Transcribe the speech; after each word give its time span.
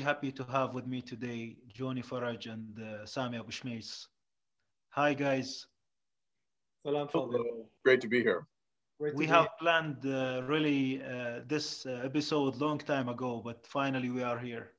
Hi, 0.00 0.10
everyone. 0.10 0.30
I'm 0.30 0.32
very 0.32 0.32
happy 0.32 0.32
to 0.32 0.44
have 0.52 0.74
with 0.74 0.86
me 0.86 1.02
today 1.02 1.56
Johnny 1.68 2.02
Farraj 2.02 2.46
and 2.46 2.78
uh, 2.78 3.06
Sami 3.06 3.38
Abu 3.38 3.50
Shumays. 3.50 4.06
Hi, 4.90 5.14
guys. 5.14 5.66
Salam 6.86 7.08
Great 7.84 8.00
to 8.00 8.08
be 8.08 8.22
here. 8.22 8.46
Great 8.98 9.14
We 9.14 9.26
be 9.26 9.30
have 9.30 9.48
planned 9.58 10.06
uh, 10.06 10.42
really 10.46 11.02
uh, 11.02 11.40
this 11.46 11.86
uh, 11.86 12.00
episode 12.04 12.56
long 12.56 12.78
time 12.78 13.08
ago, 13.08 13.42
but 13.44 13.66
finally 13.66 14.10
we 14.10 14.22
are 14.22 14.38
here. 14.38 14.72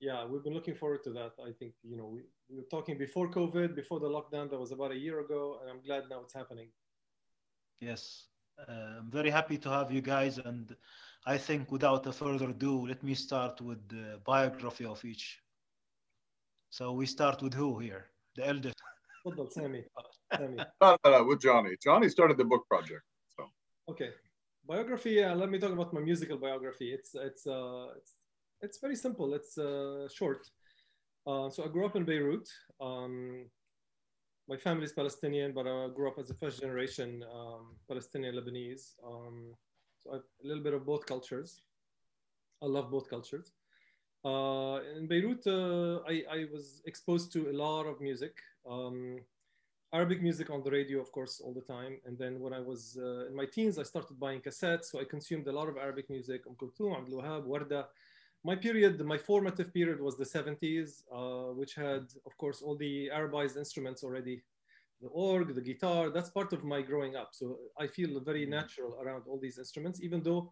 Yeah, 0.00 0.24
we've 0.26 0.44
been 0.44 0.54
looking 0.54 0.74
forward 0.74 1.02
to 1.04 1.10
that. 1.10 1.32
I 1.46 1.52
think, 1.58 1.74
you 1.82 1.96
know, 1.96 2.06
we, 2.06 2.22
we 2.48 2.56
were 2.56 2.68
talking 2.70 2.96
before 2.96 3.30
COVID, 3.30 3.74
before 3.76 4.00
the 4.00 4.08
lockdown, 4.08 4.50
that 4.50 4.58
was 4.58 4.72
about 4.72 4.92
a 4.92 4.98
year 4.98 5.20
ago, 5.20 5.58
and 5.60 5.70
I'm 5.70 5.82
glad 5.82 6.04
now 6.08 6.20
it's 6.22 6.34
happening. 6.34 6.68
Yes, 7.80 8.28
uh, 8.68 8.98
I'm 8.98 9.10
very 9.10 9.30
happy 9.30 9.58
to 9.58 9.68
have 9.68 9.92
you 9.92 10.00
guys. 10.00 10.38
And 10.38 10.74
I 11.26 11.36
think 11.36 11.70
without 11.70 12.06
a 12.06 12.12
further 12.12 12.48
ado, 12.50 12.86
let 12.86 13.02
me 13.02 13.14
start 13.14 13.60
with 13.60 13.86
the 13.88 14.20
biography 14.24 14.86
of 14.86 15.04
each. 15.04 15.38
So 16.70 16.92
we 16.92 17.06
start 17.06 17.42
with 17.42 17.52
who 17.52 17.78
here? 17.78 18.06
The 18.36 18.48
eldest. 18.48 18.76
Tfaddal, 19.26 19.52
Sami. 19.52 19.84
Sami. 20.34 20.56
No, 20.80 20.96
no, 21.04 21.10
no, 21.10 21.24
with 21.24 21.40
Johnny. 21.40 21.76
Johnny 21.82 22.08
started 22.08 22.38
the 22.38 22.44
book 22.44 22.66
project. 22.68 23.02
So 23.36 23.44
Okay. 23.90 24.10
Biography, 24.66 25.22
uh, 25.22 25.34
let 25.34 25.50
me 25.50 25.58
talk 25.58 25.72
about 25.72 25.92
my 25.92 26.00
musical 26.00 26.38
biography. 26.38 26.92
It's, 26.92 27.14
it's, 27.14 27.46
uh, 27.46 27.88
it's, 27.96 28.12
it's 28.62 28.78
very 28.78 28.96
simple. 28.96 29.34
It's 29.34 29.58
uh, 29.58 30.08
short. 30.08 30.46
Uh, 31.26 31.50
so 31.50 31.64
I 31.64 31.68
grew 31.68 31.84
up 31.84 31.96
in 31.96 32.04
Beirut. 32.04 32.48
Um, 32.80 33.46
my 34.48 34.56
family 34.56 34.84
is 34.84 34.92
Palestinian, 34.92 35.52
but 35.52 35.66
I 35.66 35.88
grew 35.94 36.08
up 36.08 36.18
as 36.18 36.30
a 36.30 36.34
first 36.34 36.60
generation 36.60 37.22
um, 37.34 37.76
Palestinian 37.88 38.36
Lebanese. 38.36 38.94
Um, 39.06 39.54
so 40.02 40.14
a 40.14 40.20
little 40.46 40.62
bit 40.62 40.74
of 40.74 40.84
both 40.86 41.06
cultures. 41.06 41.62
I 42.62 42.66
love 42.66 42.90
both 42.90 43.08
cultures. 43.08 43.52
Uh, 44.24 44.80
in 44.96 45.06
Beirut, 45.06 45.46
uh, 45.46 46.00
I, 46.06 46.24
I 46.30 46.46
was 46.52 46.82
exposed 46.84 47.32
to 47.32 47.50
a 47.50 47.54
lot 47.54 47.86
of 47.86 48.00
music. 48.00 48.36
Um, 48.68 49.20
Arabic 49.92 50.22
music 50.22 50.50
on 50.50 50.62
the 50.62 50.70
radio, 50.70 51.00
of 51.00 51.10
course, 51.10 51.40
all 51.44 51.52
the 51.52 51.62
time. 51.62 51.98
And 52.06 52.16
then 52.16 52.38
when 52.38 52.52
I 52.52 52.60
was 52.60 52.98
uh, 53.00 53.26
in 53.26 53.34
my 53.34 53.46
teens, 53.46 53.78
I 53.78 53.82
started 53.82 54.20
buying 54.20 54.40
cassettes. 54.40 54.84
So 54.86 55.00
I 55.00 55.04
consumed 55.04 55.48
a 55.48 55.52
lot 55.52 55.68
of 55.68 55.76
Arabic 55.76 56.08
music, 56.10 56.42
Umm 56.46 56.54
Kulthum, 56.54 56.96
Abdul 56.96 57.22
Wahab, 57.22 57.44
Warda. 57.46 57.86
My 58.44 58.56
period, 58.56 59.00
my 59.04 59.18
formative 59.18 59.72
period 59.74 60.00
was 60.00 60.16
the 60.16 60.24
70s, 60.24 61.02
uh, 61.12 61.52
which 61.54 61.74
had, 61.74 62.06
of 62.24 62.36
course, 62.38 62.62
all 62.62 62.76
the 62.76 63.10
Arabized 63.12 63.56
instruments 63.56 64.04
already. 64.04 64.42
The 65.02 65.08
org, 65.08 65.54
the 65.54 65.60
guitar, 65.60 66.10
that's 66.10 66.30
part 66.30 66.52
of 66.52 66.62
my 66.64 66.82
growing 66.82 67.16
up. 67.16 67.30
So 67.32 67.58
I 67.78 67.86
feel 67.86 68.20
very 68.20 68.44
natural 68.46 68.98
around 69.02 69.22
all 69.26 69.38
these 69.38 69.58
instruments, 69.58 70.02
even 70.02 70.22
though 70.22 70.50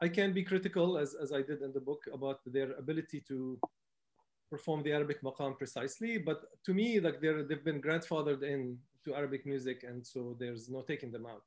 I 0.00 0.08
can 0.08 0.32
be 0.32 0.42
critical, 0.42 0.98
as, 0.98 1.14
as 1.14 1.32
I 1.32 1.42
did 1.42 1.62
in 1.62 1.72
the 1.72 1.80
book, 1.80 2.02
about 2.12 2.40
their 2.46 2.72
ability 2.72 3.20
to 3.28 3.58
perform 4.50 4.82
the 4.82 4.92
Arabic 4.92 5.22
maqam 5.22 5.56
precisely. 5.56 6.18
But 6.18 6.38
to 6.64 6.74
me, 6.74 7.00
like 7.00 7.20
they're, 7.20 7.42
they've 7.44 7.64
been 7.64 7.80
grandfathered 7.80 8.42
in 8.42 8.78
to 9.04 9.14
Arabic 9.14 9.46
music, 9.46 9.84
and 9.88 10.04
so 10.04 10.36
there's 10.40 10.68
no 10.68 10.82
taking 10.82 11.12
them 11.12 11.26
out. 11.26 11.46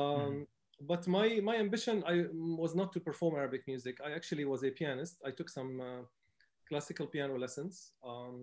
Um, 0.00 0.46
But 0.80 1.08
my, 1.08 1.40
my 1.42 1.56
ambition 1.56 2.04
I, 2.06 2.26
was 2.32 2.74
not 2.80 2.92
to 2.92 3.00
perform 3.00 3.34
Arabic 3.34 3.62
music. 3.66 3.98
I 4.08 4.10
actually 4.18 4.44
was 4.44 4.62
a 4.62 4.70
pianist. 4.70 5.14
I 5.28 5.32
took 5.32 5.48
some 5.50 5.80
uh, 5.80 6.02
classical 6.68 7.06
piano 7.08 7.36
lessons. 7.36 7.74
Um, 8.10 8.36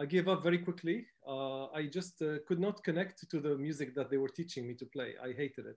I 0.00 0.06
gave 0.06 0.28
up 0.28 0.42
very 0.42 0.58
quickly. 0.58 1.06
Uh, 1.26 1.66
I 1.66 1.86
just 1.86 2.22
uh, 2.22 2.38
could 2.46 2.60
not 2.60 2.84
connect 2.84 3.28
to 3.30 3.40
the 3.40 3.56
music 3.56 3.94
that 3.96 4.10
they 4.10 4.16
were 4.16 4.28
teaching 4.28 4.66
me 4.66 4.74
to 4.74 4.86
play. 4.86 5.14
I 5.22 5.32
hated 5.32 5.66
it. 5.66 5.76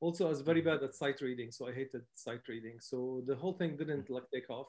Also, 0.00 0.26
I 0.26 0.30
was 0.30 0.40
very 0.40 0.60
bad 0.62 0.82
at 0.82 0.94
sight 0.94 1.20
reading, 1.20 1.52
so 1.52 1.68
I 1.68 1.72
hated 1.72 2.02
sight 2.14 2.40
reading. 2.48 2.78
So 2.80 3.22
the 3.26 3.36
whole 3.36 3.52
thing 3.52 3.76
didn't 3.76 4.10
like 4.10 4.24
take 4.32 4.48
off 4.50 4.68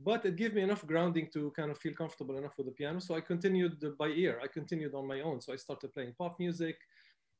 but 0.00 0.24
it 0.24 0.36
gave 0.36 0.54
me 0.54 0.62
enough 0.62 0.86
grounding 0.86 1.28
to 1.32 1.52
kind 1.52 1.70
of 1.70 1.78
feel 1.78 1.94
comfortable 1.94 2.36
enough 2.36 2.56
with 2.56 2.66
the 2.66 2.72
piano. 2.72 3.00
So 3.00 3.14
I 3.14 3.20
continued 3.20 3.82
by 3.98 4.08
ear. 4.08 4.40
I 4.42 4.48
continued 4.48 4.94
on 4.94 5.06
my 5.06 5.20
own. 5.20 5.40
So 5.40 5.52
I 5.52 5.56
started 5.56 5.92
playing 5.94 6.14
pop 6.18 6.38
music, 6.38 6.76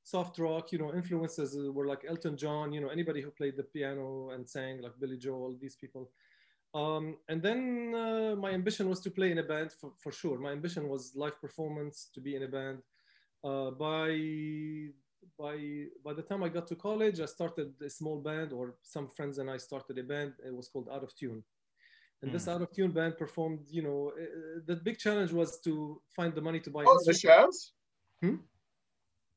soft 0.05 0.39
rock. 0.39 0.71
You 0.73 0.79
know, 0.79 0.95
influences 0.95 1.57
were 1.73 1.87
like 1.87 2.03
Elton 2.09 2.37
John. 2.37 2.73
You 2.73 2.81
know, 2.81 2.89
anybody 2.89 3.21
who 3.21 3.31
played 3.31 3.57
the 3.57 3.65
piano 3.65 4.31
and 4.31 4.49
sang 4.49 4.81
like 4.83 4.93
Billy 5.01 5.19
Joel. 5.19 5.57
These 5.61 5.77
people. 5.77 6.11
Um, 6.75 7.17
and 7.29 7.41
then 7.41 7.95
uh, 7.95 8.35
my 8.37 8.51
ambition 8.51 8.89
was 8.89 9.01
to 9.01 9.11
play 9.11 9.31
in 9.31 9.39
a 9.39 9.43
band 9.43 9.71
for, 9.73 9.93
for 10.03 10.11
sure. 10.11 10.39
My 10.39 10.53
ambition 10.53 10.89
was 10.89 11.13
live 11.15 11.41
performance 11.41 12.09
to 12.15 12.21
be 12.21 12.35
in 12.35 12.43
a 12.43 12.49
band. 12.49 12.79
Uh, 13.45 13.71
by 13.71 14.09
by 15.39 15.57
by 16.05 16.13
the 16.13 16.23
time 16.23 16.43
I 16.43 16.49
got 16.49 16.67
to 16.69 16.75
college, 16.75 17.21
I 17.21 17.27
started 17.27 17.75
a 17.83 17.89
small 17.89 18.21
band, 18.21 18.53
or 18.53 18.75
some 18.83 19.09
friends 19.09 19.39
and 19.39 19.49
I 19.49 19.59
started 19.59 19.99
a 19.99 20.03
band. 20.03 20.33
It 20.45 20.55
was 20.55 20.69
called 20.69 20.89
Out 20.93 21.05
of 21.05 21.15
Tune 21.15 21.45
and 22.25 22.33
this 22.33 22.49
out 22.49 22.63
of 22.63 22.71
tune 22.73 22.91
band 22.91 23.17
performed 23.19 23.61
you 23.69 23.83
know 23.83 24.13
uh, 24.21 24.61
the 24.67 24.77
big 24.77 24.99
challenge 24.99 25.33
was 25.33 25.61
to 25.61 26.01
find 26.17 26.35
the 26.35 26.41
money 26.41 26.61
to 26.61 26.71
buy 26.71 26.85
Oh, 26.87 26.99
instruments. 27.07 27.73
Nashaz? 28.23 28.29
Hmm? 28.31 28.37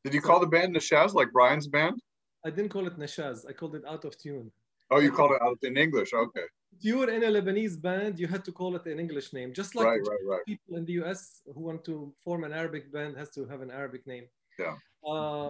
Did 0.04 0.14
you 0.14 0.22
call 0.22 0.40
the 0.40 0.48
band 0.48 0.76
Nashaz 0.76 1.14
like 1.14 1.32
Brian's 1.32 1.68
band? 1.68 2.00
i 2.46 2.50
didn't 2.50 2.70
call 2.70 2.86
it 2.88 2.98
nashaz 3.04 3.38
i 3.50 3.52
called 3.52 3.76
it 3.76 3.84
out 3.94 4.06
of 4.06 4.18
tune 4.18 4.52
Oh, 4.90 5.00
you 5.06 5.12
called 5.12 5.34
it 5.38 5.42
out 5.42 5.58
in 5.64 5.76
English. 5.76 6.14
Okay. 6.14 6.48
If 6.76 6.84
you 6.84 6.98
were 7.00 7.10
in 7.10 7.24
a 7.24 7.28
lebanese 7.38 7.78
band 7.82 8.20
you 8.20 8.28
had 8.28 8.44
to 8.46 8.52
call 8.52 8.76
it 8.76 8.86
an 8.86 9.00
english 9.00 9.34
name 9.34 9.54
just 9.54 9.76
like 9.76 9.88
Right, 9.88 10.02
right, 10.12 10.24
right. 10.32 10.46
people 10.46 10.76
in 10.80 10.86
the 10.86 10.98
us 11.12 11.42
who 11.54 11.62
want 11.70 11.84
to 11.86 12.14
form 12.24 12.44
an 12.44 12.54
arabic 12.54 12.92
band 12.94 13.18
has 13.18 13.30
to 13.32 13.46
have 13.52 13.62
an 13.62 13.72
arabic 13.72 14.06
name 14.14 14.26
Yeah. 14.60 14.76
uh, 15.12 15.50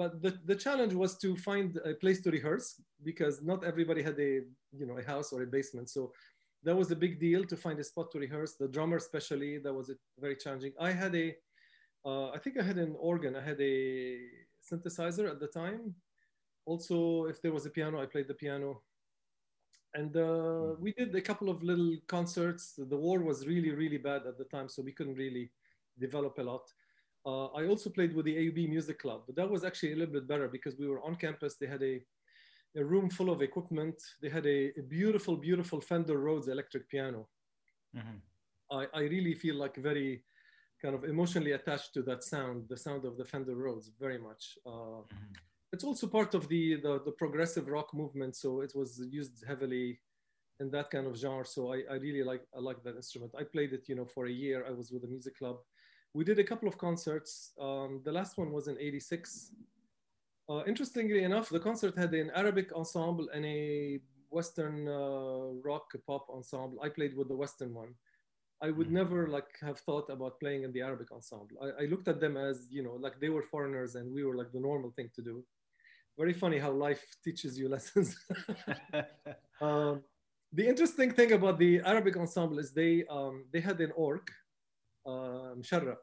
but 0.00 0.22
the, 0.22 0.32
the 0.50 0.54
challenge 0.54 0.94
was 0.94 1.12
to 1.24 1.36
find 1.36 1.68
a 1.84 1.94
place 2.02 2.20
to 2.22 2.30
rehearse 2.30 2.80
because 3.02 3.42
not 3.42 3.64
everybody 3.64 4.02
had 4.02 4.18
a 4.20 4.32
you 4.78 4.86
know 4.88 4.96
a 4.98 5.06
house 5.12 5.28
or 5.32 5.42
a 5.42 5.46
basement 5.46 5.88
so 5.90 6.12
that 6.64 6.76
was 6.76 6.90
a 6.92 6.96
big 7.04 7.18
deal 7.18 7.42
to 7.44 7.56
find 7.56 7.80
a 7.80 7.82
spot 7.82 8.12
to 8.12 8.20
rehearse. 8.20 8.52
The 8.54 8.68
drummer, 8.68 8.96
especially, 8.98 9.58
that 9.64 9.74
was 9.74 9.90
very 10.20 10.36
challenging. 10.36 10.72
I 10.78 10.92
had 10.92 11.12
a, 11.16 11.34
uh, 12.06 12.28
I 12.30 12.38
think 12.38 12.54
I 12.56 12.62
had 12.62 12.78
an 12.78 12.94
organ. 13.00 13.34
I 13.34 13.40
had 13.40 13.60
a 13.60 13.76
synthesizer 14.70 15.28
at 15.28 15.40
the 15.40 15.48
time. 15.48 15.92
Also, 16.64 17.24
if 17.24 17.42
there 17.42 17.50
was 17.50 17.66
a 17.66 17.70
piano, 17.70 18.00
I 18.00 18.06
played 18.06 18.28
the 18.28 18.34
piano. 18.34 18.80
And 19.94 20.16
uh, 20.16 20.74
we 20.78 20.92
did 20.92 21.14
a 21.14 21.20
couple 21.20 21.48
of 21.50 21.62
little 21.62 21.96
concerts. 22.06 22.74
The 22.78 22.96
war 22.96 23.20
was 23.20 23.46
really, 23.46 23.70
really 23.70 23.98
bad 23.98 24.26
at 24.26 24.38
the 24.38 24.44
time, 24.44 24.68
so 24.68 24.82
we 24.82 24.92
couldn't 24.92 25.16
really 25.16 25.50
develop 25.98 26.38
a 26.38 26.42
lot. 26.42 26.72
Uh, 27.24 27.46
I 27.48 27.66
also 27.66 27.90
played 27.90 28.14
with 28.14 28.24
the 28.24 28.34
AUB 28.36 28.68
Music 28.68 28.98
Club, 28.98 29.22
but 29.26 29.36
that 29.36 29.48
was 29.48 29.64
actually 29.64 29.92
a 29.92 29.96
little 29.96 30.14
bit 30.14 30.26
better 30.26 30.48
because 30.48 30.76
we 30.78 30.88
were 30.88 31.00
on 31.02 31.14
campus. 31.16 31.56
They 31.56 31.66
had 31.66 31.82
a 31.82 32.00
a 32.74 32.82
room 32.82 33.10
full 33.10 33.28
of 33.28 33.42
equipment. 33.42 33.96
They 34.22 34.30
had 34.30 34.46
a, 34.46 34.72
a 34.78 34.82
beautiful, 34.82 35.36
beautiful 35.36 35.78
Fender 35.82 36.16
Rhodes 36.18 36.48
electric 36.48 36.88
piano. 36.88 37.28
Mhm. 37.94 38.18
I, 38.70 38.86
I 38.94 39.00
really 39.02 39.34
feel 39.34 39.56
like 39.56 39.76
very 39.76 40.24
kind 40.80 40.94
of 40.94 41.04
emotionally 41.04 41.52
attached 41.52 41.92
to 41.92 42.02
that 42.04 42.24
sound, 42.24 42.70
the 42.70 42.76
sound 42.78 43.04
of 43.04 43.18
the 43.18 43.26
Fender 43.26 43.54
Rhodes, 43.54 43.90
very 44.00 44.16
much. 44.18 44.56
Uh, 44.64 45.02
Mhm. 45.04 45.36
It's 45.72 45.84
also 45.84 46.06
part 46.06 46.34
of 46.34 46.48
the, 46.48 46.76
the, 46.76 47.00
the 47.04 47.12
progressive 47.12 47.68
rock 47.68 47.94
movement, 47.94 48.36
so 48.36 48.60
it 48.60 48.72
was 48.74 49.00
used 49.10 49.42
heavily 49.46 50.00
in 50.60 50.70
that 50.70 50.90
kind 50.90 51.06
of 51.06 51.16
genre. 51.16 51.44
So 51.46 51.72
I, 51.72 51.82
I 51.90 51.94
really 51.94 52.22
like 52.22 52.42
I 52.56 52.60
like 52.60 52.82
that 52.84 52.96
instrument. 52.96 53.32
I 53.38 53.44
played 53.44 53.72
it, 53.72 53.88
you 53.88 53.94
know, 53.96 54.04
for 54.04 54.26
a 54.26 54.30
year. 54.30 54.64
I 54.68 54.72
was 54.72 54.90
with 54.92 55.04
a 55.04 55.08
music 55.08 55.38
club. 55.38 55.56
We 56.14 56.24
did 56.24 56.38
a 56.38 56.44
couple 56.44 56.68
of 56.68 56.76
concerts. 56.76 57.52
Um, 57.60 58.02
the 58.04 58.12
last 58.12 58.36
one 58.38 58.52
was 58.52 58.68
in 58.68 58.76
'86. 58.78 59.52
Uh, 60.48 60.62
interestingly 60.66 61.22
enough, 61.24 61.48
the 61.48 61.60
concert 61.60 61.96
had 61.96 62.12
an 62.14 62.30
Arabic 62.34 62.72
ensemble 62.74 63.28
and 63.32 63.44
a 63.46 64.00
Western 64.30 64.88
uh, 64.88 65.52
rock 65.64 65.92
pop 66.06 66.26
ensemble. 66.28 66.78
I 66.82 66.88
played 66.88 67.16
with 67.16 67.28
the 67.28 67.36
Western 67.36 67.72
one. 67.74 67.94
I 68.60 68.70
would 68.70 68.88
Mhm. 68.88 68.98
never 69.00 69.28
like 69.28 69.50
have 69.60 69.78
thought 69.80 70.08
about 70.10 70.38
playing 70.38 70.62
in 70.64 70.72
the 70.72 70.82
Arabic 70.82 71.10
ensemble. 71.12 71.56
I, 71.60 71.82
I 71.82 71.86
looked 71.86 72.08
at 72.08 72.20
them 72.20 72.36
as 72.36 72.68
you 72.70 72.82
know 72.82 72.94
like 72.94 73.18
they 73.20 73.30
were 73.30 73.42
foreigners 73.42 73.94
and 73.96 74.12
we 74.12 74.22
were 74.24 74.36
like 74.36 74.52
the 74.52 74.60
normal 74.60 74.90
thing 74.92 75.10
to 75.16 75.22
do. 75.22 75.44
Very 76.18 76.32
funny 76.32 76.58
how 76.58 76.70
life 76.70 77.02
teaches 77.24 77.58
you 77.58 77.68
lessons. 77.68 78.16
um, 79.60 80.02
the 80.52 80.68
interesting 80.68 81.12
thing 81.12 81.32
about 81.32 81.58
the 81.58 81.80
Arabic 81.80 82.16
ensemble 82.16 82.58
is 82.58 82.72
they 82.72 83.04
um, 83.10 83.46
they 83.52 83.60
had 83.60 83.80
an 83.80 83.92
orc, 83.96 84.30
uh, 85.06 85.52
uh, 85.52 85.94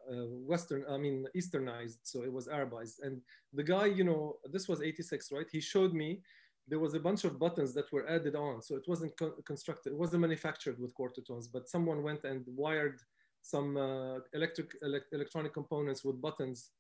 Western, 0.52 0.84
I 0.90 0.98
mean 0.98 1.26
Easternized, 1.36 2.00
so 2.04 2.24
it 2.24 2.34
was 2.34 2.48
Arabized. 2.48 3.04
And 3.04 3.22
the 3.54 3.64
guy, 3.64 3.86
you 3.86 4.04
know, 4.04 4.38
this 4.52 4.68
was 4.68 4.82
'86, 4.82 5.32
right? 5.32 5.46
He 5.52 5.62
showed 5.62 5.94
me 5.94 6.22
there 6.68 6.80
was 6.80 6.96
a 6.96 7.00
bunch 7.00 7.24
of 7.24 7.40
buttons 7.40 7.74
that 7.76 7.92
were 7.92 8.10
added 8.10 8.36
on, 8.36 8.62
so 8.62 8.76
it 8.76 8.86
wasn't 8.88 9.16
co- 9.18 9.36
constructed, 9.46 9.94
it 9.94 10.00
wasn't 10.00 10.22
manufactured 10.22 10.80
with 10.80 10.94
quarter 10.96 11.22
tones, 11.22 11.48
but 11.48 11.70
someone 11.70 12.02
went 12.02 12.24
and 12.24 12.44
wired 12.48 13.00
some 13.42 13.78
uh, 13.78 14.20
electric 14.34 14.70
elec- 14.82 15.12
electronic 15.14 15.54
components 15.54 16.04
with 16.04 16.22
buttons 16.22 16.72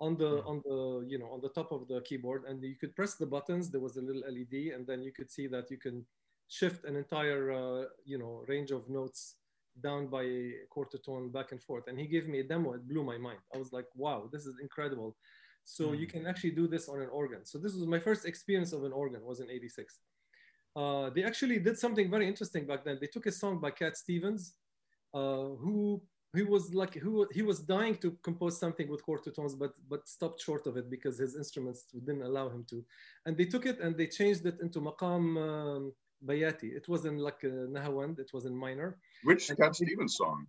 on 0.00 0.16
the 0.16 0.42
on 0.44 0.62
the 0.64 1.04
you 1.08 1.18
know 1.18 1.30
on 1.32 1.40
the 1.40 1.48
top 1.50 1.72
of 1.72 1.88
the 1.88 2.00
keyboard, 2.02 2.44
and 2.48 2.62
you 2.62 2.76
could 2.76 2.94
press 2.94 3.14
the 3.14 3.26
buttons. 3.26 3.70
There 3.70 3.80
was 3.80 3.96
a 3.96 4.02
little 4.02 4.22
LED, 4.26 4.70
and 4.74 4.86
then 4.86 5.02
you 5.02 5.12
could 5.12 5.30
see 5.30 5.46
that 5.48 5.70
you 5.70 5.78
can 5.78 6.04
shift 6.48 6.84
an 6.84 6.96
entire 6.96 7.52
uh, 7.52 7.84
you 8.04 8.18
know 8.18 8.44
range 8.48 8.70
of 8.70 8.88
notes 8.88 9.36
down 9.82 10.06
by 10.08 10.22
a 10.22 10.52
quarter 10.70 10.98
tone 10.98 11.30
back 11.30 11.52
and 11.52 11.62
forth. 11.62 11.84
And 11.88 11.98
he 11.98 12.06
gave 12.06 12.26
me 12.28 12.40
a 12.40 12.44
demo. 12.44 12.72
It 12.74 12.88
blew 12.88 13.04
my 13.04 13.18
mind. 13.18 13.40
I 13.54 13.58
was 13.58 13.72
like, 13.72 13.86
wow, 13.94 14.28
this 14.32 14.46
is 14.46 14.54
incredible. 14.60 15.16
So 15.64 15.92
you 15.92 16.06
Mm. 16.06 16.10
can 16.10 16.26
actually 16.26 16.52
do 16.52 16.66
this 16.68 16.88
on 16.88 17.00
an 17.00 17.08
organ. 17.10 17.44
So 17.44 17.58
this 17.58 17.74
was 17.74 17.86
my 17.86 17.98
first 17.98 18.24
experience 18.24 18.72
of 18.72 18.84
an 18.84 18.92
organ 18.92 19.22
was 19.22 19.40
in 19.40 19.50
86. 19.50 20.00
uh, 20.76 21.10
they 21.10 21.24
actually 21.24 21.58
did 21.58 21.78
something 21.78 22.10
very 22.10 22.26
interesting 22.28 22.66
back 22.66 22.84
then. 22.84 22.98
They 23.00 23.06
took 23.06 23.26
a 23.26 23.32
song 23.32 23.60
by 23.60 23.70
Cat 23.70 23.96
Stevens, 23.96 24.54
uh, 25.14 25.48
who 25.62 26.02
he 26.36 26.42
was 26.54 26.64
like 26.82 26.94
who 27.04 27.12
he 27.38 27.42
was 27.50 27.58
dying 27.60 27.96
to 28.02 28.08
compose 28.28 28.56
something 28.64 28.88
with 28.92 29.00
quarter 29.08 29.30
tones, 29.36 29.54
but 29.62 29.72
but 29.92 30.00
stopped 30.16 30.40
short 30.48 30.64
of 30.66 30.76
it 30.80 30.86
because 30.96 31.16
his 31.24 31.32
instruments 31.42 31.80
didn't 31.92 32.22
allow 32.30 32.46
him 32.54 32.64
to. 32.70 32.76
And 33.24 33.32
they 33.38 33.46
took 33.52 33.64
it 33.66 33.78
and 33.84 33.92
they 33.96 34.08
changed 34.20 34.44
it 34.50 34.56
into 34.64 34.78
maqam 34.88 35.24
um, 35.48 35.92
bayati. 36.28 36.68
It 36.80 36.86
wasn't 36.88 37.18
like 37.28 37.40
a 37.44 37.52
nahawand, 37.74 38.18
it 38.24 38.30
was 38.34 38.44
in 38.50 38.54
minor. 38.66 38.90
Which 39.24 39.48
And- 39.50 39.58
Cat 39.58 39.74
Stevens 39.76 40.16
song? 40.16 40.46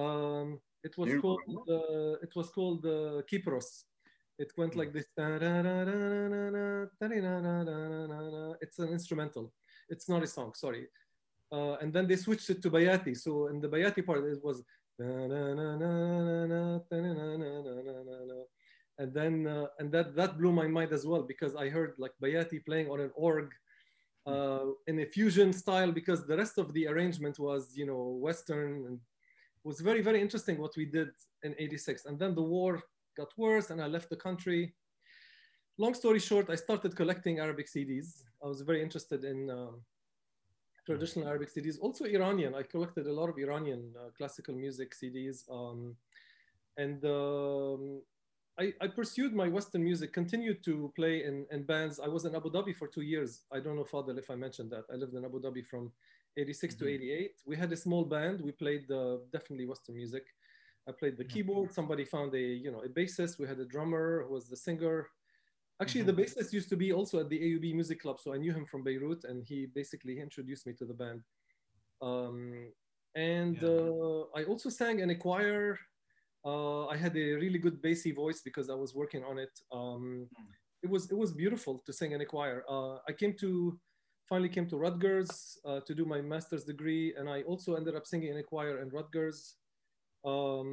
Um, 0.00 0.48
it 0.82 0.94
was 0.98 1.08
You 1.10 1.20
called 1.24 1.40
uh, 1.76 2.14
it 2.26 2.32
was 2.38 2.48
called 2.56 2.82
uh, 2.84 3.22
Kypros. 3.30 3.68
It 4.44 4.50
went 4.58 4.74
like 4.80 4.92
this. 4.92 5.06
It's 8.64 8.78
an 8.84 8.88
instrumental. 8.98 9.52
It's 9.88 10.08
not 10.08 10.22
a 10.24 10.26
song. 10.26 10.50
Sorry. 10.54 10.84
Uh, 11.52 11.74
and 11.80 11.92
then 11.94 12.08
they 12.08 12.16
switched 12.16 12.50
it 12.50 12.60
to 12.62 12.68
Bayati. 12.70 13.16
So 13.16 13.46
in 13.46 13.60
the 13.60 13.68
Bayati 13.68 14.02
part, 14.04 14.24
it 14.24 14.42
was. 14.42 14.58
And 18.96 19.12
then 19.12 19.46
uh, 19.46 19.66
and 19.80 19.90
that 19.90 20.14
that 20.14 20.38
blew 20.38 20.52
my 20.52 20.68
mind 20.68 20.92
as 20.92 21.04
well 21.04 21.22
because 21.22 21.56
I 21.56 21.68
heard 21.68 21.94
like 21.98 22.12
Bayati 22.22 22.64
playing 22.64 22.88
on 22.90 23.00
an 23.00 23.10
org 23.16 23.50
uh, 24.26 24.66
in 24.86 25.00
a 25.00 25.06
fusion 25.06 25.52
style 25.52 25.90
because 25.90 26.26
the 26.26 26.36
rest 26.36 26.58
of 26.58 26.72
the 26.74 26.86
arrangement 26.86 27.40
was 27.40 27.76
you 27.76 27.86
know 27.86 28.18
Western 28.22 28.86
and 28.86 29.00
it 29.64 29.68
was 29.68 29.80
very 29.80 30.02
very 30.02 30.20
interesting 30.20 30.58
what 30.58 30.76
we 30.76 30.84
did 30.84 31.08
in 31.42 31.54
86 31.58 32.04
and 32.06 32.18
then 32.18 32.34
the 32.34 32.42
war 32.42 32.82
got 33.16 33.28
worse 33.36 33.70
and 33.70 33.80
i 33.80 33.86
left 33.86 34.10
the 34.10 34.16
country 34.16 34.74
long 35.78 35.94
story 35.94 36.18
short 36.18 36.50
i 36.50 36.54
started 36.54 36.94
collecting 36.96 37.38
arabic 37.38 37.66
cds 37.66 38.22
i 38.42 38.46
was 38.46 38.60
very 38.62 38.82
interested 38.82 39.24
in 39.24 39.50
traditional 40.86 41.26
arabic 41.28 41.50
cds 41.54 41.78
also 41.80 42.04
iranian. 42.04 42.54
I 42.54 42.62
collected 42.62 43.06
a 43.06 43.12
lot 43.12 43.28
of 43.28 43.38
iranian 43.38 43.82
uh, 43.98 44.10
classical 44.16 44.54
music 44.54 44.94
cds 45.00 45.36
um, 45.50 45.96
and 46.76 47.04
um, 47.04 48.02
I, 48.56 48.72
I 48.80 48.86
pursued 48.86 49.32
my 49.34 49.48
western 49.48 49.82
music 49.82 50.12
continued 50.12 50.62
to 50.64 50.92
play 50.94 51.24
in, 51.24 51.44
in 51.50 51.64
bands. 51.64 51.98
I 51.98 52.06
was 52.06 52.24
in 52.24 52.36
abu 52.36 52.50
dhabi 52.50 52.72
for 52.80 52.86
two 52.86 53.00
years. 53.02 53.30
I 53.50 53.58
don't 53.58 53.74
know 53.78 53.84
fadel 53.84 54.16
if 54.18 54.30
i 54.30 54.36
mentioned 54.36 54.70
that. 54.70 54.84
I 54.92 54.96
lived 55.02 55.14
in 55.14 55.24
abu 55.24 55.40
dhabi 55.40 55.64
from 55.66 55.90
86 56.36 56.74
to 56.76 56.84
Mhm. 56.84 56.94
88 56.94 57.32
we 57.46 57.56
had 57.56 57.70
a 57.72 57.76
small 57.76 58.04
band. 58.04 58.40
We 58.40 58.52
played 58.52 58.88
uh, 58.90 59.18
definitely 59.32 59.66
western 59.66 59.96
music. 59.96 60.24
I 60.88 60.92
played 60.92 61.16
the 61.16 61.24
Mhm. 61.24 61.32
keyboard. 61.32 61.72
Somebody 61.72 62.04
found 62.04 62.30
a 62.34 62.44
you 62.64 62.70
know 62.72 62.82
a 62.88 62.88
bassist. 62.88 63.38
We 63.40 63.46
had 63.52 63.58
a 63.58 63.64
drummer 63.74 64.06
who 64.24 64.32
was 64.38 64.44
the 64.52 64.56
singer 64.66 64.96
actually 65.84 66.04
Mhm. 66.04 66.10
the 66.12 66.18
bassist 66.22 66.50
used 66.58 66.70
to 66.70 66.76
be 66.84 66.90
also 66.98 67.14
at 67.20 67.28
the 67.28 67.40
aub 67.46 67.66
music 67.80 67.98
club 68.02 68.18
so 68.20 68.28
i 68.34 68.38
knew 68.42 68.52
him 68.58 68.66
from 68.66 68.82
beirut 68.82 69.22
and 69.30 69.38
he 69.50 69.58
basically 69.80 70.14
introduced 70.26 70.64
me 70.66 70.72
to 70.80 70.84
the 70.90 70.98
band 71.02 71.20
um, 72.08 72.72
and 73.14 73.56
Yeah. 73.62 73.68
uh, 73.78 74.22
i 74.38 74.44
also 74.50 74.68
sang 74.80 74.96
in 75.04 75.10
a 75.10 75.18
choir 75.26 75.78
uh, 76.50 76.86
i 76.94 76.96
had 77.04 77.14
a 77.16 77.26
really 77.42 77.60
good 77.66 77.78
bassy 77.86 78.12
voice 78.12 78.40
because 78.48 78.66
i 78.74 78.78
was 78.84 78.94
working 78.94 79.22
on 79.30 79.36
it 79.46 79.54
um, 79.78 80.04
Mm. 80.32 80.50
it 80.84 80.90
was 80.94 81.02
it 81.12 81.18
was 81.24 81.30
beautiful 81.42 81.74
to 81.86 81.92
sing 81.92 82.10
in 82.16 82.20
a 82.26 82.28
choir 82.34 82.56
uh, 82.74 82.96
i 83.10 83.12
came 83.20 83.34
to 83.44 83.50
finally 84.30 84.48
came 84.56 84.66
to 84.68 84.76
Rutgers 84.78 85.30
uh, 85.68 85.80
to 85.86 85.92
do 85.94 86.04
my 86.14 86.20
master's 86.22 86.64
degree, 86.64 87.14
and 87.18 87.28
I 87.36 87.42
also 87.50 87.74
ended 87.74 87.94
up 87.94 88.06
singing 88.06 88.30
in 88.34 88.38
a 88.38 88.42
choir 88.52 88.80
in 88.82 88.88
Rutgers. 88.88 89.38
Um, 90.24 90.70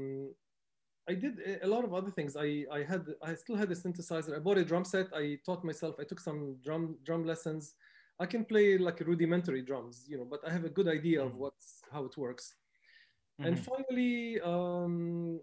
I 1.10 1.14
did 1.16 1.40
a- 1.64 1.68
lot 1.68 1.84
of 1.84 1.94
other 1.94 2.12
things. 2.12 2.36
I, 2.38 2.66
I 2.72 2.84
had 2.84 3.06
I 3.22 3.34
still 3.36 3.56
had 3.56 3.72
a 3.72 3.76
synthesizer. 3.76 4.36
I 4.36 4.40
bought 4.40 4.58
a 4.58 4.66
drum 4.66 4.86
set. 4.86 5.08
I 5.14 5.40
taught 5.46 5.64
myself. 5.64 5.96
I 6.00 6.04
took 6.04 6.20
some 6.20 6.58
drum 6.64 6.98
drum 7.04 7.26
lessons. 7.26 7.76
I 8.20 8.26
can 8.28 8.46
play 8.46 8.78
like 8.78 9.00
rudimentary 9.00 9.64
drums, 9.64 10.06
you 10.08 10.18
know, 10.18 10.26
but 10.26 10.42
I 10.48 10.52
have 10.52 10.66
a 10.66 10.70
good 10.70 10.88
idea 10.88 11.24
of 11.24 11.32
Mhm. 11.32 11.38
what's 11.38 11.82
how 11.92 12.06
it 12.06 12.16
works. 12.18 12.56
And 13.40 13.58
Mhm. 13.58 13.64
finally, 13.72 14.40
um, 14.42 15.42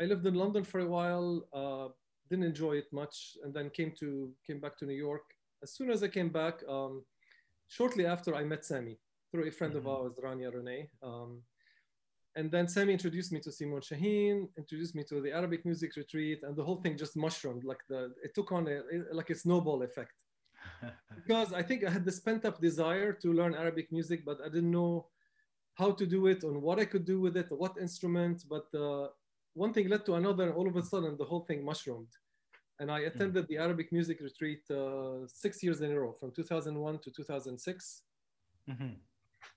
I 0.00 0.04
lived 0.06 0.26
in 0.26 0.34
London 0.34 0.64
for 0.64 0.80
a 0.80 0.86
while. 0.86 1.48
Uh, 1.52 1.88
didn't 2.28 2.44
enjoy 2.44 2.76
it 2.78 2.92
much, 2.92 3.36
and 3.42 3.52
then 3.52 3.70
came 3.70 3.92
to 3.96 4.36
came 4.46 4.60
back 4.60 4.76
to 4.78 4.86
New 4.86 4.94
York. 5.08 5.34
As 5.62 5.72
soon 5.72 5.90
as 5.90 6.02
I 6.04 6.08
came 6.08 6.30
back, 6.30 6.62
um, 6.68 7.04
shortly 7.66 8.06
after, 8.06 8.34
I 8.36 8.44
met 8.44 8.64
Sami 8.64 8.96
through 9.32 9.46
a 9.48 9.50
friend 9.50 9.74
Mhm. 9.74 9.78
of 9.78 9.86
ours, 9.88 10.18
Rania 10.22 10.52
Rene. 10.54 10.90
Um, 11.02 11.44
and 12.36 12.50
then 12.50 12.68
Sami 12.68 12.92
introduced 12.92 13.32
me 13.32 13.40
to 13.40 13.50
Simon 13.50 13.80
Shaheen, 13.80 14.48
introduced 14.56 14.94
me 14.94 15.02
to 15.04 15.20
the 15.20 15.32
Arabic 15.32 15.64
music 15.64 15.96
retreat, 15.96 16.40
and 16.44 16.56
the 16.56 16.62
whole 16.62 16.80
thing 16.82 16.96
just 16.96 17.16
mushroomed. 17.16 17.64
Like 17.64 17.82
the 17.88 18.12
it 18.22 18.34
took 18.34 18.52
on 18.52 18.68
a 18.68 18.82
like 19.12 19.30
a 19.30 19.34
snowball 19.34 19.82
effect 19.82 20.14
because 21.14 21.52
I 21.52 21.62
think 21.62 21.84
I 21.84 21.90
had 21.90 22.04
this 22.04 22.20
pent 22.20 22.44
up 22.44 22.60
desire 22.60 23.12
to 23.22 23.32
learn 23.32 23.54
Arabic 23.54 23.90
music, 23.90 24.24
but 24.24 24.38
I 24.44 24.48
didn't 24.48 24.70
know 24.70 25.06
how 25.74 25.90
to 25.92 26.06
do 26.06 26.26
it, 26.26 26.44
on 26.44 26.60
what 26.60 26.78
I 26.78 26.84
could 26.84 27.04
do 27.04 27.20
with 27.20 27.36
it, 27.36 27.46
what 27.50 27.76
instrument. 27.80 28.44
But 28.48 28.66
uh, 28.78 29.08
one 29.54 29.72
thing 29.72 29.88
led 29.88 30.04
to 30.06 30.14
another, 30.14 30.44
and 30.44 30.54
all 30.54 30.68
of 30.68 30.76
a 30.76 30.82
sudden 30.82 31.16
the 31.16 31.24
whole 31.24 31.44
thing 31.48 31.64
mushroomed. 31.64 32.12
And 32.78 32.90
I 32.90 33.00
attended 33.00 33.46
the 33.48 33.58
Arabic 33.58 33.92
music 33.92 34.20
retreat 34.20 34.62
uh, 34.70 35.26
six 35.26 35.62
years 35.62 35.80
in 35.80 35.90
a 35.90 36.00
row, 36.00 36.12
from 36.18 36.30
2001 36.32 36.98
to 37.00 37.10
2006. 37.10 38.02
Mhm. 38.68 38.96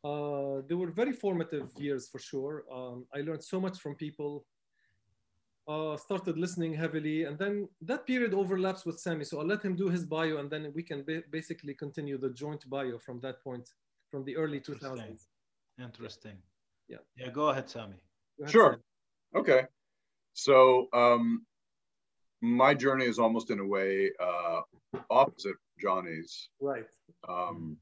Uh, 0.04 0.62
they 0.68 0.76
were 0.76 0.92
very 0.92 1.14
formative 1.14 1.70
years 1.78 2.10
for 2.10 2.20
sure. 2.20 2.64
Um, 2.72 3.06
I 3.14 3.22
learned 3.22 3.44
so 3.44 3.60
much 3.60 3.80
from 3.80 3.96
people. 3.96 4.46
Uh, 5.66 5.96
started 5.96 6.38
listening 6.38 6.74
heavily, 6.74 7.24
and 7.24 7.38
then 7.40 7.70
that 7.82 8.06
period 8.06 8.34
overlaps 8.34 8.86
with 8.86 9.00
Sami. 9.00 9.24
So 9.24 9.40
I'll 9.40 9.48
let 9.48 9.64
him 9.64 9.78
do 9.78 9.88
his 9.88 10.06
bio, 10.06 10.38
and 10.38 10.50
then 10.50 10.74
we 10.76 10.84
can 10.84 11.04
ba- 11.04 11.24
basically 11.32 11.74
continue 11.74 12.18
the 12.18 12.32
joint 12.32 12.70
bio 12.70 12.98
from 12.98 13.22
that 13.22 13.42
point, 13.42 13.70
from 14.12 14.26
the 14.26 14.36
early 14.36 14.60
2000s. 14.60 15.28
Interesting. 15.82 16.36
Yeah. 16.90 16.98
Yeah, 17.16 17.30
go 17.30 17.48
ahead, 17.48 17.70
Sami. 17.70 17.96
Go 18.38 18.44
ahead, 18.44 18.52
Sure. 18.52 18.72
Sami. 18.72 18.84
Okay. 19.42 19.68
So 20.34 20.90
um, 20.94 21.46
my 22.42 22.74
journey 22.74 23.06
is 23.06 23.18
almost 23.18 23.50
in 23.50 23.60
a 23.60 23.66
way 23.66 24.12
uh, 24.20 24.62
opposite 25.10 25.56
Johnny's. 25.80 26.50
Right. 26.60 26.90
Um, 27.28 27.78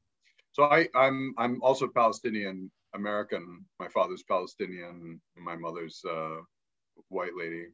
so 0.52 0.64
I, 0.64 0.88
I'm 0.94 1.34
I'm 1.38 1.62
also 1.62 1.88
Palestinian 1.88 2.70
American. 2.94 3.64
My 3.80 3.88
father's 3.88 4.22
Palestinian. 4.22 5.20
My 5.36 5.56
mother's 5.56 6.02
uh, 6.08 6.36
white 7.08 7.36
lady. 7.36 7.66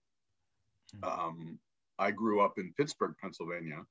Um, 1.03 1.59
I 1.99 2.13
grew 2.13 2.41
up 2.41 2.59
in 2.59 2.73
Pittsburgh, 2.77 3.15
Pennsylvania. 3.21 3.83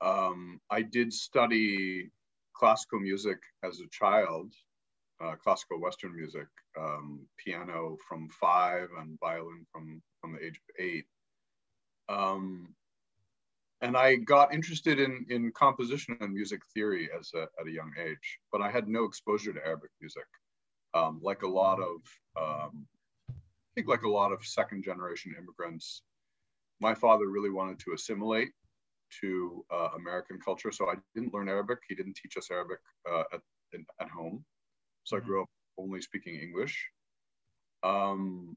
Um, 0.00 0.60
I 0.70 0.82
did 0.82 1.12
study 1.12 2.10
classical 2.54 3.00
music 3.00 3.38
as 3.62 3.80
a 3.80 3.88
child, 3.90 4.52
uh, 5.20 5.34
classical 5.36 5.80
Western 5.80 6.16
music, 6.16 6.46
um, 6.78 7.26
piano 7.36 7.96
from 8.08 8.28
five 8.28 8.88
and 8.98 9.18
violin 9.20 9.66
from 9.70 10.02
from 10.20 10.32
the 10.32 10.44
age 10.44 10.56
of 10.56 10.84
eight. 10.84 11.04
Um, 12.08 12.74
and 13.80 13.96
I 13.96 14.16
got 14.16 14.52
interested 14.54 14.98
in 14.98 15.26
in 15.28 15.52
composition 15.52 16.16
and 16.20 16.32
music 16.32 16.60
theory 16.74 17.08
as 17.18 17.32
a, 17.34 17.42
at 17.60 17.66
a 17.66 17.70
young 17.70 17.92
age, 17.98 18.38
but 18.52 18.60
I 18.60 18.70
had 18.70 18.88
no 18.88 19.04
exposure 19.04 19.52
to 19.52 19.64
Arabic 19.64 19.90
music. 20.00 20.26
Um, 20.94 21.20
like 21.22 21.42
a 21.42 21.48
lot 21.48 21.78
of, 21.80 22.00
um, 22.40 22.86
I 23.30 23.34
think, 23.74 23.88
like 23.88 24.02
a 24.02 24.08
lot 24.08 24.32
of 24.32 24.44
second 24.44 24.82
generation 24.84 25.34
immigrants, 25.38 26.02
my 26.80 26.94
father 26.94 27.28
really 27.28 27.50
wanted 27.50 27.78
to 27.80 27.92
assimilate 27.92 28.50
to 29.20 29.64
uh, 29.70 29.90
American 29.96 30.38
culture, 30.40 30.72
so 30.72 30.88
I 30.88 30.94
didn't 31.14 31.34
learn 31.34 31.48
Arabic. 31.48 31.78
He 31.88 31.94
didn't 31.94 32.16
teach 32.16 32.36
us 32.36 32.50
Arabic 32.50 32.80
uh, 33.10 33.24
at 33.32 33.40
in, 33.74 33.84
at 34.00 34.08
home, 34.08 34.44
so 35.04 35.16
I 35.16 35.20
Mhm. 35.20 35.24
grew 35.26 35.42
up 35.42 35.50
only 35.78 36.00
speaking 36.00 36.36
English. 36.36 36.90
Um, 37.82 38.56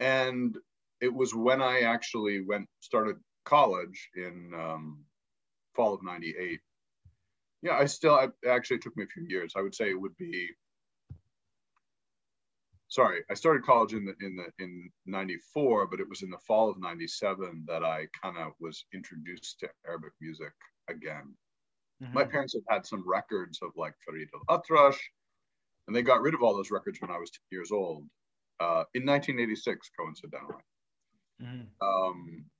and 0.00 0.56
it 1.00 1.12
was 1.12 1.34
when 1.34 1.60
I 1.62 1.80
actually 1.80 2.42
went 2.42 2.68
started 2.80 3.16
college 3.48 4.10
in 4.14 4.52
um, 4.54 5.04
fall 5.74 5.94
of 5.94 6.02
'98. 6.02 6.60
Yeah, 7.62 7.76
I 7.76 7.86
still 7.86 8.18
it 8.18 8.32
actually 8.46 8.78
took 8.78 8.96
me 8.96 9.04
a 9.04 9.08
few 9.08 9.24
years. 9.26 9.54
I 9.56 9.62
would 9.62 9.74
say 9.74 9.90
it 9.90 10.00
would 10.00 10.16
be. 10.16 10.50
Sorry, 12.88 13.22
I 13.30 13.34
started 13.34 13.64
college 13.64 13.92
in 13.94 14.04
the 14.04 14.14
in 14.20 14.36
the 14.36 14.64
in 14.64 14.90
'94, 15.06 15.86
but 15.88 16.00
it 16.00 16.08
was 16.08 16.22
in 16.22 16.30
the 16.30 16.38
fall 16.46 16.70
of 16.70 16.78
'97 16.78 17.64
that 17.66 17.84
I 17.84 18.06
kind 18.22 18.36
of 18.38 18.52
was 18.60 18.84
introduced 18.94 19.60
to 19.60 19.70
Arabic 19.86 20.12
music 20.20 20.52
again. 20.88 21.36
My 22.12 22.24
Mhm. 22.24 22.30
parents 22.30 22.54
had 22.54 22.62
had 22.74 22.86
some 22.86 23.06
records 23.08 23.60
of 23.62 23.72
like 23.76 23.94
Farid 24.04 24.30
al 24.34 24.58
Atrash, 24.58 24.98
and 25.86 25.96
they 25.96 26.02
got 26.02 26.22
rid 26.22 26.34
of 26.34 26.42
all 26.42 26.54
those 26.56 26.70
records 26.70 27.00
when 27.00 27.10
I 27.10 27.18
was 27.18 27.30
10 27.30 27.40
years 27.50 27.72
old 27.72 28.08
uh, 28.60 28.84
in 28.94 29.04
1986, 29.04 29.90
coincidentally. 29.98 30.62
Mhm. 31.40 31.70
Um, 31.80 32.50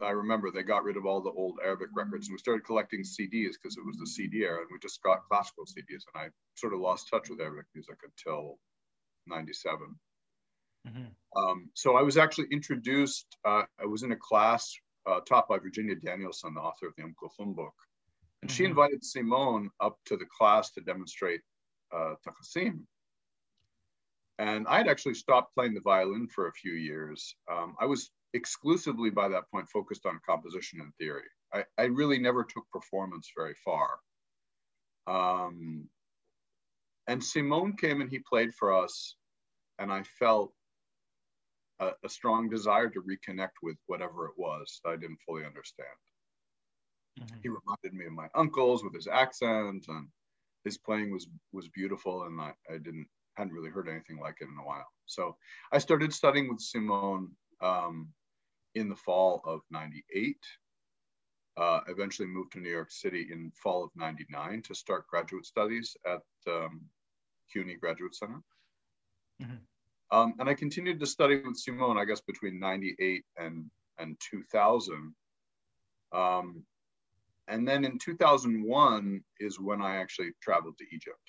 I 0.00 0.10
remember 0.10 0.50
they 0.50 0.62
got 0.62 0.84
rid 0.84 0.96
of 0.96 1.06
all 1.06 1.20
the 1.22 1.30
old 1.32 1.58
Arabic 1.64 1.90
records 1.92 2.28
and 2.28 2.34
we 2.34 2.38
started 2.38 2.64
collecting 2.64 3.02
CDs 3.02 3.54
because 3.54 3.76
it 3.76 3.84
was 3.86 3.96
the 3.98 4.06
CD 4.06 4.44
era 4.44 4.60
and 4.62 4.68
we 4.72 4.78
just 4.80 5.02
got 5.02 5.24
classical 5.24 5.64
CDs. 5.66 6.04
And 6.14 6.24
I 6.24 6.30
sort 6.56 6.74
of 6.74 6.80
lost 6.80 7.08
touch 7.10 7.30
with 7.30 7.40
Arabic 7.40 7.66
music 7.74 7.98
until 8.04 8.60
97. 9.26 9.98
Mhm. 10.84 11.16
Um, 11.36 11.70
so 11.74 11.96
I 11.96 12.02
was 12.02 12.16
actually 12.16 12.48
introduced, 12.50 13.36
uh, 13.44 13.64
I 13.78 13.86
was 13.86 14.02
in 14.02 14.12
a 14.12 14.16
class 14.16 14.74
uh, 15.06 15.20
taught 15.20 15.48
by 15.48 15.58
Virginia 15.58 15.94
Danielson, 15.94 16.54
the 16.54 16.60
author 16.60 16.86
of 16.88 16.94
the 16.96 17.02
Um 17.04 17.14
Kulthum 17.22 17.54
book. 17.54 17.74
And 18.42 18.50
she 18.50 18.64
Mhm. 18.64 18.66
invited 18.66 19.04
Simon 19.04 19.70
up 19.80 19.98
to 20.06 20.16
the 20.16 20.26
class 20.26 20.72
to 20.72 20.80
demonstrate 20.80 21.42
uh. 21.92 22.14
And 24.38 24.68
I 24.68 24.78
had 24.78 24.88
actually 24.88 25.14
stopped 25.14 25.54
playing 25.54 25.74
the 25.74 25.80
violin 25.80 26.28
for 26.28 26.46
a 26.46 26.52
few 26.52 26.72
years. 26.72 27.36
Um, 27.50 27.76
I 27.80 27.86
was 27.86 28.12
exclusively 28.34 29.10
by 29.10 29.28
that 29.28 29.50
point 29.50 29.68
focused 29.68 30.06
on 30.06 30.20
composition 30.26 30.80
and 30.80 30.94
theory. 30.96 31.28
I, 31.52 31.64
I 31.78 31.84
really 31.84 32.18
never 32.18 32.44
took 32.44 32.68
performance 32.70 33.30
very 33.36 33.54
far. 33.64 33.88
Um, 35.06 35.88
and 37.06 37.24
Simon 37.24 37.74
came 37.76 38.00
and 38.00 38.10
he 38.10 38.18
played 38.18 38.54
for 38.54 38.72
us, 38.72 39.16
and 39.78 39.90
I 39.90 40.02
felt 40.02 40.52
a, 41.80 41.92
a 42.04 42.08
strong 42.08 42.48
desire 42.50 42.90
to 42.90 43.00
reconnect 43.02 43.62
with 43.62 43.78
whatever 43.86 44.26
it 44.26 44.34
was 44.36 44.80
that 44.84 44.90
I 44.90 44.96
didn't 44.96 45.20
fully 45.24 45.44
understand. 45.44 45.88
Mhm. 47.18 47.40
He 47.42 47.48
reminded 47.48 47.94
me 47.94 48.06
of 48.06 48.12
my 48.12 48.28
uncles 48.34 48.84
with 48.84 48.94
his 48.94 49.06
accent, 49.06 49.86
and 49.88 50.08
his 50.64 50.76
playing 50.76 51.12
was 51.12 51.26
was 51.52 51.68
beautiful, 51.68 52.24
and 52.24 52.40
I, 52.40 52.52
I 52.68 52.78
didn't 52.78 53.08
hadn't 53.36 53.54
really 53.54 53.70
heard 53.70 53.88
anything 53.88 54.18
like 54.18 54.36
it 54.40 54.48
in 54.48 54.58
a 54.58 54.66
while. 54.66 54.86
So 55.06 55.36
I 55.72 55.78
started 55.78 56.12
studying 56.12 56.48
with 56.48 56.60
Simon 56.60 57.36
um, 57.60 58.12
in 58.74 58.88
the 58.88 58.96
fall 58.96 59.42
of 59.44 59.60
'98. 59.70 60.36
Uh, 61.56 61.80
eventually 61.88 62.28
moved 62.28 62.52
to 62.52 62.60
New 62.60 62.70
York 62.70 62.90
City 62.90 63.28
in 63.32 63.50
fall 63.62 63.84
of 63.84 63.90
'99 63.96 64.62
to 64.62 64.74
start 64.74 65.08
graduate 65.08 65.44
studies 65.44 65.96
at 66.06 66.22
um, 66.46 66.80
CUNY 67.52 67.76
Graduate 67.76 68.14
Center. 68.14 68.42
Mhm. 69.42 69.60
Um, 70.10 70.34
and 70.38 70.48
I 70.48 70.54
continued 70.54 71.00
to 71.00 71.06
study 71.06 71.36
with 71.36 71.56
Simon, 71.56 71.98
I 71.98 72.04
guess, 72.04 72.20
between 72.20 72.58
98 72.58 73.24
and, 73.36 73.70
and 73.98 74.18
2000. 74.20 75.14
Um, 76.12 76.64
and 77.48 77.66
then 77.66 77.84
in 77.84 77.98
2001 77.98 79.22
is 79.40 79.60
when 79.60 79.82
I 79.82 79.96
actually 79.96 80.32
traveled 80.40 80.78
to 80.78 80.84
Egypt. 80.94 81.20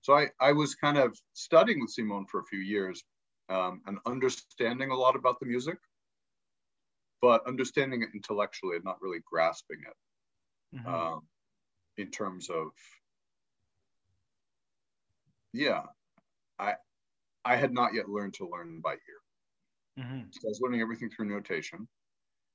So 0.00 0.14
I, 0.14 0.28
I 0.40 0.52
was 0.52 0.74
kind 0.74 0.98
of 0.98 1.18
studying 1.32 1.80
with 1.80 1.90
Simon 1.90 2.26
for 2.26 2.40
a 2.40 2.44
few 2.44 2.60
years 2.60 3.02
um, 3.48 3.82
and 3.86 3.98
understanding 4.06 4.90
a 4.90 4.96
lot 4.96 5.16
about 5.16 5.40
the 5.40 5.46
music, 5.46 5.78
but 7.22 7.46
understanding 7.46 8.02
it 8.02 8.08
intellectually 8.14 8.76
and 8.76 8.84
not 8.84 9.00
really 9.00 9.20
grasping 9.30 9.78
it 9.86 9.96
Mhm. 10.76 10.86
um, 10.86 11.28
in 11.96 12.10
terms 12.10 12.50
of 12.50 12.68
yeah 15.52 15.82
i 16.58 16.74
i 17.44 17.56
had 17.56 17.72
not 17.72 17.94
yet 17.94 18.08
learned 18.08 18.34
to 18.34 18.48
learn 18.48 18.80
by 18.80 18.92
ear 18.92 19.20
Mhm. 19.98 20.28
so 20.30 20.40
i 20.46 20.50
was 20.50 20.60
learning 20.60 20.80
everything 20.80 21.08
through 21.10 21.26
notation 21.26 21.88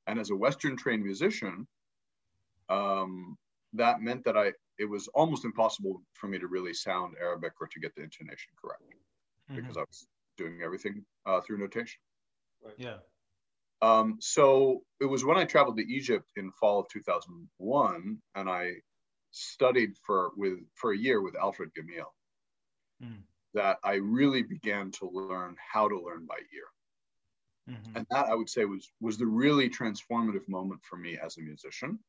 and 0.07 0.19
as 0.19 0.29
a 0.29 0.35
western 0.35 0.75
trained 0.77 1.03
musician 1.03 1.67
um, 2.69 3.37
that 3.73 4.01
meant 4.01 4.23
that 4.25 4.37
i 4.37 4.51
it 4.77 4.85
was 4.85 5.07
almost 5.09 5.45
impossible 5.45 6.01
for 6.13 6.27
me 6.27 6.37
to 6.39 6.47
really 6.47 6.73
sound 6.73 7.15
arabic 7.19 7.53
or 7.59 7.67
to 7.67 7.79
get 7.79 7.93
the 7.95 8.03
intonation 8.03 8.53
correct 8.61 8.83
because 9.55 9.77
i 9.77 9.81
was 9.81 10.07
doing 10.37 10.61
everything 10.63 11.05
uh, 11.25 11.41
through 11.41 11.57
notation 11.57 11.99
Yeah. 12.77 12.99
Um, 13.81 14.17
so 14.21 14.85
it 14.99 15.05
was 15.05 15.25
when 15.25 15.37
I 15.37 15.45
traveled 15.45 15.77
to 15.77 15.83
Egypt 15.91 16.31
in 16.35 16.51
fall 16.51 16.81
of 16.81 16.87
2001, 16.89 18.21
and 18.35 18.49
I 18.49 18.81
studied 19.31 19.97
for 20.05 20.31
with 20.35 20.59
for 20.75 20.91
a 20.93 20.97
year 20.97 21.21
with 21.21 21.35
Alfred 21.35 21.71
Gamil, 21.73 22.11
Mm. 23.01 23.25
that 23.53 23.79
I 23.83 23.93
really 23.95 24.43
began 24.43 24.91
to 24.91 25.07
learn 25.09 25.55
how 25.57 25.87
to 25.87 25.97
learn 25.99 26.25
by 26.25 26.39
ear, 26.53 26.67
Mhm. 27.67 27.95
and 27.95 28.05
that 28.09 28.25
I 28.27 28.35
would 28.35 28.49
say 28.49 28.65
was 28.65 28.91
was 28.99 29.17
the 29.17 29.27
really 29.27 29.69
transformative 29.69 30.47
moment 30.49 30.83
for 30.83 30.97
me 30.97 31.17
as 31.17 31.37
a 31.37 31.41
musician, 31.41 31.99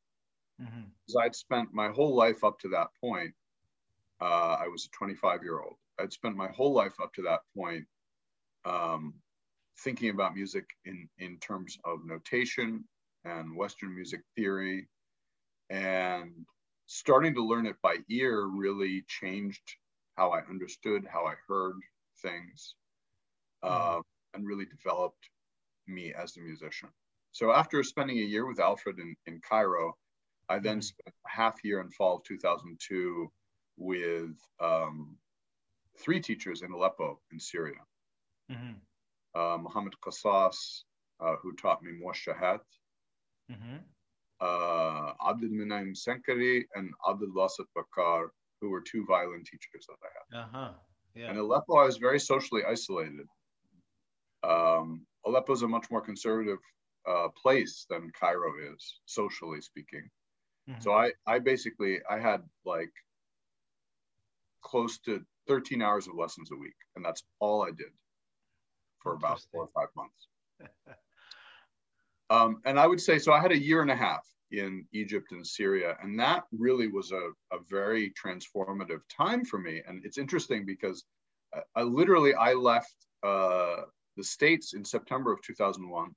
because 1.07 1.17
I'd 1.25 1.35
spent 1.35 1.73
my 1.73 1.89
whole 1.91 2.15
life 2.15 2.45
up 2.45 2.59
to 2.61 2.69
that 2.71 2.89
point. 3.01 3.35
Uh, 4.21 4.59
I 4.61 4.69
was 4.69 4.87
a 4.87 4.91
25 4.91 5.43
year 5.45 5.61
old. 5.61 5.77
I'd 6.01 6.13
spent 6.13 6.37
my 6.37 6.49
whole 6.49 6.73
life 6.75 7.01
up 7.01 7.15
to 7.15 7.23
that 7.25 7.43
point 7.57 7.87
um, 8.67 9.22
thinking 9.79 10.11
about 10.11 10.35
music 10.35 10.67
in, 10.85 11.09
in 11.19 11.39
terms 11.39 11.79
of 11.85 12.05
notation 12.05 12.85
and 13.25 13.57
Western 13.57 13.95
music 13.95 14.23
theory. 14.37 14.89
And 15.71 16.47
starting 16.87 17.35
to 17.35 17.45
learn 17.45 17.67
it 17.67 17.81
by 17.83 17.99
ear 18.11 18.47
really 18.47 19.03
changed 19.09 19.77
how 20.17 20.31
I 20.31 20.41
understood, 20.47 21.07
how 21.07 21.27
I 21.27 21.35
heard 21.49 21.77
things, 22.23 22.77
uh, 23.63 24.01
and 24.35 24.47
really 24.47 24.67
developed 24.67 25.31
me 25.87 26.15
as 26.15 26.37
a 26.37 26.41
musician. 26.41 26.91
So 27.33 27.53
after 27.53 27.83
spending 27.83 28.19
a 28.19 28.23
year 28.23 28.47
with 28.47 28.61
Alfred 28.61 28.99
in, 28.99 29.17
in 29.27 29.41
Cairo, 29.41 29.99
I 30.49 30.59
then 30.59 30.79
Mhm. 30.79 30.83
spent 30.83 31.15
a 31.27 31.31
half 31.31 31.65
year 31.65 31.81
in 31.81 31.91
fall 31.91 32.17
of 32.19 32.25
2002 32.25 33.33
with 33.77 34.39
um, 34.61 35.19
three 35.99 36.21
teachers 36.21 36.63
in 36.63 36.73
Aleppo 36.73 37.21
in 37.33 37.41
Syria. 37.41 37.81
Mhm. 38.49 38.83
Uh, 39.35 39.57
Mohammed 39.59 39.95
Qassas, 40.05 40.85
uh, 41.21 41.37
who 41.37 41.55
taught 41.55 41.83
me 41.83 41.93
Muwashahat, 41.93 42.61
Mhm. 43.51 43.85
uh, 44.41 45.15
Abdul 45.27 45.51
Minaim 45.51 45.95
Senkari, 45.95 46.67
and 46.75 46.93
Abdul 47.09 47.33
Wasat 47.33 47.67
Bakar, 47.75 48.33
who 48.61 48.71
were 48.71 48.83
two 48.83 49.05
violin 49.07 49.43
teachers 49.45 49.87
that 49.87 49.97
I 50.03 50.11
had. 50.19 50.45
Uh-huh. 50.45 50.75
Yeah. 51.15 51.33
Aleppo, 51.33 51.77
I 51.77 51.85
was 51.85 51.97
very 51.97 52.21
socially 52.21 52.65
isolated. 52.65 53.27
Um, 54.43 55.07
Aleppo 55.25 55.53
is 55.53 55.63
a 55.63 55.69
much 55.69 55.91
more 55.91 56.01
conservative 56.01 56.59
uh, 57.07 57.29
place 57.31 57.85
than 57.91 58.11
Cairo 58.13 58.53
is, 58.75 59.01
socially 59.07 59.61
speaking. 59.61 60.11
Mhm. 60.69 60.83
So 60.83 60.93
I, 60.93 61.13
I 61.27 61.39
basically, 61.39 62.05
I 62.05 62.19
had 62.19 62.49
like 62.65 62.93
close 64.61 64.99
to 65.01 65.25
13 65.49 65.83
hours 65.83 66.07
of 66.07 66.15
lessons 66.15 66.51
a 66.53 66.57
week, 66.57 66.77
and 66.97 67.05
that's 67.05 67.25
all 67.41 67.63
I 67.63 67.71
did 67.73 67.93
for 69.03 69.15
about 69.15 69.41
four 69.51 69.63
or 69.65 69.71
five 69.75 69.89
months. 69.97 70.29
Um, 72.31 72.63
and 72.65 72.81
I 72.81 72.87
would 72.87 73.01
say, 73.01 73.19
so 73.19 73.31
I 73.33 73.41
had 73.41 73.53
a 73.53 73.59
year 73.59 73.83
and 73.83 73.91
a 73.91 73.97
half 73.97 74.27
in 74.51 74.87
Egypt 74.93 75.33
and 75.33 75.47
Syria, 75.47 75.99
and 76.03 76.19
that 76.19 76.45
really 76.51 76.87
was 76.87 77.13
a, 77.13 77.29
a 77.55 77.59
very 77.69 78.11
transformative 78.13 79.01
time 79.15 79.45
for 79.45 79.59
me. 79.59 79.83
And 79.87 80.03
it's 80.03 80.17
interesting 80.17 80.65
because 80.65 81.05
I, 81.55 81.61
I 81.77 81.83
literally, 81.83 82.35
I 82.35 82.55
left 82.55 82.95
uh, 83.23 83.83
the 84.17 84.25
States 84.25 84.73
in 84.73 84.83
September 84.83 85.31
of 85.33 85.43
2001, 85.43 86.15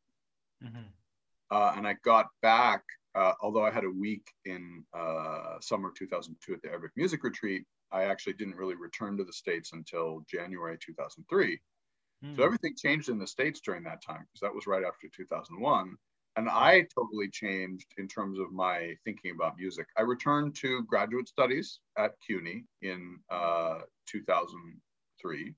Mhm. 0.63 0.85
uh, 1.51 1.73
and 1.75 1.85
I 1.85 1.97
got 2.05 2.27
back, 2.41 2.83
uh, 3.13 3.33
although 3.41 3.65
I 3.65 3.71
had 3.71 3.83
a 3.83 3.89
week 3.89 4.25
in 4.45 4.85
uh, 4.93 5.59
summer 5.59 5.91
2002 5.97 6.53
at 6.53 6.61
the 6.61 6.69
Arabic 6.69 6.91
Music 6.95 7.25
Retreat, 7.25 7.65
I 7.91 8.05
actually 8.05 8.33
didn't 8.33 8.55
really 8.55 8.75
return 8.75 9.17
to 9.17 9.25
the 9.25 9.33
States 9.33 9.73
until 9.73 10.23
January 10.29 10.77
2003. 10.79 11.59
So 12.33 12.41
Mm. 12.41 12.45
everything 12.45 12.75
changed 12.75 13.09
in 13.09 13.19
the 13.19 13.27
States 13.27 13.61
during 13.61 13.83
that 13.83 14.01
time 14.03 14.21
because 14.21 14.41
that 14.41 14.53
was 14.53 14.67
right 14.67 14.83
after 14.83 15.07
2001. 15.09 15.97
And 16.37 16.49
I 16.49 16.81
totally 16.93 17.29
changed 17.29 17.87
in 17.97 18.07
terms 18.09 18.39
of 18.39 18.51
my 18.51 18.97
thinking 19.05 19.31
about 19.31 19.57
music. 19.57 19.87
I 19.97 20.01
returned 20.01 20.55
to 20.57 20.83
graduate 20.83 21.29
studies 21.29 21.79
at 21.97 22.19
CUNY 22.27 22.65
in 22.81 23.19
uh, 23.29 23.81
2003. 24.07 25.55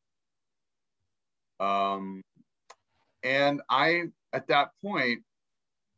Um, 1.60 2.22
and 3.24 3.62
I, 3.70 4.04
at 4.34 4.48
that 4.50 4.70
point, 4.84 5.24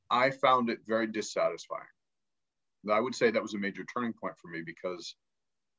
I 0.10 0.32
found 0.32 0.70
it 0.70 0.80
very 0.88 1.08
dissatisfying. 1.08 1.84
I 2.90 3.00
would 3.02 3.16
say 3.16 3.32
that 3.32 3.42
was 3.42 3.54
a 3.54 3.58
major 3.60 3.84
turning 3.94 4.14
point 4.14 4.38
for 4.38 4.48
me 4.48 4.62
because 4.66 5.16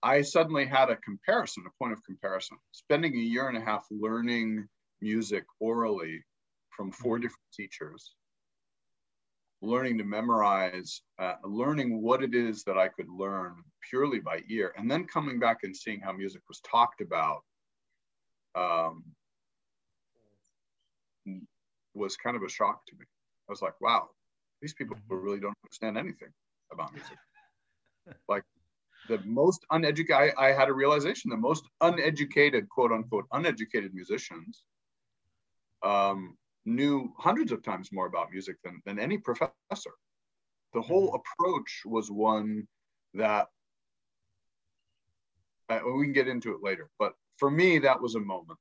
I 0.03 0.23
suddenly 0.23 0.67
had 0.67 0.91
a 0.91 0.97
comparison, 0.97 1.65
a 1.67 1.71
point 1.83 1.95
of 1.95 2.05
comparison. 2.05 2.59
Spending 2.73 3.15
a 3.15 3.19
year 3.19 3.49
and 3.49 3.57
a 3.57 3.61
half 3.63 3.87
learning 3.91 4.69
music 5.01 5.45
orally 5.59 6.25
from 6.71 6.93
4 6.93 7.19
Mhm. 7.19 7.23
different 7.23 7.53
teachers, 7.53 8.15
learning 9.63 9.99
to 9.99 10.05
memorize, 10.05 11.03
uh, 11.19 11.37
learning 11.45 12.03
what 12.03 12.23
it 12.23 12.35
is 12.35 12.65
that 12.65 12.79
I 12.79 12.89
could 12.89 13.09
learn 13.09 13.65
purely 13.89 14.21
by 14.21 14.43
ear, 14.49 14.73
and 14.77 14.91
then 14.91 15.07
coming 15.07 15.39
back 15.39 15.59
and 15.65 15.77
seeing 15.77 16.01
how 16.01 16.13
music 16.13 16.43
was 16.49 16.61
talked 16.61 17.01
about 17.01 17.45
um, 18.55 19.05
was 21.95 22.17
kind 22.17 22.37
of 22.37 22.43
a 22.43 22.49
shock 22.49 22.87
to 22.87 22.97
me. 22.97 23.05
I 23.49 23.53
was 23.53 23.63
like, 23.63 23.81
wow, 23.81 24.11
these 24.61 24.75
people 24.75 24.97
Mhm. 24.97 25.23
really 25.23 25.41
don't 25.41 25.57
understand 25.65 25.99
anything 25.99 26.33
about 26.73 26.93
music. 26.93 27.19
like 28.29 28.45
the 29.09 29.19
most 29.25 29.65
uneducated, 29.71 30.35
I, 30.39 30.49
I 30.49 30.53
had 30.53 30.69
a 30.69 30.73
realization 30.73 31.31
the 31.31 31.37
most 31.37 31.65
uneducated, 31.81 32.69
quote 32.69 32.93
unquote, 32.93 33.27
uneducated 33.33 33.95
musicians 33.95 34.65
um, 35.83 36.37
knew 36.65 37.13
hundreds 37.19 37.53
of 37.53 37.63
times 37.63 37.91
more 37.93 38.07
about 38.07 38.31
music 38.31 38.57
than, 38.65 38.81
than 38.85 38.99
any 38.99 39.19
professor. 39.19 39.53
The 40.75 40.83
whole 40.83 41.15
approach 41.15 41.83
was 41.85 42.11
one 42.11 42.67
that 43.15 43.49
uh, 45.69 45.81
we 45.97 46.05
can 46.05 46.13
get 46.13 46.29
into 46.29 46.53
it 46.53 46.63
later, 46.63 46.91
but 46.99 47.15
for 47.39 47.51
me, 47.51 47.79
that 47.79 48.01
was 48.01 48.15
a 48.15 48.21
moment. 48.21 48.59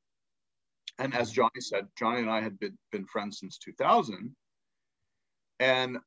And 0.98 1.14
as 1.14 1.32
Johnny 1.32 1.60
said, 1.60 1.88
Johnny 1.98 2.22
and 2.22 2.30
I 2.30 2.42
had 2.42 2.60
been, 2.60 2.78
been 2.92 3.06
friends 3.06 3.40
since 3.40 3.58
2000. 3.58 4.36
And 5.60 5.98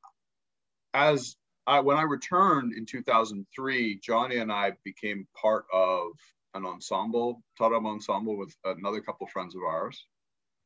as 0.95 1.37
I, 1.66 1.81
when 1.81 1.97
I 1.97 2.02
returned 2.02 2.75
in 2.75 2.85
2003, 2.87 4.00
Johnny 4.02 4.37
and 4.37 4.52
I 4.52 4.73
became 4.85 5.26
part 5.40 5.64
of 5.73 6.12
an 6.54 6.66
ensemble, 6.66 7.42
Tarab 7.59 7.87
ensemble, 7.87 8.37
with 8.37 8.54
another 8.64 9.00
couple 9.00 9.26
friends 9.28 9.54
of 9.54 9.62
ours, 9.62 10.07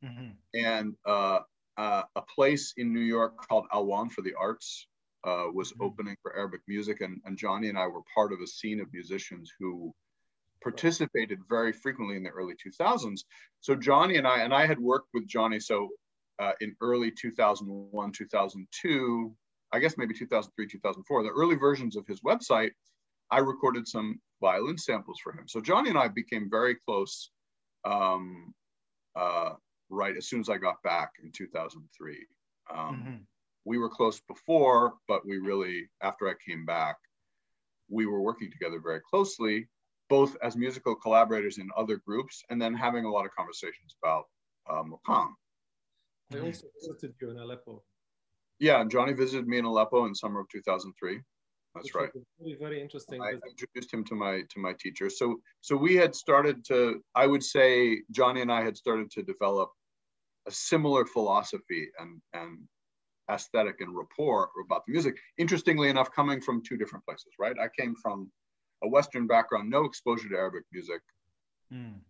Mhm. 0.05 0.37
and 0.55 0.97
uh, 1.05 1.41
uh, 1.77 2.03
a 2.15 2.23
place 2.23 2.75
in 2.77 2.93
New 2.93 3.01
York 3.01 3.37
called 3.49 3.67
Alwan 3.73 4.11
for 4.11 4.23
the 4.23 4.35
Arts 4.35 4.89
uh, 5.25 5.47
was 5.53 5.73
Mhm. 5.73 5.81
opening 5.81 6.17
for 6.23 6.37
Arabic 6.37 6.63
music, 6.69 7.01
and, 7.01 7.21
and 7.25 7.37
Johnny 7.37 7.69
and 7.69 7.79
I 7.79 7.87
were 7.87 8.03
part 8.15 8.33
of 8.33 8.41
a 8.41 8.47
scene 8.47 8.81
of 8.81 8.93
musicians 8.93 9.53
who 9.59 9.95
participated 10.63 11.41
very 11.49 11.73
frequently 11.73 12.17
in 12.17 12.23
the 12.23 12.31
early 12.31 12.55
2000s. 12.57 13.25
So 13.61 13.75
Johnny 13.75 14.17
and 14.17 14.27
I, 14.27 14.41
and 14.41 14.55
I 14.55 14.67
had 14.67 14.79
worked 14.79 15.09
with 15.15 15.27
Johnny 15.27 15.61
so 15.61 15.89
uh, 16.39 16.53
in 16.61 16.77
early 16.81 17.11
2001, 17.11 18.13
2002, 18.13 19.37
I 19.73 19.79
guess 19.79 19.97
maybe 19.97 20.15
2003, 20.15 20.67
2004, 20.67 21.23
the 21.23 21.31
early 21.31 21.57
versions 21.57 21.97
of 21.97 22.07
his 22.07 22.21
website, 22.21 22.71
I 23.31 23.39
recorded 23.39 23.89
some 23.89 24.21
violin 24.41 24.79
samples 24.79 25.19
for 25.23 25.33
him. 25.33 25.49
So 25.49 25.61
Johnny 25.61 25.91
and 25.91 25.99
I 25.99 26.09
became 26.09 26.49
very 26.51 26.77
close 26.87 27.31
um, 27.85 28.55
uh, 29.15 29.55
right 29.89 30.17
as 30.17 30.29
soon 30.29 30.41
as 30.41 30.49
I 30.49 30.59
got 30.59 30.83
back 30.83 31.13
in 31.23 31.31
2003. 31.33 32.27
Um, 32.71 33.03
Mhm. 33.03 33.27
We 33.65 33.79
were 33.79 33.91
close 33.91 34.21
before, 34.21 34.97
but 35.09 35.27
we 35.27 35.39
really, 35.39 35.91
after 36.01 36.29
I 36.29 36.35
came 36.35 36.65
back, 36.65 36.97
we 37.89 38.07
were 38.07 38.21
working 38.21 38.51
together 38.51 38.79
very 38.79 39.01
closely, 39.01 39.69
both 40.09 40.37
as 40.41 40.57
musical 40.57 40.95
collaborators 40.95 41.59
in 41.59 41.69
other 41.77 41.97
groups 41.97 42.45
and 42.49 42.63
then 42.63 42.75
having 42.75 43.05
a 43.05 43.11
lot 43.11 43.27
of 43.27 43.35
conversations 43.35 43.97
about 44.01 44.29
uh, 44.69 44.85
Maqam. 44.85 45.35
I 46.33 46.39
also 46.39 46.69
visited 46.81 47.15
you 47.21 47.31
in 47.31 47.39
Aleppo. 47.39 47.85
Yeah, 48.59 48.81
and 48.81 48.91
Johnny 48.91 49.13
visited 49.13 49.47
me 49.49 49.59
in 49.59 49.65
Aleppo 49.65 50.07
in 50.07 50.15
summer 50.15 50.41
of 50.41 50.49
2003. 50.49 51.21
That's 51.77 51.95
right. 51.95 52.11
was 52.15 52.23
a 52.23 52.43
Very, 52.45 52.57
very 52.59 52.81
interesting. 52.81 53.21
I 53.21 53.33
visit. 53.33 53.43
introduced 53.51 53.93
him 53.93 54.05
to 54.05 54.15
my 54.15 54.43
to 54.49 54.59
my 54.59 54.73
teacher. 54.79 55.09
So 55.11 55.41
so 55.61 55.77
we 55.77 55.95
had 55.95 56.15
started 56.15 56.65
to, 56.67 57.03
I 57.15 57.27
would 57.27 57.43
say, 57.43 58.03
Johnny 58.11 58.41
and 58.41 58.51
I 58.53 58.63
had 58.63 58.77
started 58.77 59.11
to 59.13 59.23
develop 59.23 59.71
a 60.47 60.51
similar 60.51 61.05
philosophy 61.05 61.89
and 61.99 62.21
and 62.33 62.59
aesthetic 63.31 63.81
and 63.81 63.97
rapport 63.97 64.51
about 64.65 64.87
the 64.87 64.93
music. 64.93 65.17
Interestingly 65.39 65.89
enough, 65.89 66.13
coming 66.13 66.41
from 66.41 66.63
two 66.63 66.77
different 66.77 67.05
places, 67.05 67.33
right? 67.39 67.57
I 67.59 67.69
came 67.79 67.95
from 67.97 68.31
a 68.85 68.89
Western 68.89 69.27
background, 69.27 69.69
no 69.69 69.85
exposure 69.85 70.29
to 70.29 70.37
Arabic 70.37 70.65
music, 70.73 71.01
Mm. 71.73 72.01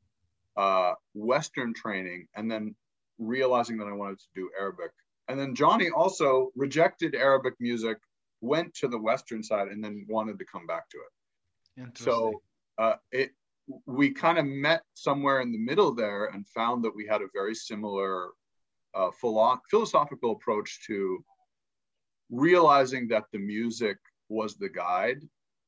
uh, 0.56 0.92
Western 1.14 1.72
training, 1.72 2.28
and 2.34 2.50
then 2.50 2.74
realizing 3.18 3.78
that 3.78 3.86
I 3.88 3.92
wanted 3.92 4.18
to 4.18 4.26
do 4.34 4.50
Arabic. 4.58 4.90
And 5.28 5.40
then 5.40 5.54
Johnny 5.54 5.88
also 5.88 6.52
rejected 6.54 7.14
Arabic 7.14 7.54
music, 7.60 7.96
went 8.40 8.74
to 8.74 8.88
the 8.88 8.98
Western 8.98 9.42
side, 9.42 9.68
and 9.68 9.82
then 9.82 10.06
wanted 10.08 10.38
to 10.38 10.44
come 10.44 10.66
back 10.66 10.88
to 10.90 10.98
it. 10.98 11.12
So 12.04 12.42
uh, 12.78 12.94
it 13.12 13.30
we 13.86 14.10
kind 14.10 14.38
of 14.38 14.46
met 14.46 14.82
somewhere 14.94 15.40
in 15.40 15.50
the 15.50 15.58
middle 15.58 15.92
there 15.92 16.26
and 16.26 16.46
found 16.48 16.84
that 16.84 16.94
we 16.94 17.06
had 17.06 17.20
a 17.20 17.26
very 17.34 17.54
similar 17.54 18.30
uh, 18.94 19.10
philo- 19.20 19.60
philosophical 19.68 20.32
approach 20.32 20.86
to 20.86 21.24
realizing 22.30 23.08
that 23.08 23.24
the 23.32 23.38
music 23.38 23.98
was 24.28 24.56
the 24.56 24.68
guide 24.68 25.20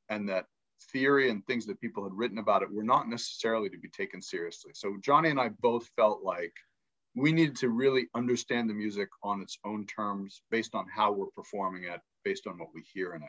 and 0.08 0.28
that 0.28 0.46
theory 0.92 1.28
and 1.30 1.44
things 1.46 1.66
that 1.66 1.80
people 1.80 2.04
had 2.04 2.12
written 2.14 2.38
about 2.38 2.62
it 2.62 2.72
were 2.72 2.84
not 2.84 3.08
necessarily 3.08 3.68
to 3.68 3.78
be 3.78 3.88
taken 3.88 4.22
seriously. 4.22 4.70
So 4.74 4.96
Johnny 5.02 5.30
and 5.30 5.40
I 5.40 5.50
both 5.60 5.88
felt 5.96 6.22
like 6.22 6.52
we 7.14 7.32
needed 7.32 7.56
to 7.56 7.70
really 7.70 8.06
understand 8.14 8.70
the 8.70 8.74
music 8.74 9.08
on 9.24 9.40
its 9.40 9.58
own 9.64 9.86
terms 9.86 10.42
based 10.50 10.74
on 10.74 10.86
how 10.94 11.10
we're 11.10 11.26
performing 11.34 11.84
it, 11.84 12.00
based 12.24 12.46
on 12.46 12.58
what 12.58 12.68
we 12.74 12.82
hear 12.92 13.14
in 13.14 13.22
it. 13.22 13.28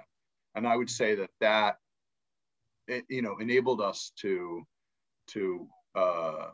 And 0.55 0.67
I 0.67 0.75
would 0.75 0.89
say 0.89 1.15
that 1.15 1.29
that 1.41 1.77
it, 2.87 3.05
you 3.09 3.21
know 3.21 3.37
enabled 3.37 3.81
us 3.81 4.11
to 4.21 4.65
to 5.27 5.67
uh, 5.95 6.49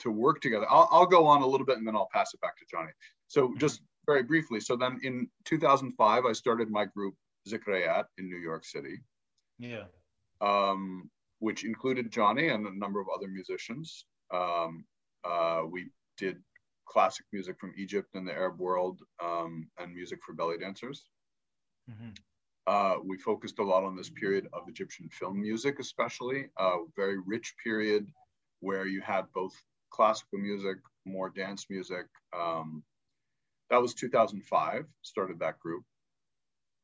to 0.00 0.10
work 0.10 0.40
together. 0.40 0.66
I'll, 0.70 0.88
I'll 0.90 1.06
go 1.06 1.26
on 1.26 1.42
a 1.42 1.46
little 1.46 1.66
bit 1.66 1.78
and 1.78 1.86
then 1.86 1.96
I'll 1.96 2.08
pass 2.12 2.34
it 2.34 2.40
back 2.40 2.56
to 2.58 2.64
Johnny. 2.70 2.90
So 3.26 3.54
just 3.58 3.82
very 4.06 4.22
briefly. 4.22 4.60
So 4.60 4.76
then 4.76 5.00
in 5.02 5.28
2005, 5.44 6.24
I 6.24 6.32
started 6.32 6.70
my 6.70 6.84
group 6.84 7.14
Zikrayat 7.48 8.04
in 8.16 8.28
New 8.28 8.38
York 8.38 8.64
City, 8.64 9.00
yeah. 9.58 9.84
um, 10.40 11.10
which 11.40 11.64
included 11.64 12.10
Johnny 12.10 12.48
and 12.48 12.66
a 12.66 12.78
number 12.78 13.00
of 13.00 13.08
other 13.14 13.28
musicians. 13.28 14.06
Um, 14.32 14.84
uh, 15.24 15.62
we 15.70 15.88
did 16.16 16.36
classic 16.86 17.26
music 17.32 17.58
from 17.60 17.74
Egypt 17.76 18.14
and 18.14 18.26
the 18.26 18.32
Arab 18.32 18.58
world 18.58 19.00
um, 19.22 19.68
and 19.78 19.94
music 19.94 20.20
for 20.24 20.32
belly 20.32 20.58
dancers. 20.58 21.04
Mhm. 21.88 22.16
Uh, 22.66 22.98
we 23.04 23.16
focused 23.18 23.58
a 23.58 23.64
lot 23.64 23.84
on 23.84 23.96
this 23.96 24.10
period 24.10 24.48
of 24.52 24.68
Egyptian 24.68 25.08
film 25.08 25.40
music, 25.40 25.78
especially 25.78 26.50
a 26.58 26.84
very 26.96 27.18
rich 27.18 27.54
period 27.62 28.12
where 28.60 28.86
you 28.86 29.00
had 29.00 29.32
both 29.32 29.54
classical 29.90 30.38
music, 30.38 30.78
more 31.04 31.30
dance 31.30 31.70
music. 31.70 32.06
Um, 32.32 32.84
that 33.70 33.80
was 33.80 33.94
2005. 33.94 34.86
Started 35.02 35.38
that 35.40 35.58
group. 35.60 35.84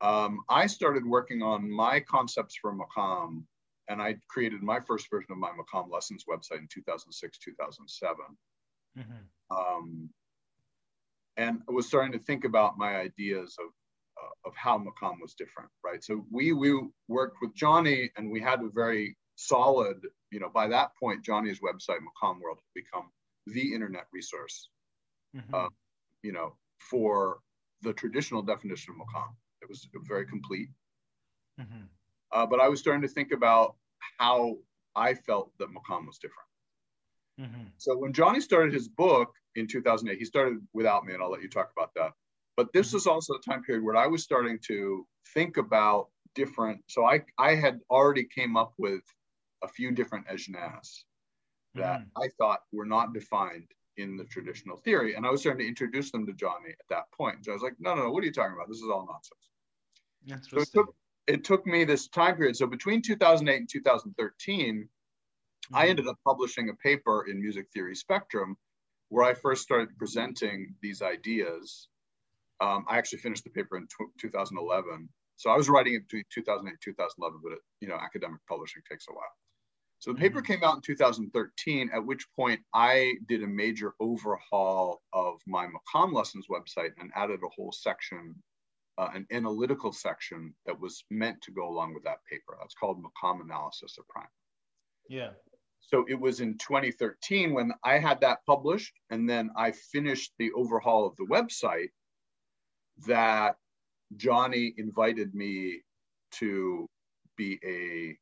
Um, 0.01 0.45
I 0.49 0.67
started 0.67 1.07
working 1.07 1.43
on 1.43 1.71
my 1.71 2.01
concepts 2.01 2.57
for 2.57 2.73
Maqam, 2.75 3.47
and 3.88 4.03
I 4.03 4.21
created 4.29 4.62
my 4.62 4.81
first 4.81 5.11
version 5.11 5.33
of 5.33 5.38
my 5.38 5.51
Maqam 5.53 5.90
lessons 5.90 6.25
website 6.29 6.59
in 6.59 6.69
2006, 6.69 7.38
2007 7.38 8.38
Mhm. 8.97 9.29
um, 9.51 10.12
and 11.37 11.62
I 11.69 11.73
was 11.73 11.87
starting 11.87 12.12
to 12.12 12.19
think 12.19 12.45
about 12.45 12.79
my 12.79 12.97
ideas 12.97 13.57
of 13.59 13.67
uh, 13.67 13.84
of 14.45 14.55
how 14.57 14.79
Maqam 14.79 15.21
was 15.21 15.35
different, 15.35 15.71
right? 15.83 16.03
So 16.03 16.27
we 16.31 16.53
we 16.53 16.89
worked 17.09 17.39
with 17.41 17.55
Johnny, 17.55 18.11
and 18.17 18.31
we 18.31 18.41
had 18.41 18.61
a 18.61 18.69
very 18.69 19.17
solid, 19.37 20.07
you 20.31 20.41
know, 20.41 20.49
by 20.49 20.67
that 20.69 20.91
point, 21.01 21.25
Johnny's 21.25 21.61
website, 21.61 21.99
Maqam 22.01 22.41
World, 22.41 22.59
had 22.59 22.83
become 22.85 23.11
the 23.47 23.75
internet 23.75 24.07
resource, 24.13 24.71
Mhm. 25.35 25.53
Uh, 25.53 25.69
you 26.23 26.33
know, 26.33 26.57
for 26.79 27.41
the 27.83 27.93
traditional 27.93 28.43
definition 28.43 28.95
of 28.95 29.07
Maqam. 29.07 29.37
It 29.63 29.69
was 29.69 29.89
very 29.95 30.27
complete. 30.27 30.71
Mhm. 31.59 31.89
Uh, 32.31 32.47
but 32.47 32.61
I 32.61 32.69
was 32.69 32.81
starting 32.81 33.03
to 33.03 33.09
think 33.09 33.33
about 33.33 33.77
how 34.19 34.59
I 34.95 35.15
felt 35.15 35.57
that 35.59 35.71
Maqam 35.71 36.07
was 36.07 36.19
different. 36.19 36.49
Mhm. 37.39 37.73
So 37.79 37.97
when 37.97 38.13
Johnny 38.13 38.41
started 38.41 38.73
his 38.73 38.89
book 38.89 39.35
in 39.55 39.67
2008, 39.67 40.19
he 40.19 40.25
started 40.25 40.67
without 40.73 41.05
me, 41.05 41.15
and 41.15 41.23
I'll 41.23 41.31
let 41.31 41.43
you 41.43 41.49
talk 41.49 41.73
about 41.73 41.93
that. 41.95 42.15
But 42.57 42.73
this 42.73 42.93
was 42.93 43.07
also 43.07 43.35
a 43.35 43.40
time 43.40 43.62
period 43.64 43.85
where 43.85 43.97
I 43.97 44.07
was 44.07 44.23
starting 44.23 44.59
to 44.67 45.07
think 45.35 45.57
about 45.57 46.11
different. 46.35 46.85
So 46.88 47.05
I 47.05 47.25
I 47.38 47.55
had 47.55 47.81
already 47.90 48.25
came 48.27 48.57
up 48.57 48.75
with 48.79 49.03
a 49.62 49.69
few 49.69 49.90
different 49.93 50.27
ajnas 50.29 51.05
that 51.77 52.03
Mhm. 52.03 52.11
I 52.17 52.29
thought 52.38 52.62
were 52.73 52.87
not 52.87 53.12
defined 53.14 53.71
in 53.97 54.17
the 54.17 54.25
traditional 54.25 54.79
theory, 54.79 55.14
and 55.14 55.27
I 55.27 55.31
was 55.31 55.40
starting 55.43 55.64
to 55.64 55.69
introduce 55.69 56.11
them 56.12 56.27
to 56.27 56.33
Johnny 56.35 56.71
at 56.71 56.88
that 56.90 57.12
point. 57.12 57.45
So 57.45 57.53
I 57.53 57.55
was 57.55 57.62
like, 57.62 57.77
no, 57.81 57.95
no, 57.95 58.05
no, 58.05 58.11
what 58.11 58.23
are 58.25 58.27
you 58.27 58.33
talking 58.33 58.55
about? 58.55 58.69
This 58.69 58.79
is 58.83 58.90
all 58.90 59.07
nonsense. 59.07 59.51
So 60.55 60.62
it 60.62 60.73
took 60.73 60.97
it 61.27 61.45
took 61.45 61.67
me 61.67 61.85
this 61.85 62.09
time 62.09 62.37
period. 62.37 62.57
So 62.57 62.67
between 62.67 63.03
2008 63.03 63.57
and 63.61 63.69
2013. 63.71 64.88
I 65.75 65.88
Mhm. 65.88 65.90
ended 65.90 66.09
up 66.09 66.19
publishing 66.25 66.69
a 66.71 66.75
paper 66.77 67.27
in 67.29 67.40
Music 67.40 67.69
Theory 67.73 67.97
Spectrum 67.97 68.57
where 69.11 69.25
I 69.25 69.35
first 69.35 69.62
started 69.62 69.97
presenting 69.99 70.77
these 70.83 71.03
ideas. 71.03 71.88
Um, 72.61 72.85
I 72.88 72.99
actually 72.99 73.19
finished 73.19 73.45
the 73.45 73.51
paper 73.51 73.77
in 73.77 73.87
tw 73.87 74.11
2011. 74.21 75.09
So 75.37 75.51
I 75.51 75.57
was 75.57 75.69
writing 75.69 75.95
it 75.95 76.03
between 76.03 76.25
2008 76.33 76.71
and 76.71 76.81
2011, 76.81 77.40
but 77.43 77.53
it, 77.55 77.59
you 77.81 77.88
know, 77.88 77.97
academic 77.97 78.40
publishing 78.49 78.83
takes 78.88 79.07
a 79.09 79.12
while. 79.12 79.35
So 79.99 80.12
the 80.12 80.19
paper 80.21 80.40
Mhm. 80.40 80.47
came 80.47 80.62
out 80.64 80.77
in 80.77 80.83
2013, 80.83 81.90
at 81.90 82.05
which 82.05 82.31
point 82.37 82.64
I 82.75 83.14
did 83.27 83.43
a 83.43 83.47
major 83.47 83.95
overhaul 84.01 85.03
of 85.12 85.40
my 85.47 85.67
Maqam 85.67 86.12
lessons 86.12 86.47
website 86.49 86.93
and 86.99 87.11
added 87.14 87.40
a 87.43 87.49
whole 87.49 87.73
section, 87.73 88.40
uh, 88.99 89.11
an 89.14 89.27
analytical 89.33 89.93
section 89.93 90.55
that 90.67 90.79
was 90.79 91.05
meant 91.11 91.40
to 91.43 91.53
go 91.53 91.67
along 91.69 91.95
with 91.95 92.05
that 92.05 92.25
paper. 92.27 92.57
That's 92.61 92.75
called 92.75 93.03
Maqam 93.03 93.40
Analysis 93.40 93.99
a 93.99 94.03
Primer. 94.05 94.31
Yeah. 95.09 95.33
So 95.81 96.05
it 96.09 96.14
was 96.14 96.40
in 96.40 96.59
2013 96.59 97.53
when 97.53 97.73
I 97.83 97.99
had 97.99 98.21
that 98.21 98.45
published, 98.47 98.95
and 99.11 99.29
then 99.29 99.51
I 99.57 99.73
finished 99.73 100.33
the 100.38 100.53
overhaul 100.53 101.07
of 101.07 101.17
the 101.17 101.27
website 101.27 101.90
that 103.07 103.57
Johnny 104.17 104.75
invited 104.79 105.35
me 105.35 105.81
to 106.33 106.89
be 107.37 107.59
a 107.65 108.17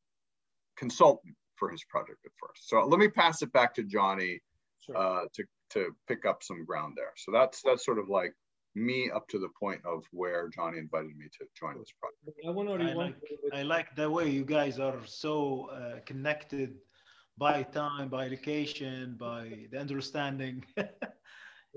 consultant 0.79 1.35
for 1.57 1.71
his 1.71 1.85
project 1.85 2.19
at 2.25 2.33
first. 2.41 2.69
So 2.69 2.85
let 2.87 2.99
me 2.99 3.09
pass 3.09 3.43
it 3.43 3.53
back 3.53 3.75
to 3.75 3.83
Johnny 3.83 4.41
Sure. 4.85 4.97
uh, 4.97 5.25
to 5.35 5.45
to 5.71 5.97
pick 6.09 6.27
up 6.27 6.43
some 6.43 6.65
ground 6.65 6.95
there. 6.97 7.13
So 7.17 7.31
that's 7.33 7.63
that's 7.63 7.85
sort 7.85 7.99
of 7.99 8.09
like 8.09 8.35
me 8.75 9.11
up 9.15 9.29
to 9.29 9.39
the 9.39 9.49
point 9.59 9.81
of 9.85 10.05
where 10.11 10.49
Johnny 10.49 10.79
invited 10.79 11.17
me 11.17 11.27
to 11.39 11.47
join 11.59 11.79
this 11.79 11.93
project. 12.01 12.39
I 12.47 12.51
want 12.51 12.69
to 12.69 12.75
I 12.75 12.79
like, 12.79 12.95
a 12.95 12.97
little 12.97 13.15
bit. 13.15 13.53
I 13.55 13.63
like 13.63 13.95
the 13.95 14.11
way 14.11 14.29
you 14.29 14.45
guys 14.45 14.79
are 14.79 14.99
so 15.07 15.71
uh, 15.73 16.01
connected 16.05 16.75
by 17.39 17.63
time, 17.63 18.09
by 18.09 18.29
location, 18.29 19.17
by 19.19 19.67
the 19.71 19.79
understanding. 19.79 20.65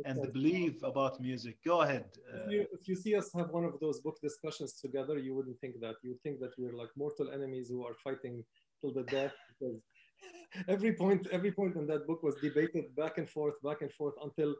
and 0.04 0.22
the 0.22 0.28
belief 0.28 0.84
about 0.84 1.22
music. 1.22 1.58
Go 1.64 1.82
ahead. 1.82 2.06
If 2.34 2.48
uh, 2.48 2.50
you, 2.50 2.68
if 2.74 2.88
you 2.88 2.96
see 2.96 3.16
us 3.16 3.32
have 3.34 3.50
one 3.50 3.64
of 3.64 3.80
those 3.80 4.00
book 4.02 4.20
discussions 4.22 4.74
together, 4.74 5.18
you 5.18 5.34
wouldn't 5.36 5.60
think 5.62 5.80
that. 5.80 5.96
You 6.04 6.12
would 6.12 6.22
think 6.22 6.40
that 6.42 6.52
we're 6.58 6.74
like 6.74 6.90
mortal 6.98 7.32
enemies 7.32 7.70
who 7.70 7.86
are 7.86 7.96
fighting 8.04 8.44
till 8.82 8.94
the 8.94 9.04
death 9.04 9.34
because 9.48 9.82
every 10.68 10.94
point, 10.94 11.28
every 11.32 11.52
point 11.52 11.76
in 11.76 11.88
that 11.88 12.08
book 12.08 12.24
was 12.24 12.36
debated 12.42 12.96
back 12.96 13.18
and 13.18 13.30
forth, 13.30 13.56
back 13.64 13.82
and 13.82 13.92
forth 13.92 14.16
until 14.24 14.56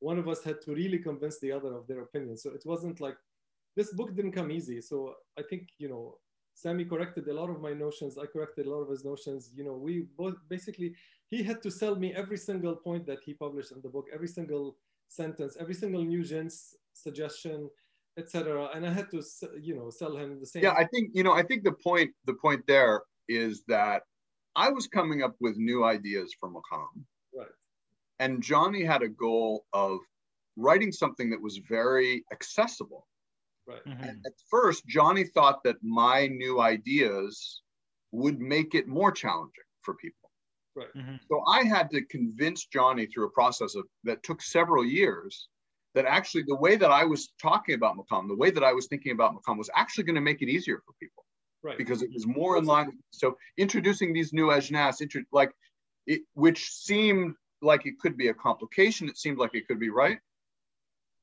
one 0.00 0.18
of 0.18 0.28
us 0.28 0.42
had 0.44 0.60
to 0.62 0.74
really 0.74 0.98
convince 0.98 1.38
the 1.40 1.52
other 1.52 1.74
of 1.74 1.86
their 1.86 2.00
opinion. 2.00 2.36
So 2.36 2.50
it 2.50 2.62
wasn't 2.64 3.00
like 3.00 3.16
this 3.76 3.92
book 3.92 4.14
didn't 4.14 4.32
come 4.32 4.50
easy. 4.50 4.80
So 4.80 5.14
I 5.38 5.42
think, 5.42 5.68
you 5.78 5.88
know, 5.88 6.18
Sami 6.54 6.84
corrected 6.84 7.28
a 7.28 7.32
lot 7.32 7.50
of 7.50 7.60
my 7.60 7.72
notions. 7.72 8.18
I 8.18 8.26
corrected 8.26 8.66
a 8.66 8.70
lot 8.70 8.82
of 8.82 8.90
his 8.90 9.04
notions. 9.04 9.52
You 9.54 9.64
know, 9.64 9.74
we 9.74 10.06
both 10.16 10.34
basically, 10.48 10.94
he 11.30 11.42
had 11.42 11.62
to 11.62 11.70
sell 11.70 11.94
me 11.94 12.14
every 12.14 12.38
single 12.38 12.74
point 12.74 13.06
that 13.06 13.20
he 13.24 13.34
published 13.34 13.72
in 13.72 13.80
the 13.82 13.88
book, 13.88 14.06
every 14.12 14.28
single 14.28 14.76
sentence, 15.08 15.56
every 15.60 15.74
single 15.74 16.02
new 16.02 16.24
jins 16.24 16.74
suggestion, 16.92 17.70
etc. 18.18 18.70
And 18.74 18.86
I 18.86 18.90
had 18.90 19.10
to, 19.10 19.22
you 19.60 19.76
know, 19.76 19.90
sell 19.90 20.16
him 20.16 20.40
the 20.40 20.46
same. 20.46 20.62
Yeah, 20.62 20.74
I 20.76 20.84
think, 20.84 21.10
you 21.14 21.22
know, 21.22 21.32
I 21.32 21.42
think 21.42 21.64
the 21.64 21.72
point, 21.72 22.10
the 22.24 22.34
point 22.34 22.62
there 22.66 23.02
is 23.28 23.62
that 23.68 24.02
I 24.56 24.70
was 24.70 24.86
coming 24.86 25.22
up 25.22 25.36
with 25.40 25.56
new 25.56 25.84
ideas 25.84 26.34
for 26.38 26.50
Maqam. 26.50 27.04
Right. 27.34 27.46
And 28.18 28.42
Johnny 28.42 28.82
had 28.82 29.02
a 29.02 29.08
goal 29.08 29.66
of 29.72 29.98
writing 30.56 30.90
something 30.90 31.30
that 31.30 31.40
was 31.40 31.58
very 31.68 32.24
accessible. 32.32 33.06
Right. 33.66 33.84
Mm-hmm. 33.86 34.02
At 34.26 34.32
first, 34.50 34.86
Johnny 34.86 35.24
thought 35.24 35.62
that 35.64 35.76
my 35.82 36.26
new 36.26 36.60
ideas 36.60 37.62
would 38.12 38.40
make 38.40 38.74
it 38.74 38.88
more 38.88 39.12
challenging 39.12 39.52
for 39.82 39.94
people. 39.94 40.27
Right. 40.78 40.94
Mm-hmm. 40.96 41.16
So 41.28 41.42
I 41.46 41.64
had 41.64 41.90
to 41.90 42.02
convince 42.02 42.66
Johnny 42.66 43.06
through 43.06 43.26
a 43.26 43.30
process 43.30 43.74
of, 43.74 43.84
that 44.04 44.22
took 44.22 44.42
several 44.42 44.84
years 44.84 45.48
that 45.94 46.04
actually 46.04 46.44
the 46.46 46.56
way 46.56 46.76
that 46.76 46.90
I 46.90 47.04
was 47.04 47.32
talking 47.40 47.74
about 47.74 47.96
Maqam, 47.96 48.28
the 48.28 48.36
way 48.36 48.50
that 48.50 48.62
I 48.62 48.72
was 48.72 48.86
thinking 48.86 49.12
about 49.12 49.34
Maqam 49.34 49.58
was 49.58 49.70
actually 49.74 50.04
going 50.04 50.14
to 50.14 50.20
make 50.20 50.42
it 50.42 50.48
easier 50.48 50.80
for 50.86 50.92
people. 51.00 51.24
Right. 51.62 51.76
Because 51.76 52.02
it 52.02 52.10
was 52.12 52.26
more 52.26 52.56
in 52.56 52.64
line. 52.64 52.92
So 53.10 53.36
introducing 53.56 54.12
these 54.12 54.32
new 54.32 54.46
ajnas, 54.46 55.00
intro, 55.00 55.22
like 55.32 55.50
it, 56.06 56.22
which 56.34 56.70
seemed 56.70 57.34
like 57.60 57.86
it 57.86 57.98
could 57.98 58.16
be 58.16 58.28
a 58.28 58.34
complication. 58.34 59.08
It 59.08 59.18
seemed 59.18 59.38
like 59.38 59.54
it 59.54 59.66
could 59.66 59.80
be 59.80 59.90
right 59.90 60.18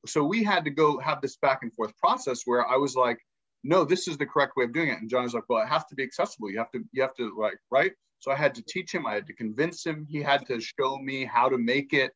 so 0.08 0.24
we 0.24 0.44
had 0.44 0.64
to 0.66 0.70
go 0.70 1.00
have 1.00 1.22
this 1.22 1.38
back 1.38 1.60
and 1.64 1.74
forth 1.74 1.96
process 1.98 2.44
where 2.46 2.68
I 2.68 2.78
was 2.78 2.96
like, 2.96 3.20
no, 3.64 3.84
this 3.84 4.08
is 4.08 4.18
the 4.18 4.26
correct 4.26 4.56
way 4.56 4.66
of 4.66 4.74
doing 4.74 4.90
it. 4.90 5.00
And 5.00 5.10
John 5.10 5.24
was 5.24 5.34
like, 5.34 5.50
well, 5.50 5.64
it 5.64 5.68
has 5.68 5.86
to 5.86 5.96
be 5.96 6.04
accessible. 6.04 6.52
You 6.52 6.60
have 6.60 6.72
to, 6.72 6.84
you 6.92 7.02
have 7.02 7.16
to 7.16 7.36
like, 7.40 7.58
right. 7.72 7.92
So 8.26 8.32
I 8.32 8.36
had 8.36 8.56
to 8.56 8.64
teach 8.64 8.92
him, 8.92 9.06
I 9.06 9.14
had 9.14 9.28
to 9.28 9.34
convince 9.34 9.86
him, 9.86 10.08
he 10.10 10.20
had 10.20 10.48
to 10.48 10.60
show 10.60 10.98
me 10.98 11.26
how 11.26 11.48
to 11.48 11.60
make 11.60 11.94
it 11.94 12.12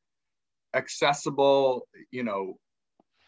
accessible, 0.74 1.88
you 2.10 2.24
know. 2.24 2.58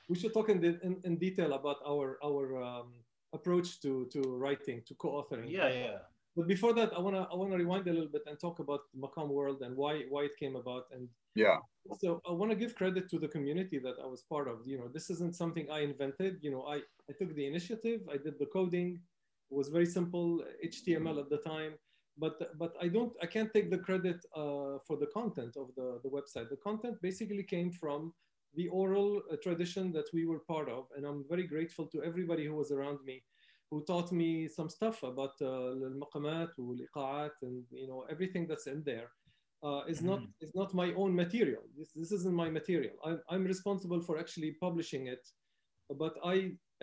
We 0.09 0.15
should 0.17 0.33
talk 0.33 0.49
in, 0.49 0.65
in, 0.65 0.99
in 1.03 1.17
detail 1.17 1.53
about 1.53 1.77
our, 1.87 2.17
our 2.25 2.59
um, 2.63 2.93
approach 3.33 3.79
to, 3.81 4.09
to 4.13 4.21
writing, 4.23 4.81
to 4.87 4.95
co-authoring. 4.95 5.45
Yeah, 5.47 5.69
yeah. 5.69 5.97
But 6.35 6.47
before 6.47 6.73
that, 6.73 6.91
I 6.97 6.99
wanna 6.99 7.27
I 7.31 7.35
wanna 7.35 7.57
rewind 7.57 7.85
a 7.87 7.93
little 7.93 8.13
bit 8.15 8.23
and 8.25 8.39
talk 8.39 8.57
about 8.59 8.79
the 8.93 8.99
Maqam 9.05 9.27
World 9.27 9.61
and 9.61 9.75
why 9.75 10.05
why 10.09 10.21
it 10.23 10.35
came 10.39 10.55
about. 10.55 10.85
And 10.93 11.09
yeah, 11.35 11.57
so 11.99 12.21
I 12.27 12.31
want 12.31 12.51
to 12.51 12.57
give 12.57 12.73
credit 12.73 13.09
to 13.09 13.19
the 13.19 13.27
community 13.27 13.79
that 13.79 13.95
I 14.01 14.07
was 14.07 14.21
part 14.33 14.47
of. 14.47 14.65
You 14.65 14.77
know, 14.79 14.87
this 14.87 15.09
isn't 15.09 15.35
something 15.35 15.69
I 15.69 15.81
invented. 15.81 16.37
You 16.41 16.51
know, 16.51 16.63
I 16.75 16.77
I 17.09 17.13
took 17.19 17.35
the 17.35 17.45
initiative. 17.45 17.99
I 18.09 18.15
did 18.15 18.39
the 18.39 18.45
coding. 18.45 19.01
It 19.51 19.55
was 19.61 19.67
very 19.67 19.85
simple 19.85 20.41
HTML 20.65 21.19
at 21.19 21.29
the 21.29 21.41
time 21.53 21.73
but 22.21 22.35
but 22.57 22.73
I 22.85 22.87
don't 22.95 23.13
I 23.25 23.25
can't 23.25 23.51
take 23.55 23.69
the 23.71 23.83
credit 23.87 24.19
uh, 24.41 24.75
for 24.87 24.95
the 25.01 25.09
content 25.19 25.53
of 25.63 25.67
the, 25.77 25.87
the 26.03 26.11
website. 26.17 26.49
The 26.49 26.63
content 26.67 26.95
basically 27.01 27.43
came 27.43 27.71
from 27.71 28.13
the 28.53 28.67
oral 28.67 29.09
uh, 29.17 29.37
tradition 29.45 29.91
that 29.93 30.07
we 30.13 30.25
were 30.25 30.41
part 30.53 30.69
of, 30.69 30.83
and 30.95 31.03
I'm 31.05 31.25
very 31.33 31.47
grateful 31.47 31.85
to 31.87 32.03
everybody 32.09 32.45
who 32.45 32.55
was 32.61 32.71
around 32.71 32.99
me, 33.09 33.23
who 33.69 33.83
taught 33.85 34.11
me 34.11 34.47
some 34.47 34.69
stuff 34.69 35.01
about 35.03 35.35
uh, 35.41 35.87
al-maqamat 35.89 36.49
and 37.41 37.63
you 37.71 37.87
know 37.89 38.05
everything 38.13 38.47
that's 38.47 38.67
in 38.67 38.83
there. 38.83 39.09
Uh, 39.63 39.83
is 39.87 39.97
mm-hmm. 39.97 40.07
not 40.11 40.21
is 40.45 40.53
not 40.55 40.73
my 40.73 40.89
own 41.01 41.11
material. 41.23 41.63
This, 41.77 41.89
this 42.01 42.11
isn't 42.11 42.35
my 42.43 42.49
material. 42.49 42.95
I'm, 43.05 43.19
I'm 43.29 43.45
responsible 43.45 44.01
for 44.01 44.17
actually 44.17 44.51
publishing 44.65 45.03
it, 45.07 45.23
but 46.03 46.13
I 46.23 46.35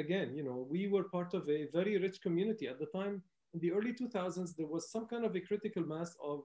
again, 0.05 0.29
you 0.38 0.44
know, 0.44 0.66
we 0.74 0.88
were 0.92 1.05
part 1.16 1.35
of 1.35 1.42
a 1.48 1.68
very 1.79 1.98
rich 1.98 2.18
community 2.27 2.66
at 2.68 2.79
the 2.79 2.90
time 3.01 3.22
in 3.54 3.61
the 3.61 3.72
early 3.72 3.92
2000s, 3.92 4.56
there 4.56 4.66
was 4.66 4.90
some 4.90 5.06
kind 5.06 5.24
of 5.24 5.34
a 5.34 5.40
critical 5.40 5.84
mass 5.84 6.14
of 6.22 6.42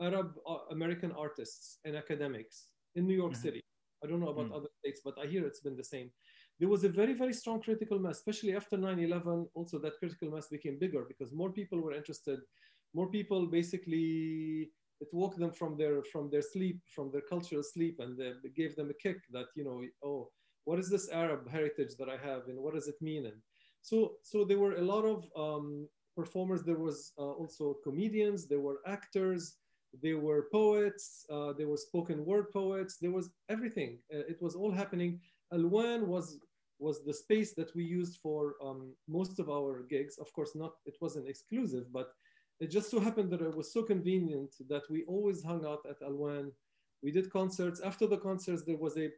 Arab 0.00 0.32
uh, 0.48 0.58
American 0.70 1.12
artists 1.12 1.78
and 1.84 1.96
academics 1.96 2.68
in 2.94 3.06
New 3.06 3.16
York 3.16 3.32
mm-hmm. 3.32 3.42
City. 3.42 3.60
I 4.02 4.06
don't 4.06 4.20
know 4.20 4.28
about 4.28 4.46
mm-hmm. 4.46 4.54
other 4.54 4.68
states, 4.78 5.00
but 5.04 5.14
I 5.22 5.26
hear 5.26 5.44
it's 5.46 5.60
been 5.60 5.76
the 5.76 5.84
same 5.84 6.10
there 6.58 6.68
was 6.68 6.84
a 6.84 6.88
very, 6.88 7.14
very 7.14 7.32
strong 7.32 7.60
critical 7.60 7.98
mass, 7.98 8.16
especially 8.16 8.54
after 8.54 8.76
9 8.76 8.98
11. 8.98 9.48
Also, 9.54 9.78
that 9.78 9.98
critical 9.98 10.30
mass 10.30 10.48
became 10.48 10.78
bigger 10.78 11.04
because 11.06 11.32
more 11.32 11.52
people 11.52 11.80
were 11.80 11.94
interested. 11.94 12.40
More 12.94 13.08
people 13.08 13.46
basically, 13.46 14.70
it 15.00 15.08
woke 15.12 15.36
them 15.36 15.52
from 15.52 15.76
their, 15.76 16.02
from 16.02 16.30
their 16.30 16.42
sleep, 16.42 16.80
from 16.94 17.10
their 17.12 17.20
cultural 17.20 17.62
sleep, 17.62 18.00
and 18.00 18.18
they 18.18 18.48
gave 18.56 18.74
them 18.74 18.90
a 18.90 18.94
kick 18.94 19.18
that, 19.30 19.46
you 19.54 19.64
know, 19.64 19.82
oh, 20.04 20.30
what 20.64 20.78
is 20.78 20.90
this 20.90 21.08
Arab 21.10 21.48
heritage 21.48 21.96
that 21.98 22.08
I 22.08 22.16
have 22.16 22.48
and 22.48 22.58
what 22.58 22.74
does 22.74 22.88
it 22.88 23.00
mean? 23.00 23.26
And 23.26 23.36
so, 23.82 24.14
so 24.22 24.44
there 24.44 24.58
were 24.58 24.76
a 24.76 24.82
lot 24.82 25.04
of 25.04 25.24
um, 25.36 25.88
performers. 26.20 26.62
There 26.62 26.82
was 26.88 26.98
uh, 27.22 27.32
also 27.40 27.64
comedians, 27.86 28.40
there 28.52 28.64
were 28.68 28.78
actors, 28.96 29.42
there 30.04 30.20
were 30.26 30.42
poets, 30.58 31.04
uh, 31.34 31.52
there 31.58 31.68
were 31.72 31.82
spoken 31.88 32.16
word 32.30 32.46
poets, 32.60 32.92
there 33.02 33.14
was 33.18 33.26
everything. 33.54 33.92
Uh, 34.14 34.24
it 34.32 34.38
was 34.44 34.54
all 34.60 34.72
happening. 34.82 35.12
Alwan 35.56 36.00
was 36.14 36.26
was 36.86 36.96
the 37.04 37.16
space 37.24 37.50
that 37.58 37.70
we 37.76 37.84
used 38.00 38.14
for 38.24 38.40
um, 38.66 38.82
most 39.18 39.34
of 39.42 39.46
our 39.56 39.72
gigs. 39.94 40.14
Of 40.24 40.28
course, 40.36 40.52
not 40.62 40.72
it 40.90 40.96
wasn't 41.04 41.28
exclusive, 41.32 41.86
but 41.98 42.08
it 42.62 42.68
just 42.76 42.90
so 42.90 42.98
happened 43.00 43.30
that 43.32 43.42
it 43.50 43.56
was 43.60 43.72
so 43.76 43.82
convenient 43.94 44.52
that 44.72 44.84
we 44.92 44.98
always 45.14 45.42
hung 45.50 45.62
out 45.70 45.82
at 45.92 46.00
Alwan. 46.08 46.46
We 47.04 47.10
did 47.16 47.26
concerts. 47.40 47.80
After 47.90 48.06
the 48.06 48.20
concerts, 48.28 48.62
there 48.68 48.82
was 48.86 48.96
a, 49.04 49.08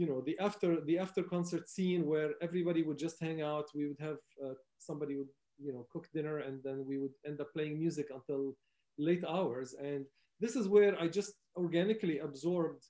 you 0.00 0.06
know, 0.10 0.20
the 0.28 0.36
after 0.48 0.68
the 0.88 0.98
after 1.04 1.22
concert 1.22 1.64
scene 1.74 2.02
where 2.12 2.30
everybody 2.46 2.82
would 2.86 3.00
just 3.06 3.18
hang 3.26 3.40
out. 3.52 3.66
We 3.78 3.84
would 3.88 4.02
have 4.08 4.20
uh, 4.44 4.56
somebody 4.88 5.14
would 5.18 5.32
you 5.58 5.72
know 5.72 5.86
cook 5.92 6.08
dinner, 6.12 6.38
and 6.38 6.62
then 6.62 6.84
we 6.86 6.98
would 6.98 7.14
end 7.26 7.40
up 7.40 7.52
playing 7.52 7.78
music 7.78 8.06
until 8.14 8.56
late 8.98 9.24
hours. 9.28 9.74
And 9.74 10.04
this 10.40 10.56
is 10.56 10.68
where 10.68 11.00
I 11.00 11.08
just 11.08 11.32
organically 11.56 12.18
absorbed 12.18 12.84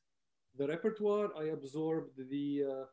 the 0.56 0.66
repertoire. 0.68 1.28
I 1.36 1.44
absorbed 1.46 2.18
the 2.30 2.64
uh, 2.70 2.84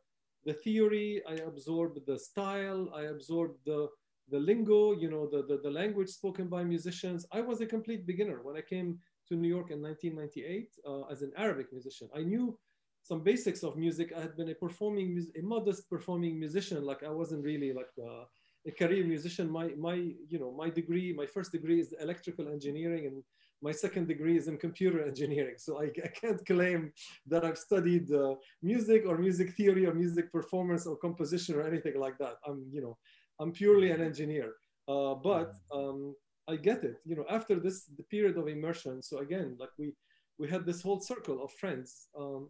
the 0.46 0.54
theory, 0.54 1.22
I 1.28 1.34
absorbed 1.36 2.00
the 2.06 2.18
style, 2.18 2.90
I 2.96 3.04
absorbed 3.04 3.58
the, 3.66 3.90
the 4.30 4.40
lingo, 4.40 4.94
you 4.94 5.10
know, 5.10 5.28
the, 5.28 5.44
the, 5.44 5.60
the 5.62 5.72
language 5.72 6.10
spoken 6.10 6.48
by 6.48 6.64
musicians. 6.64 7.26
I 7.32 7.42
was 7.42 7.62
a 7.62 7.66
complete 7.66 8.06
beginner 8.06 8.40
when 8.44 8.56
I 8.56 8.62
came 8.62 9.00
to 9.28 9.36
New 9.36 9.50
York 9.50 9.72
in 9.72 9.82
1998 9.82 10.70
uh, 10.88 11.12
as 11.12 11.24
an 11.24 11.32
Arabic 11.36 11.68
musician. 11.72 12.10
I 12.16 12.22
knew 12.22 12.58
some 13.02 13.24
basics 13.24 13.64
of 13.64 13.76
music. 13.76 14.14
I 14.16 14.22
had 14.22 14.38
been 14.38 14.50
a 14.50 14.56
performing, 14.56 15.26
a 15.38 15.42
modest 15.42 15.90
performing 15.90 16.40
musician. 16.40 16.86
Like 16.86 17.04
I 17.04 17.10
wasn't 17.10 17.44
really 17.44 17.74
like 17.74 17.92
uh, 18.00 18.26
a 18.68 18.72
career 18.72 19.06
musician. 19.06 19.50
My, 19.50 19.68
my, 19.78 19.96
you 20.30 20.40
know, 20.40 20.52
my 20.52 20.70
degree, 20.70 21.14
my 21.14 21.26
first 21.26 21.52
degree 21.52 21.80
is 21.80 21.94
electrical 22.00 22.48
engineering 22.48 23.06
and 23.06 23.24
my 23.62 23.72
second 23.72 24.08
degree 24.08 24.38
is 24.38 24.48
in 24.48 24.58
computer 24.58 25.06
engineering. 25.06 25.56
So 25.58 25.82
I, 25.82 25.86
I 26.04 26.08
can't 26.08 26.46
claim 26.46 26.92
that 27.28 27.46
I've 27.46 27.58
studied 27.58 28.12
uh, 28.12 28.36
music 28.62 29.04
or 29.08 29.18
music 29.18 29.56
theory 29.56 29.86
or 29.86 29.94
music 29.94 30.32
performance 30.32 30.86
or 30.86 30.96
composition 30.98 31.56
or 31.56 31.64
anything 31.66 32.00
like 32.00 32.18
that. 32.20 32.36
I'm, 32.48 32.66
you 32.72 32.82
know, 32.82 32.98
I'm 33.40 33.52
purely 33.52 33.92
an 33.92 34.02
engineer. 34.02 34.54
Uh, 34.88 35.16
but 35.16 35.54
um, 35.74 36.16
I 36.48 36.58
get 36.58 36.84
it, 36.84 36.98
you 37.06 37.16
know, 37.16 37.26
after 37.30 37.60
this 37.60 37.86
the 37.98 38.04
period 38.04 38.38
of 38.38 38.48
immersion. 38.48 39.02
So 39.02 39.18
again, 39.20 39.58
like 39.60 39.72
we, 39.80 39.94
we 40.38 40.48
had 40.48 40.66
this 40.66 40.82
whole 40.82 41.00
circle 41.00 41.44
of 41.44 41.52
friends 41.54 42.08
um, 42.20 42.50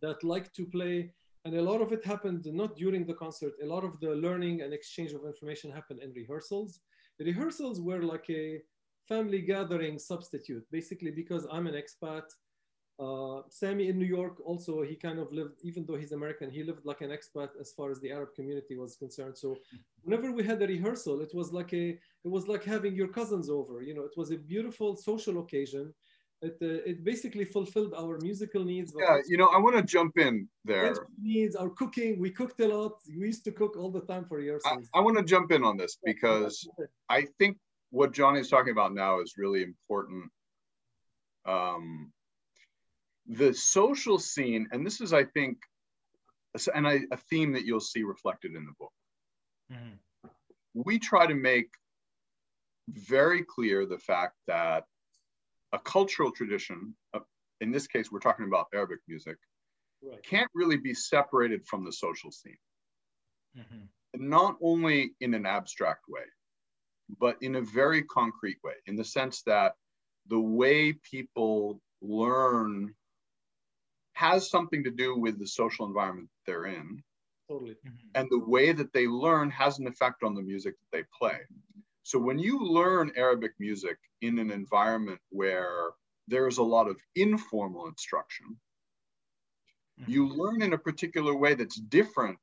that 0.00 0.22
like 0.22 0.52
to 0.52 0.66
play 0.66 1.10
and 1.44 1.54
a 1.56 1.62
lot 1.62 1.80
of 1.80 1.92
it 1.92 2.04
happened 2.04 2.46
not 2.46 2.76
during 2.76 3.04
the 3.04 3.14
concert. 3.14 3.54
A 3.62 3.66
lot 3.66 3.84
of 3.84 3.98
the 4.00 4.10
learning 4.10 4.62
and 4.62 4.72
exchange 4.72 5.12
of 5.12 5.24
information 5.24 5.70
happened 5.70 6.00
in 6.02 6.12
rehearsals. 6.12 6.80
The 7.18 7.24
rehearsals 7.24 7.80
were 7.80 8.02
like 8.02 8.28
a 8.30 8.60
family 9.08 9.40
gathering 9.40 9.98
substitute, 9.98 10.64
basically 10.70 11.10
because 11.10 11.46
I'm 11.50 11.66
an 11.66 11.74
expat. 11.74 12.22
Uh, 13.00 13.42
Sami 13.48 13.88
in 13.88 13.98
New 13.98 14.06
York 14.06 14.36
also, 14.44 14.82
he 14.82 14.94
kind 14.94 15.18
of 15.18 15.32
lived, 15.32 15.58
even 15.64 15.84
though 15.84 15.96
he's 15.96 16.12
American, 16.12 16.50
he 16.50 16.62
lived 16.62 16.84
like 16.84 17.00
an 17.00 17.10
expat 17.10 17.48
as 17.60 17.72
far 17.72 17.90
as 17.90 18.00
the 18.00 18.12
Arab 18.12 18.34
community 18.34 18.76
was 18.76 18.96
concerned. 18.96 19.36
So 19.36 19.56
whenever 20.02 20.30
we 20.30 20.44
had 20.44 20.62
a 20.62 20.66
rehearsal, 20.66 21.20
it 21.20 21.34
was 21.34 21.52
like 21.52 21.72
a, 21.72 21.88
it 22.24 22.30
was 22.36 22.46
like 22.46 22.62
having 22.62 22.94
your 22.94 23.08
cousins 23.08 23.50
over, 23.50 23.82
you 23.82 23.94
know, 23.94 24.04
it 24.04 24.16
was 24.16 24.30
a 24.30 24.36
beautiful 24.36 24.94
social 24.94 25.40
occasion. 25.40 25.92
It, 26.42 26.58
uh, 26.60 26.90
it 26.90 27.04
basically 27.04 27.44
fulfilled 27.44 27.94
our 27.96 28.18
musical 28.18 28.64
needs. 28.64 28.92
Yeah, 28.98 29.18
you 29.28 29.36
know, 29.36 29.46
I 29.46 29.58
want 29.58 29.76
to 29.76 29.82
jump 29.82 30.18
in 30.18 30.48
there. 30.64 30.92
Needs 31.20 31.54
our 31.54 31.70
cooking. 31.70 32.18
We 32.18 32.30
cooked 32.30 32.58
a 32.60 32.66
lot. 32.66 32.94
We 33.06 33.26
used 33.26 33.44
to 33.44 33.52
cook 33.52 33.76
all 33.76 33.92
the 33.92 34.00
time 34.00 34.24
for 34.24 34.38
rehearsals. 34.38 34.88
I, 34.92 34.98
I 34.98 35.02
want 35.02 35.16
to 35.18 35.24
jump 35.24 35.52
in 35.52 35.62
on 35.62 35.76
this 35.76 35.98
because 36.04 36.68
I 37.08 37.26
think 37.38 37.58
what 37.90 38.12
Johnny 38.12 38.40
is 38.40 38.48
talking 38.48 38.72
about 38.72 38.92
now 38.92 39.20
is 39.20 39.34
really 39.38 39.62
important. 39.62 40.30
Um, 41.46 42.12
the 43.26 43.54
social 43.54 44.18
scene, 44.18 44.66
and 44.72 44.84
this 44.84 45.00
is, 45.00 45.12
I 45.12 45.22
think, 45.22 45.58
and 46.74 46.88
I, 46.88 47.02
a 47.12 47.16
theme 47.30 47.52
that 47.52 47.64
you'll 47.64 47.78
see 47.78 48.02
reflected 48.02 48.56
in 48.56 48.66
the 48.66 48.72
book. 48.80 48.92
Mhm. 49.70 49.98
We 50.74 50.98
try 50.98 51.28
to 51.28 51.34
make 51.34 51.70
very 52.88 53.44
clear 53.44 53.86
the 53.86 53.98
fact 53.98 54.34
that 54.48 54.86
a 55.72 55.78
cultural 55.78 56.32
tradition, 56.32 56.96
uh, 57.14 57.20
in 57.60 57.70
this 57.70 57.86
case, 57.86 58.10
we're 58.12 58.20
talking 58.20 58.46
about 58.46 58.68
Arabic 58.74 59.00
music, 59.08 59.38
Right. 60.02 60.22
can't 60.24 60.50
really 60.54 60.78
be 60.78 60.94
separated 60.94 61.66
from 61.66 61.84
the 61.84 61.92
social 61.92 62.32
scene. 62.32 62.58
Mhm. 63.54 63.88
not 64.14 64.56
only 64.62 65.14
in 65.20 65.34
an 65.34 65.46
abstract 65.46 66.04
way, 66.08 66.24
but 67.18 67.42
in 67.42 67.56
a 67.56 67.62
very 67.62 68.04
concrete 68.04 68.58
way, 68.64 68.74
in 68.86 68.96
the 68.96 69.04
sense 69.04 69.42
that 69.44 69.76
the 70.26 70.40
way 70.40 70.92
people 70.92 71.82
learn 72.00 72.94
has 74.14 74.48
something 74.50 74.84
to 74.84 74.90
do 74.90 75.16
with 75.18 75.38
the 75.38 75.46
social 75.46 75.86
environment 75.86 76.30
they're 76.46 76.66
in. 76.66 77.02
Totally. 77.48 77.76
Mhm. 77.84 78.12
And 78.14 78.28
the 78.30 78.38
way 78.38 78.72
that 78.72 78.92
they 78.92 79.06
learn 79.06 79.50
has 79.50 79.78
an 79.78 79.86
effect 79.86 80.22
on 80.22 80.34
the 80.34 80.42
music 80.42 80.76
that 80.78 80.90
they 80.96 81.04
play. 81.18 81.46
So 82.02 82.18
when 82.18 82.38
you 82.38 82.58
learn 82.60 83.12
Arabic 83.16 83.52
music 83.58 83.96
in 84.20 84.38
an 84.38 84.50
environment 84.50 85.20
where 85.30 85.90
there 86.28 86.48
is 86.48 86.58
a 86.58 86.62
lot 86.62 86.88
of 86.88 86.96
informal 87.14 87.86
instruction, 87.86 88.58
you 90.06 90.28
learn 90.28 90.62
in 90.62 90.72
a 90.72 90.78
particular 90.78 91.34
way 91.34 91.54
that's 91.54 91.76
different 91.76 92.38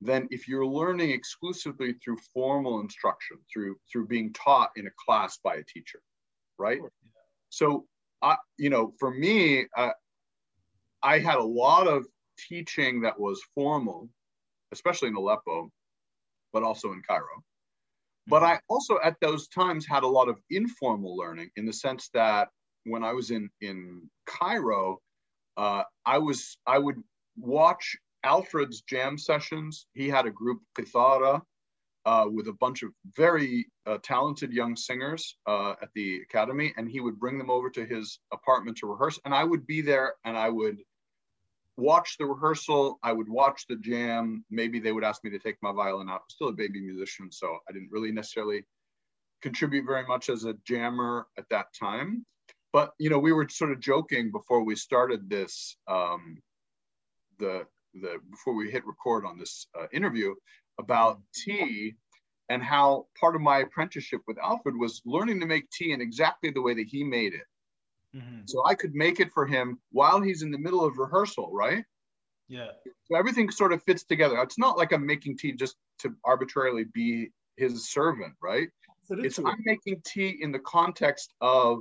than 0.00 0.26
if 0.30 0.48
you're 0.48 0.66
learning 0.66 1.10
exclusively 1.10 1.94
through 1.94 2.16
formal 2.32 2.80
instruction, 2.80 3.38
through 3.52 3.76
through 3.90 4.06
being 4.06 4.32
taught 4.32 4.70
in 4.76 4.86
a 4.86 4.90
class 5.04 5.38
by 5.44 5.56
a 5.56 5.64
teacher, 5.64 6.00
right? 6.58 6.80
So, 7.50 7.86
I, 8.22 8.36
you 8.56 8.70
know, 8.70 8.94
for 8.98 9.10
me, 9.10 9.66
uh, 9.76 9.90
I 11.02 11.18
had 11.18 11.36
a 11.36 11.44
lot 11.44 11.86
of 11.86 12.06
teaching 12.38 13.02
that 13.02 13.18
was 13.18 13.42
formal, 13.54 14.08
especially 14.72 15.08
in 15.08 15.16
Aleppo, 15.16 15.70
but 16.52 16.62
also 16.62 16.92
in 16.92 17.02
Cairo. 17.06 17.44
But 18.26 18.42
I 18.42 18.60
also 18.68 18.98
at 19.02 19.16
those 19.20 19.48
times 19.48 19.86
had 19.86 20.04
a 20.04 20.08
lot 20.08 20.28
of 20.28 20.38
informal 20.50 21.16
learning 21.16 21.50
in 21.56 21.66
the 21.66 21.72
sense 21.72 22.08
that 22.14 22.48
when 22.84 23.02
I 23.02 23.12
was 23.12 23.30
in 23.30 23.48
in 23.60 24.08
Cairo, 24.26 24.98
uh, 25.56 25.82
I 26.06 26.18
was 26.18 26.56
I 26.66 26.78
would 26.78 27.02
watch 27.36 27.96
Alfred's 28.24 28.82
jam 28.82 29.18
sessions. 29.18 29.86
He 29.94 30.08
had 30.08 30.26
a 30.26 30.30
group 30.30 30.60
Qithara 30.78 31.42
uh, 32.04 32.26
with 32.30 32.48
a 32.48 32.52
bunch 32.54 32.82
of 32.82 32.90
very 33.16 33.66
uh, 33.86 33.98
talented 34.02 34.52
young 34.52 34.76
singers 34.76 35.36
uh, 35.46 35.74
at 35.82 35.90
the 35.94 36.20
academy, 36.22 36.72
and 36.76 36.88
he 36.88 37.00
would 37.00 37.18
bring 37.18 37.38
them 37.38 37.50
over 37.50 37.70
to 37.70 37.84
his 37.84 38.18
apartment 38.32 38.76
to 38.78 38.86
rehearse. 38.86 39.18
And 39.24 39.34
I 39.34 39.44
would 39.44 39.66
be 39.66 39.80
there, 39.82 40.14
and 40.24 40.36
I 40.36 40.48
would 40.48 40.78
watch 41.76 42.16
the 42.18 42.26
rehearsal. 42.26 42.98
I 43.02 43.12
would 43.12 43.28
watch 43.28 43.66
the 43.68 43.76
jam. 43.76 44.44
Maybe 44.50 44.80
they 44.80 44.92
would 44.92 45.04
ask 45.04 45.24
me 45.24 45.30
to 45.30 45.38
take 45.38 45.56
my 45.62 45.72
violin 45.72 46.08
out. 46.08 46.20
I 46.20 46.24
was 46.24 46.34
still 46.34 46.48
a 46.48 46.52
baby 46.52 46.80
musician, 46.80 47.30
so 47.30 47.58
I 47.68 47.72
didn't 47.72 47.90
really 47.90 48.12
necessarily 48.12 48.64
contribute 49.42 49.86
very 49.86 50.06
much 50.06 50.28
as 50.28 50.44
a 50.44 50.54
jammer 50.64 51.26
at 51.38 51.48
that 51.50 51.66
time. 51.78 52.24
But 52.72 52.92
you 52.98 53.10
know, 53.10 53.18
we 53.18 53.32
were 53.32 53.48
sort 53.48 53.72
of 53.72 53.80
joking 53.80 54.30
before 54.30 54.64
we 54.64 54.76
started 54.76 55.28
this, 55.28 55.76
um, 55.88 56.38
the 57.38 57.66
the 57.94 58.18
before 58.30 58.54
we 58.54 58.70
hit 58.70 58.86
record 58.86 59.26
on 59.26 59.38
this 59.38 59.66
uh, 59.78 59.86
interview 59.92 60.34
about 60.78 61.20
tea 61.34 61.94
and 62.48 62.62
how 62.62 63.06
part 63.18 63.36
of 63.36 63.42
my 63.42 63.58
apprenticeship 63.58 64.22
with 64.26 64.38
Alfred 64.38 64.76
was 64.76 65.02
learning 65.04 65.40
to 65.40 65.46
make 65.46 65.70
tea 65.70 65.92
in 65.92 66.00
exactly 66.00 66.50
the 66.50 66.62
way 66.62 66.74
that 66.74 66.86
he 66.86 67.04
made 67.04 67.34
it. 67.34 67.46
Mhm. 68.14 68.48
So 68.48 68.64
I 68.66 68.74
could 68.74 68.94
make 68.94 69.20
it 69.20 69.32
for 69.32 69.46
him 69.46 69.80
while 69.90 70.20
he's 70.20 70.42
in 70.42 70.50
the 70.50 70.58
middle 70.58 70.84
of 70.84 70.98
rehearsal, 70.98 71.50
right? 71.52 71.84
Yeah. 72.48 72.72
So 73.04 73.16
everything 73.16 73.50
sort 73.50 73.72
of 73.72 73.82
fits 73.82 74.04
together. 74.04 74.40
It's 74.42 74.58
not 74.58 74.76
like 74.76 74.92
I'm 74.92 75.06
making 75.06 75.38
tea 75.38 75.52
just 75.52 75.76
to 76.00 76.14
arbitrarily 76.24 76.84
be 76.84 77.32
his 77.56 77.90
servant, 77.90 78.34
right? 78.42 78.68
It's 79.08 79.10
a 79.10 79.14
It's. 79.24 79.38
I'm 79.38 79.62
making 79.64 80.02
tea 80.04 80.38
in 80.40 80.52
the 80.52 80.58
context 80.60 81.34
of 81.40 81.80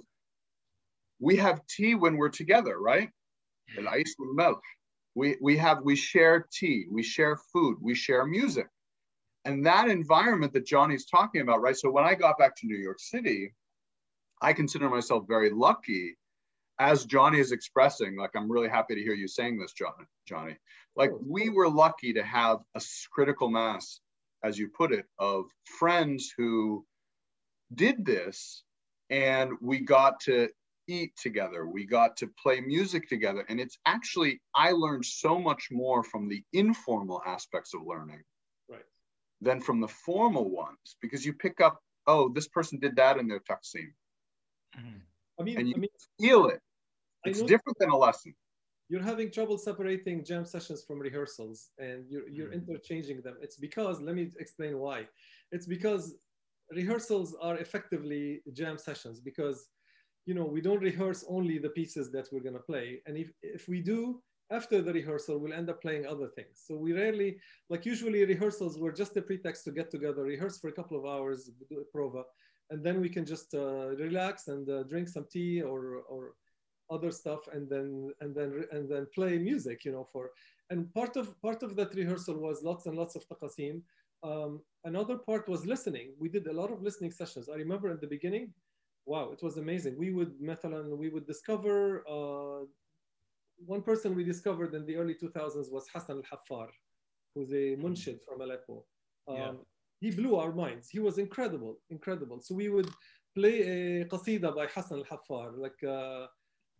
we 1.20 1.36
have 1.38 1.65
tea 1.67 1.96
when 1.96 2.17
we're 2.17 2.30
together, 2.30 2.80
right? 2.80 3.10
And 3.78 3.88
ice 3.88 4.15
with 4.17 4.36
milk. 4.36 4.62
We 5.15 5.38
we 5.41 5.58
have 5.58 5.82
we 5.84 5.96
share 5.96 6.48
tea, 6.52 6.88
we 6.89 7.04
share 7.04 7.38
food, 7.38 7.78
we 7.82 7.96
share 7.96 8.26
music. 8.26 8.67
And 9.44 9.65
that 9.65 9.89
environment 9.89 10.54
that 10.54 10.65
Johnny's 10.65 11.06
talking 11.06 11.41
about, 11.41 11.62
right? 11.62 11.76
So 11.76 11.89
when 11.91 12.06
I 12.06 12.15
got 12.15 12.38
back 12.38 12.56
to 12.58 12.67
New 12.67 12.78
York 12.78 13.00
City, 13.00 13.54
I 14.41 14.54
consider 14.54 14.89
myself 14.89 15.26
very 15.28 15.50
lucky, 15.50 16.15
as 16.82 17.06
Johnny 17.06 17.38
is 17.39 17.52
expressing. 17.52 18.17
Like 18.17 18.32
I'm 18.36 18.52
really 18.52 18.67
happy 18.67 18.96
to 18.96 19.02
hear 19.02 19.13
you 19.13 19.28
saying 19.28 19.60
this, 19.60 19.72
John, 19.72 19.94
Johnny. 20.28 20.58
Like 20.96 21.12
we 21.24 21.50
were 21.50 21.70
lucky 21.70 22.12
to 22.13 22.24
have 22.24 22.58
a 22.74 22.82
critical 23.12 23.50
mass, 23.50 24.00
as 24.44 24.58
you 24.58 24.67
put 24.67 24.91
it, 24.91 25.06
of 25.20 25.46
friends 25.78 26.34
who 26.36 26.84
did 27.76 28.04
this, 28.04 28.63
and 29.12 29.52
we 29.62 29.80
got 29.80 30.22
to 30.22 30.50
eat 30.88 31.15
together. 31.22 31.67
We 31.67 31.86
got 31.86 32.17
to 32.17 32.28
play 32.41 32.60
music 32.62 33.08
together, 33.08 33.46
and 33.48 33.60
it's 33.60 33.78
actually 33.86 34.41
I 34.56 34.72
learned 34.72 35.06
so 35.06 35.39
much 35.39 35.67
more 35.72 36.04
from 36.04 36.28
the 36.28 36.44
informal 36.52 37.22
aspects 37.26 37.76
of 37.76 37.82
learning 37.86 38.24
Right. 38.67 38.86
than 39.39 39.62
from 39.62 39.82
the 39.82 39.88
formal 39.88 40.50
ones 40.50 40.98
because 41.00 41.24
you 41.24 41.34
pick 41.34 41.62
up, 41.62 41.80
oh, 42.08 42.30
this 42.30 42.48
person 42.48 42.80
did 42.80 42.96
that 42.96 43.20
in 43.20 43.28
their 43.28 43.39
taqsim. 43.41 43.94
Mhm. 44.76 45.02
I 45.39 45.44
mean, 45.44 45.58
and 45.60 45.70
you 45.70 45.76
I 45.76 45.80
mean, 45.80 45.89
Feel 46.20 46.48
it. 46.48 46.62
It's 47.25 47.41
different 47.43 47.77
than 47.79 47.89
a 47.89 47.97
lesson. 47.97 48.34
you're 48.89 49.01
having 49.01 49.31
trouble 49.31 49.57
separating 49.57 50.21
jam 50.25 50.43
sessions 50.43 50.84
from 50.84 50.99
rehearsals 50.99 51.69
and 51.77 51.99
you're, 52.12 52.27
you're 52.27 52.49
Mhm. 52.49 52.60
interchanging 52.67 53.21
them. 53.21 53.38
It's 53.41 53.55
because, 53.55 54.01
let 54.01 54.15
me 54.15 54.31
explain 54.38 54.79
why. 54.79 55.07
It's 55.53 55.65
because 55.65 56.03
rehearsals 56.71 57.34
are 57.47 57.57
effectively 57.57 58.43
jam 58.51 58.77
sessions 58.77 59.21
because, 59.21 59.69
you 60.25 60.34
know, 60.34 60.45
we 60.45 60.60
don't 60.60 60.81
rehearse 60.81 61.23
only 61.29 61.57
the 61.57 61.69
pieces 61.69 62.12
that 62.12 62.27
we're 62.31 62.41
going 62.47 62.60
to 62.62 62.67
play. 62.71 63.01
And 63.05 63.15
if, 63.17 63.31
if 63.41 63.69
we 63.69 63.79
do, 63.81 64.21
after 64.49 64.81
the 64.81 64.91
rehearsal, 64.91 65.39
we'll 65.39 65.53
end 65.53 65.69
up 65.69 65.81
playing 65.81 66.05
other 66.05 66.27
things. 66.27 66.62
So 66.67 66.75
we 66.75 66.91
rarely, 66.91 67.39
like 67.69 67.86
usually 67.86 68.25
rehearsals 68.25 68.77
were 68.77 68.91
just 68.91 69.15
a 69.15 69.21
pretext 69.21 69.63
to 69.65 69.71
get 69.71 69.89
together, 69.89 70.23
rehearse 70.23 70.57
for 70.60 70.67
a 70.67 70.73
couple 70.73 70.97
of 70.99 71.05
hours, 71.05 71.49
do 71.69 71.79
a 71.86 71.97
prova, 71.97 72.23
and 72.69 72.84
then 72.84 72.99
we 72.99 73.07
can 73.07 73.25
just 73.25 73.53
uh, 73.53 73.95
relax 73.95 74.49
and 74.49 74.69
uh, 74.69 74.84
drink 74.84 75.07
some 75.07 75.27
tea 75.31 75.62
or, 75.62 76.03
or 76.10 76.36
other 76.90 77.11
stuff 77.11 77.40
and 77.52 77.68
then 77.68 78.11
and 78.20 78.35
then 78.35 78.64
and 78.72 78.88
then 78.88 79.07
play 79.14 79.38
music 79.38 79.85
you 79.85 79.92
know 79.92 80.07
for 80.12 80.31
and 80.70 80.92
part 80.94 81.16
of 81.16 81.40
part 81.42 81.62
of 81.62 81.74
that 81.76 81.94
rehearsal 81.94 82.37
was 82.38 82.62
lots 82.62 82.87
and 82.87 82.96
lots 82.96 83.16
of 83.16 83.24
taqasim 83.29 83.83
um, 84.22 84.61
another 84.85 85.16
part 85.18 85.48
was 85.48 85.66
listening 85.66 86.12
we 86.18 86.29
did 86.29 86.46
a 86.46 86.52
lot 86.52 86.70
of 86.70 86.83
listening 86.83 87.11
sessions 87.11 87.48
i 87.48 87.57
remember 87.57 87.90
in 87.90 87.98
the 88.00 88.07
beginning 88.07 88.52
wow 89.05 89.31
it 89.33 89.42
was 89.42 89.57
amazing 89.57 89.96
we 89.98 90.11
would 90.12 90.40
مثلا 90.40 90.96
we 90.96 91.09
would 91.09 91.26
discover 91.26 92.05
uh, 92.09 92.64
one 93.74 93.83
person 93.83 94.14
we 94.14 94.24
discovered 94.24 94.74
in 94.74 94.85
the 94.87 94.96
early 94.96 95.14
2000s 95.14 95.70
was 95.72 95.87
Hassan 95.92 96.16
al-Haffar 96.22 96.68
who's 97.35 97.50
a 97.52 97.76
munshid 97.76 98.18
from 98.26 98.40
Aleppo 98.40 98.85
um, 99.29 99.37
Yeah. 99.37 99.52
he 100.00 100.11
blew 100.11 100.37
our 100.37 100.52
minds 100.52 100.88
he 100.88 101.00
was 101.00 101.18
incredible 101.18 101.74
incredible 101.90 102.38
so 102.40 102.55
we 102.55 102.68
would 102.68 102.90
play 103.35 103.57
a 103.74 104.05
qasida 104.12 104.55
by 104.55 104.66
Hassan 104.66 104.98
al-Haffar 105.02 105.48
like 105.64 105.81
uh, 105.85 106.26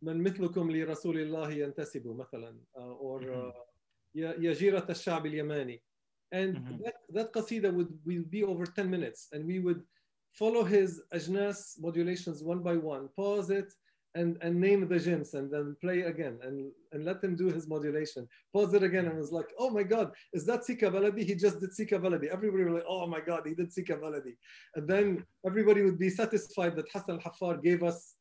من 0.02 0.24
مثلكم 0.24 0.72
لرسول 0.72 1.20
الله 1.20 1.52
ينتسب 1.52 2.08
مثلا 2.08 2.60
uh, 2.78 2.80
or 2.80 3.54
يا 4.16 4.54
جيرة 4.54 4.86
الشعب 4.90 5.26
اليماني 5.26 5.82
and 6.34 6.56
that, 6.84 6.96
that 7.10 7.34
qasida 7.34 7.74
would 7.74 7.92
will 8.06 8.24
be 8.24 8.44
over 8.44 8.66
10 8.66 8.90
minutes 8.90 9.28
and 9.34 9.46
we 9.46 9.60
would 9.60 9.84
follow 10.34 10.64
his 10.64 11.02
ajnas 11.14 11.80
modulations 11.80 12.42
one 12.42 12.60
by 12.64 12.78
one 12.78 13.10
pause 13.18 13.50
it 13.50 13.74
and, 14.16 14.38
and 14.42 14.60
name 14.60 14.88
the 14.88 15.00
jins 15.00 15.34
and 15.34 15.52
then 15.52 15.76
play 15.82 16.02
again 16.02 16.38
and, 16.44 16.72
and 16.92 17.06
let 17.06 17.24
him 17.24 17.36
do 17.36 17.48
his 17.48 17.68
modulation. 17.68 18.28
Pause 18.54 18.74
it 18.76 18.84
again 18.84 19.06
and 19.06 19.18
was 19.18 19.32
like, 19.32 19.50
oh 19.58 19.70
my 19.70 19.84
God, 19.84 20.12
is 20.34 20.46
that 20.46 20.66
Sika 20.66 20.92
Baladi? 20.92 21.24
He 21.24 21.36
just 21.36 21.60
did 21.60 21.74
Sika 21.74 21.98
Baladi. 21.98 22.28
Everybody 22.28 22.66
was 22.66 22.74
like, 22.74 22.86
oh 22.88 23.08
my 23.08 23.22
God, 23.22 23.44
he 23.46 23.54
did 23.54 23.72
Sika 23.72 23.96
Baladi. 23.96 24.36
And 24.76 24.88
then 24.88 25.26
everybody 25.46 25.82
would 25.84 25.98
be 25.98 26.10
satisfied 26.10 26.76
that 26.76 26.92
Hassan 26.94 27.20
al-Haffar 27.20 27.64
gave 27.64 27.84
us 27.84 28.16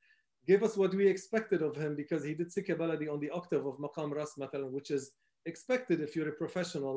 gave 0.50 0.64
us 0.64 0.76
what 0.76 0.92
we 1.00 1.06
expected 1.06 1.60
of 1.62 1.76
him 1.76 1.92
because 2.02 2.22
he 2.28 2.34
did 2.34 2.48
Sika 2.54 2.74
Baladi 2.74 3.08
on 3.14 3.20
the 3.24 3.30
octave 3.30 3.64
of 3.70 3.74
Maqam 3.84 4.10
Ras 4.18 4.32
Matalan, 4.40 4.72
which 4.78 4.90
is 4.90 5.12
expected 5.46 6.00
if 6.00 6.16
you're 6.16 6.32
a 6.34 6.38
professional. 6.44 6.96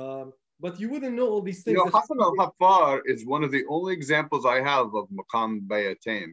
Um, 0.00 0.26
but 0.60 0.78
you 0.80 0.88
wouldn't 0.92 1.16
know 1.18 1.28
all 1.32 1.42
these 1.42 1.64
things. 1.64 1.76
You 1.76 1.84
know, 1.84 1.90
Hassan 1.96 2.20
al 2.26 2.34
Haffar 2.40 3.00
is 3.12 3.26
one 3.34 3.42
of 3.42 3.50
the 3.50 3.64
only 3.68 3.92
examples 4.00 4.46
I 4.46 4.58
have 4.70 4.88
of 5.00 5.04
Maqam 5.18 5.66
Bayatain. 5.72 6.30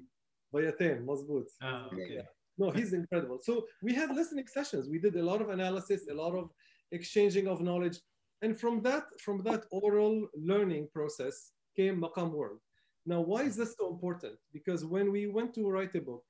Bayatain, 0.53 0.97
Mazboot. 1.09 1.47
Oh, 1.63 1.87
okay. 1.93 2.15
yeah. 2.17 2.27
No, 2.59 2.69
he's 2.69 2.93
incredible. 2.93 3.39
So 3.41 3.65
we 3.81 3.91
had 3.95 4.09
listening 4.19 4.45
sessions. 4.45 4.87
We 4.87 4.99
did 4.99 5.15
a 5.15 5.25
lot 5.31 5.41
of 5.41 5.49
analysis, 5.49 6.01
a 6.11 6.13
lot 6.13 6.35
of 6.35 6.51
exchanging 6.91 7.47
of 7.47 7.61
knowledge. 7.61 7.97
And 8.43 8.53
from 8.63 8.75
that, 8.87 9.05
from 9.25 9.37
that 9.47 9.61
oral 9.71 10.27
learning 10.35 10.89
process 10.93 11.53
came 11.75 11.95
Maqam 12.05 12.29
World. 12.39 12.59
Now, 13.07 13.21
why 13.21 13.41
is 13.49 13.55
this 13.55 13.73
so 13.79 13.89
important? 13.95 14.35
Because 14.53 14.85
when 14.85 15.11
we 15.11 15.25
went 15.25 15.55
to 15.55 15.67
write 15.67 15.95
a 15.95 16.01
book, 16.01 16.23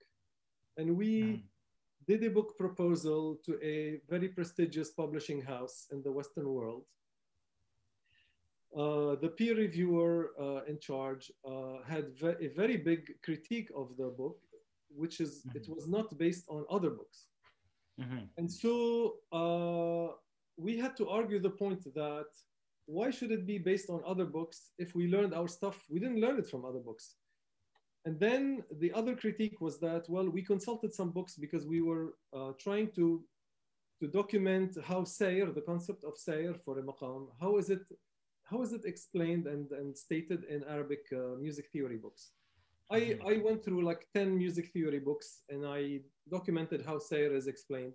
and 0.82 0.98
we 0.98 1.12
Mhm. 1.22 1.44
did 2.10 2.24
a 2.24 2.32
book 2.38 2.50
proposal 2.58 3.22
to 3.46 3.52
a 3.74 4.02
very 4.14 4.30
prestigious 4.38 4.90
publishing 5.02 5.42
house 5.54 5.78
in 5.94 6.00
the 6.06 6.12
Western 6.20 6.48
world. 6.58 6.86
Uh, 8.82 9.16
the 9.24 9.32
peer 9.38 9.56
reviewer 9.66 10.16
uh, 10.46 10.72
in 10.72 10.78
charge 10.80 11.24
uh, 11.52 11.78
had 11.92 12.06
ve 12.22 12.30
a 12.48 12.50
very 12.62 12.78
big 12.90 13.02
critique 13.26 13.70
of 13.82 13.88
the 14.00 14.10
book, 14.22 14.38
which 15.02 15.16
is 15.26 15.32
mm 15.32 15.42
-hmm. 15.42 15.60
it 15.60 15.66
was 15.76 15.86
not 15.96 16.08
based 16.24 16.46
on 16.56 16.62
other 16.76 16.92
books. 17.00 17.20
Mm 18.02 18.06
-hmm. 18.10 18.24
And 18.38 18.48
so 18.64 18.72
uh, 19.40 20.08
we 20.66 20.74
had 20.84 20.94
to 21.00 21.06
argue 21.18 21.40
the 21.48 21.56
point 21.64 21.82
that 22.02 22.30
why 22.96 23.12
should 23.16 23.32
it 23.38 23.46
be 23.46 23.58
based 23.72 23.90
on 23.90 24.00
other 24.12 24.28
books 24.38 24.58
if 24.78 24.90
we 24.98 25.04
learned 25.08 25.34
our 25.34 25.50
stuff? 25.58 25.78
We 25.90 26.00
didn't 26.00 26.20
learn 26.26 26.38
it 26.40 26.50
from 26.50 26.66
other 26.66 26.84
books. 26.90 27.06
And 28.06 28.20
then 28.20 28.64
the 28.80 28.92
other 28.94 29.16
critique 29.16 29.62
was 29.62 29.80
that, 29.80 30.10
well, 30.10 30.28
we 30.28 30.42
consulted 30.42 30.94
some 30.94 31.12
books 31.12 31.36
because 31.36 31.68
we 31.68 31.82
were 31.82 32.16
uh, 32.36 32.52
trying 32.60 32.90
to, 32.96 33.24
to 34.00 34.08
document 34.08 34.78
how 34.84 35.02
sayr, 35.04 35.54
the 35.54 35.62
concept 35.62 36.04
of 36.04 36.16
sayr 36.18 36.56
for 36.66 36.80
a 36.80 36.82
maqam, 36.82 37.28
how 37.40 37.58
is 37.58 37.70
it, 37.70 37.84
how 38.44 38.62
is 38.64 38.74
it 38.74 38.86
explained 38.86 39.46
and, 39.46 39.72
and 39.72 39.96
stated 39.96 40.46
in 40.46 40.64
Arabic 40.64 41.04
uh, 41.14 41.38
music 41.40 41.70
theory 41.72 41.98
books? 41.98 42.32
I, 42.90 43.00
mm-hmm. 43.00 43.28
I 43.28 43.38
went 43.38 43.64
through 43.64 43.86
like 43.86 44.08
10 44.16 44.36
music 44.36 44.72
theory 44.74 45.00
books 45.00 45.42
and 45.50 45.66
I 45.66 46.00
documented 46.30 46.84
how 46.84 46.98
sayr 46.98 47.36
is 47.36 47.48
explained. 47.48 47.94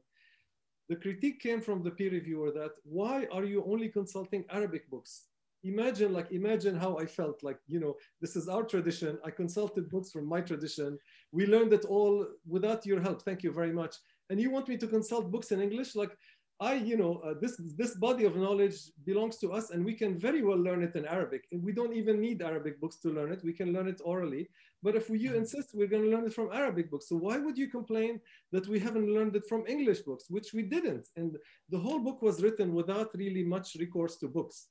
The 0.88 0.96
critique 0.96 1.40
came 1.40 1.60
from 1.60 1.82
the 1.82 1.90
peer 1.90 2.12
reviewer 2.12 2.52
that 2.52 2.72
why 2.84 3.26
are 3.32 3.44
you 3.44 3.64
only 3.66 3.88
consulting 3.88 4.44
Arabic 4.50 4.88
books? 4.88 5.24
Imagine 5.72 6.12
like 6.12 6.30
imagine 6.30 6.74
how 6.74 6.96
i 6.98 7.06
felt 7.06 7.42
like 7.42 7.58
you 7.66 7.80
know 7.80 7.94
this 8.20 8.36
is 8.36 8.48
our 8.48 8.64
tradition. 8.64 9.18
I 9.24 9.30
consulted 9.30 9.90
books 9.90 10.10
from 10.10 10.26
my 10.26 10.40
tradition. 10.40 10.98
We 11.32 11.46
learned 11.46 11.72
it 11.72 11.84
all 11.84 12.26
without 12.46 12.86
your 12.86 13.00
help. 13.00 13.22
Thank 13.22 13.42
you 13.42 13.52
very 13.52 13.72
much. 13.72 13.96
And 14.30 14.40
you 14.40 14.50
want 14.50 14.68
me 14.68 14.76
to 14.78 14.86
consult 14.86 15.30
books 15.30 15.52
in 15.52 15.60
english? 15.60 15.94
Like 15.94 16.16
i 16.58 16.72
you 16.72 16.96
know 16.96 17.16
uh, 17.26 17.34
this 17.42 17.54
this 17.76 17.94
body 17.96 18.24
of 18.24 18.34
knowledge 18.34 18.78
belongs 19.04 19.36
to 19.36 19.52
us 19.52 19.68
and 19.72 19.84
we 19.84 19.92
can 19.92 20.18
very 20.18 20.42
well 20.42 20.56
learn 20.56 20.82
it 20.82 20.94
in 20.96 21.04
arabic. 21.06 21.42
And 21.52 21.62
we 21.62 21.72
don't 21.72 21.94
even 21.94 22.18
need 22.18 22.40
arabic 22.40 22.80
books 22.80 22.96
to 23.02 23.10
learn 23.10 23.30
it. 23.32 23.44
We 23.44 23.52
can 23.52 23.72
learn 23.74 23.88
it 23.88 24.00
orally. 24.04 24.48
But 24.82 24.96
if 24.96 25.10
you 25.10 25.16
mm-hmm. 25.16 25.40
insist 25.40 25.74
we're 25.74 25.92
going 25.94 26.04
to 26.04 26.12
learn 26.14 26.26
it 26.26 26.32
from 26.38 26.50
arabic 26.52 26.90
books. 26.90 27.08
So 27.10 27.16
why 27.16 27.36
would 27.38 27.58
you 27.58 27.68
complain 27.68 28.20
that 28.52 28.66
we 28.68 28.78
haven't 28.78 29.12
learned 29.16 29.36
it 29.36 29.46
from 29.50 29.66
english 29.66 30.00
books 30.08 30.24
which 30.30 30.54
we 30.54 30.62
didn't? 30.62 31.06
And 31.16 31.36
the 31.68 31.82
whole 31.84 32.00
book 32.06 32.22
was 32.22 32.42
written 32.42 32.72
without 32.72 33.10
really 33.14 33.44
much 33.44 33.76
recourse 33.78 34.16
to 34.20 34.28
books 34.28 34.68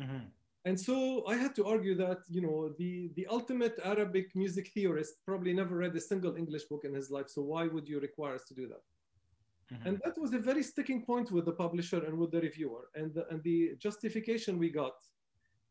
Mm-hmm. 0.00 0.24
And 0.64 0.80
so 0.80 1.26
I 1.26 1.34
had 1.34 1.54
to 1.56 1.66
argue 1.66 1.96
that, 1.96 2.18
you 2.28 2.40
know, 2.40 2.72
the, 2.78 3.10
the 3.16 3.26
ultimate 3.26 3.78
Arabic 3.84 4.30
music 4.34 4.70
theorist 4.72 5.14
probably 5.26 5.52
never 5.52 5.76
read 5.76 5.96
a 5.96 6.00
single 6.00 6.36
English 6.36 6.64
book 6.64 6.84
in 6.84 6.94
his 6.94 7.10
life. 7.10 7.28
So 7.28 7.42
why 7.42 7.66
would 7.66 7.88
you 7.88 7.98
require 7.98 8.34
us 8.36 8.44
to 8.48 8.54
do 8.54 8.68
that? 8.68 9.74
Mm-hmm. 9.74 9.88
And 9.88 10.00
that 10.04 10.16
was 10.18 10.32
a 10.34 10.38
very 10.38 10.62
sticking 10.62 11.04
point 11.04 11.32
with 11.32 11.46
the 11.46 11.52
publisher 11.52 12.04
and 12.04 12.16
with 12.16 12.30
the 12.30 12.40
reviewer. 12.40 12.88
And 12.94 13.12
the, 13.12 13.26
and 13.28 13.42
the 13.42 13.74
justification 13.78 14.58
we 14.58 14.70
got 14.70 14.94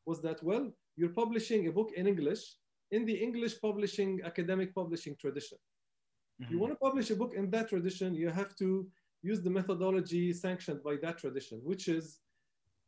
was 0.06 0.22
that, 0.24 0.44
well, 0.44 0.70
you're 0.98 1.10
publishing 1.10 1.68
a 1.68 1.72
book 1.72 1.92
in 1.96 2.06
English 2.06 2.44
in 2.92 3.06
the 3.06 3.14
English 3.14 3.60
publishing, 3.62 4.20
academic 4.26 4.76
publishing 4.76 5.16
tradition. 5.20 5.58
Mm-hmm. 5.58 6.44
If 6.44 6.52
you 6.52 6.60
want 6.60 6.74
to 6.74 6.80
publish 6.80 7.10
a 7.10 7.16
book 7.16 7.34
in 7.36 7.50
that 7.52 7.70
tradition, 7.70 8.14
you 8.14 8.30
have 8.30 8.56
to 8.58 8.88
use 9.22 9.42
the 9.42 9.50
methodology 9.50 10.34
sanctioned 10.34 10.84
by 10.84 10.98
that 11.02 11.18
tradition, 11.18 11.62
which 11.64 11.88
is 11.88 12.20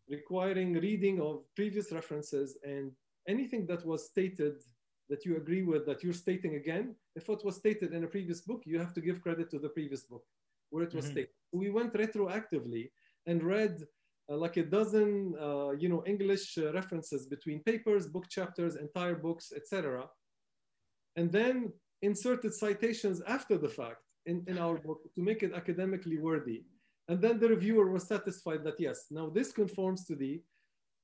requiring 0.10 0.74
reading 0.74 1.22
of 1.22 1.44
previous 1.56 1.92
references 1.92 2.58
and 2.64 2.92
anything 3.28 3.66
that 3.68 3.86
was 3.86 4.06
stated 4.06 4.56
that 5.10 5.26
you 5.26 5.38
agree 5.38 5.64
with 5.64 5.86
that 5.86 6.04
you're 6.04 6.14
stating 6.14 6.56
again. 6.56 6.96
If 7.16 7.28
what 7.28 7.44
was 7.46 7.58
stated 7.58 7.94
in 7.94 8.04
a 8.04 8.08
previous 8.08 8.42
book, 8.42 8.64
you 8.66 8.80
have 8.80 8.94
to 8.94 9.02
give 9.02 9.22
credit 9.22 9.50
to 9.52 9.60
the 9.60 9.70
previous 9.70 10.04
book 10.04 10.24
where 10.70 10.84
it 10.84 10.94
was 10.94 11.06
mm-hmm. 11.06 11.14
stated. 11.14 11.36
We 11.52 11.70
went 11.70 11.94
retroactively 11.94 12.90
and 13.28 13.44
read 13.44 13.84
uh, 14.30 14.38
like 14.38 14.58
a 14.58 14.64
dozen, 14.64 15.36
uh, 15.40 15.72
you 15.72 15.90
know, 15.90 16.04
English 16.06 16.58
uh, 16.58 16.74
references 16.74 17.28
between 17.28 17.62
papers, 17.64 18.08
book 18.08 18.30
chapters, 18.30 18.76
entire 18.76 19.16
books, 19.16 19.52
etc. 19.56 20.06
And 21.16 21.32
then 21.32 21.74
inserted 22.02 22.54
citations 22.54 23.22
after 23.28 23.58
the 23.58 23.70
fact 23.70 24.04
in, 24.26 24.44
in 24.48 24.58
our 24.58 24.78
book 24.78 25.02
to 25.16 25.22
make 25.22 25.44
it 25.44 25.54
academically 25.54 26.18
worthy. 26.18 26.64
And 27.10 27.22
then 27.22 27.40
the 27.40 27.50
reviewer 27.50 27.90
was 27.92 28.08
satisfied 28.08 28.64
that 28.64 28.80
yes, 28.80 29.08
now 29.12 29.30
this 29.30 29.52
conforms 29.52 30.06
to 30.06 30.16
the 30.16 30.42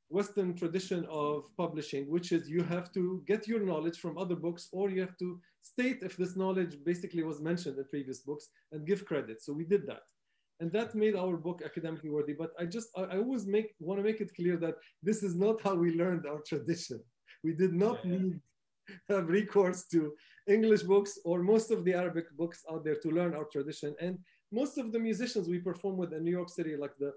Western 0.09 0.55
tradition 0.55 1.05
of 1.09 1.45
publishing, 1.55 2.09
which 2.09 2.31
is 2.31 2.49
you 2.49 2.63
have 2.63 2.91
to 2.93 3.23
get 3.27 3.47
your 3.47 3.59
knowledge 3.59 3.99
from 3.99 4.17
other 4.17 4.35
books, 4.35 4.69
or 4.71 4.89
you 4.89 5.01
have 5.01 5.17
to 5.17 5.39
state 5.61 5.99
if 6.01 6.17
this 6.17 6.35
knowledge 6.35 6.77
basically 6.83 7.23
was 7.23 7.41
mentioned 7.41 7.77
in 7.77 7.85
previous 7.85 8.19
books 8.21 8.49
and 8.71 8.87
give 8.87 9.05
credit. 9.05 9.41
So 9.41 9.53
we 9.53 9.65
did 9.65 9.85
that. 9.87 10.03
And 10.61 10.71
that 10.71 10.95
made 10.95 11.15
our 11.15 11.37
book 11.37 11.61
academically 11.63 12.09
worthy. 12.09 12.33
But 12.33 12.51
I 12.59 12.65
just, 12.65 12.89
I, 12.97 13.01
I 13.01 13.17
always 13.17 13.45
make 13.45 13.75
want 13.79 13.99
to 13.99 14.03
make 14.03 14.19
it 14.19 14.35
clear 14.35 14.57
that 14.57 14.75
this 15.03 15.21
is 15.21 15.35
not 15.35 15.61
how 15.61 15.75
we 15.75 15.95
learned 15.95 16.25
our 16.25 16.41
tradition. 16.41 16.99
We 17.43 17.53
did 17.53 17.73
not 17.73 18.03
yeah, 18.03 18.11
yeah. 18.11 18.17
need 18.17 18.39
have 19.09 19.27
recourse 19.27 19.85
to 19.85 20.13
English 20.47 20.83
books 20.83 21.19
or 21.23 21.43
most 21.43 21.71
of 21.71 21.85
the 21.85 21.93
Arabic 21.93 22.25
books 22.35 22.63
out 22.71 22.83
there 22.83 22.95
to 22.95 23.09
learn 23.09 23.35
our 23.35 23.45
tradition. 23.45 23.95
And 24.01 24.17
most 24.51 24.77
of 24.77 24.91
the 24.91 24.99
musicians 24.99 25.47
we 25.47 25.59
perform 25.59 25.97
with 25.97 26.13
in 26.13 26.23
New 26.23 26.31
York 26.31 26.49
City, 26.49 26.75
like 26.75 26.97
the 26.97 27.13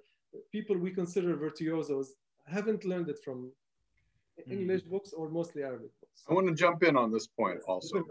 people 0.50 0.76
we 0.76 0.90
consider 0.90 1.36
virtuosos, 1.36 2.14
haven't 2.46 2.84
learned 2.84 3.08
it 3.08 3.18
from 3.24 3.50
mm-hmm. 4.40 4.52
English 4.52 4.82
books 4.82 5.12
or 5.12 5.28
mostly 5.28 5.62
Arabic 5.62 5.90
books. 6.00 6.24
I 6.28 6.34
want 6.34 6.46
to 6.48 6.54
jump 6.54 6.82
in 6.82 6.96
on 6.96 7.12
this 7.12 7.26
point 7.26 7.60
also, 7.66 8.04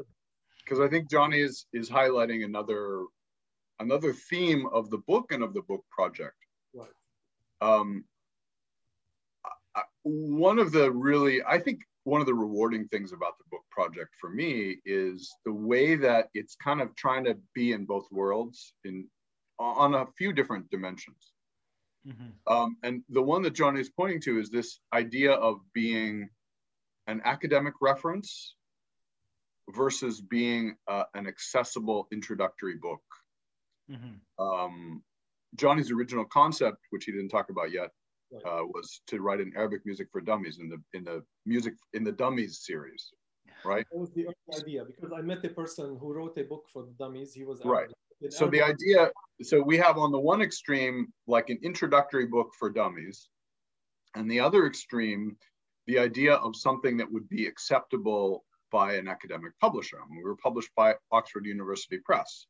because 0.64 0.80
I 0.80 0.88
think 0.88 1.10
Johnny 1.10 1.40
is 1.42 1.66
is 1.74 1.90
highlighting 1.90 2.46
another 2.46 3.06
another 3.80 4.14
theme 4.14 4.68
of 4.68 4.90
the 4.90 5.00
book 5.00 5.32
and 5.32 5.44
of 5.44 5.54
the 5.54 5.62
book 5.62 5.84
project. 5.90 6.36
Right. 6.74 6.90
Um, 7.62 8.06
I, 9.76 9.82
one 10.04 10.60
of 10.60 10.72
the 10.72 10.92
really, 10.92 11.44
I 11.44 11.58
think 11.58 11.80
one 12.04 12.22
of 12.22 12.28
the 12.28 12.34
rewarding 12.34 12.88
things 12.88 13.14
about 13.14 13.38
the 13.38 13.44
book 13.52 13.64
project 13.70 14.12
for 14.20 14.30
me 14.30 14.78
is 14.86 15.32
the 15.46 15.54
way 15.54 15.96
that 15.96 16.30
it's 16.34 16.56
kind 16.56 16.82
of 16.82 16.96
trying 16.96 17.24
to 17.26 17.38
be 17.54 17.74
in 17.74 17.86
both 17.86 18.06
worlds 18.12 18.74
in 18.84 19.08
on 19.60 19.94
a 19.94 20.08
few 20.18 20.34
different 20.34 20.70
dimensions. 20.72 21.34
Mm-hmm. 22.08 22.52
Um, 22.52 22.78
and 22.82 23.04
the 23.10 23.22
one 23.22 23.44
that 23.44 23.54
John 23.54 23.78
is 23.78 23.90
pointing 23.90 24.22
to 24.22 24.40
is 24.40 24.50
this 24.50 24.80
idea 24.92 25.34
of 25.34 25.60
being 25.74 26.30
an 27.06 27.22
academic 27.26 27.76
reference 27.80 28.56
versus 29.70 30.20
being 30.20 30.76
uh, 30.88 31.04
an 31.14 31.28
accessible 31.28 32.08
introductory 32.12 32.76
book. 32.76 33.04
Mm-hmm. 33.90 34.44
Um, 34.44 35.04
Johnny's 35.56 35.92
original 35.92 36.26
concept, 36.26 36.78
which 36.90 37.06
he 37.06 37.12
didn't 37.12 37.30
talk 37.30 37.50
about 37.50 37.72
yet, 37.72 37.92
uh, 38.34 38.64
was 38.64 39.02
to 39.08 39.22
write 39.22 39.40
an 39.40 39.52
Arabic 39.56 39.82
music 39.86 40.08
for 40.12 40.22
dummies 40.22 40.60
in 40.60 40.70
the 40.70 40.82
in 40.98 41.04
the 41.04 41.24
music 41.46 41.74
in 41.94 42.04
the 42.04 42.12
dummies 42.12 42.62
series, 42.64 43.12
right? 43.66 43.86
That 43.92 43.98
was 43.98 44.12
the 44.12 44.28
idea 44.58 44.86
because 44.86 45.12
I 45.16 45.22
met 45.22 45.44
a 45.46 45.50
person 45.50 45.98
who 46.00 46.14
wrote 46.14 46.38
a 46.38 46.44
book 46.44 46.66
for 46.72 46.84
the 46.84 46.94
dummies. 46.98 47.34
He 47.34 47.44
was 47.44 47.62
right. 47.64 47.90
So 48.30 48.48
the 48.48 48.62
idea, 48.62 49.10
so 49.42 49.62
we 49.62 49.78
have 49.78 49.98
on 49.98 50.12
the 50.12 50.20
one 50.20 50.42
extreme 50.42 51.12
like 51.26 51.50
an 51.50 51.60
introductory 51.64 52.28
book 52.28 52.52
for 52.58 52.70
dummies, 52.70 53.30
and 54.16 54.30
the 54.30 54.40
other 54.40 54.68
extreme, 54.68 55.36
the 55.88 55.98
idea 55.98 56.36
of 56.36 56.56
something 56.56 56.98
that 56.98 57.12
would 57.12 57.28
be 57.30 57.48
acceptable 57.48 58.46
by 58.72 58.94
an 58.94 59.08
academic 59.08 59.58
publisher. 59.60 59.98
I 59.98 60.08
mean, 60.08 60.20
we 60.20 60.24
were 60.24 60.38
published 60.38 60.70
by 60.76 60.96
Oxford 61.12 61.46
University 61.46 61.98
Press. 61.98 62.46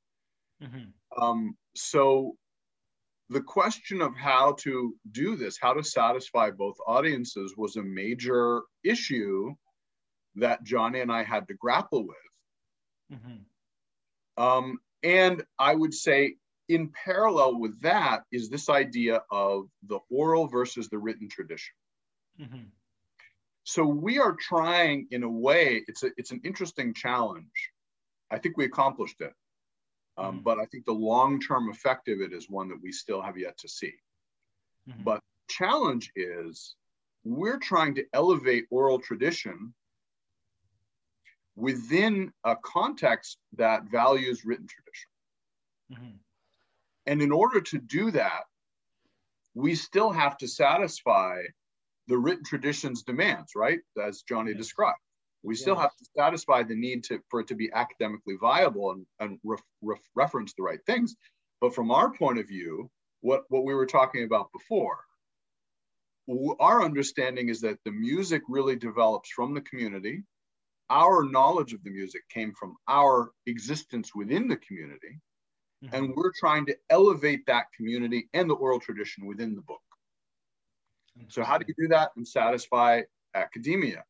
Mm-hmm. 0.62 1.24
Um, 1.24 1.56
so 1.76 2.36
the 3.32 3.42
question 3.42 4.02
of 4.02 4.14
how 4.14 4.54
to 4.60 4.94
do 5.12 5.38
this, 5.38 5.58
how 5.60 5.74
to 5.74 5.84
satisfy 5.84 6.52
both 6.52 6.76
audiences, 6.86 7.56
was 7.56 7.78
a 7.78 7.82
major 7.82 8.62
issue 8.84 9.56
that 10.36 10.64
Johnny 10.64 11.00
and 11.00 11.12
I 11.12 11.24
had 11.24 11.48
to 11.48 11.54
grapple 11.54 12.06
with. 12.06 13.18
Mm-hmm. 13.20 14.44
Um, 14.44 14.80
and 15.04 15.44
I 15.58 15.74
would 15.76 15.94
say, 15.94 16.36
in 16.68 16.92
parallel 17.06 17.58
with 17.58 17.82
that, 17.82 18.24
is 18.34 18.50
this 18.50 18.70
idea 18.70 19.22
of 19.32 19.68
the 19.88 20.00
oral 20.10 20.48
versus 20.48 20.90
the 20.90 20.98
written 20.98 21.30
tradition. 21.30 21.74
Mm-hmm. 22.40 22.64
So 23.64 23.86
we 23.86 24.20
are 24.20 24.36
trying, 24.40 25.08
in 25.12 25.24
a 25.24 25.30
way, 25.30 25.84
it's 25.88 26.04
a, 26.04 26.12
it's 26.18 26.32
an 26.32 26.42
interesting 26.44 26.94
challenge. 26.94 27.46
I 28.30 28.40
think 28.40 28.58
we 28.58 28.66
accomplished 28.66 29.22
it. 29.22 29.34
Um, 30.18 30.36
mm-hmm. 30.36 30.43
But 30.43 30.59
I 30.59 30.66
think 30.66 30.86
the 30.86 30.93
long-term 30.93 31.70
effect 31.70 32.07
of 32.07 32.22
it 32.22 32.34
is 32.34 32.49
one 32.49 32.70
that 32.70 32.82
we 32.82 32.91
still 32.91 33.22
have 33.22 33.38
yet 33.38 33.57
to 33.59 33.68
see. 33.68 33.93
Mm-hmm. 34.89 35.03
But 35.03 35.22
challenge 35.49 36.12
is 36.16 36.76
we're 37.24 37.59
trying 37.59 37.95
to 37.95 38.05
elevate 38.14 38.66
oral 38.72 38.99
tradition 38.99 39.74
within 41.55 42.32
a 42.43 42.55
context 42.55 43.38
that 43.57 43.84
values 43.84 44.45
written 44.45 44.68
tradition. 44.68 45.09
Mm-hmm. 45.93 46.18
And 47.07 47.22
in 47.22 47.32
order 47.32 47.62
to 47.62 47.78
do 47.78 48.12
that, 48.12 48.43
we 49.53 49.76
still 49.76 50.12
have 50.12 50.38
to 50.38 50.47
satisfy 50.47 51.41
the 52.07 52.18
written 52.18 52.43
tradition's 52.43 53.03
demands, 53.03 53.51
right? 53.55 53.80
As 54.01 54.24
Johnny 54.24 54.53
described. 54.53 54.99
We 55.44 55.56
still 55.56 55.76
have 55.76 55.96
to 55.96 56.06
satisfy 56.16 56.64
the 56.64 56.76
need 56.76 57.04
to, 57.06 57.20
for 57.30 57.39
it 57.39 57.48
to 57.48 57.56
be 57.56 57.72
academically 57.74 58.36
viable 58.39 58.92
and, 58.92 59.06
and 59.20 59.39
ref, 59.44 59.62
ref- 59.82 60.10
reference 60.16 60.54
the 60.54 60.64
right 60.64 60.80
things. 60.86 61.16
But 61.60 61.74
from 61.74 61.92
our 61.92 62.12
point 62.12 62.39
of 62.39 62.48
view, 62.48 62.89
what, 63.22 63.44
what 63.50 63.66
we 63.66 63.74
were 63.74 63.86
talking 63.88 64.24
about 64.24 64.52
before, 64.52 65.00
our 66.60 66.84
understanding 66.84 67.50
is 67.50 67.62
that 67.62 67.80
the 67.86 67.92
music 67.92 68.42
really 68.48 68.76
develops 68.76 69.30
from 69.32 69.54
the 69.54 69.62
community. 69.62 70.24
Our 70.89 71.24
knowledge 71.24 71.74
of 71.74 71.84
the 71.84 71.89
music 71.89 72.22
came 72.30 72.54
from 72.54 72.78
our 72.88 73.32
existence 73.48 74.14
within 74.14 74.48
the 74.48 74.58
community. 74.58 75.20
Mhm. 75.84 75.94
And 75.94 76.16
we're 76.16 76.32
trying 76.39 76.66
to 76.68 76.78
elevate 76.89 77.46
that 77.48 77.72
community 77.76 78.30
and 78.34 78.50
the 78.50 78.56
oral 78.56 78.80
tradition 78.80 79.26
within 79.26 79.56
the 79.56 79.62
book. 79.62 79.82
So 81.30 81.44
how 81.44 81.58
do 81.58 81.66
you 81.68 81.74
do 81.78 81.88
that 81.89 82.12
and 82.16 82.28
satisfy 82.28 83.02
academia? 83.34 84.06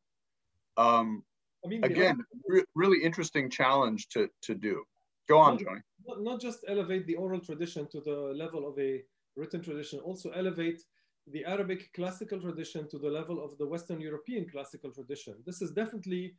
Um, 0.76 1.22
I 1.64 1.68
mean, 1.68 1.84
again, 1.84 2.18
re- 2.48 2.64
really 2.74 3.02
interesting 3.02 3.50
challenge 3.50 4.08
to, 4.10 4.28
to 4.42 4.54
do. 4.54 4.82
Go 5.28 5.38
on. 5.38 5.58
Johnny. 5.58 5.80
not, 6.06 6.22
not 6.22 6.40
just 6.40 6.64
elevate 6.68 7.06
the 7.06 7.14
oral 7.14 7.40
tradition 7.40 7.86
to 7.92 8.00
the 8.00 8.32
level 8.34 8.66
of 8.68 8.78
a 8.78 9.02
written 9.36 9.62
tradition, 9.62 10.00
also 10.00 10.30
elevate 10.30 10.82
the 11.30 11.44
Arabic 11.44 11.92
classical 11.94 12.40
tradition 12.40 12.88
to 12.88 12.98
the 12.98 13.08
level 13.08 13.42
of 13.42 13.56
the 13.58 13.66
Western 13.66 14.00
European 14.00 14.48
classical 14.48 14.90
tradition. 14.90 15.34
This 15.46 15.62
is 15.62 15.70
definitely, 15.70 16.34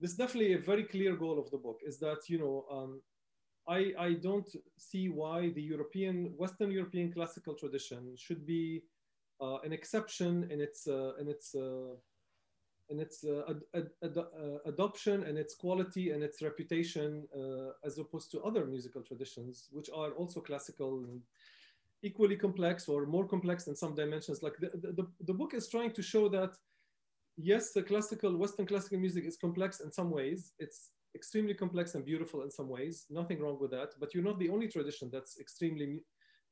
this 0.00 0.12
is 0.12 0.16
definitely 0.16 0.54
a 0.54 0.58
very 0.58 0.84
clear 0.84 1.16
goal 1.16 1.38
of 1.38 1.50
the 1.50 1.58
book. 1.58 1.80
Is 1.86 1.98
that 1.98 2.20
you 2.28 2.38
know, 2.38 2.64
um, 2.72 3.02
I 3.68 3.92
I 3.98 4.14
don't 4.14 4.48
see 4.78 5.08
why 5.08 5.50
the 5.50 5.62
European 5.62 6.32
Western 6.36 6.70
European 6.70 7.12
classical 7.12 7.54
tradition 7.54 8.14
should 8.16 8.46
be 8.46 8.82
uh, 9.40 9.58
an 9.64 9.72
exception 9.72 10.48
in 10.50 10.60
its 10.60 10.86
uh, 10.88 11.12
in 11.20 11.28
its 11.28 11.54
uh, 11.54 11.94
in 12.90 13.00
its 13.00 13.24
uh, 13.24 13.42
ad- 13.74 13.90
ad- 14.02 14.18
uh, 14.18 14.58
adoption 14.66 15.22
and 15.24 15.38
its 15.38 15.54
quality 15.54 16.10
and 16.10 16.22
its 16.22 16.42
reputation 16.42 17.26
uh, 17.36 17.70
as 17.84 17.98
opposed 17.98 18.30
to 18.30 18.40
other 18.42 18.66
musical 18.66 19.02
traditions 19.02 19.68
which 19.72 19.88
are 19.94 20.12
also 20.12 20.40
classical 20.40 21.04
and 21.04 21.20
equally 22.02 22.36
complex 22.36 22.88
or 22.88 23.06
more 23.06 23.26
complex 23.26 23.66
in 23.68 23.76
some 23.76 23.94
dimensions. 23.94 24.42
Like 24.42 24.56
the, 24.60 24.70
the, 24.92 25.06
the 25.20 25.34
book 25.34 25.54
is 25.54 25.68
trying 25.68 25.92
to 25.92 26.02
show 26.02 26.28
that 26.30 26.56
yes 27.36 27.72
the 27.72 27.82
classical 27.82 28.36
western 28.36 28.66
classical 28.66 28.98
music 28.98 29.24
is 29.24 29.36
complex 29.36 29.80
in 29.80 29.92
some 29.92 30.10
ways. 30.10 30.52
It's 30.58 30.90
extremely 31.14 31.54
complex 31.54 31.94
and 31.94 32.04
beautiful 32.04 32.42
in 32.42 32.50
some 32.50 32.68
ways. 32.68 33.06
Nothing 33.10 33.40
wrong 33.40 33.58
with 33.60 33.70
that. 33.70 33.90
But 34.00 34.14
you're 34.14 34.24
not 34.24 34.38
the 34.38 34.48
only 34.50 34.68
tradition 34.68 35.10
that's 35.12 35.38
extremely 35.38 36.02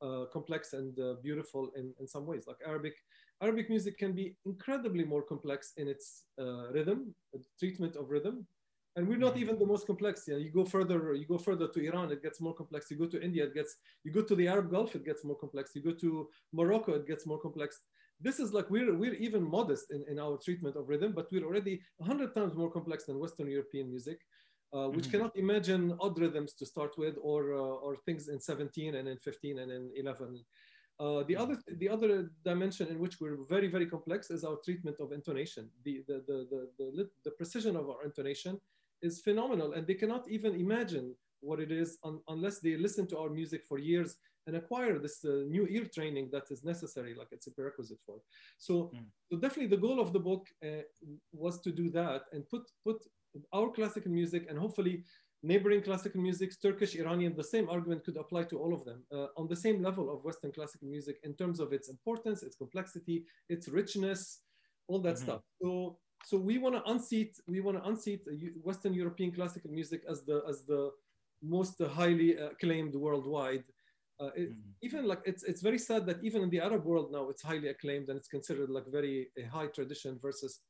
uh, 0.02 0.24
complex 0.32 0.72
and 0.72 0.98
uh, 0.98 1.14
beautiful 1.22 1.70
in, 1.76 1.92
in 1.98 2.06
some 2.06 2.26
ways. 2.26 2.44
Like 2.46 2.56
arabic 2.66 2.94
Arabic 3.42 3.70
music 3.70 3.96
can 3.98 4.12
be 4.12 4.36
incredibly 4.44 5.04
more 5.04 5.22
complex 5.22 5.72
in 5.76 5.88
its 5.88 6.24
uh, 6.38 6.70
rhythm, 6.72 7.14
uh, 7.34 7.38
treatment 7.58 7.96
of 7.96 8.10
rhythm, 8.10 8.46
and 8.96 9.08
we're 9.08 9.16
not 9.18 9.36
Mhm. 9.36 9.40
even 9.42 9.58
the 9.58 9.66
most 9.66 9.86
complex. 9.86 10.26
You, 10.28 10.34
know, 10.34 10.40
you 10.40 10.50
go 10.50 10.64
further, 10.64 11.14
you 11.14 11.26
go 11.26 11.38
further 11.38 11.68
to 11.68 11.80
Iran, 11.80 12.10
it 12.12 12.22
gets 12.22 12.40
more 12.40 12.54
complex. 12.54 12.90
You 12.90 12.98
go 12.98 13.06
to 13.06 13.22
India, 13.22 13.44
it 13.44 13.54
gets. 13.54 13.76
You 14.04 14.12
go 14.12 14.22
to 14.22 14.34
the 14.34 14.48
Arab 14.48 14.70
Gulf, 14.70 14.94
it 14.94 15.04
gets 15.04 15.24
more 15.24 15.36
complex. 15.36 15.74
You 15.74 15.82
go 15.82 15.92
to 15.92 16.28
Morocco, 16.52 16.92
it 16.94 17.06
gets 17.06 17.24
more 17.26 17.38
complex. 17.40 17.80
This 18.20 18.40
is 18.40 18.52
like 18.52 18.68
we're 18.68 18.94
we're 18.94 19.14
even 19.14 19.42
modest 19.42 19.90
in, 19.90 20.04
in 20.08 20.18
our 20.18 20.36
treatment 20.36 20.76
of 20.76 20.88
rhythm, 20.88 21.12
but 21.12 21.28
we're 21.32 21.44
already 21.46 21.80
hundred 22.02 22.34
times 22.34 22.54
more 22.54 22.70
complex 22.70 23.04
than 23.06 23.18
Western 23.18 23.48
European 23.48 23.88
music. 23.88 24.20
Uh, 24.72 24.88
which 24.88 25.06
Mhm. 25.06 25.10
cannot 25.10 25.36
imagine 25.36 25.96
odd 25.98 26.16
rhythms 26.20 26.52
to 26.54 26.64
start 26.64 26.96
with, 26.96 27.16
or 27.20 27.54
uh, 27.54 27.58
or 27.84 27.96
things 28.06 28.28
in 28.28 28.38
17 28.38 28.94
and 28.94 29.08
in 29.08 29.18
15 29.18 29.58
and 29.58 29.72
in 29.72 29.90
11. 29.96 30.44
Uh, 31.00 31.22
the 31.30 31.36
other 31.42 31.56
the 31.82 31.88
other 31.88 32.10
dimension 32.44 32.86
in 32.92 32.98
which 33.02 33.14
we're 33.20 33.38
very 33.54 33.68
very 33.76 33.86
complex 33.94 34.30
is 34.30 34.44
our 34.44 34.58
treatment 34.66 34.96
of 35.00 35.12
intonation. 35.12 35.64
The 35.86 35.94
the 36.08 36.16
the 36.28 36.38
the, 36.52 36.60
the, 36.96 37.04
the 37.26 37.30
precision 37.40 37.74
of 37.80 37.84
our 37.92 38.02
intonation 38.10 38.54
is 39.08 39.14
phenomenal, 39.28 39.72
and 39.76 39.86
they 39.86 39.94
cannot 40.02 40.24
even 40.36 40.52
imagine 40.66 41.06
what 41.48 41.58
it 41.58 41.72
is 41.72 41.90
un, 42.04 42.16
unless 42.28 42.56
they 42.60 42.76
listen 42.76 43.06
to 43.08 43.16
our 43.18 43.30
music 43.40 43.62
for 43.68 43.78
years 43.78 44.10
and 44.46 44.56
acquire 44.56 44.98
this 44.98 45.16
uh, 45.24 45.44
new 45.56 45.66
ear 45.74 45.86
training 45.96 46.28
that 46.32 46.46
is 46.50 46.60
necessary, 46.64 47.12
like 47.14 47.28
it's 47.32 47.46
a 47.46 47.52
prerequisite 47.56 48.00
for. 48.06 48.18
So, 48.58 48.74
Mm. 48.94 49.06
so 49.28 49.34
definitely 49.44 49.70
the 49.76 49.84
goal 49.86 49.98
of 50.00 50.12
the 50.12 50.22
book 50.28 50.44
uh, 50.68 50.82
was 51.32 51.54
to 51.64 51.70
do 51.72 51.86
that 52.00 52.22
and 52.32 52.40
put 52.54 52.64
put 52.86 52.98
our 53.56 53.68
classical 53.76 54.12
music 54.20 54.42
and 54.50 54.58
hopefully 54.58 55.04
neighboring 55.42 55.82
classical 55.82 56.20
music, 56.20 56.52
Turkish, 56.60 56.94
Iranian, 56.96 57.34
the 57.34 57.44
same 57.44 57.68
argument 57.68 58.04
could 58.04 58.16
apply 58.16 58.44
to 58.44 58.58
all 58.58 58.74
of 58.74 58.84
them 58.84 59.04
uh, 59.12 59.28
on 59.36 59.48
the 59.48 59.56
same 59.56 59.82
level 59.82 60.10
of 60.12 60.24
Western 60.24 60.52
classical 60.52 60.88
music 60.88 61.18
in 61.24 61.34
terms 61.34 61.60
of 61.60 61.72
its 61.72 61.88
importance, 61.88 62.42
its 62.42 62.56
complexity, 62.56 63.24
its 63.48 63.68
richness, 63.68 64.42
all 64.86 65.00
that 65.00 65.18
Mhm. 65.18 65.18
stuff. 65.18 65.42
So, 65.62 65.98
so 66.24 66.36
we 66.38 66.58
want 66.58 66.74
to 66.76 66.82
unseat, 66.90 67.38
we 67.46 67.60
want 67.60 67.78
to 67.78 67.88
unseat 67.88 68.22
uh, 68.28 68.34
Western 68.62 68.92
European 68.94 69.32
classical 69.32 69.70
music 69.70 70.02
as 70.08 70.24
the 70.24 70.42
as 70.48 70.64
the 70.66 70.90
most 71.42 71.80
highly 71.80 72.36
acclaimed 72.36 72.94
worldwide. 72.94 73.64
Uh, 74.20 74.30
it, 74.36 74.50
Mhm. 74.50 74.74
even 74.82 75.04
like 75.06 75.22
it's 75.24 75.42
it's 75.44 75.62
very 75.62 75.78
sad 75.78 76.04
that 76.06 76.22
even 76.22 76.42
in 76.42 76.50
the 76.50 76.60
Arab 76.60 76.84
world 76.84 77.10
now 77.12 77.28
it's 77.30 77.42
highly 77.42 77.68
acclaimed 77.68 78.08
and 78.08 78.18
it's 78.18 78.28
considered 78.28 78.70
like 78.70 78.86
very 78.86 79.30
a 79.38 79.42
high 79.44 79.66
tradition 79.66 80.18
versus 80.20 80.60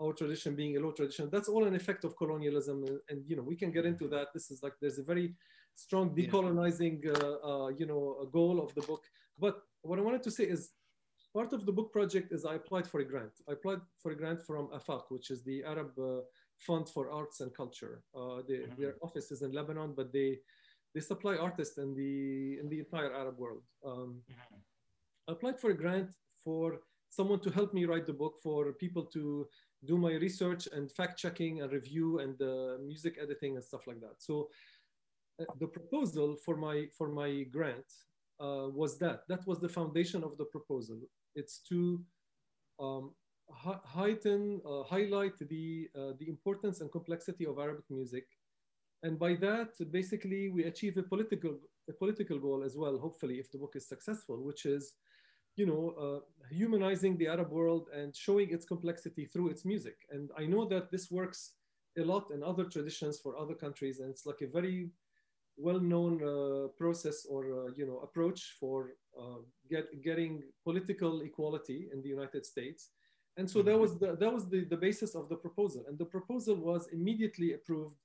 our 0.00 0.12
tradition 0.12 0.54
being 0.54 0.76
a 0.76 0.80
low 0.80 0.92
tradition. 0.92 1.28
That's 1.30 1.48
all 1.48 1.64
an 1.64 1.74
effect 1.74 2.04
of 2.04 2.16
colonialism, 2.16 2.84
and, 2.84 2.98
and 3.08 3.22
you 3.28 3.36
know 3.36 3.42
we 3.42 3.56
can 3.56 3.70
get 3.72 3.84
into 3.86 4.08
that. 4.08 4.28
This 4.34 4.50
is 4.50 4.62
like 4.62 4.74
there's 4.80 4.98
a 4.98 5.02
very 5.02 5.34
strong 5.74 6.14
decolonizing 6.14 6.96
uh, 7.06 7.36
uh, 7.50 7.68
you 7.68 7.86
know 7.86 8.18
a 8.22 8.26
goal 8.26 8.60
of 8.60 8.74
the 8.74 8.82
book. 8.82 9.04
But 9.38 9.62
what 9.82 9.98
I 9.98 10.02
wanted 10.02 10.22
to 10.24 10.30
say 10.30 10.44
is 10.44 10.70
part 11.34 11.52
of 11.52 11.64
the 11.66 11.72
book 11.72 11.92
project 11.92 12.32
is 12.32 12.44
I 12.44 12.54
applied 12.56 12.86
for 12.86 13.00
a 13.00 13.04
grant. 13.04 13.32
I 13.48 13.52
applied 13.52 13.80
for 14.02 14.12
a 14.12 14.16
grant 14.16 14.40
from 14.46 14.68
AFAC, 14.68 15.04
which 15.08 15.30
is 15.30 15.42
the 15.42 15.64
Arab 15.64 15.98
uh, 15.98 16.20
Fund 16.58 16.88
for 16.88 17.10
Arts 17.10 17.40
and 17.40 17.54
Culture. 17.54 18.02
Uh, 18.14 18.42
they, 18.48 18.58
Mhm. 18.60 18.76
Their 18.78 18.94
office 19.02 19.30
is 19.30 19.42
in 19.42 19.52
Lebanon, 19.52 19.94
but 19.94 20.12
they 20.12 20.40
they 20.94 21.00
supply 21.00 21.36
artists 21.36 21.78
in 21.78 21.94
the 21.94 22.58
in 22.60 22.68
the 22.68 22.78
entire 22.80 23.12
Arab 23.22 23.38
world. 23.38 23.64
Um, 23.84 24.22
Mhm. 24.30 24.58
I 25.28 25.32
applied 25.32 25.58
for 25.60 25.70
a 25.70 25.78
grant 25.82 26.10
for 26.44 26.66
someone 27.08 27.40
to 27.40 27.50
help 27.50 27.70
me 27.74 27.84
write 27.90 28.06
the 28.06 28.18
book, 28.22 28.34
for 28.42 28.72
people 28.84 29.04
to 29.16 29.22
do 29.84 29.96
my 29.96 30.12
research 30.12 30.68
and 30.72 30.90
fact 30.90 31.18
checking 31.18 31.60
and 31.62 31.72
review 31.72 32.18
and 32.20 32.40
uh, 32.40 32.78
music 32.84 33.18
editing 33.20 33.56
and 33.56 33.64
stuff 33.64 33.86
like 33.86 34.00
that. 34.00 34.16
So 34.18 34.48
uh, 35.40 35.44
the 35.58 35.66
proposal 35.66 36.36
for 36.44 36.56
my 36.56 36.86
for 36.96 37.08
my 37.08 37.44
grant 37.50 37.86
uh, 38.40 38.68
was 38.80 38.98
that 38.98 39.22
that 39.28 39.46
was 39.46 39.58
the 39.60 39.68
foundation 39.68 40.22
of 40.22 40.36
the 40.38 40.44
proposal. 40.44 41.00
It's 41.34 41.58
to 41.70 42.04
um, 42.80 43.12
heighten, 43.50 44.60
uh, 44.66 44.82
highlight 44.84 45.38
the 45.38 45.88
uh, 45.96 46.12
the 46.18 46.28
importance 46.28 46.80
and 46.80 46.90
complexity 46.90 47.46
of 47.46 47.58
Arabic 47.58 47.84
music, 47.90 48.26
and 49.02 49.18
by 49.18 49.34
that, 49.36 49.70
basically, 49.90 50.48
we 50.48 50.64
achieve 50.64 50.96
a 50.96 51.02
political 51.02 51.58
a 51.88 51.92
political 51.92 52.38
goal 52.38 52.62
as 52.62 52.76
well. 52.76 52.98
Hopefully, 52.98 53.36
if 53.38 53.50
the 53.50 53.58
book 53.58 53.74
is 53.74 53.88
successful, 53.88 54.42
which 54.42 54.66
is, 54.66 54.94
you 55.56 55.66
know, 55.66 55.94
uh, 56.00 56.20
humanizing 56.50 57.16
the 57.16 57.28
Arab 57.28 57.50
world 57.50 57.88
and 57.94 58.14
showing 58.14 58.50
its 58.50 58.64
complexity 58.64 59.26
through 59.26 59.48
its 59.48 59.64
music. 59.64 59.96
And 60.10 60.30
I 60.36 60.46
know 60.46 60.64
that 60.66 60.90
this 60.90 61.10
works 61.10 61.52
a 61.98 62.02
lot 62.02 62.30
in 62.30 62.42
other 62.42 62.64
traditions 62.64 63.20
for 63.20 63.36
other 63.36 63.54
countries, 63.54 64.00
and 64.00 64.08
it's 64.08 64.24
like 64.24 64.40
a 64.42 64.46
very 64.46 64.90
well-known 65.58 66.14
uh, 66.22 66.68
process 66.78 67.26
or 67.28 67.44
uh, 67.44 67.70
you 67.76 67.86
know 67.86 67.98
approach 67.98 68.56
for 68.58 68.92
uh, 69.20 69.40
get, 69.68 70.02
getting 70.02 70.42
political 70.64 71.20
equality 71.20 71.88
in 71.92 72.00
the 72.02 72.08
United 72.08 72.46
States. 72.46 72.90
And 73.36 73.50
so 73.50 73.62
that 73.62 73.78
was 73.78 73.98
the, 73.98 74.16
that 74.16 74.32
was 74.32 74.48
the, 74.48 74.64
the 74.64 74.76
basis 74.76 75.14
of 75.14 75.28
the 75.28 75.36
proposal, 75.36 75.84
and 75.88 75.98
the 75.98 76.04
proposal 76.04 76.56
was 76.56 76.88
immediately 76.92 77.52
approved. 77.54 77.96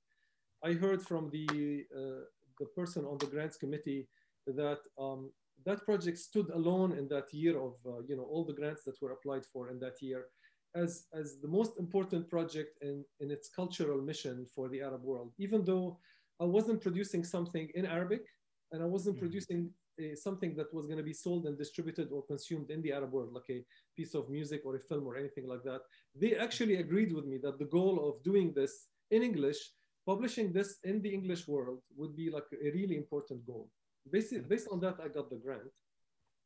I 0.64 0.72
heard 0.72 1.02
from 1.02 1.30
the 1.30 1.86
uh, 1.94 2.24
the 2.58 2.66
person 2.76 3.04
on 3.04 3.18
the 3.18 3.26
grants 3.26 3.56
committee 3.56 4.08
that 4.46 4.80
um, 4.98 5.30
that 5.64 5.84
project 5.84 6.18
stood 6.18 6.48
alone 6.50 6.92
in 6.92 7.08
that 7.08 7.32
year 7.32 7.58
of 7.58 7.74
uh, 7.86 8.00
you 8.08 8.16
know 8.16 8.24
all 8.24 8.44
the 8.44 8.52
grants 8.52 8.84
that 8.84 9.00
were 9.02 9.12
applied 9.12 9.44
for 9.46 9.68
in 9.70 9.78
that 9.80 10.00
year 10.00 10.26
as 10.74 11.06
as 11.12 11.38
the 11.40 11.48
most 11.48 11.78
important 11.78 12.28
project 12.28 12.78
in 12.82 13.04
in 13.20 13.30
its 13.30 13.48
cultural 13.48 14.00
mission 14.00 14.46
for 14.54 14.68
the 14.68 14.80
Arab 14.80 15.02
world. 15.02 15.32
Even 15.38 15.64
though 15.64 15.98
I 16.40 16.44
wasn't 16.44 16.80
producing 16.80 17.24
something 17.24 17.68
in 17.74 17.84
Arabic 17.86 18.24
and 18.72 18.82
I 18.82 18.86
wasn't 18.86 19.16
Mhm. 19.16 19.18
producing 19.18 19.70
uh, 20.00 20.14
something 20.14 20.54
that 20.56 20.72
was 20.72 20.86
going 20.86 20.98
to 20.98 21.10
be 21.12 21.12
sold 21.12 21.46
and 21.46 21.56
distributed 21.58 22.12
or 22.12 22.22
consumed 22.22 22.70
in 22.70 22.80
the 22.82 22.92
Arab 22.92 23.12
world, 23.12 23.32
like 23.32 23.50
a 23.50 23.64
piece 23.96 24.14
of 24.14 24.28
music 24.30 24.62
or 24.64 24.76
a 24.76 24.80
film 24.80 25.06
or 25.06 25.16
anything 25.16 25.46
like 25.48 25.64
that. 25.64 25.80
They 26.14 26.36
actually 26.36 26.76
agreed 26.76 27.12
with 27.12 27.24
me 27.26 27.38
that 27.38 27.58
the 27.58 27.64
goal 27.78 28.08
of 28.08 28.22
doing 28.22 28.52
this 28.54 28.88
in 29.10 29.22
English, 29.22 29.58
publishing 30.06 30.52
this 30.52 30.78
in 30.84 31.02
the 31.02 31.12
English 31.12 31.48
world, 31.48 31.80
would 31.96 32.14
be 32.14 32.30
like 32.30 32.46
a 32.52 32.70
really 32.70 32.96
important 32.96 33.44
goal. 33.46 33.68
Based, 34.10 34.48
based 34.48 34.68
on 34.70 34.80
that, 34.80 34.96
I 35.02 35.08
got 35.08 35.30
the 35.30 35.36
grant. 35.36 35.72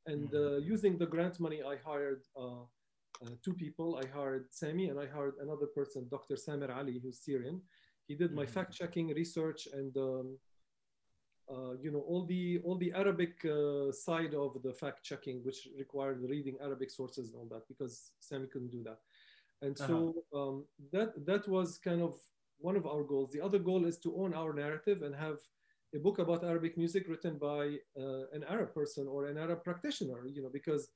And 0.06 0.34
uh, 0.34 0.56
using 0.56 0.98
the 0.98 1.06
grant 1.06 1.38
money, 1.38 1.62
I 1.62 1.76
hired 1.76 2.22
uh, 2.36 2.62
uh, 3.22 3.34
two 3.44 3.54
people. 3.54 4.00
I 4.02 4.06
hired 4.06 4.52
Sami 4.52 4.88
and 4.88 4.98
I 4.98 5.06
hired 5.06 5.34
another 5.40 5.66
person, 5.66 6.08
Dr. 6.10 6.34
Samir 6.34 6.74
Ali, 6.76 6.98
who's 7.02 7.20
Syrian. 7.20 7.60
He 8.08 8.14
did 8.16 8.32
my 8.32 8.44
Mhm. 8.44 8.50
fact 8.54 8.72
checking 8.74 9.08
research 9.14 9.68
and 9.72 9.96
um, 9.96 10.38
uh, 11.52 11.74
you 11.84 11.90
know 11.90 12.00
all 12.00 12.24
the 12.24 12.58
all 12.64 12.76
the 12.78 12.92
Arabic 12.92 13.44
uh, 13.44 13.92
side 13.92 14.34
of 14.34 14.60
the 14.62 14.72
fact 14.72 15.04
checking, 15.04 15.44
which 15.44 15.68
required 15.78 16.18
reading 16.22 16.56
Arabic 16.60 16.90
sources 16.90 17.28
and 17.28 17.36
all 17.38 17.48
that, 17.54 17.66
because 17.68 18.12
Sami 18.20 18.46
couldn't 18.48 18.70
do 18.70 18.82
that. 18.82 19.00
And 19.60 19.76
so 19.78 20.14
um, 20.34 20.66
that 20.92 21.10
that 21.26 21.46
was 21.46 21.78
kind 21.78 22.02
of 22.02 22.14
one 22.58 22.76
of 22.76 22.86
our 22.86 23.04
goals. 23.04 23.30
The 23.30 23.40
other 23.40 23.58
goal 23.58 23.84
is 23.86 23.98
to 23.98 24.16
own 24.16 24.34
our 24.34 24.52
narrative 24.52 25.02
and 25.02 25.14
have 25.14 25.38
a 25.94 25.98
book 25.98 26.18
about 26.18 26.44
Arabic 26.44 26.76
music 26.78 27.06
written 27.08 27.38
by 27.38 27.76
uh, 28.00 28.24
an 28.32 28.44
Arab 28.48 28.74
person 28.74 29.06
or 29.06 29.26
an 29.26 29.36
Arab 29.38 29.62
practitioner, 29.62 30.26
you 30.26 30.42
know, 30.42 30.50
because 30.52 30.88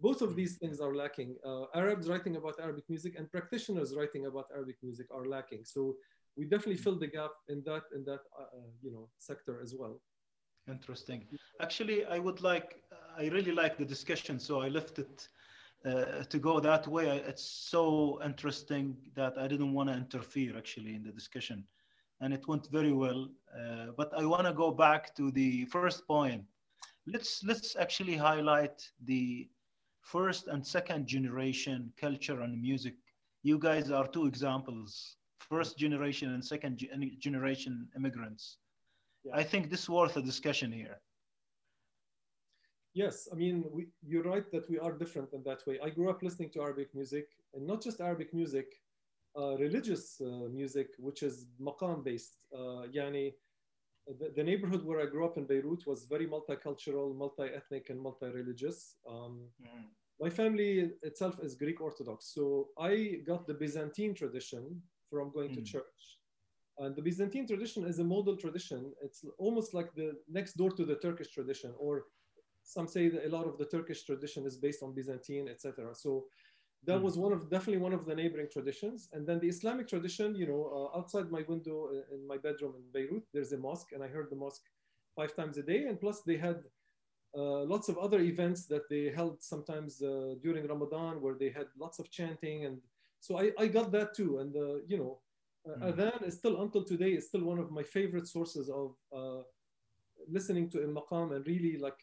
both 0.00 0.20
of 0.20 0.34
these 0.36 0.56
things 0.56 0.80
are 0.80 0.94
lacking. 0.94 1.36
Uh, 1.46 1.64
Arabs 1.74 2.08
writing 2.08 2.36
about 2.36 2.56
Arabic 2.60 2.84
music 2.88 3.14
and 3.18 3.30
practitioners 3.30 3.94
writing 3.96 4.26
about 4.26 4.46
Arabic 4.52 4.76
music 4.82 5.06
are 5.14 5.26
lacking. 5.26 5.64
So 5.64 5.96
we 6.36 6.44
definitely 6.44 6.76
fill 6.76 6.98
the 6.98 7.06
gap 7.06 7.30
in 7.48 7.62
that 7.66 7.84
in 7.94 8.04
that 8.04 8.22
uh, 8.38 8.50
uh 8.58 8.70
you 8.82 8.90
know 8.90 9.08
sector 9.18 9.60
as 9.62 9.74
well. 9.78 10.00
Interesting. 10.68 11.26
Actually, 11.60 12.04
I 12.04 12.18
would 12.18 12.40
like, 12.40 12.82
I 13.18 13.26
really 13.28 13.52
like 13.52 13.76
the 13.78 13.84
discussion, 13.84 14.38
so 14.38 14.60
I 14.60 14.68
left 14.68 14.98
it 15.00 15.28
uh, 15.84 16.22
to 16.22 16.38
go 16.38 16.60
that 16.60 16.86
way. 16.86 17.22
It's 17.26 17.44
so 17.44 18.20
interesting 18.24 18.96
that 19.16 19.36
I 19.36 19.48
didn't 19.48 19.72
want 19.72 19.88
to 19.88 19.96
interfere 19.96 20.56
actually 20.56 20.94
in 20.94 21.02
the 21.02 21.10
discussion, 21.10 21.64
and 22.22 22.32
it 22.32 22.46
went 22.48 22.68
very 22.70 22.92
well. 22.92 23.28
Uh, 23.54 23.86
but 23.96 24.12
I 24.16 24.24
want 24.24 24.46
to 24.46 24.52
go 24.54 24.70
back 24.70 25.14
to 25.16 25.30
the 25.32 25.66
first 25.66 26.06
point. 26.06 26.44
Let's 27.06 27.42
let's 27.44 27.76
actually 27.76 28.16
highlight 28.16 28.78
the 29.04 29.48
first 30.00 30.46
and 30.46 30.64
second 30.64 31.06
generation 31.06 31.92
culture 32.00 32.40
and 32.40 32.62
music. 32.62 32.94
You 33.42 33.58
guys 33.58 33.90
are 33.90 34.06
two 34.06 34.26
examples: 34.26 35.16
first 35.38 35.76
generation 35.76 36.32
and 36.32 36.42
second 36.44 36.80
generation 37.18 37.88
immigrants. 37.96 38.58
Yeah. 39.24 39.36
I 39.36 39.42
think 39.42 39.68
this 39.68 39.82
is 39.82 39.88
worth 39.88 40.16
a 40.16 40.22
discussion 40.22 40.72
here. 40.72 40.98
Yes, 42.94 43.26
I 43.32 43.36
mean, 43.36 43.64
we, 43.72 43.88
you're 44.06 44.22
right 44.22 44.48
that 44.52 44.68
we 44.68 44.78
are 44.78 44.92
different 44.92 45.32
in 45.32 45.42
that 45.44 45.66
way. 45.66 45.78
I 45.82 45.88
grew 45.88 46.10
up 46.10 46.22
listening 46.22 46.50
to 46.50 46.60
Arabic 46.60 46.94
music, 46.94 47.26
and 47.54 47.66
not 47.66 47.82
just 47.82 48.00
Arabic 48.00 48.34
music, 48.34 48.81
religious 49.40 50.20
uh, 50.20 50.48
music, 50.50 50.88
which 50.98 51.22
is 51.22 51.46
maqam 51.60 52.04
based. 52.04 52.44
Uh, 52.54 52.86
yani, 52.94 53.32
the, 54.06 54.32
the, 54.36 54.42
neighborhood 54.42 54.84
where 54.84 55.00
I 55.00 55.06
grew 55.06 55.24
up 55.24 55.38
in 55.38 55.46
Beirut 55.46 55.86
was 55.86 56.04
very 56.04 56.26
multicultural, 56.26 57.16
multi 57.16 57.44
ethnic, 57.54 57.90
and 57.90 58.00
multi 58.00 58.26
religious. 58.26 58.96
Um, 59.08 59.48
mm. 59.62 59.84
My 60.20 60.30
family 60.30 60.90
itself 61.02 61.38
is 61.42 61.54
Greek 61.54 61.80
Orthodox, 61.80 62.32
so 62.34 62.68
I 62.78 63.20
got 63.26 63.46
the 63.46 63.54
Byzantine 63.54 64.14
tradition 64.14 64.82
from 65.10 65.32
going 65.32 65.50
mm. 65.50 65.56
to 65.56 65.62
church. 65.62 66.18
And 66.78 66.96
the 66.96 67.02
Byzantine 67.02 67.46
tradition 67.46 67.84
is 67.84 67.98
a 67.98 68.04
modal 68.04 68.36
tradition. 68.36 68.92
It's 69.02 69.24
almost 69.38 69.74
like 69.74 69.94
the 69.94 70.12
next 70.28 70.54
door 70.54 70.70
to 70.70 70.84
the 70.84 70.96
Turkish 70.96 71.30
tradition, 71.30 71.72
or 71.78 72.04
some 72.64 72.86
say 72.86 73.08
that 73.08 73.26
a 73.26 73.28
lot 73.28 73.46
of 73.46 73.58
the 73.58 73.66
Turkish 73.66 74.04
tradition 74.04 74.46
is 74.46 74.56
based 74.56 74.82
on 74.82 74.94
Byzantine, 74.94 75.48
etc. 75.48 75.94
So 75.94 76.24
that 76.84 76.98
mm. 76.98 77.02
was 77.02 77.16
one 77.16 77.32
of 77.32 77.48
definitely 77.48 77.82
one 77.82 77.92
of 77.92 78.06
the 78.06 78.14
neighboring 78.14 78.48
traditions. 78.52 79.08
And 79.12 79.26
then 79.26 79.38
the 79.40 79.48
Islamic 79.48 79.88
tradition, 79.88 80.34
you 80.34 80.46
know, 80.46 80.90
uh, 80.92 80.98
outside 80.98 81.30
my 81.30 81.42
window 81.46 81.88
uh, 81.92 82.14
in 82.14 82.26
my 82.26 82.36
bedroom 82.36 82.74
in 82.76 82.82
Beirut, 82.92 83.24
there's 83.32 83.52
a 83.52 83.58
mosque, 83.58 83.92
and 83.92 84.02
I 84.02 84.08
heard 84.08 84.28
the 84.30 84.36
mosque 84.36 84.64
five 85.14 85.34
times 85.36 85.58
a 85.58 85.62
day. 85.62 85.84
And 85.84 86.00
plus, 86.00 86.22
they 86.22 86.36
had 86.36 86.64
uh, 87.36 87.62
lots 87.64 87.88
of 87.88 87.98
other 87.98 88.20
events 88.20 88.66
that 88.66 88.88
they 88.90 89.10
held 89.10 89.42
sometimes 89.42 90.02
uh, 90.02 90.34
during 90.42 90.66
Ramadan, 90.66 91.20
where 91.20 91.34
they 91.34 91.50
had 91.50 91.66
lots 91.78 91.98
of 91.98 92.10
chanting, 92.10 92.64
and 92.66 92.78
so 93.20 93.38
I, 93.38 93.52
I 93.58 93.68
got 93.68 93.92
that 93.92 94.14
too. 94.14 94.38
And 94.38 94.54
uh, 94.56 94.82
you 94.86 94.98
know, 94.98 95.20
mm. 95.66 95.80
adhan 95.88 96.26
is 96.26 96.36
still 96.38 96.62
until 96.62 96.84
today 96.84 97.12
is 97.12 97.28
still 97.28 97.44
one 97.44 97.58
of 97.58 97.70
my 97.70 97.84
favorite 97.84 98.26
sources 98.26 98.68
of 98.68 98.96
listening 100.28 100.70
to 100.70 100.78
a 100.82 100.86
maqam 100.86 101.34
and 101.34 101.46
really 101.46 101.78
like 101.78 101.98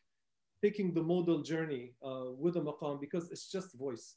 taking 0.61 0.93
the 0.93 1.01
modal 1.01 1.41
journey 1.41 1.93
uh, 2.03 2.31
with 2.37 2.57
a 2.57 2.61
maqam 2.61 2.99
because 2.99 3.29
it's 3.31 3.51
just 3.51 3.73
voice. 3.77 4.15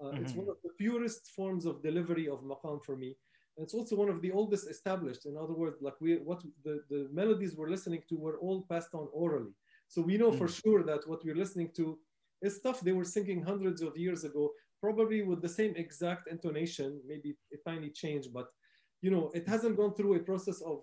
Uh, 0.00 0.06
mm-hmm. 0.06 0.24
It's 0.24 0.32
one 0.32 0.48
of 0.48 0.56
the 0.62 0.70
purest 0.78 1.30
forms 1.36 1.66
of 1.66 1.82
delivery 1.82 2.28
of 2.28 2.42
maqam 2.42 2.84
for 2.84 2.96
me. 2.96 3.16
And 3.56 3.64
it's 3.64 3.74
also 3.74 3.96
one 3.96 4.08
of 4.08 4.22
the 4.22 4.30
oldest 4.30 4.70
established. 4.70 5.26
In 5.26 5.36
other 5.36 5.54
words, 5.54 5.78
like 5.80 6.00
we, 6.00 6.14
what 6.16 6.42
the, 6.64 6.80
the 6.88 7.08
melodies 7.12 7.56
we're 7.56 7.70
listening 7.70 8.02
to 8.08 8.16
were 8.16 8.38
all 8.38 8.64
passed 8.70 8.94
on 8.94 9.08
orally. 9.12 9.54
So 9.88 10.00
we 10.02 10.16
know 10.16 10.30
mm-hmm. 10.30 10.38
for 10.38 10.48
sure 10.48 10.82
that 10.84 11.08
what 11.08 11.24
we're 11.24 11.34
listening 11.34 11.70
to 11.76 11.98
is 12.42 12.56
stuff 12.56 12.80
they 12.80 12.92
were 12.92 13.04
singing 13.04 13.42
hundreds 13.42 13.82
of 13.82 13.96
years 13.96 14.22
ago, 14.22 14.50
probably 14.80 15.22
with 15.22 15.42
the 15.42 15.48
same 15.48 15.74
exact 15.74 16.28
intonation, 16.30 17.00
maybe 17.06 17.36
a 17.52 17.68
tiny 17.68 17.90
change, 17.90 18.26
but 18.32 18.46
you 19.02 19.10
know, 19.10 19.30
it 19.34 19.48
hasn't 19.48 19.76
gone 19.76 19.94
through 19.94 20.14
a 20.14 20.20
process 20.20 20.60
of 20.60 20.82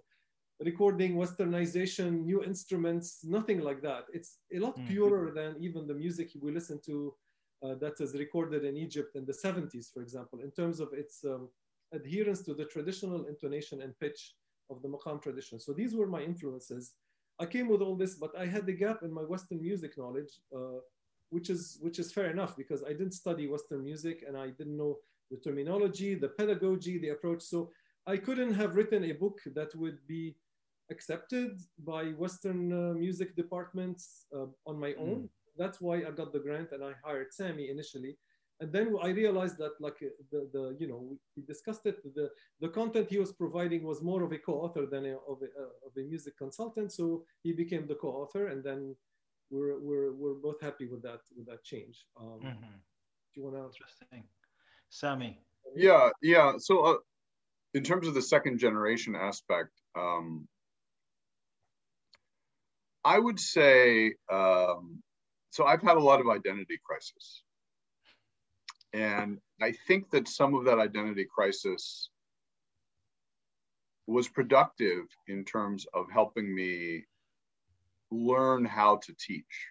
recording 0.62 1.16
westernization 1.16 2.24
new 2.24 2.42
instruments 2.42 3.20
nothing 3.26 3.60
like 3.60 3.82
that 3.82 4.06
it's 4.14 4.38
a 4.56 4.60
lot 4.60 4.78
mm. 4.78 4.88
purer 4.88 5.32
than 5.36 5.56
even 5.60 5.86
the 5.86 5.94
music 5.94 6.30
we 6.42 6.50
listen 6.50 6.80
to 6.86 7.14
that 7.74 7.96
is 8.00 8.14
recorded 8.14 8.64
in 8.64 8.78
egypt 8.78 9.16
in 9.16 9.26
the 9.26 9.34
70s 9.34 9.92
for 9.94 10.02
example 10.02 10.40
in 10.42 10.52
terms 10.52 10.80
of 10.80 10.90
its 10.94 11.24
um, 11.26 11.50
adherence 11.94 12.42
to 12.42 12.54
the 12.54 12.66
traditional 12.66 13.26
intonation 13.26 13.82
and 13.82 13.98
pitch 14.00 14.36
of 14.70 14.82
the 14.82 14.88
maqam 14.88 15.22
tradition. 15.22 15.60
So 15.60 15.74
these 15.74 15.96
were 15.96 16.08
my 16.08 16.22
influences. 16.22 16.94
I 17.40 17.46
came 17.46 17.68
with 17.68 17.82
all 17.82 17.96
this 17.96 18.16
but 18.16 18.32
i 18.40 18.46
had 18.46 18.66
the 18.66 18.78
gap 18.84 19.00
in 19.04 19.12
my 19.12 19.24
western 19.34 19.62
music 19.62 19.98
knowledge 19.98 20.34
uh, 20.56 20.80
which 21.30 21.50
is 21.50 21.62
which 21.82 22.00
is 22.00 22.14
fair 22.14 22.30
enough 22.36 22.56
because 22.56 22.82
i 22.84 22.94
didn't 23.00 23.22
study 23.24 23.46
western 23.56 23.84
music 23.84 24.24
and 24.26 24.38
i 24.38 24.48
didn't 24.60 24.78
know 24.78 24.94
the 25.32 25.38
terminology 25.46 26.16
the 26.16 26.30
pedagogy 26.40 26.98
the 26.98 27.10
approach. 27.10 27.42
So 27.42 27.72
i 28.08 28.16
couldn't 28.26 28.54
have 28.54 28.76
written 28.78 29.04
a 29.06 29.12
book 29.24 29.38
that 29.58 29.76
would 29.76 30.00
be 30.08 30.24
accepted 30.92 31.60
by 31.80 32.04
Western 32.24 32.62
uh, 32.72 32.94
music 32.94 33.36
departments 33.36 34.28
uh, 34.36 34.46
on 34.70 34.80
my 34.80 34.94
own. 35.00 35.30
That's 35.58 35.80
why 35.82 35.98
I 35.98 36.12
got 36.12 36.34
the 36.34 36.40
grant 36.40 36.72
and 36.72 36.84
I 36.84 36.94
hired 37.04 37.34
Sami 37.34 37.70
initially. 37.70 38.18
And 38.62 38.72
then 38.72 38.96
I 39.02 39.10
realized 39.10 39.58
that 39.58 39.74
like 39.82 40.00
the, 40.32 40.50
the 40.54 40.78
you 40.80 40.88
know, 40.88 41.18
we 41.36 41.44
discussed 41.44 41.86
it, 41.86 41.98
the, 42.16 42.30
the 42.62 42.70
content 42.70 43.08
he 43.10 43.18
was 43.18 43.34
providing 43.34 43.84
was 43.84 44.02
more 44.02 44.24
of 44.24 44.32
a 44.32 44.38
co-author 44.38 44.86
than 44.86 45.06
a, 45.06 45.16
of, 45.32 45.42
a, 45.42 45.50
uh, 45.62 45.88
of 45.88 45.92
a 45.98 46.04
music 46.08 46.38
consultant. 46.38 46.94
So 46.94 47.26
he 47.44 47.52
became 47.52 47.86
the 47.86 47.96
co-author 47.96 48.48
and 48.48 48.64
then 48.64 48.96
we're, 49.50 49.78
we're, 49.80 50.14
we're 50.14 50.36
both 50.36 50.62
happy 50.62 50.88
with 50.88 51.02
that, 51.04 51.20
with 51.36 51.48
that 51.48 51.64
change. 51.64 52.06
Um, 52.20 52.40
mm-hmm. 52.44 52.76
Do 53.36 53.42
you 53.42 53.44
want 53.44 53.56
to? 53.56 53.66
Interesting. 53.66 54.24
Sami. 54.90 55.38
Yeah, 55.76 56.10
yeah. 56.22 56.54
So 56.58 56.84
uh, 56.84 56.98
in 57.74 57.84
terms 57.84 58.08
of 58.08 58.14
the 58.14 58.22
second 58.22 58.60
generation 58.60 59.16
aspect, 59.16 59.72
um, 59.98 60.48
I 63.04 63.20
would 63.20 63.40
say, 63.40 64.14
um, 64.32 65.04
so 65.56 65.64
I've 65.64 65.82
had 65.82 65.96
a 65.96 66.02
lot 66.02 66.20
of 66.20 66.28
identity 66.28 66.78
crisis. 66.86 67.42
And 68.92 69.38
I 69.62 69.72
think 69.88 70.10
that 70.12 70.28
some 70.28 70.54
of 70.54 70.66
that 70.66 70.80
identity 70.80 71.26
crisis 71.34 72.10
was 74.06 74.28
productive 74.28 75.06
in 75.30 75.46
terms 75.46 75.86
of 75.94 76.12
helping 76.12 76.54
me 76.54 77.06
learn 78.12 78.66
how 78.66 78.98
to 78.98 79.16
teach. 79.18 79.70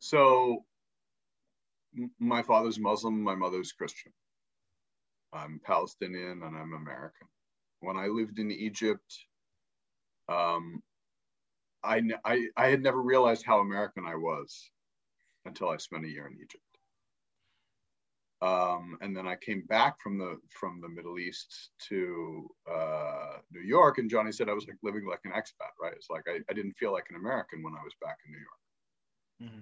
So, 0.00 0.66
my 2.20 2.42
father's 2.42 2.78
Muslim, 2.78 3.22
my 3.22 3.34
mother's 3.34 3.72
Christian. 3.72 4.12
I'm 5.32 5.62
Palestinian 5.64 6.42
and 6.42 6.54
I'm 6.54 6.74
American. 6.74 7.28
When 7.80 7.96
I 7.96 8.08
lived 8.08 8.38
in 8.38 8.50
Egypt, 8.50 9.18
um, 10.28 10.82
I, 11.84 12.02
I, 12.24 12.46
I 12.56 12.66
had 12.68 12.82
never 12.82 13.00
realized 13.00 13.44
how 13.44 13.60
American 13.60 14.04
I 14.06 14.14
was 14.16 14.70
until 15.44 15.68
I 15.68 15.76
spent 15.76 16.04
a 16.04 16.08
year 16.08 16.26
in 16.26 16.34
Egypt. 16.34 16.62
Um, 18.42 18.98
and 19.00 19.16
then 19.16 19.26
I 19.26 19.36
came 19.36 19.62
back 19.68 20.00
from 20.02 20.18
the 20.18 20.38
from 20.50 20.80
the 20.80 20.88
Middle 20.88 21.18
East 21.18 21.70
to 21.88 22.46
uh, 22.70 23.38
New 23.50 23.62
York, 23.62 23.98
and 23.98 24.10
Johnny 24.10 24.32
said 24.32 24.50
I 24.50 24.52
was 24.52 24.66
like 24.66 24.76
living 24.82 25.06
like 25.06 25.20
an 25.24 25.32
expat, 25.32 25.72
right? 25.80 25.94
It's 25.94 26.10
like 26.10 26.24
I, 26.28 26.40
I 26.50 26.52
didn't 26.52 26.76
feel 26.76 26.92
like 26.92 27.06
an 27.08 27.16
American 27.16 27.62
when 27.62 27.74
I 27.74 27.82
was 27.82 27.94
back 28.02 28.18
in 28.26 28.32
New 28.32 29.48
York. 29.50 29.52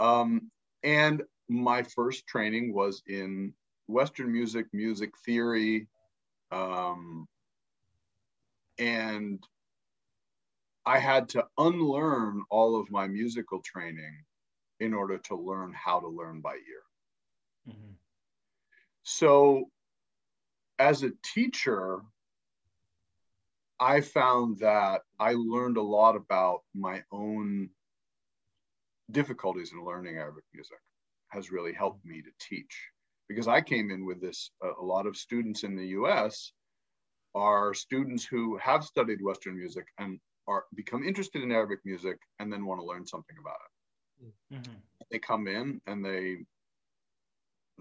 Mm-hmm. 0.00 0.06
Um, 0.06 0.50
and 0.84 1.22
my 1.48 1.82
first 1.82 2.26
training 2.26 2.72
was 2.72 3.02
in 3.06 3.52
Western 3.88 4.32
music, 4.32 4.66
music 4.72 5.10
theory, 5.26 5.88
um, 6.50 7.26
and 8.78 9.44
I 10.86 10.98
had 10.98 11.28
to 11.30 11.46
unlearn 11.58 12.42
all 12.50 12.78
of 12.78 12.90
my 12.90 13.06
musical 13.06 13.60
training 13.62 14.24
in 14.80 14.92
order 14.92 15.18
to 15.18 15.36
learn 15.36 15.72
how 15.72 16.00
to 16.00 16.08
learn 16.08 16.40
by 16.40 16.54
ear. 16.54 16.82
Mm-hmm. 17.68 17.92
So, 19.02 19.70
as 20.78 21.02
a 21.02 21.12
teacher, 21.22 22.02
I 23.80 24.00
found 24.00 24.58
that 24.58 25.02
I 25.18 25.34
learned 25.34 25.76
a 25.76 25.82
lot 25.82 26.16
about 26.16 26.62
my 26.74 27.02
own 27.12 27.70
difficulties 29.10 29.72
in 29.72 29.84
learning 29.84 30.16
Arabic 30.16 30.44
music 30.52 30.78
has 31.28 31.50
really 31.50 31.72
helped 31.72 32.04
me 32.04 32.22
to 32.22 32.30
teach 32.40 32.88
because 33.28 33.48
I 33.48 33.60
came 33.60 33.90
in 33.90 34.06
with 34.06 34.20
this 34.20 34.50
a 34.62 34.82
lot 34.82 35.06
of 35.06 35.16
students 35.16 35.64
in 35.64 35.76
the 35.76 35.88
US 35.88 36.52
are 37.34 37.74
students 37.74 38.24
who 38.24 38.56
have 38.58 38.84
studied 38.84 39.20
Western 39.20 39.56
music 39.56 39.86
and 39.98 40.20
are 40.46 40.64
become 40.74 41.04
interested 41.04 41.42
in 41.42 41.52
Arabic 41.52 41.80
music 41.84 42.18
and 42.38 42.52
then 42.52 42.66
want 42.66 42.80
to 42.80 42.86
learn 42.86 43.06
something 43.06 43.36
about 43.40 43.56
it. 43.64 43.74
Mm-hmm. 44.54 44.72
They 45.10 45.18
come 45.18 45.46
in 45.48 45.80
and 45.86 46.04
they 46.04 46.38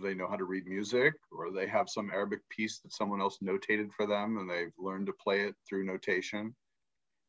they 0.01 0.13
know 0.13 0.27
how 0.27 0.35
to 0.35 0.45
read 0.45 0.65
music 0.65 1.13
or 1.31 1.51
they 1.51 1.67
have 1.67 1.87
some 1.87 2.09
Arabic 2.11 2.39
piece 2.49 2.79
that 2.79 2.93
someone 2.93 3.21
else 3.21 3.37
notated 3.43 3.91
for 3.95 4.07
them 4.07 4.37
and 4.37 4.49
they've 4.49 4.73
learned 4.77 5.05
to 5.05 5.13
play 5.13 5.41
it 5.41 5.55
through 5.67 5.85
notation. 5.85 6.55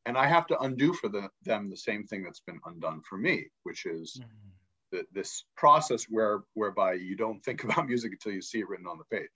And 0.07 0.17
I 0.17 0.27
have 0.27 0.47
to 0.47 0.59
undo 0.61 0.95
for 0.95 1.09
the, 1.09 1.29
them 1.45 1.69
the 1.69 1.77
same 1.77 2.05
thing 2.05 2.23
that's 2.23 2.41
been 2.41 2.61
undone 2.65 3.03
for 3.09 3.19
me, 3.19 3.49
which 3.65 3.85
is 3.85 4.19
mm-hmm. 4.19 4.49
the, 4.93 5.05
this 5.13 5.45
process 5.57 6.05
where 6.05 6.41
whereby 6.55 6.95
you 6.95 7.17
don't 7.17 7.45
think 7.45 7.65
about 7.65 7.87
music 7.87 8.13
until 8.13 8.33
you 8.33 8.43
see 8.43 8.61
it 8.61 8.69
written 8.69 8.87
on 8.87 8.99
the 8.99 9.17
page. 9.17 9.29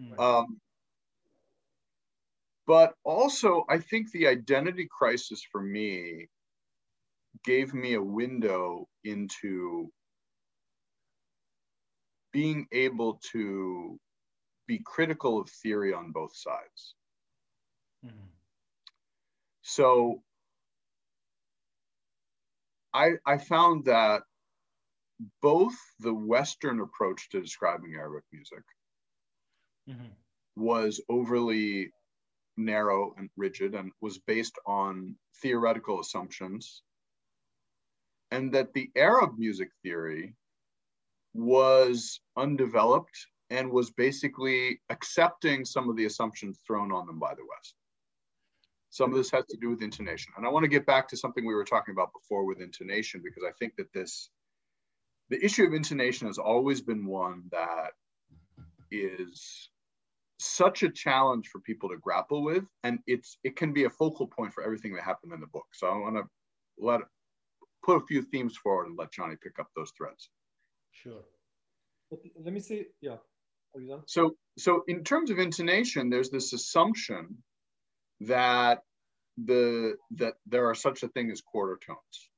Mm-hmm. 0.00 0.20
Um, 0.20 0.60
but 2.66 2.94
also, 3.04 3.64
I 3.68 3.78
think 3.78 4.10
the 4.10 4.28
identity 4.28 4.88
crisis 4.90 5.42
for 5.50 5.60
me 5.60 6.28
gave 7.44 7.74
me 7.74 7.94
a 7.94 8.02
window 8.02 8.88
into 9.04 9.90
being 12.32 12.66
able 12.72 13.20
to 13.32 13.98
be 14.66 14.80
critical 14.84 15.40
of 15.40 15.50
theory 15.50 15.92
on 15.92 16.12
both 16.12 16.34
sides. 16.36 16.94
Mm-hmm. 18.04 18.28
So 19.62 20.22
I, 22.94 23.12
I 23.26 23.38
found 23.38 23.86
that 23.86 24.22
both 25.40 25.74
the 26.00 26.14
Western 26.14 26.80
approach 26.80 27.28
to 27.30 27.40
describing 27.40 27.94
Arabic 27.94 28.24
music 28.32 28.64
mm-hmm. 29.88 30.12
was 30.56 31.00
overly 31.08 31.92
narrow 32.56 33.14
and 33.16 33.30
rigid 33.36 33.74
and 33.74 33.92
was 34.00 34.18
based 34.18 34.58
on 34.66 35.16
theoretical 35.40 36.00
assumptions, 36.00 36.82
and 38.30 38.52
that 38.52 38.72
the 38.72 38.90
Arab 38.96 39.38
music 39.38 39.68
theory 39.82 40.34
was 41.34 42.20
undeveloped 42.36 43.26
and 43.50 43.70
was 43.70 43.90
basically 43.90 44.80
accepting 44.88 45.64
some 45.64 45.90
of 45.90 45.96
the 45.96 46.06
assumptions 46.06 46.58
thrown 46.66 46.92
on 46.92 47.06
them 47.06 47.18
by 47.18 47.34
the 47.34 47.44
West. 47.48 47.74
Some 48.90 49.10
of 49.10 49.16
this 49.16 49.30
has 49.30 49.46
to 49.46 49.56
do 49.58 49.70
with 49.70 49.82
intonation. 49.82 50.32
And 50.36 50.46
I 50.46 50.50
want 50.50 50.64
to 50.64 50.68
get 50.68 50.86
back 50.86 51.08
to 51.08 51.16
something 51.16 51.46
we 51.46 51.54
were 51.54 51.64
talking 51.64 51.92
about 51.92 52.12
before 52.12 52.44
with 52.44 52.60
intonation, 52.60 53.22
because 53.24 53.42
I 53.46 53.52
think 53.58 53.76
that 53.76 53.92
this, 53.92 54.30
the 55.30 55.42
issue 55.42 55.64
of 55.64 55.72
intonation 55.72 56.26
has 56.26 56.38
always 56.38 56.80
been 56.82 57.06
one 57.06 57.44
that 57.50 57.92
is 58.90 59.70
such 60.42 60.82
a 60.82 60.90
challenge 60.90 61.48
for 61.48 61.60
people 61.60 61.88
to 61.88 61.96
grapple 61.96 62.42
with. 62.42 62.64
And 62.84 62.98
it's, 63.06 63.38
it 63.44 63.56
can 63.56 63.72
be 63.72 63.84
a 63.84 63.90
focal 63.90 64.26
point 64.26 64.52
for 64.52 64.62
everything 64.62 64.94
that 64.94 65.04
happened 65.04 65.32
in 65.32 65.40
the 65.40 65.46
book. 65.46 65.66
So 65.72 65.86
I 65.86 65.96
want 65.96 66.16
to 66.16 66.24
let, 66.78 67.00
put 67.84 67.96
a 67.96 68.06
few 68.06 68.22
themes 68.22 68.56
forward 68.56 68.86
and 68.86 68.98
let 68.98 69.12
Johnny 69.12 69.36
pick 69.42 69.58
up 69.58 69.68
those 69.74 69.92
threads. 69.96 70.30
Sure. 70.92 71.24
But 72.10 72.20
let 72.44 72.52
me 72.52 72.60
say, 72.60 72.86
yeah. 73.00 73.16
Are 73.74 73.80
you 73.80 73.88
done? 73.88 74.02
So, 74.06 74.36
so 74.58 74.84
in 74.86 75.02
terms 75.02 75.30
of 75.30 75.38
intonation, 75.38 76.10
there's 76.10 76.30
this 76.30 76.52
assumption 76.52 77.42
that 78.20 78.80
the 79.42 79.96
that 80.16 80.34
there 80.46 80.66
are 80.68 80.74
such 80.74 81.02
a 81.02 81.08
thing 81.08 81.30
as 81.30 81.40
quarter 81.40 81.78
tones, 81.84 82.30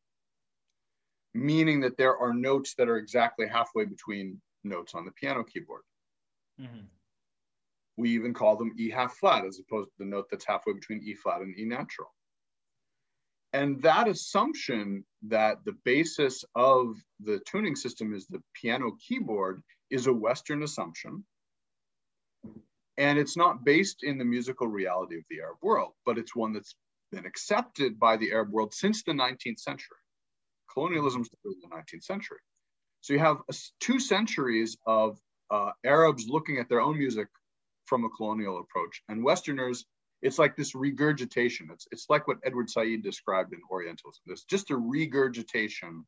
meaning 1.34 1.80
that 1.80 1.96
there 1.96 2.16
are 2.16 2.32
notes 2.32 2.74
that 2.78 2.88
are 2.88 2.98
exactly 2.98 3.48
halfway 3.48 3.84
between 3.84 4.40
notes 4.62 4.94
on 4.94 5.05
the 5.05 5.11
piano 5.11 5.42
keyboard. 5.42 5.82
Mm-hmm. 6.61 6.86
We 7.97 8.11
even 8.11 8.34
call 8.34 8.57
them 8.57 8.72
E 8.76 8.90
half 8.90 9.14
flat 9.14 9.45
as 9.45 9.59
opposed 9.59 9.90
to 9.90 9.95
the 9.99 10.05
note 10.05 10.26
that's 10.30 10.47
halfway 10.47 10.72
between 10.72 11.03
E 11.03 11.14
flat 11.14 11.42
and 11.42 11.57
E 11.59 11.64
natural. 11.64 12.09
And 13.53 13.80
that 13.82 14.09
assumption 14.09 15.05
that 15.28 15.64
the 15.64 15.76
basis 15.84 16.45
of 16.57 16.97
the 17.20 17.40
tuning 17.47 17.76
system 17.76 18.12
is 18.12 18.26
the 18.26 18.42
piano 18.53 18.97
keyboard 18.99 19.62
is 19.90 20.09
a 20.09 20.12
Western 20.12 20.64
assumption. 20.64 21.24
And 22.97 23.16
it's 23.16 23.36
not 23.36 23.64
based 23.64 24.03
in 24.03 24.18
the 24.18 24.24
musical 24.24 24.66
reality 24.66 25.16
of 25.18 25.24
the 25.30 25.40
Arab 25.40 25.59
world, 25.62 25.92
but 26.05 26.18
it's 26.18 26.34
one 26.34 26.53
that's 26.53 26.74
been 27.12 27.26
accepted 27.26 27.99
by 27.99 28.16
the 28.16 28.32
Arab 28.32 28.51
world 28.51 28.74
since 28.74 29.05
the 29.05 29.12
19th 29.12 29.61
century. 29.61 29.99
Colonialism 30.72 31.24
started 31.24 31.55
in 31.62 31.70
the 31.70 31.76
19th 31.76 32.03
century. 32.03 32.38
So 33.03 33.12
you 33.12 33.20
have 33.20 33.38
two 33.78 34.01
centuries 34.01 34.76
of 34.84 35.18
uh, 35.51 35.70
Arabs 35.84 36.26
looking 36.26 36.59
at 36.59 36.68
their 36.68 36.80
own 36.80 36.99
music 36.99 37.28
from 37.87 38.05
a 38.05 38.11
colonial 38.11 38.61
approach 38.61 39.03
and 39.09 39.24
Westerners 39.24 39.85
it's 40.24 40.39
like 40.39 40.57
this 40.57 40.74
regurgitation. 40.74 41.68
It's, 41.70 41.87
it's 41.93 42.07
like 42.09 42.26
what 42.26 42.39
Edward 42.45 42.70
Said 42.70 43.03
described 43.03 43.53
in 43.53 43.61
Orientalism. 43.70 44.22
It's 44.28 44.45
just 44.45 44.70
a 44.70 44.76
regurgitation 44.76 46.07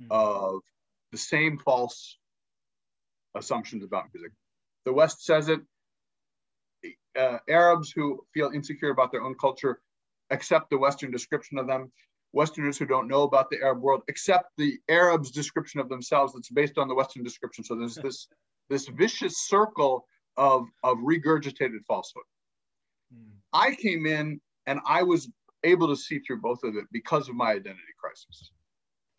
mm-hmm. 0.00 0.06
of 0.08 0.60
the 1.10 1.18
same 1.18 1.58
false 1.58 2.16
assumptions 3.36 3.82
about 3.82 4.04
music. 4.14 4.30
The 4.84 4.92
West 4.92 5.24
says 5.24 5.48
it. 5.48 5.60
Uh, 7.18 7.38
Arabs 7.48 7.90
who 7.90 8.24
feel 8.32 8.52
insecure 8.54 8.90
about 8.90 9.10
their 9.10 9.22
own 9.22 9.34
culture 9.34 9.80
accept 10.30 10.70
the 10.70 10.78
Western 10.78 11.10
description 11.10 11.58
of 11.58 11.66
them. 11.66 11.90
Westerners 12.32 12.78
who 12.78 12.86
don't 12.86 13.08
know 13.08 13.24
about 13.24 13.50
the 13.50 13.58
Arab 13.60 13.80
world 13.80 14.02
accept 14.08 14.44
the 14.58 14.78
Arabs' 14.88 15.32
description 15.32 15.80
of 15.80 15.88
themselves 15.88 16.34
that's 16.34 16.50
based 16.50 16.78
on 16.78 16.86
the 16.86 16.94
Western 16.94 17.24
description. 17.24 17.64
So 17.64 17.74
there's 17.74 17.94
this 18.02 18.28
this 18.68 18.86
vicious 18.86 19.38
circle 19.38 20.06
of, 20.40 20.66
of 20.82 20.96
regurgitated 20.98 21.84
falsehood. 21.86 22.24
Mm. 23.14 23.32
I 23.52 23.74
came 23.74 24.06
in 24.06 24.40
and 24.66 24.80
I 24.86 25.02
was 25.02 25.28
able 25.64 25.86
to 25.88 25.96
see 25.96 26.18
through 26.20 26.40
both 26.40 26.64
of 26.64 26.76
it 26.76 26.86
because 26.90 27.28
of 27.28 27.34
my 27.34 27.50
identity 27.50 27.94
crisis. 28.00 28.50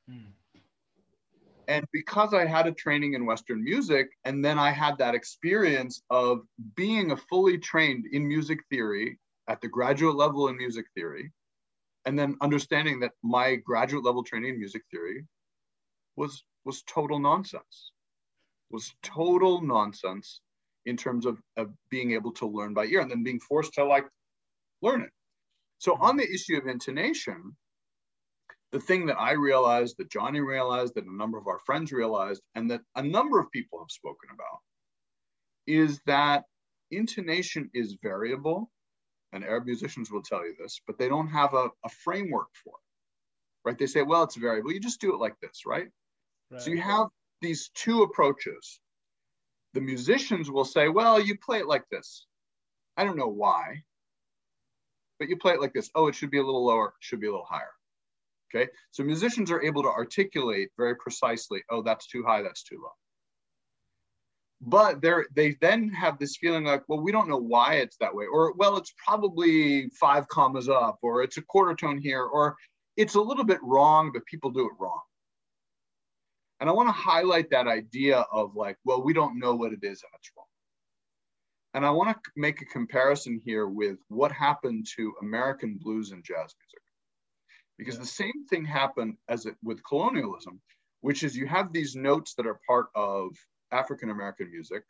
Mm. 0.09 0.32
And 1.67 1.86
because 1.93 2.34
I 2.34 2.45
had 2.45 2.65
a 2.65 2.72
training 2.72 3.13
in 3.13 3.28
Western 3.28 3.63
music, 3.63 4.09
and 4.26 4.43
then 4.43 4.57
I 4.57 4.72
had 4.72 4.97
that 4.97 5.13
experience 5.13 6.01
of 6.09 6.41
being 6.76 7.11
a 7.11 7.17
fully 7.17 7.59
trained 7.59 8.07
in 8.11 8.28
music 8.28 8.59
theory 8.72 9.19
at 9.47 9.61
the 9.61 9.67
graduate 9.67 10.15
level 10.15 10.47
in 10.47 10.57
music 10.57 10.88
theory, 10.95 11.32
and 12.05 12.17
then 12.17 12.36
understanding 12.41 12.99
that 13.01 13.11
my 13.24 13.55
graduate 13.55 14.03
level 14.03 14.24
training 14.24 14.55
in 14.55 14.59
music 14.59 14.82
theory 14.89 15.26
was 16.15 16.43
was 16.65 16.84
total 16.84 17.19
nonsense 17.19 17.91
was 18.69 18.93
total 19.03 19.61
nonsense 19.61 20.41
in 20.86 20.97
terms 20.97 21.25
of, 21.25 21.39
of 21.57 21.69
being 21.89 22.11
able 22.11 22.32
to 22.34 22.47
learn 22.47 22.73
by 22.73 22.86
ear 22.86 23.01
and 23.01 23.11
then 23.11 23.23
being 23.23 23.39
forced 23.39 23.73
to 23.73 23.86
like 23.86 24.05
learn 24.82 25.01
it. 25.01 25.09
So 25.79 25.93
mm-hmm. 25.93 26.03
on 26.03 26.17
the 26.17 26.32
issue 26.32 26.57
of 26.57 26.67
intonation, 26.67 27.55
the 28.71 28.79
thing 28.79 29.05
that 29.07 29.19
I 29.19 29.34
realized, 29.34 29.97
that 29.97 30.09
Johnny 30.09 30.39
realized, 30.39 30.95
that 30.95 31.05
a 31.05 31.15
number 31.15 31.38
of 31.38 31.47
our 31.47 31.59
friends 31.59 31.91
realized, 31.91 32.41
and 32.55 32.71
that 32.71 32.82
a 32.95 33.03
number 33.03 33.39
of 33.39 33.51
people 33.51 33.79
have 33.79 33.91
spoken 33.91 34.29
about, 34.34 34.59
is 35.67 35.99
that 36.05 36.45
intonation 36.89 37.69
is 37.73 37.97
variable, 38.01 38.69
and 39.34 39.43
Arab 39.43 39.65
musicians 39.65 40.09
will 40.09 40.21
tell 40.21 40.45
you 40.45 40.55
this, 40.57 40.82
but 40.88 40.97
they 40.97 41.09
don't 41.09 41.27
have 41.27 41.53
a, 41.53 41.69
a 41.84 41.89
framework 41.89 42.47
for 42.63 42.73
it, 42.73 43.69
right? 43.69 43.77
They 43.77 43.88
say, 43.88 44.03
well, 44.03 44.23
it's 44.23 44.36
variable. 44.36 44.71
You 44.71 44.79
just 44.79 45.01
do 45.01 45.13
it 45.13 45.19
like 45.19 45.36
this, 45.41 45.63
right? 45.65 45.88
right? 46.49 46.61
So 46.61 46.71
you 46.71 46.82
have 46.82 47.07
these 47.41 47.71
two 47.75 48.03
approaches 48.03 48.79
the 49.74 49.82
musicians 49.82 50.49
will 50.49 50.65
say, 50.65 50.89
well, 50.89 51.19
you 51.19 51.38
play 51.38 51.59
it 51.59 51.67
like 51.67 51.88
this. 51.89 52.26
I 52.97 53.03
don't 53.03 53.17
know 53.17 53.28
why, 53.28 53.84
but 55.19 55.30
you 55.30 55.38
play 55.38 55.53
it 55.53 55.61
like 55.61 55.74
this. 55.74 55.89
Oh, 55.95 56.07
it 56.07 56.15
should 56.15 56.32
be 56.32 56.39
a 56.39 56.43
little 56.43 56.65
lower, 56.65 56.88
it 56.88 56.93
should 56.99 57.22
be 57.22 57.28
a 57.28 57.32
little 57.32 57.45
higher. 57.49 57.72
Okay. 58.53 58.69
So 58.91 59.03
musicians 59.03 59.49
are 59.49 59.61
able 59.61 59.82
to 59.84 59.89
articulate 59.89 60.69
very 60.78 60.95
precisely, 60.95 61.63
oh, 61.69 61.82
that's 61.82 62.07
too 62.07 62.24
high, 62.24 62.41
that's 62.41 62.63
too 62.63 62.82
low. 62.82 62.91
But 64.63 65.01
they're, 65.01 65.26
they 65.36 65.55
then 65.61 65.89
have 65.89 66.19
this 66.19 66.38
feeling 66.38 66.65
like, 66.65 66.84
well, 66.88 66.99
we 66.99 67.11
don't 67.11 67.30
know 67.30 67.38
why 67.38 67.76
it's 67.76 67.97
that 67.97 68.13
way. 68.13 68.26
Or, 68.26 68.53
well, 68.53 68.78
it's 68.78 68.93
probably 69.03 69.89
five 69.99 70.28
commas 70.28 70.69
up, 70.69 70.99
or 71.01 71.24
it's 71.24 71.38
a 71.38 71.41
quarter 71.41 71.74
tone 71.74 71.97
here, 71.97 72.24
or 72.24 72.55
it's 72.97 73.15
a 73.15 73.22
little 73.22 73.45
bit 73.45 73.59
wrong, 73.63 74.11
but 74.13 74.26
people 74.26 74.51
do 74.51 74.65
it 74.65 74.74
wrong. 74.78 75.01
And 76.62 76.70
I 76.70 76.74
want 76.74 76.89
to 76.89 76.93
highlight 76.93 77.49
that 77.49 77.68
idea 77.68 78.20
of 78.32 78.55
like, 78.55 78.78
well, 78.86 79.01
we 79.03 79.14
don't 79.14 79.39
know 79.39 79.55
what 79.55 79.74
it 79.74 79.80
is 79.82 80.03
and 80.03 80.12
it's 80.16 80.32
wrong. 80.38 80.45
And 81.74 81.84
I 81.84 81.89
want 81.89 82.09
to 82.09 82.32
make 82.36 82.62
a 82.62 82.66
comparison 82.66 83.41
here 83.43 83.68
with 83.68 83.97
what 84.09 84.32
happened 84.32 84.86
to 84.95 85.14
American 85.22 85.80
blues 85.82 86.12
and 86.12 86.24
jazz 86.24 86.38
music. 86.38 86.84
Because 87.80 87.95
yeah. 87.95 88.01
the 88.01 88.07
same 88.07 88.45
thing 88.47 88.64
happened 88.64 89.16
as 89.28 89.47
it 89.47 89.55
with 89.64 89.84
colonialism, 89.84 90.62
which 90.99 91.24
is 91.24 91.36
you 91.36 91.47
have 91.47 91.74
these 91.74 91.95
notes 91.95 92.36
that 92.36 92.45
are 92.45 92.59
part 92.68 92.88
of 92.93 93.32
African 93.72 94.12
American 94.12 94.51
music 94.51 94.84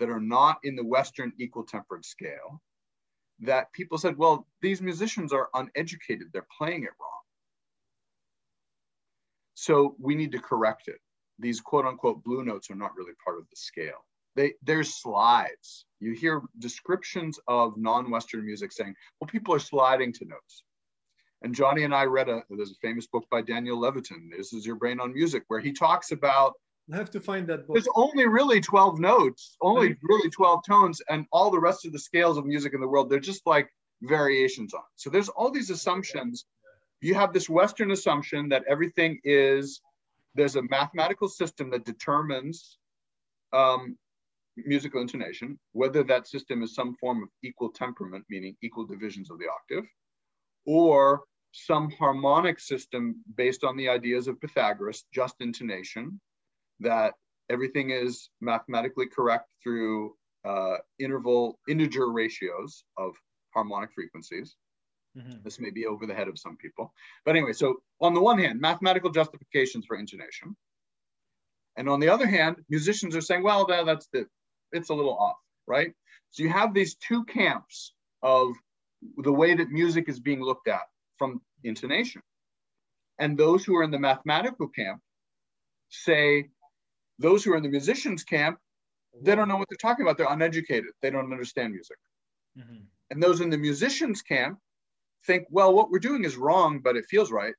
that 0.00 0.10
are 0.10 0.20
not 0.20 0.58
in 0.64 0.76
the 0.76 0.84
Western 0.84 1.32
equal 1.38 1.64
tempered 1.64 2.04
scale. 2.04 2.60
That 3.40 3.72
people 3.72 3.96
said, 3.96 4.18
well, 4.18 4.46
these 4.60 4.82
musicians 4.82 5.32
are 5.32 5.48
uneducated, 5.54 6.28
they're 6.32 6.46
playing 6.58 6.82
it 6.82 6.90
wrong. 7.00 7.23
So 9.54 9.96
we 9.98 10.14
need 10.14 10.32
to 10.32 10.38
correct 10.38 10.88
it. 10.88 10.98
These 11.38 11.60
quote 11.60 11.86
unquote 11.86 12.22
blue 12.24 12.44
notes 12.44 12.70
are 12.70 12.76
not 12.76 12.94
really 12.96 13.12
part 13.24 13.38
of 13.38 13.48
the 13.48 13.56
scale. 13.56 14.04
They, 14.36 14.54
there's 14.62 15.00
slides. 15.00 15.86
You 16.00 16.12
hear 16.12 16.42
descriptions 16.58 17.38
of 17.46 17.76
non-Western 17.76 18.44
music 18.44 18.72
saying, 18.72 18.94
well, 19.20 19.28
people 19.28 19.54
are 19.54 19.60
sliding 19.60 20.12
to 20.14 20.24
notes. 20.24 20.64
And 21.42 21.54
Johnny 21.54 21.84
and 21.84 21.94
I 21.94 22.04
read 22.04 22.28
a, 22.28 22.42
there's 22.50 22.72
a 22.72 22.86
famous 22.86 23.06
book 23.06 23.26
by 23.30 23.42
Daniel 23.42 23.78
Levitin, 23.78 24.30
This 24.36 24.52
is 24.52 24.66
Your 24.66 24.76
Brain 24.76 24.98
on 24.98 25.12
Music, 25.12 25.44
where 25.48 25.60
he 25.60 25.72
talks 25.72 26.10
about 26.10 26.54
I 26.92 26.96
have 26.96 27.10
to 27.12 27.20
find 27.20 27.46
that 27.46 27.66
book. 27.66 27.74
There's 27.74 27.88
only 27.94 28.26
really 28.26 28.60
12 28.60 29.00
notes, 29.00 29.56
only 29.62 29.96
really 30.02 30.28
12 30.28 30.64
tones, 30.66 31.00
and 31.08 31.24
all 31.32 31.50
the 31.50 31.58
rest 31.58 31.86
of 31.86 31.92
the 31.92 31.98
scales 31.98 32.36
of 32.36 32.44
music 32.44 32.74
in 32.74 32.80
the 32.80 32.88
world, 32.88 33.08
they're 33.08 33.20
just 33.20 33.46
like 33.46 33.70
variations 34.02 34.74
on. 34.74 34.82
So 34.96 35.08
there's 35.08 35.30
all 35.30 35.50
these 35.50 35.70
assumptions. 35.70 36.44
You 37.04 37.12
have 37.16 37.34
this 37.34 37.50
Western 37.50 37.90
assumption 37.90 38.48
that 38.48 38.64
everything 38.66 39.20
is, 39.24 39.82
there's 40.34 40.56
a 40.56 40.62
mathematical 40.62 41.28
system 41.28 41.68
that 41.68 41.84
determines 41.84 42.78
um, 43.52 43.98
musical 44.56 45.02
intonation, 45.02 45.58
whether 45.72 46.02
that 46.04 46.26
system 46.26 46.62
is 46.62 46.74
some 46.74 46.94
form 46.94 47.22
of 47.22 47.28
equal 47.42 47.68
temperament, 47.68 48.24
meaning 48.30 48.56
equal 48.62 48.86
divisions 48.86 49.30
of 49.30 49.38
the 49.38 49.44
octave, 49.44 49.86
or 50.64 51.24
some 51.52 51.90
harmonic 51.90 52.58
system 52.58 53.16
based 53.36 53.64
on 53.64 53.76
the 53.76 53.86
ideas 53.86 54.26
of 54.26 54.40
Pythagoras, 54.40 55.04
just 55.12 55.34
intonation, 55.40 56.18
that 56.80 57.12
everything 57.50 57.90
is 57.90 58.30
mathematically 58.40 59.08
correct 59.08 59.50
through 59.62 60.14
uh, 60.46 60.76
interval 60.98 61.58
integer 61.68 62.10
ratios 62.10 62.82
of 62.96 63.12
harmonic 63.52 63.92
frequencies. 63.92 64.56
Mhm. 65.16 65.42
This 65.44 65.60
may 65.60 65.70
be 65.70 65.86
over 65.86 66.06
the 66.06 66.14
head 66.14 66.28
of 66.28 66.38
some 66.38 66.56
people. 66.56 66.92
But 67.24 67.36
anyway, 67.36 67.52
so 67.52 67.82
on 68.00 68.14
the 68.14 68.20
one 68.20 68.38
hand, 68.38 68.60
mathematical 68.60 69.10
justifications 69.10 69.86
for 69.86 69.96
intonation. 69.96 70.56
And 71.76 71.88
on 71.88 72.00
the 72.00 72.08
other 72.08 72.26
hand, 72.26 72.64
musicians 72.68 73.16
are 73.16 73.20
saying, 73.20 73.42
well, 73.42 73.66
that, 73.66 73.86
that's 73.86 74.08
the, 74.08 74.26
it's 74.72 74.90
a 74.90 74.94
little 74.94 75.16
off, 75.16 75.36
right? 75.66 75.92
So 76.30 76.42
you 76.42 76.48
have 76.48 76.74
these 76.74 76.96
two 76.96 77.24
camps 77.24 77.94
of 78.22 78.54
the 79.18 79.32
way 79.32 79.54
that 79.54 79.70
music 79.70 80.08
is 80.08 80.18
being 80.20 80.42
looked 80.42 80.68
at 80.68 80.82
from 81.18 81.42
intonation. 81.62 82.22
And 83.18 83.38
those 83.38 83.64
who 83.64 83.76
are 83.76 83.84
in 83.84 83.90
the 83.90 83.98
mathematical 83.98 84.68
camp 84.68 85.00
say, 85.90 86.48
those 87.20 87.44
who 87.44 87.52
are 87.52 87.56
in 87.56 87.62
the 87.62 87.68
musicians 87.68 88.24
camp, 88.24 88.58
they 89.22 89.36
don't 89.36 89.46
know 89.46 89.56
what 89.56 89.68
they're 89.68 89.76
talking 89.76 90.04
about. 90.04 90.18
They're 90.18 90.32
uneducated. 90.32 90.90
They 91.02 91.10
don't 91.10 91.30
understand 91.30 91.72
music. 91.72 91.98
Mhm. 92.58 92.86
And 93.10 93.22
those 93.22 93.40
in 93.40 93.50
the 93.50 93.58
musicians 93.58 94.22
camp 94.22 94.58
think, 95.26 95.46
well, 95.50 95.72
what 95.72 95.90
we're 95.90 95.98
doing 95.98 96.24
is 96.24 96.36
wrong, 96.36 96.80
but 96.80 96.96
it 96.96 97.06
feels 97.08 97.30
right. 97.32 97.54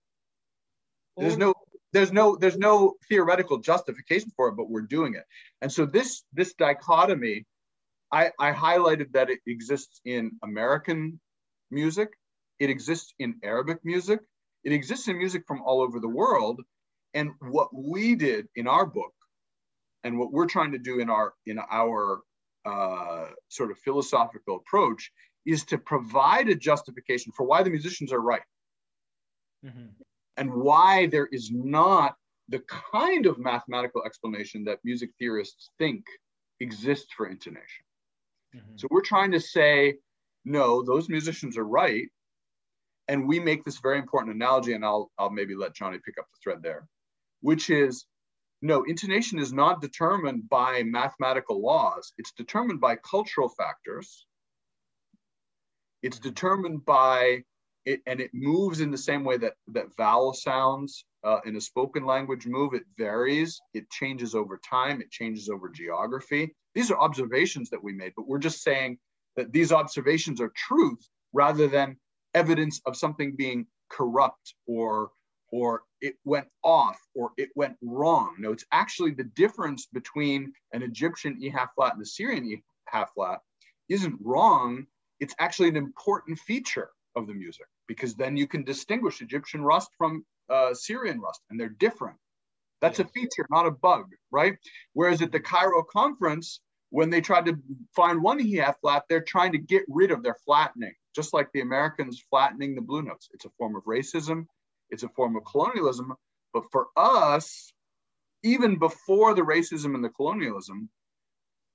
There's 1.18 1.38
no 1.38 1.54
there's 1.94 2.12
no 2.12 2.36
there's 2.36 2.58
no 2.58 2.96
theoretical 3.08 3.60
justification 3.60 4.30
for 4.36 4.50
it, 4.50 4.58
but 4.58 4.70
we're 4.70 4.82
doing 4.82 5.16
it. 5.16 5.24
And 5.62 5.72
so 5.72 5.86
this 5.86 6.24
this 6.34 6.54
dichotomy, 6.54 7.46
I, 8.12 8.32
I 8.38 8.52
highlighted 8.52 9.14
that 9.14 9.30
it 9.30 9.40
exists 9.48 10.02
in 10.04 10.32
American 10.44 11.20
music, 11.72 12.10
it 12.60 12.70
exists 12.70 13.14
in 13.18 13.36
Arabic 13.44 13.80
music, 13.84 14.20
it 14.64 14.74
exists 14.74 15.08
in 15.08 15.18
music 15.18 15.44
from 15.48 15.62
all 15.62 15.82
over 15.82 16.00
the 16.00 16.10
world. 16.10 16.62
And 17.14 17.32
what 17.40 17.74
we 17.74 18.16
did 18.16 18.50
in 18.58 18.68
our 18.68 18.86
book, 18.86 19.14
and 20.04 20.20
what 20.20 20.34
we're 20.34 20.48
trying 20.48 20.74
to 20.74 20.78
do 20.78 21.00
in 21.00 21.10
our 21.10 21.34
in 21.46 21.60
our 21.72 22.20
uh, 22.66 23.28
sort 23.48 23.72
of 23.72 23.78
philosophical 23.78 24.58
approach, 24.58 25.12
is 25.46 25.64
to 25.66 25.78
provide 25.78 26.50
a 26.50 26.56
justification 26.56 27.32
for 27.32 27.46
why 27.46 27.64
the 27.64 27.70
musicians 27.70 28.12
are 28.12 28.22
right 28.22 28.42
Mhm. 29.64 29.96
and 30.38 30.54
why 30.54 31.08
there 31.08 31.28
is 31.28 31.52
not 31.52 32.18
the 32.50 32.60
kind 32.60 33.26
of 33.26 33.40
mathematical 33.40 34.04
explanation 34.06 34.64
that 34.66 34.84
music 34.84 35.12
theorists 35.18 35.72
think 35.78 36.06
exists 36.60 37.12
for 37.14 37.28
intonation. 37.28 37.86
Mhm. 38.54 38.80
So 38.80 38.88
we're 38.92 39.02
trying 39.02 39.32
to 39.32 39.40
say, 39.40 39.98
no, 40.44 40.84
those 40.84 41.10
musicians 41.10 41.58
are 41.58 41.66
right. 41.66 42.12
And 43.08 43.28
we 43.28 43.40
make 43.40 43.64
this 43.64 43.80
very 43.80 44.00
important 44.00 44.36
analogy, 44.36 44.74
and 44.74 44.86
I'll, 44.86 45.12
I'll 45.18 45.30
maybe 45.30 45.56
let 45.56 45.76
Johnny 45.76 46.00
pick 46.00 46.18
up 46.18 46.28
the 46.32 46.38
thread 46.44 46.62
there, 46.62 46.88
which 47.42 47.70
is 47.70 48.06
no, 48.62 48.84
intonation 48.84 49.38
is 49.38 49.54
not 49.54 49.82
determined 49.82 50.48
by 50.50 50.84
mathematical 50.84 51.62
laws, 51.62 52.14
it's 52.18 52.32
determined 52.32 52.80
by 52.80 52.96
cultural 52.98 53.50
factors. 53.50 54.28
It's 56.06 56.20
determined 56.20 56.86
by 56.86 57.42
it, 57.84 58.02
and 58.06 58.22
it 58.22 58.30
moves 58.32 58.80
in 58.80 58.92
the 58.92 58.98
same 59.10 59.24
way 59.24 59.38
that, 59.38 59.54
that 59.70 59.96
vowel 59.98 60.34
sounds 60.36 61.04
uh, 61.24 61.40
in 61.46 61.56
a 61.56 61.62
spoken 61.62 62.06
language 62.06 62.46
move. 62.46 62.76
It 62.76 62.84
varies, 62.96 63.60
it 63.74 63.90
changes 63.90 64.36
over 64.36 64.60
time, 64.70 65.02
it 65.02 65.10
changes 65.10 65.50
over 65.50 65.68
geography. 65.68 66.54
These 66.76 66.92
are 66.92 67.00
observations 67.00 67.72
that 67.72 67.84
we 67.84 67.92
made, 67.92 68.14
but 68.16 68.28
we're 68.28 68.38
just 68.38 68.62
saying 68.62 69.00
that 69.36 69.52
these 69.52 69.72
observations 69.72 70.40
are 70.40 70.52
truth 70.56 71.04
rather 71.34 71.68
than 71.68 71.98
evidence 72.36 72.82
of 72.86 72.96
something 72.96 73.36
being 73.36 73.66
corrupt 73.90 74.54
or 74.68 75.10
or 75.52 75.82
it 76.02 76.18
went 76.24 76.48
off 76.64 77.00
or 77.16 77.32
it 77.36 77.50
went 77.56 77.78
wrong. 77.82 78.36
No, 78.38 78.52
it's 78.52 78.66
actually 78.72 79.12
the 79.12 79.32
difference 79.36 79.88
between 79.88 80.54
an 80.72 80.84
Egyptian 80.84 81.38
E 81.42 81.50
half 81.50 81.74
flat 81.74 81.94
and 81.94 82.02
the 82.02 82.06
Syrian 82.06 82.46
E 82.46 82.64
half 82.88 83.12
flat 83.16 83.40
isn't 83.90 84.20
wrong. 84.22 84.86
It's 85.20 85.36
actually 85.40 85.70
an 85.70 85.78
important 85.78 86.40
feature 86.40 86.90
of 87.16 87.28
the 87.28 87.34
music 87.34 87.68
because 87.88 88.16
then 88.16 88.36
you 88.36 88.48
can 88.48 88.64
distinguish 88.64 89.22
Egyptian 89.22 89.64
rast 89.64 89.90
from 89.98 90.26
uh, 90.50 90.74
Syrian 90.74 91.22
rast 91.22 91.42
and 91.50 91.60
they're 91.60 91.70
different. 91.70 92.18
That's 92.82 93.00
Yes. 93.00 93.08
a 93.08 93.12
feature, 93.12 93.48
not 93.50 93.66
a 93.66 93.72
bug, 93.72 94.12
right? 94.32 94.58
Whereas 94.94 95.22
at 95.22 95.32
the 95.32 95.40
Cairo 95.40 95.84
conference, 95.84 96.60
when 96.90 97.10
they 97.10 97.22
tried 97.22 97.46
to 97.46 97.58
find 97.96 98.22
one 98.22 98.40
E 98.40 98.56
half 98.56 98.80
flat, 98.82 99.04
they're 99.10 99.24
trying 99.24 99.54
to 99.54 99.58
get 99.58 99.84
rid 99.88 100.12
of 100.12 100.24
their 100.24 100.36
flattening, 100.46 100.94
just 101.16 101.34
like 101.34 101.50
the 101.54 101.62
Americans 101.62 102.24
flattening 102.30 102.76
the 102.76 102.82
blue 102.82 103.02
notes. 103.02 103.30
It's 103.34 103.46
a 103.46 103.50
form 103.58 103.76
of 103.76 103.84
racism, 103.86 104.46
it's 104.90 105.04
a 105.04 105.10
form 105.10 105.36
of 105.36 105.44
colonialism. 105.46 106.14
But 106.54 106.64
for 106.72 106.88
us, 106.96 107.74
even 108.44 108.78
before 108.78 109.34
the 109.34 109.42
racism 109.42 109.96
and 109.96 110.04
the 110.04 110.10
colonialism, 110.10 110.90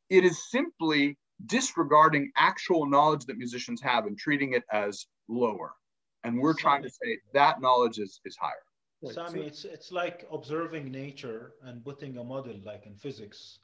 it 0.09 0.25
is 0.25 0.51
simply 0.51 1.17
disregarding 1.47 2.31
actual 2.37 2.87
knowledge 2.87 3.25
that 3.27 3.39
musicians 3.39 3.81
have 3.81 4.07
and 4.07 4.19
treating 4.19 4.53
it 4.55 4.65
as 4.73 5.07
lower. 5.29 5.73
And 6.25 6.39
we're 6.39 6.55
trying 6.55 6.83
to 6.83 6.91
say 6.91 7.19
that 7.35 7.61
knowledge 7.61 7.99
is, 7.99 8.21
is 8.25 8.37
higher. 8.37 8.65
Right. 9.03 9.15
Sami, 9.15 9.41
So- 9.41 9.47
it's 9.47 9.65
it's 9.65 9.93
like 9.93 10.27
observing 10.31 10.91
nature 10.91 11.55
and 11.63 11.83
putting 11.85 12.19
a 12.19 12.25
model 12.25 12.57
like 12.65 12.85
in 12.87 12.95
physics 12.97 13.59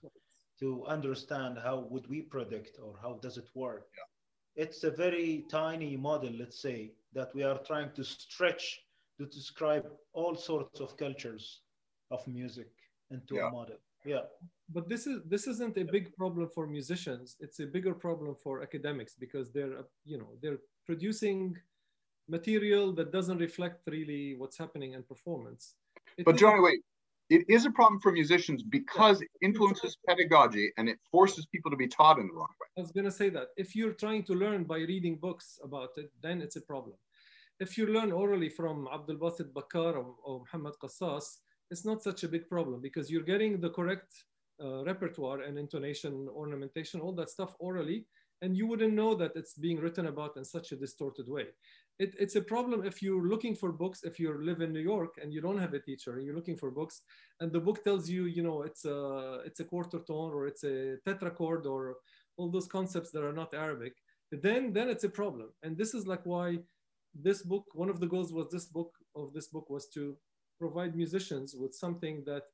to 0.60 0.86
understand 0.86 1.58
how 1.58 1.80
would 1.90 2.06
we 2.08 2.22
predict 2.22 2.78
or 2.82 2.94
how 3.02 3.14
does 3.22 3.36
it 3.36 3.48
work. 3.54 3.88
It's 4.54 4.84
a 4.84 4.90
very 4.90 5.44
tiny 5.50 5.98
model, 5.98 6.32
let's 6.38 6.60
say, 6.62 6.94
that 7.12 7.34
we 7.34 7.42
are 7.42 7.58
trying 7.58 7.90
to 7.92 8.02
stretch 8.02 8.80
to 9.18 9.26
describe 9.26 9.86
all 10.14 10.34
sorts 10.34 10.80
of 10.80 10.96
cultures 10.96 11.60
of 12.10 12.26
music 12.26 12.70
into 13.10 13.34
Yeah. 13.34 13.48
a 13.48 13.50
model. 13.50 13.76
Yeah. 14.06 14.24
but 14.76 14.84
this 14.92 15.02
is 15.10 15.16
this 15.32 15.44
isn't 15.52 15.76
a 15.84 15.84
big 15.96 16.06
problem 16.20 16.46
for 16.54 16.64
musicians 16.78 17.36
it's 17.44 17.58
a 17.60 17.66
bigger 17.76 17.94
problem 18.06 18.32
for 18.44 18.54
academics 18.68 19.12
because 19.24 19.46
they're 19.54 19.74
uh, 19.82 19.88
you 20.10 20.18
know 20.20 20.30
they're 20.42 20.60
producing 20.90 21.38
material 22.28 22.92
that 22.98 23.08
doesn't 23.12 23.38
reflect 23.38 23.78
really 23.96 24.34
what's 24.40 24.58
happening 24.64 24.90
in 24.96 25.02
performance 25.02 25.62
It 26.18 26.24
But 26.24 26.34
is- 26.36 26.40
Johnny, 26.42 26.60
wait, 26.68 26.80
it 27.36 27.42
is 27.56 27.62
a 27.66 27.72
problem 27.78 27.98
for 28.04 28.10
musicians 28.22 28.60
because 28.78 29.16
it 29.24 29.30
influences 29.48 29.92
pedagogy 30.08 30.66
and 30.76 30.84
it 30.92 30.98
forces 31.14 31.42
people 31.54 31.70
to 31.72 31.76
be 31.84 31.88
taught 31.98 32.18
in 32.22 32.26
the 32.28 32.34
wrong 32.38 32.52
way. 32.60 32.68
I 32.78 32.80
was 32.86 32.92
going 32.96 33.08
to 33.12 33.16
say 33.20 33.28
that 33.36 33.48
if 33.64 33.68
you're 33.76 33.96
trying 34.04 34.22
to 34.28 34.34
learn 34.44 34.60
by 34.72 34.78
reading 34.92 35.14
books 35.26 35.46
about 35.68 35.92
it, 36.02 36.08
then 36.24 36.36
it's 36.44 36.56
a 36.62 36.64
problem. 36.72 36.96
If 37.64 37.70
you 37.78 37.84
learn 37.96 38.10
orally 38.22 38.50
from 38.58 38.76
Abdul 38.96 39.18
Basit 39.24 39.50
Bakar 39.58 39.92
or, 40.00 40.08
or 40.26 40.34
Muhammad 40.44 40.74
Qassas, 40.82 41.26
it's 41.70 41.84
not 41.84 42.02
such 42.02 42.24
a 42.24 42.28
big 42.28 42.48
problem 42.48 42.80
because 42.80 43.10
you're 43.10 43.22
getting 43.22 43.60
the 43.60 43.70
correct 43.70 44.12
uh, 44.62 44.84
repertoire 44.84 45.40
and 45.40 45.58
intonation, 45.58 46.28
ornamentation, 46.30 47.00
all 47.00 47.12
that 47.12 47.30
stuff 47.30 47.54
orally, 47.58 48.06
and 48.42 48.56
you 48.56 48.66
wouldn't 48.66 48.94
know 48.94 49.14
that 49.14 49.32
it's 49.34 49.54
being 49.54 49.80
written 49.80 50.06
about 50.06 50.36
in 50.36 50.44
such 50.44 50.72
a 50.72 50.76
distorted 50.76 51.28
way. 51.28 51.46
It, 51.98 52.14
it's 52.18 52.36
a 52.36 52.42
problem 52.42 52.84
if 52.84 53.02
you're 53.02 53.26
looking 53.26 53.54
for 53.54 53.72
books, 53.72 54.00
if 54.02 54.20
you 54.20 54.36
live 54.42 54.60
in 54.60 54.72
New 54.72 54.80
York 54.80 55.14
and 55.22 55.32
you 55.32 55.40
don't 55.40 55.58
have 55.58 55.72
a 55.72 55.80
teacher 55.80 56.16
and 56.16 56.24
you're 56.24 56.34
looking 56.34 56.56
for 56.56 56.70
books, 56.70 57.02
and 57.40 57.50
the 57.50 57.60
book 57.60 57.82
tells 57.82 58.08
you, 58.08 58.26
you 58.26 58.42
know, 58.42 58.62
it's 58.62 58.84
a, 58.84 59.40
it's 59.46 59.60
a 59.60 59.64
quarter 59.64 60.00
tone 60.00 60.32
or 60.32 60.46
it's 60.46 60.64
a 60.64 60.96
tetrachord 61.06 61.64
or 61.64 61.96
all 62.36 62.50
those 62.50 62.66
concepts 62.66 63.10
that 63.12 63.24
are 63.24 63.32
not 63.32 63.54
Arabic, 63.54 63.94
then 64.30 64.72
then 64.72 64.90
it's 64.90 65.04
a 65.04 65.08
problem. 65.08 65.48
And 65.62 65.76
this 65.76 65.94
is 65.94 66.06
like 66.06 66.24
why 66.24 66.58
this 67.14 67.42
book, 67.42 67.64
one 67.72 67.88
of 67.88 68.00
the 68.00 68.06
goals 68.06 68.32
was 68.32 68.50
this 68.50 68.66
book 68.66 68.92
of 69.14 69.32
this 69.32 69.48
book 69.48 69.70
was 69.70 69.88
to 69.94 70.16
provide 70.58 70.94
musicians 70.96 71.54
with 71.54 71.74
something 71.74 72.22
that 72.24 72.44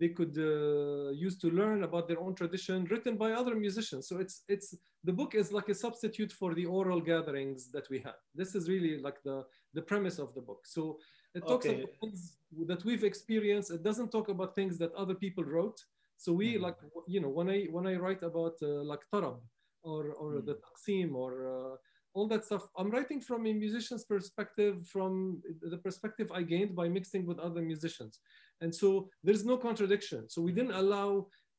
they 0.00 0.08
could 0.08 0.36
uh, 0.36 1.10
use 1.12 1.38
to 1.38 1.48
learn 1.50 1.82
about 1.82 2.06
their 2.08 2.20
own 2.20 2.34
tradition 2.34 2.84
written 2.90 3.16
by 3.16 3.32
other 3.32 3.54
musicians 3.54 4.06
so 4.08 4.18
it's 4.18 4.42
it's 4.48 4.74
the 5.04 5.12
book 5.12 5.34
is 5.34 5.50
like 5.50 5.68
a 5.70 5.74
substitute 5.74 6.30
for 6.30 6.52
the 6.54 6.66
oral 6.66 7.00
gatherings 7.00 7.70
that 7.72 7.88
we 7.88 7.98
have 7.98 8.18
this 8.34 8.54
is 8.54 8.68
really 8.68 8.98
like 9.00 9.18
the 9.24 9.42
the 9.72 9.80
premise 9.90 10.18
of 10.18 10.34
the 10.34 10.42
book 10.42 10.60
so 10.66 10.98
it 11.34 11.40
talks 11.48 11.66
Okay. 11.66 11.80
about 11.80 11.92
things 12.02 12.36
that 12.66 12.84
we've 12.84 13.04
experienced 13.04 13.70
it 13.70 13.82
doesn't 13.82 14.10
talk 14.10 14.28
about 14.28 14.54
things 14.54 14.76
that 14.76 14.92
other 14.94 15.14
people 15.14 15.44
wrote 15.44 15.78
so 16.18 16.32
we 16.32 16.58
Mhm. 16.58 16.62
like 16.66 16.78
you 17.06 17.20
know 17.22 17.30
when 17.38 17.48
i 17.48 17.58
when 17.74 17.86
i 17.86 17.94
write 17.94 18.22
about 18.22 18.56
uh, 18.62 18.82
like 18.92 19.00
tarab 19.12 19.38
or 19.82 20.00
or 20.22 20.30
Mhm. 20.32 20.46
the 20.48 20.56
taqsim 20.64 21.14
or 21.14 21.32
uh, 21.54 21.76
all 22.18 22.28
that 22.28 22.44
stuff. 22.44 22.64
I'm 22.76 22.90
writing 22.90 23.20
from 23.20 23.46
a 23.46 23.52
musician's 23.52 24.04
perspective, 24.04 24.74
from 24.94 25.40
the 25.72 25.78
perspective 25.86 26.28
I 26.38 26.42
gained 26.42 26.74
by 26.80 26.86
mixing 26.88 27.24
with 27.28 27.38
other 27.38 27.62
musicians. 27.72 28.14
And 28.62 28.74
so 28.74 28.88
there's 29.24 29.44
no 29.44 29.56
contradiction. 29.56 30.28
So 30.28 30.42
we 30.42 30.52
didn't 30.58 30.76
allow 30.84 31.10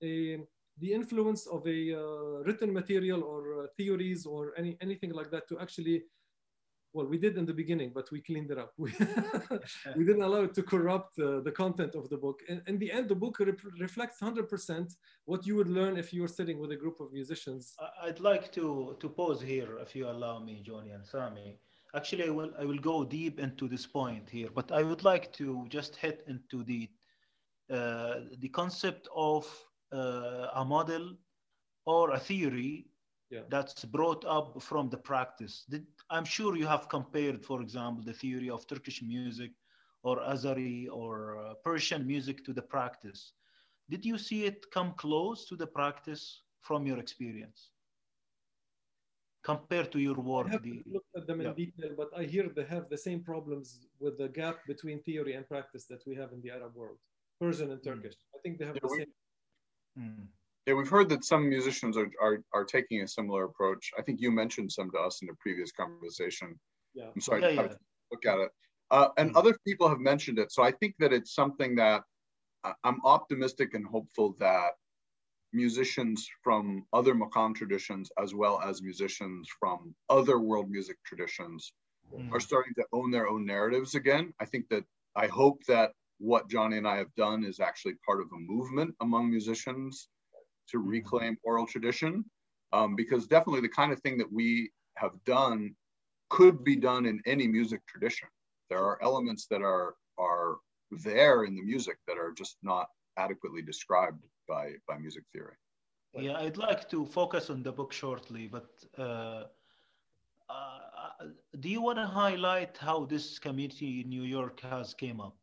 a, 0.03 0.13
the 0.83 0.91
influence 0.99 1.47
of 1.47 1.61
a 1.77 1.79
uh, 2.03 2.35
written 2.47 2.71
material 2.81 3.21
or 3.23 3.39
uh, 3.63 3.67
theories 3.77 4.25
or 4.25 4.41
any, 4.57 4.77
anything 4.81 5.11
like 5.19 5.31
that 5.31 5.47
to 5.49 5.59
actually 5.59 6.03
well, 6.93 7.05
we 7.05 7.17
did 7.17 7.37
in 7.37 7.45
the 7.45 7.53
beginning, 7.53 7.91
but 7.93 8.09
we 8.11 8.21
cleaned 8.21 8.51
it 8.51 8.57
up. 8.57 8.73
We, 8.77 8.91
we 9.95 10.05
didn't 10.05 10.23
allow 10.23 10.43
it 10.43 10.53
to 10.55 10.63
corrupt 10.63 11.19
uh, 11.19 11.41
the 11.41 11.51
content 11.51 11.93
of 11.95 12.09
the 12.09 12.17
book. 12.17 12.41
And 12.49 12.61
in 12.67 12.79
the 12.79 12.91
end, 12.91 13.09
the 13.09 13.15
book 13.15 13.39
re 13.39 13.53
reflects 13.79 14.19
100% 14.19 14.95
what 15.25 15.45
you 15.45 15.55
would 15.55 15.69
learn 15.69 15.97
if 15.97 16.11
you 16.13 16.21
were 16.21 16.27
sitting 16.39 16.59
with 16.59 16.71
a 16.71 16.75
group 16.75 16.99
of 16.99 17.13
musicians. 17.13 17.75
I'd 18.03 18.19
like 18.19 18.51
to, 18.53 18.97
to 18.99 19.09
pause 19.09 19.41
here, 19.41 19.77
if 19.79 19.95
you 19.95 20.09
allow 20.09 20.39
me, 20.39 20.61
Johnny 20.65 20.91
and 20.91 21.05
Sami. 21.05 21.59
Actually, 21.95 22.25
I 22.25 22.29
will, 22.29 22.51
I 22.59 22.65
will 22.65 22.77
go 22.77 23.03
deep 23.03 23.39
into 23.39 23.67
this 23.67 23.85
point 23.85 24.29
here, 24.29 24.49
but 24.53 24.71
I 24.71 24.83
would 24.83 25.03
like 25.03 25.31
to 25.33 25.65
just 25.69 25.95
hit 25.95 26.23
into 26.27 26.63
the, 26.63 26.89
uh, 27.71 28.21
the 28.39 28.49
concept 28.49 29.07
of 29.15 29.47
uh, 29.91 30.47
a 30.55 30.65
model 30.65 31.15
or 31.85 32.11
a 32.11 32.19
theory 32.19 32.85
yeah. 33.29 33.41
that's 33.49 33.85
brought 33.85 34.25
up 34.25 34.61
from 34.61 34.89
the 34.89 34.97
practice. 34.97 35.65
Did, 35.69 35.85
I'm 36.09 36.25
sure 36.25 36.55
you 36.55 36.67
have 36.67 36.89
compared, 36.89 37.45
for 37.45 37.61
example, 37.61 38.03
the 38.03 38.13
theory 38.13 38.49
of 38.49 38.67
Turkish 38.67 39.01
music 39.01 39.51
or 40.03 40.17
Azeri 40.19 40.87
or 40.91 41.37
uh, 41.37 41.53
Persian 41.63 42.05
music 42.07 42.43
to 42.45 42.53
the 42.53 42.61
practice. 42.61 43.33
Did 43.89 44.05
you 44.05 44.17
see 44.17 44.45
it 44.45 44.65
come 44.71 44.93
close 44.97 45.45
to 45.47 45.55
the 45.55 45.67
practice 45.67 46.43
from 46.61 46.85
your 46.85 46.99
experience? 46.99 47.71
Compared 49.43 49.91
to 49.91 49.99
your 49.99 50.15
work? 50.15 50.47
I 50.51 50.57
the, 50.57 50.83
looked 50.85 51.15
at 51.15 51.25
them 51.27 51.41
yeah. 51.41 51.49
in 51.49 51.55
detail, 51.55 51.91
but 51.97 52.09
I 52.15 52.23
hear 52.23 52.49
they 52.49 52.65
have 52.65 52.89
the 52.89 52.97
same 52.97 53.21
problems 53.21 53.87
with 53.99 54.17
the 54.17 54.27
gap 54.27 54.57
between 54.67 55.01
theory 55.03 55.33
and 55.33 55.47
practice 55.47 55.85
that 55.85 56.01
we 56.05 56.15
have 56.15 56.33
in 56.33 56.41
the 56.41 56.51
Arab 56.51 56.75
world, 56.75 56.97
Persian 57.39 57.71
and 57.71 57.79
hmm. 57.79 57.89
Turkish. 57.89 58.13
Mm. 58.13 58.35
I 58.35 58.39
think 58.43 58.59
they 58.59 58.65
have 58.65 58.75
yeah, 58.75 58.81
the 58.83 58.87
we, 58.91 58.97
same. 58.97 59.13
Mm. 59.97 60.27
Yeah, 60.65 60.73
we've 60.75 60.89
heard 60.89 61.09
that 61.09 61.25
some 61.25 61.49
musicians 61.49 61.97
are, 61.97 62.11
are, 62.21 62.43
are 62.53 62.65
taking 62.65 63.01
a 63.01 63.07
similar 63.07 63.45
approach. 63.45 63.91
I 63.97 64.01
think 64.01 64.21
you 64.21 64.31
mentioned 64.31 64.71
some 64.71 64.91
to 64.91 64.99
us 64.99 65.21
in 65.21 65.29
a 65.29 65.33
previous 65.39 65.71
conversation. 65.71 66.59
Yeah. 66.93 67.09
I'm 67.13 67.21
sorry, 67.21 67.41
yeah, 67.41 67.49
yeah. 67.49 67.73
look 68.11 68.25
at 68.25 68.39
it. 68.39 68.51
Uh, 68.91 69.09
and 69.17 69.29
mm-hmm. 69.29 69.37
other 69.37 69.57
people 69.65 69.87
have 69.87 69.99
mentioned 69.99 70.39
it. 70.39 70.51
So 70.51 70.63
I 70.63 70.71
think 70.71 70.95
that 70.99 71.13
it's 71.13 71.33
something 71.33 71.75
that 71.75 72.03
I'm 72.83 72.99
optimistic 73.05 73.73
and 73.73 73.85
hopeful 73.85 74.35
that 74.39 74.71
musicians 75.53 76.27
from 76.43 76.85
other 76.93 77.15
Maqam 77.15 77.55
traditions, 77.55 78.11
as 78.21 78.33
well 78.33 78.61
as 78.61 78.81
musicians 78.81 79.47
from 79.59 79.95
other 80.09 80.39
world 80.39 80.69
music 80.69 80.97
traditions, 81.05 81.71
mm-hmm. 82.13 82.33
are 82.33 82.39
starting 82.39 82.73
to 82.75 82.85
own 82.91 83.11
their 83.11 83.27
own 83.27 83.45
narratives 83.45 83.95
again. 83.95 84.33
I 84.39 84.45
think 84.45 84.67
that 84.69 84.83
I 85.15 85.27
hope 85.27 85.63
that 85.67 85.91
what 86.19 86.49
Johnny 86.49 86.77
and 86.77 86.87
I 86.87 86.97
have 86.97 87.13
done 87.15 87.43
is 87.43 87.59
actually 87.59 87.93
part 88.05 88.19
of 88.19 88.27
a 88.27 88.39
movement 88.39 88.93
among 89.01 89.29
musicians 89.29 90.09
to 90.71 90.77
mm-hmm. 90.77 90.89
reclaim 90.89 91.37
oral 91.43 91.67
tradition 91.67 92.25
um, 92.73 92.95
because 92.95 93.27
definitely 93.27 93.61
the 93.61 93.69
kind 93.69 93.91
of 93.91 93.99
thing 94.01 94.17
that 94.17 94.31
we 94.31 94.71
have 94.95 95.13
done 95.25 95.75
could 96.29 96.63
be 96.63 96.75
done 96.75 97.05
in 97.05 97.21
any 97.25 97.47
music 97.47 97.81
tradition. 97.87 98.27
There 98.69 98.83
are 98.83 99.01
elements 99.01 99.47
that 99.47 99.61
are 99.61 99.95
are 100.17 100.57
there 100.91 101.43
in 101.43 101.55
the 101.55 101.61
music 101.61 101.97
that 102.07 102.17
are 102.17 102.31
just 102.31 102.57
not 102.61 102.87
adequately 103.17 103.61
described 103.61 104.23
by 104.47 104.73
by 104.87 104.97
music 104.97 105.23
theory. 105.33 105.55
Yeah, 106.13 106.37
I'd 106.37 106.57
like 106.57 106.89
to 106.89 107.05
focus 107.05 107.49
on 107.49 107.61
the 107.61 107.71
book 107.71 107.93
shortly, 107.93 108.47
but 108.47 108.69
uh, 108.97 109.43
uh, 110.49 111.25
do 111.59 111.69
you 111.69 111.81
want 111.81 111.99
to 111.99 112.05
highlight 112.07 112.77
how 112.77 113.05
this 113.05 113.37
community 113.37 114.01
in 114.01 114.09
New 114.09 114.23
York 114.23 114.59
has 114.61 114.93
came 114.95 115.21
up 115.21 115.37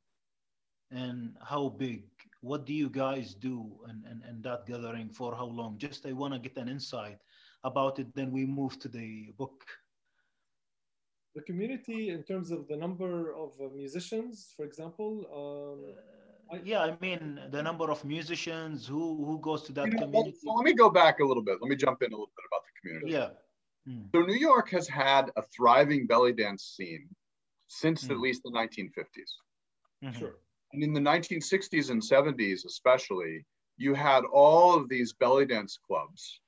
and 0.91 1.37
how 1.41 1.69
big 1.69 2.05
what 2.47 2.65
do 2.65 2.73
you 2.73 2.89
guys 2.89 3.35
do 3.35 3.57
and, 3.89 4.05
and, 4.09 4.23
and 4.29 4.43
that 4.45 4.67
gathering 4.67 5.09
for 5.09 5.35
how 5.35 5.47
long? 5.47 5.79
Just 5.79 6.07
I 6.07 6.13
want 6.13 6.33
to 6.35 6.39
get 6.39 6.57
an 6.57 6.69
insight 6.69 7.19
about 7.65 7.99
it. 7.99 8.15
Then 8.15 8.31
we 8.31 8.47
move 8.47 8.79
to 8.81 8.89
the 8.89 9.33
book. 9.37 9.65
The 11.35 11.43
community, 11.43 12.11
in 12.11 12.23
terms 12.23 12.51
of 12.51 12.69
the 12.69 12.77
number 12.77 13.35
of 13.35 13.51
uh, 13.61 13.69
musicians, 13.75 14.55
for 14.57 14.65
example. 14.65 15.11
Um, 15.41 15.79
uh, 16.53 16.63
yeah, 16.65 16.81
I 16.81 16.97
mean 17.01 17.41
the 17.51 17.63
number 17.63 17.91
of 17.91 18.05
musicians 18.05 18.87
who 18.87 19.05
who 19.27 19.41
goes 19.41 19.63
to 19.65 19.73
that 19.73 19.87
you 19.87 19.95
know, 19.95 20.03
community. 20.03 20.39
Well, 20.45 20.57
let 20.57 20.65
me 20.65 20.75
go 20.75 20.89
back 20.89 21.19
a 21.19 21.25
little 21.25 21.43
bit. 21.43 21.59
Let 21.61 21.69
me 21.69 21.77
jump 21.77 22.03
in 22.03 22.11
a 22.13 22.17
little 22.21 22.35
bit 22.39 22.47
about 22.51 22.63
the 22.67 22.75
community. 22.81 23.13
Yeah. 23.19 23.31
Mm. 23.89 24.07
So 24.13 24.23
New 24.23 24.41
York 24.51 24.71
has 24.71 24.87
had 24.89 25.25
a 25.37 25.43
thriving 25.55 26.07
belly 26.07 26.33
dance 26.33 26.63
scene 26.77 27.09
since 27.67 28.05
mm. 28.05 28.13
at 28.13 28.19
least 28.21 28.43
the 28.45 28.53
1950s. 28.53 29.33
Mm-hmm. 30.05 30.19
Sure. 30.19 30.37
And 30.73 30.83
in 30.83 30.93
the 30.93 31.01
1960s 31.01 31.91
and 31.91 32.03
70s, 32.03 32.65
especially, 32.67 33.45
you 33.77 33.95
had 33.95 34.25
all 34.25 34.75
of 34.75 34.89
these 34.89 35.13
belly 35.13 35.47
dance 35.47 35.79
clubs 35.87 36.41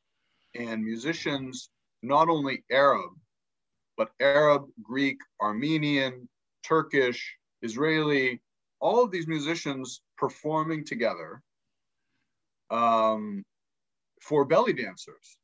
and 0.54 0.84
musicians, 0.84 1.70
not 2.02 2.28
only 2.28 2.64
Arab, 2.70 3.10
but 3.96 4.10
Arab, 4.20 4.66
Greek, 4.82 5.18
Armenian, 5.40 6.28
Turkish, 6.62 7.36
Israeli, 7.62 8.40
all 8.80 9.02
of 9.02 9.10
these 9.10 9.26
musicians 9.26 10.02
performing 10.16 10.84
together 10.84 11.42
um, 12.70 13.44
for 14.22 14.44
belly 14.44 14.72
dancers. 14.72 15.38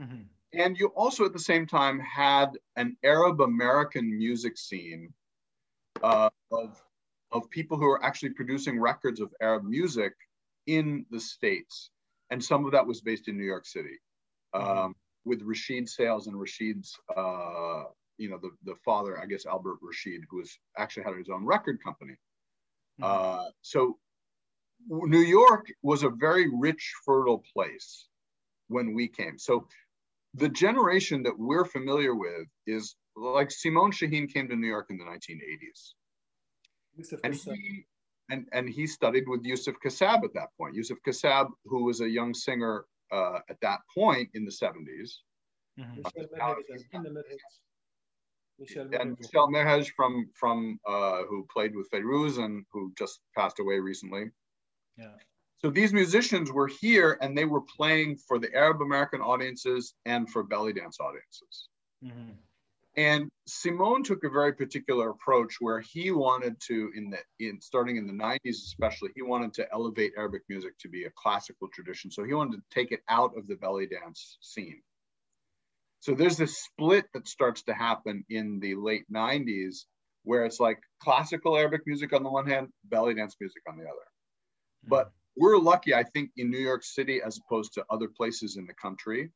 Mm-hmm. 0.00 0.22
And 0.54 0.76
you 0.78 0.88
also, 0.88 1.24
at 1.24 1.32
the 1.32 1.38
same 1.38 1.66
time, 1.66 1.98
had 2.00 2.58
an 2.76 2.96
Arab 3.04 3.40
American 3.40 4.18
music 4.18 4.58
scene 4.58 5.12
uh, 6.02 6.28
of 6.50 6.82
of 7.32 7.48
people 7.50 7.76
who 7.76 7.86
are 7.86 8.04
actually 8.04 8.30
producing 8.30 8.78
records 8.78 9.20
of 9.20 9.32
Arab 9.40 9.64
music 9.64 10.12
in 10.66 11.06
the 11.10 11.20
States. 11.20 11.90
And 12.30 12.42
some 12.42 12.64
of 12.64 12.72
that 12.72 12.86
was 12.86 13.00
based 13.00 13.28
in 13.28 13.36
New 13.36 13.44
York 13.44 13.66
City 13.66 13.98
um, 14.54 14.94
with 15.24 15.42
Rashid 15.42 15.88
Sales 15.88 16.26
and 16.26 16.38
Rashid's, 16.38 16.96
uh, 17.14 17.84
you 18.18 18.28
know, 18.30 18.38
the, 18.38 18.50
the 18.64 18.76
father, 18.84 19.20
I 19.20 19.26
guess, 19.26 19.46
Albert 19.46 19.78
Rashid, 19.82 20.22
who 20.30 20.38
was 20.38 20.58
actually 20.76 21.04
had 21.04 21.16
his 21.16 21.28
own 21.28 21.44
record 21.44 21.82
company. 21.82 22.14
Mm-hmm. 23.00 23.04
Uh, 23.04 23.44
so 23.62 23.98
New 24.88 25.20
York 25.20 25.66
was 25.82 26.02
a 26.02 26.10
very 26.10 26.48
rich, 26.52 26.92
fertile 27.04 27.42
place 27.52 28.08
when 28.68 28.94
we 28.94 29.08
came. 29.08 29.38
So 29.38 29.66
the 30.34 30.48
generation 30.48 31.22
that 31.24 31.38
we're 31.38 31.64
familiar 31.64 32.14
with 32.14 32.46
is 32.66 32.94
like 33.16 33.50
Simon 33.50 33.92
Shaheen 33.92 34.32
came 34.32 34.48
to 34.48 34.56
New 34.56 34.66
York 34.66 34.86
in 34.90 34.96
the 34.96 35.04
1980s. 35.04 35.92
Yusuf 36.96 37.20
and 37.24 37.34
he 37.34 37.84
and, 38.30 38.46
and 38.52 38.68
he 38.68 38.86
studied 38.86 39.28
with 39.28 39.44
Yusuf 39.44 39.74
Kassab 39.84 40.24
at 40.24 40.32
that 40.34 40.48
point. 40.56 40.74
Yusuf 40.74 40.98
Kassab, 41.06 41.48
who 41.64 41.84
was 41.84 42.00
a 42.00 42.08
young 42.08 42.32
singer 42.32 42.84
uh, 43.10 43.40
at 43.50 43.60
that 43.60 43.80
point 43.94 44.30
in 44.34 44.44
the 44.44 44.50
70s. 44.50 45.10
Mm-hmm. 45.78 46.02
and 49.00 49.16
Michel 49.18 49.48
Merhej 49.48 49.90
from 49.96 50.28
from 50.34 50.78
uh, 50.86 51.22
who 51.28 51.46
played 51.52 51.74
with 51.74 51.90
Fairuz 51.90 52.38
and 52.38 52.64
who 52.72 52.92
just 52.96 53.20
passed 53.36 53.58
away 53.58 53.78
recently. 53.80 54.30
Yeah. 54.96 55.16
So 55.56 55.70
these 55.70 55.92
musicians 55.92 56.52
were 56.52 56.66
here 56.66 57.18
and 57.20 57.36
they 57.36 57.44
were 57.44 57.62
playing 57.62 58.16
for 58.16 58.38
the 58.38 58.52
Arab 58.54 58.82
American 58.82 59.20
audiences 59.20 59.94
and 60.04 60.28
for 60.28 60.42
belly 60.42 60.72
dance 60.72 60.98
audiences. 61.00 61.68
Mm-hmm. 62.04 62.32
And 62.96 63.30
Simon 63.46 64.02
took 64.02 64.22
a 64.22 64.28
very 64.28 64.52
particular 64.52 65.10
approach 65.10 65.56
where 65.60 65.80
he 65.80 66.10
wanted 66.10 66.60
to, 66.68 66.90
in 66.94 67.10
the 67.10 67.18
in 67.40 67.60
starting 67.60 67.96
in 67.96 68.06
the 68.06 68.12
90s 68.12 68.38
especially, 68.44 69.10
he 69.14 69.22
wanted 69.22 69.54
to 69.54 69.66
elevate 69.72 70.12
Arabic 70.16 70.42
music 70.48 70.78
to 70.80 70.88
be 70.88 71.04
a 71.04 71.10
classical 71.16 71.68
tradition. 71.72 72.10
So 72.10 72.22
he 72.24 72.34
wanted 72.34 72.56
to 72.56 72.62
take 72.70 72.92
it 72.92 73.00
out 73.08 73.36
of 73.36 73.46
the 73.46 73.56
belly 73.56 73.86
dance 73.86 74.36
scene. 74.42 74.82
So 76.00 76.14
there's 76.14 76.36
this 76.36 76.58
split 76.58 77.06
that 77.14 77.28
starts 77.28 77.62
to 77.62 77.74
happen 77.74 78.24
in 78.28 78.60
the 78.60 78.74
late 78.74 79.04
90s 79.10 79.84
where 80.24 80.44
it's 80.44 80.60
like 80.60 80.80
classical 81.00 81.56
Arabic 81.56 81.82
music 81.86 82.12
on 82.12 82.22
the 82.22 82.30
one 82.30 82.46
hand, 82.46 82.68
belly 82.84 83.14
dance 83.14 83.36
music 83.40 83.62
on 83.68 83.76
the 83.76 83.84
other. 83.84 83.92
Mm-hmm. 83.92 84.90
But 84.90 85.12
we're 85.36 85.58
lucky, 85.58 85.94
I 85.94 86.02
think, 86.02 86.30
in 86.36 86.50
New 86.50 86.58
York 86.58 86.84
City 86.84 87.22
as 87.24 87.38
opposed 87.38 87.72
to 87.74 87.84
other 87.88 88.08
places 88.08 88.56
in 88.56 88.66
the 88.66 88.74
country. 88.74 89.30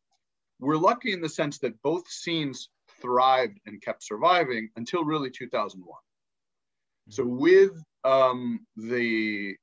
We're 0.60 0.76
lucky 0.76 1.12
in 1.12 1.20
the 1.20 1.28
sense 1.28 1.58
that 1.60 1.80
both 1.82 2.06
scenes 2.08 2.68
thrived 3.00 3.58
and 3.66 3.82
kept 3.82 4.02
surviving 4.02 4.70
until 4.76 5.04
really 5.04 5.30
2001. 5.30 5.98
So 7.08 7.24
mm-hmm. 7.24 7.38
with 7.38 7.82
um, 8.04 8.66
the 8.76 9.56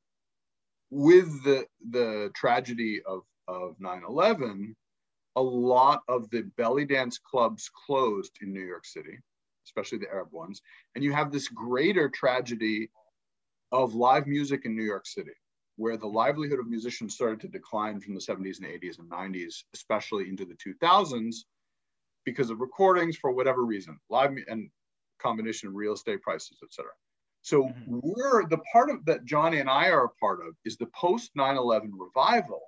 with 0.90 1.44
the 1.44 1.66
the 1.90 2.32
tragedy 2.36 3.02
of 3.06 3.24
of 3.48 3.78
9/11, 3.80 4.76
a 5.36 5.42
lot 5.42 6.04
of 6.08 6.30
the 6.30 6.44
belly 6.58 6.86
dance 6.86 7.18
clubs 7.18 7.70
closed 7.86 8.38
in 8.42 8.54
New 8.54 8.66
York 8.66 8.86
City, 8.86 9.18
especially 9.66 9.98
the 9.98 10.10
Arab 10.10 10.32
ones, 10.32 10.62
and 10.96 11.04
you 11.04 11.12
have 11.12 11.32
this 11.32 11.48
greater 11.48 12.10
tragedy 12.10 12.90
of 13.72 13.96
live 13.96 14.28
music 14.28 14.66
in 14.66 14.76
New 14.76 14.84
York 14.84 15.08
City, 15.08 15.34
where 15.78 15.98
the 15.98 16.08
livelihood 16.08 16.60
of 16.60 16.68
musicians 16.68 17.16
started 17.16 17.42
to 17.42 17.48
decline 17.48 18.00
from 18.00 18.14
the 18.14 18.22
70s 18.22 18.60
and 18.60 18.68
80s 18.68 19.00
and 19.00 19.10
90s, 19.10 19.64
especially 19.74 20.30
into 20.30 20.46
the 20.46 20.56
2000s, 20.56 21.38
because 22.26 22.50
of 22.50 22.60
recordings 22.60 23.18
for 23.18 23.32
whatever 23.32 23.66
reason, 23.66 24.00
live 24.10 24.36
and 24.48 24.70
combination 25.20 25.70
of 25.70 25.76
real 25.76 25.94
estate 25.94 26.22
prices, 26.22 26.60
etc. 26.64 26.92
So 27.42 27.64
mm-hmm. 27.64 28.00
we're 28.02 28.48
the 28.48 28.62
part 28.72 28.90
of 28.90 29.06
that 29.06 29.26
Johnny 29.26 29.60
and 29.60 29.70
I 29.70 29.90
are 29.90 30.06
a 30.06 30.10
part 30.10 30.40
of 30.46 30.56
is 30.66 30.78
the 30.78 30.88
post 30.96 31.32
9/11 31.38 31.92
revival. 31.94 32.62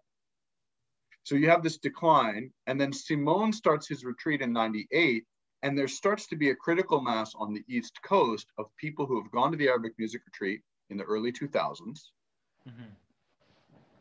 So 1.24 1.36
you 1.36 1.49
have 1.49 1.64
this 1.64 1.78
decline, 1.78 2.51
and 2.68 2.80
then 2.80 2.93
Simon 2.93 3.51
starts 3.51 3.88
his 3.88 4.06
retreat 4.06 4.41
in 4.41 4.53
'98, 4.53 5.24
and 5.64 5.78
there 5.78 5.88
starts 5.88 6.28
to 6.28 6.36
be 6.36 6.49
a 6.51 6.56
critical 6.56 7.01
mass 7.01 7.34
on 7.36 7.53
the 7.53 7.64
East 7.68 7.99
Coast 8.03 8.47
of 8.58 8.68
people 8.78 9.06
who 9.06 9.22
have 9.22 9.32
gone 9.32 9.51
to 9.51 9.58
the 9.58 9.68
Arabic 9.68 9.93
music 9.97 10.22
retreat 10.26 10.62
in 10.89 10.97
the 10.97 11.03
early 11.06 11.32
2000s. 11.32 12.12
Mm-hmm. 12.68 12.84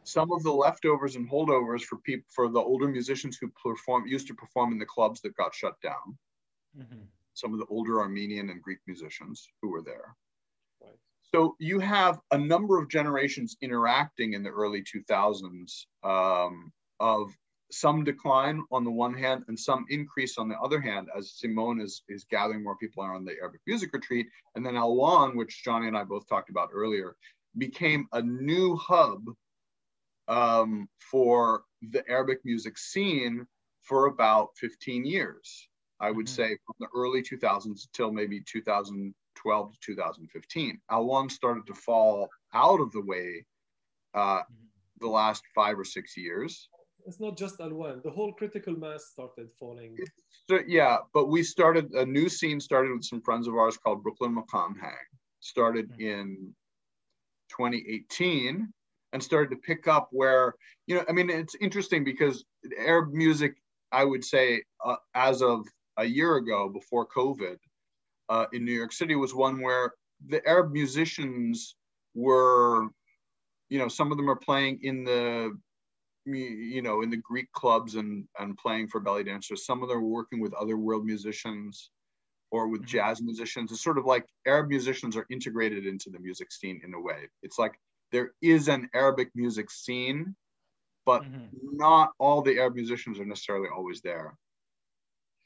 Some 0.04 0.32
of 0.32 0.42
the 0.42 0.52
leftovers 0.52 1.16
and 1.16 1.28
holdovers 1.28 1.82
for 1.82 1.96
people 1.98 2.26
for 2.30 2.48
the 2.48 2.60
older 2.60 2.88
musicians 2.88 3.38
who 3.38 3.48
perform 3.62 4.06
used 4.06 4.26
to 4.28 4.34
perform 4.34 4.72
in 4.72 4.78
the 4.78 4.86
clubs 4.86 5.20
that 5.22 5.36
got 5.36 5.54
shut 5.54 5.80
down. 5.82 6.18
Mm-hmm. 6.78 7.04
Some 7.32 7.52
of 7.52 7.58
the 7.58 7.66
older 7.66 8.00
Armenian 8.00 8.50
and 8.50 8.62
Greek 8.62 8.78
musicians 8.86 9.48
who 9.60 9.70
were 9.70 9.82
there. 9.82 10.14
So 11.34 11.56
you 11.58 11.80
have 11.80 12.20
a 12.30 12.38
number 12.38 12.78
of 12.78 12.88
generations 12.88 13.56
interacting 13.60 14.34
in 14.34 14.44
the 14.44 14.50
early 14.50 14.84
2000s 14.84 15.86
um, 16.04 16.72
of 17.00 17.32
some 17.72 18.04
decline 18.04 18.62
on 18.70 18.84
the 18.84 18.90
one 18.90 19.14
hand 19.14 19.42
and 19.48 19.58
some 19.58 19.84
increase 19.90 20.38
on 20.38 20.48
the 20.48 20.58
other 20.60 20.80
hand 20.80 21.08
as 21.16 21.32
Simon 21.32 21.80
is, 21.80 22.02
is 22.08 22.24
gathering 22.30 22.62
more 22.62 22.76
people 22.76 23.02
on 23.02 23.24
the 23.24 23.32
Arabic 23.40 23.62
music 23.66 23.92
retreat. 23.92 24.28
And 24.54 24.64
then 24.64 24.74
Alwan, 24.74 25.34
which 25.34 25.64
Johnny 25.64 25.88
and 25.88 25.96
I 25.96 26.04
both 26.04 26.28
talked 26.28 26.50
about 26.50 26.68
earlier, 26.72 27.16
became 27.58 28.06
a 28.12 28.22
new 28.22 28.76
hub 28.76 29.24
um, 30.28 30.88
for 30.98 31.62
the 31.90 32.08
Arabic 32.08 32.38
music 32.44 32.78
scene 32.78 33.46
for 33.80 34.06
about 34.06 34.50
15 34.56 35.04
years. 35.04 35.68
I 36.00 36.10
would 36.10 36.26
mm-hmm. 36.26 36.34
say 36.34 36.58
from 36.66 36.74
the 36.80 36.88
early 36.94 37.22
2000s 37.22 37.86
till 37.92 38.10
maybe 38.10 38.42
2012 38.46 39.72
to 39.72 39.78
2015. 39.80 40.80
Alwan 40.90 41.30
started 41.30 41.66
to 41.66 41.74
fall 41.74 42.28
out 42.52 42.80
of 42.80 42.90
the 42.92 43.00
way 43.00 43.44
uh, 44.14 44.40
the 45.00 45.08
last 45.08 45.42
five 45.54 45.78
or 45.78 45.84
six 45.84 46.16
years. 46.16 46.68
It's 47.06 47.20
not 47.20 47.36
just 47.36 47.58
Alwan. 47.58 48.02
The 48.02 48.10
whole 48.10 48.32
critical 48.32 48.74
mass 48.74 49.10
started 49.12 49.50
falling. 49.58 49.96
yeah, 50.66 50.98
but 51.12 51.26
we 51.26 51.42
started 51.42 51.92
a 51.92 52.06
new 52.06 52.30
scene. 52.30 52.58
Started 52.60 52.92
with 52.92 53.04
some 53.04 53.20
friends 53.20 53.46
of 53.46 53.54
ours 53.54 53.76
called 53.76 54.02
Brooklyn 54.02 54.34
Maqam 54.34 54.80
Hang. 54.80 55.06
Started 55.40 55.90
mm-hmm. 55.90 56.00
in 56.00 56.54
2018 57.50 58.72
and 59.14 59.22
started 59.22 59.48
to 59.50 59.56
pick 59.56 59.88
up 59.88 60.08
where 60.10 60.54
you 60.86 60.96
know. 60.96 61.04
I 61.08 61.12
mean, 61.12 61.30
it's 61.30 61.54
interesting 61.54 62.04
because 62.04 62.44
Arab 62.78 63.12
music. 63.12 63.54
I 63.92 64.04
would 64.04 64.24
say 64.24 64.64
uh, 64.84 64.96
as 65.14 65.40
of 65.40 65.64
a 65.96 66.04
year 66.04 66.36
ago, 66.36 66.68
before 66.68 67.06
COVID, 67.06 67.56
uh, 68.28 68.46
in 68.52 68.64
New 68.64 68.72
York 68.72 68.92
City 68.92 69.14
was 69.14 69.32
one 69.32 69.62
where 69.62 69.94
the 70.26 70.44
Arab 70.46 70.72
musicians 70.72 71.76
were, 72.14 72.88
you 73.68 73.78
know, 73.78 73.86
some 73.86 74.10
of 74.10 74.18
them 74.18 74.28
are 74.28 74.36
playing 74.36 74.80
in 74.82 75.04
the, 75.04 75.56
you 76.26 76.82
know, 76.82 77.02
in 77.02 77.10
the 77.10 77.16
Greek 77.18 77.50
clubs 77.52 77.94
and 77.94 78.24
and 78.40 78.58
playing 78.58 78.88
for 78.88 78.98
belly 78.98 79.22
dancers. 79.22 79.64
Some 79.64 79.82
of 79.82 79.88
them 79.88 79.98
are 79.98 80.02
working 80.02 80.40
with 80.40 80.52
other 80.54 80.76
world 80.76 81.06
musicians 81.06 81.90
or 82.50 82.66
with 82.66 82.80
mm-hmm. 82.80 82.88
jazz 82.88 83.22
musicians. 83.22 83.70
It's 83.70 83.84
sort 83.84 83.98
of 83.98 84.06
like 84.06 84.26
Arab 84.44 84.68
musicians 84.68 85.16
are 85.16 85.26
integrated 85.30 85.86
into 85.86 86.10
the 86.10 86.18
music 86.18 86.50
scene 86.50 86.80
in 86.84 86.94
a 86.94 87.00
way. 87.00 87.28
It's 87.44 87.60
like 87.60 87.78
there 88.12 88.32
is 88.42 88.68
an 88.68 88.88
Arabic 88.94 89.30
music 89.34 89.70
scene, 89.70 90.34
but 91.06 91.22
mm-hmm. 91.22 91.76
not 91.76 92.12
all 92.18 92.42
the 92.42 92.58
Arab 92.58 92.74
musicians 92.74 93.18
are 93.18 93.24
necessarily 93.24 93.68
always 93.74 94.00
there. 94.00 94.36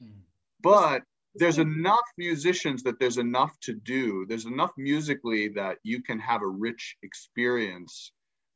Mm. 0.02 0.20
But 0.60 1.02
there's 1.34 1.58
enough 1.58 2.04
musicians 2.16 2.82
that 2.82 2.98
there's 2.98 3.18
enough 3.18 3.58
to 3.60 3.74
do. 3.74 4.26
There's 4.26 4.46
enough 4.46 4.72
musically 4.76 5.48
that 5.50 5.78
you 5.82 6.02
can 6.02 6.18
have 6.18 6.42
a 6.42 6.48
rich 6.48 6.96
experience, 7.02 8.12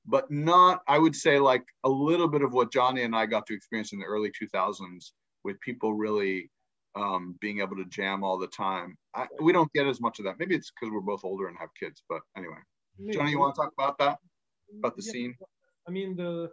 but 0.06 0.30
not, 0.30 0.82
I 0.88 0.98
would 0.98 1.14
say, 1.14 1.38
like 1.38 1.64
a 1.84 1.88
little 1.88 2.28
bit 2.28 2.42
of 2.42 2.52
what 2.52 2.72
Johnny 2.72 3.02
and 3.02 3.14
I 3.14 3.26
got 3.26 3.46
to 3.46 3.54
experience 3.54 3.92
in 3.92 3.98
the 3.98 4.04
early 4.04 4.30
2000s 4.30 5.12
with 5.44 5.60
people 5.60 5.94
really 5.94 6.50
um, 6.94 7.36
being 7.40 7.60
able 7.60 7.76
to 7.76 7.84
jam 7.86 8.24
all 8.24 8.38
the 8.38 8.48
time. 8.48 8.96
I, 9.14 9.26
we 9.40 9.52
don't 9.52 9.72
get 9.72 9.86
as 9.86 10.00
much 10.00 10.18
of 10.18 10.24
that. 10.24 10.38
Maybe 10.38 10.54
it's 10.54 10.70
because 10.70 10.92
we're 10.92 11.00
both 11.00 11.24
older 11.24 11.48
and 11.48 11.56
have 11.58 11.70
kids, 11.78 12.02
but 12.08 12.20
anyway. 12.36 12.58
Johnny, 13.12 13.30
you 13.30 13.38
want 13.38 13.54
to 13.54 13.62
talk 13.62 13.72
about 13.78 13.98
that? 13.98 14.18
About 14.78 14.96
the 14.96 15.02
yeah, 15.04 15.12
scene? 15.12 15.36
I 15.86 15.90
mean, 15.90 16.16
the 16.16 16.50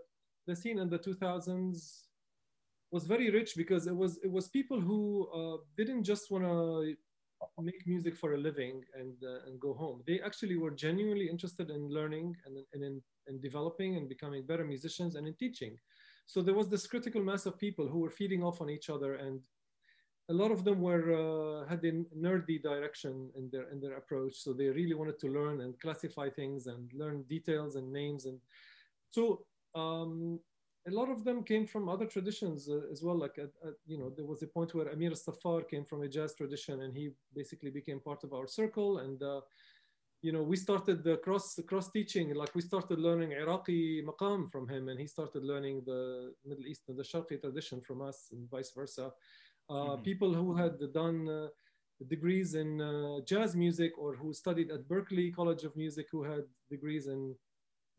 the 0.48 0.56
scene 0.56 0.80
in 0.80 0.90
the 0.90 0.98
2000s 0.98 2.06
was 2.92 3.06
very 3.06 3.30
rich 3.30 3.54
because 3.56 3.88
it 3.88 3.96
was 3.96 4.20
it 4.24 4.32
was 4.32 4.48
people 4.48 4.80
who 4.82 5.28
uh, 5.34 5.58
didn't 5.78 6.04
just 6.04 6.32
want 6.32 6.44
to 6.44 6.96
make 7.62 7.86
music 7.86 8.18
for 8.18 8.34
a 8.34 8.38
living 8.38 8.84
and 9.00 9.14
uh, 9.24 9.46
and 9.46 9.60
go 9.60 9.74
home. 9.74 10.02
They 10.08 10.20
actually 10.22 10.58
were 10.58 10.72
genuinely 10.72 11.30
interested 11.30 11.70
in 11.70 11.90
learning 11.90 12.36
and, 12.46 12.58
and 12.74 12.84
in, 12.84 13.02
in 13.28 13.40
developing 13.42 13.96
and 13.96 14.10
becoming 14.10 14.46
better 14.46 14.66
musicians 14.66 15.16
and 15.16 15.28
in 15.28 15.36
teaching. 15.36 15.78
So 16.26 16.42
there 16.42 16.54
was 16.54 16.70
this 16.70 16.86
critical 16.88 17.24
mass 17.24 17.46
of 17.46 17.58
people 17.58 17.88
who 17.88 18.00
were 18.00 18.12
feeding 18.12 18.44
off 18.44 18.62
on 18.62 18.70
each 18.70 18.90
other, 18.90 19.16
and 19.16 19.40
a 20.30 20.34
lot 20.34 20.52
of 20.52 20.64
them 20.64 20.82
were 20.82 21.08
uh, 21.12 21.68
had 21.68 21.84
a 21.84 21.92
nerdy 22.16 22.62
direction 22.62 23.30
in 23.36 23.50
their 23.52 23.70
in 23.72 23.80
their 23.80 23.98
approach. 23.98 24.36
So 24.36 24.54
they 24.54 24.68
really 24.68 24.94
wanted 24.94 25.20
to 25.20 25.28
learn 25.28 25.62
and 25.62 25.80
classify 25.80 26.30
things 26.30 26.68
and 26.68 26.92
learn 26.94 27.24
details 27.24 27.76
and 27.76 27.92
names 27.92 28.26
and 28.26 28.40
so 29.12 29.46
um, 29.76 30.40
a 30.88 30.92
lot 30.92 31.10
of 31.10 31.24
them 31.24 31.44
came 31.44 31.66
from 31.68 31.90
other 31.90 32.06
traditions 32.06 32.70
uh, 32.70 32.82
as 32.92 33.04
well. 33.04 33.18
Like, 33.18 33.38
you 33.86 33.98
know, 33.98 34.12
there 34.16 34.26
was 34.26 34.42
a 34.42 34.48
point 34.48 34.74
where 34.74 34.88
Amir 34.90 35.14
Safar 35.16 35.62
came 35.64 35.86
from 35.86 36.04
a 36.04 36.08
jazz 36.08 36.34
tradition 36.36 36.82
and 36.82 36.94
he 36.94 37.12
basically 37.36 37.70
became 37.70 38.00
part 38.00 38.24
of 38.24 38.34
our 38.34 38.48
circle. 38.48 39.00
And, 39.00 39.22
uh, 39.22 39.42
you 40.22 40.32
know, 40.32 40.42
we 40.42 40.56
started 40.56 41.04
the 41.04 41.18
cross 41.18 41.60
cross 41.68 41.90
teaching, 41.92 42.34
like 42.34 42.54
we 42.56 42.62
started 42.62 43.00
learning 43.00 43.34
Iraqi 43.34 44.04
maqam 44.04 44.52
from 44.52 44.68
him 44.68 44.90
and 44.90 45.00
he 45.00 45.08
started 45.08 45.44
learning 45.44 45.84
the 45.86 46.34
Middle 46.46 46.66
East 46.66 46.84
and 46.88 46.98
the 46.98 47.04
Sharqi 47.04 47.40
tradition 47.40 47.82
from 47.82 48.02
us 48.02 48.30
and 48.32 48.50
vice 48.50 48.72
versa. 48.76 49.12
Uh, 49.70 49.74
mm-hmm. 49.74 50.04
People 50.04 50.34
who 50.34 50.56
had 50.56 50.78
done 50.94 51.30
uh, 51.30 51.48
degrees 52.08 52.56
in 52.56 53.22
jazz 53.26 53.56
music 53.56 53.92
or 53.98 54.16
who 54.16 54.34
studied 54.34 54.72
at 54.72 54.88
Berklee 54.88 55.36
College 55.36 55.64
of 55.64 55.76
Music, 55.76 56.08
who 56.12 56.24
had 56.24 56.44
degrees 56.70 57.08
in 57.08 57.36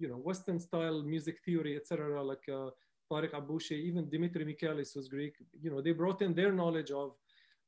you 0.00 0.08
know, 0.08 0.16
Western 0.16 0.58
style 0.58 1.02
music 1.02 1.38
theory, 1.44 1.76
etc., 1.76 2.22
like 2.22 2.48
uh, 2.48 2.70
Tariq 3.12 3.32
Aboushi, 3.32 3.72
even 3.72 4.08
Dimitri 4.08 4.44
Michalis 4.44 4.94
was 4.96 5.08
Greek. 5.08 5.34
You 5.60 5.70
know, 5.70 5.80
they 5.82 5.92
brought 5.92 6.22
in 6.22 6.34
their 6.34 6.52
knowledge 6.52 6.90
of, 6.90 7.12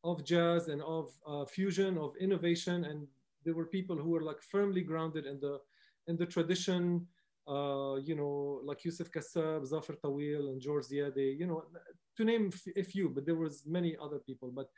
of 0.03 0.25
jazz 0.25 0.69
and 0.69 0.81
of 0.83 1.11
uh, 1.27 1.45
fusion, 1.45 1.99
of 1.99 2.17
innovation, 2.17 2.85
and 2.87 3.07
there 3.45 3.55
were 3.55 3.67
people 3.67 3.97
who 3.97 4.11
were 4.11 4.23
like 4.23 4.43
firmly 4.43 4.81
grounded 4.81 5.27
in 5.27 5.39
the, 5.41 5.61
in 6.09 6.17
the 6.17 6.27
tradition. 6.27 7.07
Uh, 7.49 7.97
you 7.97 8.15
know, 8.15 8.61
like 8.65 8.85
Yusuf 8.85 9.11
Kassab, 9.11 9.67
Zafir 9.67 9.97
Tawil, 9.97 10.51
and 10.51 10.61
George 10.61 10.85
Ziadeh, 10.85 11.37
you 11.37 11.47
know, 11.47 11.65
to 12.17 12.25
name 12.25 12.51
a 12.77 12.85
few, 12.85 13.09
but 13.09 13.27
there 13.27 13.35
was 13.35 13.65
many 13.67 13.97
other 14.01 14.19
people. 14.19 14.53
But, 14.55 14.69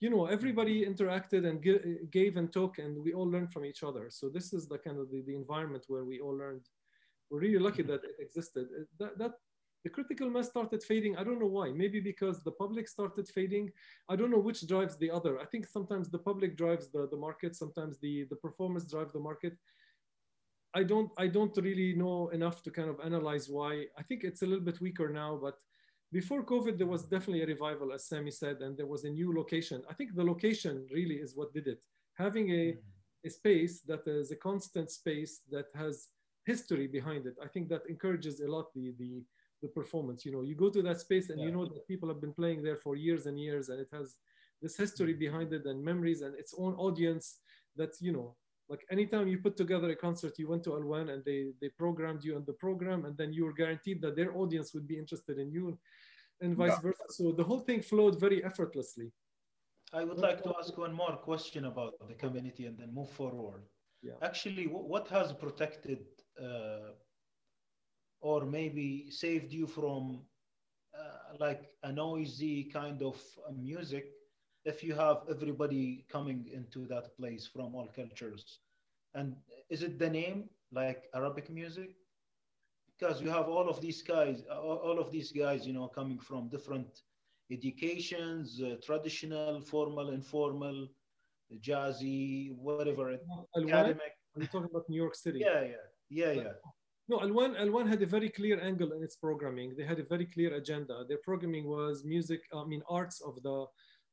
you 0.00 0.08
know, 0.08 0.26
everybody 0.26 0.82
mm-hmm. 0.82 0.92
interacted 0.92 1.46
and 1.46 2.10
gave 2.10 2.36
and 2.36 2.50
took, 2.50 2.78
and 2.78 2.96
we 3.04 3.12
all 3.12 3.30
learned 3.30 3.52
from 3.52 3.66
each 3.66 3.82
other. 3.82 4.08
So 4.08 4.30
this 4.30 4.54
is 4.54 4.66
the 4.66 4.78
kind 4.78 4.98
of 4.98 5.10
the, 5.10 5.22
the 5.26 5.34
environment 5.34 5.84
where 5.88 6.04
we 6.04 6.20
all 6.20 6.36
learned 6.36 6.62
we're 7.30 7.40
really 7.40 7.58
lucky 7.58 7.82
mm-hmm. 7.82 7.92
that 7.92 8.04
it 8.04 8.16
existed. 8.20 8.66
Uh, 8.78 8.84
that, 8.98 9.18
that 9.18 9.32
the 9.82 9.90
critical 9.90 10.30
mass 10.30 10.48
started 10.48 10.82
fading. 10.82 11.16
I 11.16 11.24
don't 11.24 11.38
know 11.38 11.46
why. 11.46 11.70
Maybe 11.70 12.00
because 12.00 12.42
the 12.42 12.52
public 12.52 12.88
started 12.88 13.28
fading. 13.28 13.70
I 14.08 14.16
don't 14.16 14.30
know 14.30 14.38
which 14.38 14.66
drives 14.66 14.96
the 14.96 15.10
other. 15.10 15.38
I 15.38 15.44
think 15.44 15.66
sometimes 15.66 16.08
the 16.08 16.18
public 16.18 16.56
drives 16.56 16.88
the, 16.88 17.06
the 17.10 17.16
market. 17.16 17.54
Sometimes 17.54 17.98
the, 17.98 18.26
the 18.30 18.36
performance 18.36 18.90
drive 18.90 19.12
the 19.12 19.20
market. 19.20 19.54
I 20.74 20.82
don't 20.82 21.10
I 21.16 21.28
don't 21.28 21.56
really 21.56 21.94
know 21.94 22.28
enough 22.28 22.62
to 22.64 22.70
kind 22.70 22.90
of 22.90 22.98
analyze 23.04 23.48
why. 23.48 23.86
I 23.96 24.02
think 24.02 24.24
it's 24.24 24.42
a 24.42 24.46
little 24.46 24.64
bit 24.64 24.80
weaker 24.80 25.08
now, 25.08 25.38
but 25.40 25.58
before 26.12 26.44
COVID, 26.44 26.78
there 26.78 26.86
was 26.86 27.02
definitely 27.04 27.42
a 27.42 27.46
revival, 27.46 27.92
as 27.92 28.06
Sami 28.06 28.30
said, 28.30 28.58
and 28.60 28.76
there 28.76 28.86
was 28.86 29.04
a 29.04 29.10
new 29.10 29.36
location. 29.36 29.82
I 29.90 29.94
think 29.94 30.14
the 30.14 30.24
location 30.24 30.86
really 30.92 31.16
is 31.16 31.34
what 31.34 31.52
did 31.52 31.66
it. 31.66 31.82
Having 32.14 32.50
a, 32.50 32.64
mm-hmm. 32.72 33.26
a 33.26 33.30
space 33.30 33.80
that 33.80 34.06
is 34.06 34.30
a 34.30 34.36
constant 34.36 34.90
space 34.90 35.40
that 35.50 35.66
has 35.74 36.08
history 36.46 36.86
behind 36.86 37.26
it. 37.26 37.34
I 37.42 37.48
think 37.48 37.68
that 37.70 37.82
encourages 37.88 38.40
a 38.40 38.48
lot 38.50 38.66
the 38.74 38.94
the 38.98 39.22
the 39.62 39.68
performance. 39.68 40.24
You 40.24 40.32
know, 40.32 40.42
you 40.42 40.54
go 40.54 40.70
to 40.70 40.82
that 40.82 41.00
space 41.00 41.30
and 41.30 41.38
yeah. 41.40 41.46
you 41.46 41.52
know 41.52 41.66
that 41.66 41.88
people 41.88 42.08
have 42.08 42.20
been 42.20 42.34
playing 42.40 42.62
there 42.62 42.76
for 42.76 42.96
years 42.96 43.26
and 43.26 43.38
years, 43.38 43.68
and 43.70 43.80
it 43.80 43.88
has 43.92 44.16
this 44.62 44.76
history 44.76 45.12
mm-hmm. 45.12 45.26
behind 45.26 45.52
it 45.52 45.64
and 45.66 45.82
memories 45.82 46.20
and 46.22 46.34
its 46.42 46.54
own 46.56 46.74
audience. 46.74 47.26
that 47.76 47.92
you 48.00 48.12
know, 48.16 48.28
like 48.68 48.84
anytime 48.90 49.28
you 49.28 49.38
put 49.38 49.56
together 49.56 49.90
a 49.90 49.96
concert, 49.96 50.38
you 50.38 50.48
went 50.48 50.64
to 50.64 50.70
Alwan 50.70 51.10
and 51.12 51.24
they 51.24 51.52
they 51.60 51.68
programmed 51.70 52.24
you 52.24 52.36
on 52.36 52.44
the 52.46 52.54
program, 52.54 53.04
and 53.04 53.16
then 53.16 53.32
you 53.32 53.44
were 53.44 53.52
guaranteed 53.52 54.00
that 54.02 54.16
their 54.16 54.34
audience 54.36 54.72
would 54.74 54.88
be 54.88 54.98
interested 54.98 55.38
in 55.38 55.50
you, 55.50 55.78
and 56.40 56.56
vice 56.56 56.70
yeah. 56.70 56.80
versa. 56.80 57.04
So 57.10 57.32
the 57.32 57.44
whole 57.44 57.60
thing 57.60 57.82
flowed 57.82 58.18
very 58.18 58.44
effortlessly. 58.44 59.12
I 59.92 60.02
would 60.02 60.18
like 60.18 60.42
to 60.42 60.52
ask 60.58 60.76
one 60.76 60.92
more 60.92 61.16
question 61.16 61.66
about 61.66 61.92
the 62.08 62.14
community 62.14 62.66
and 62.66 62.76
then 62.76 62.92
move 62.92 63.10
forward. 63.10 63.62
Yeah. 64.02 64.14
Actually, 64.22 64.64
what 64.66 65.06
has 65.08 65.32
protected 65.32 66.00
uh, 66.42 66.90
or 68.20 68.44
maybe 68.44 69.10
saved 69.10 69.52
you 69.52 69.66
from 69.66 70.22
uh, 70.98 71.36
like 71.38 71.62
a 71.82 71.92
noisy 71.92 72.64
kind 72.64 73.02
of 73.02 73.20
music 73.54 74.06
if 74.64 74.82
you 74.82 74.94
have 74.94 75.18
everybody 75.30 76.04
coming 76.10 76.48
into 76.52 76.86
that 76.86 77.16
place 77.16 77.46
from 77.46 77.74
all 77.74 77.88
cultures. 77.94 78.60
And 79.14 79.36
is 79.70 79.82
it 79.82 79.98
the 79.98 80.10
name 80.10 80.48
like 80.72 81.04
Arabic 81.14 81.50
music? 81.50 81.90
Because 82.98 83.20
you 83.20 83.28
have 83.28 83.48
all 83.48 83.68
of 83.68 83.80
these 83.80 84.02
guys, 84.02 84.42
all 84.50 84.98
of 84.98 85.10
these 85.10 85.32
guys, 85.32 85.66
you 85.66 85.72
know, 85.72 85.88
coming 85.88 86.18
from 86.18 86.48
different 86.48 87.02
educations, 87.50 88.60
uh, 88.62 88.76
traditional, 88.82 89.60
formal, 89.60 90.10
informal, 90.10 90.88
jazzy, 91.60 92.54
whatever, 92.56 93.16
academic. 93.56 94.12
Are 94.36 94.40
you 94.42 94.46
talking 94.46 94.68
about 94.70 94.84
New 94.88 95.00
York 95.00 95.14
City? 95.14 95.40
Yeah, 95.40 95.62
yeah, 95.62 95.76
yeah, 96.08 96.32
yeah. 96.32 96.52
No, 97.06 97.18
Alwan, 97.18 97.54
Alwan 97.60 97.86
had 97.86 98.00
a 98.00 98.06
very 98.06 98.30
clear 98.30 98.58
angle 98.60 98.92
in 98.92 99.02
its 99.02 99.16
programming. 99.16 99.74
They 99.76 99.84
had 99.84 99.98
a 99.98 100.04
very 100.04 100.24
clear 100.24 100.54
agenda. 100.54 101.04
Their 101.06 101.18
programming 101.22 101.66
was 101.66 102.02
music, 102.02 102.40
I 102.54 102.64
mean, 102.64 102.82
arts 102.88 103.20
of 103.20 103.42
the 103.42 103.66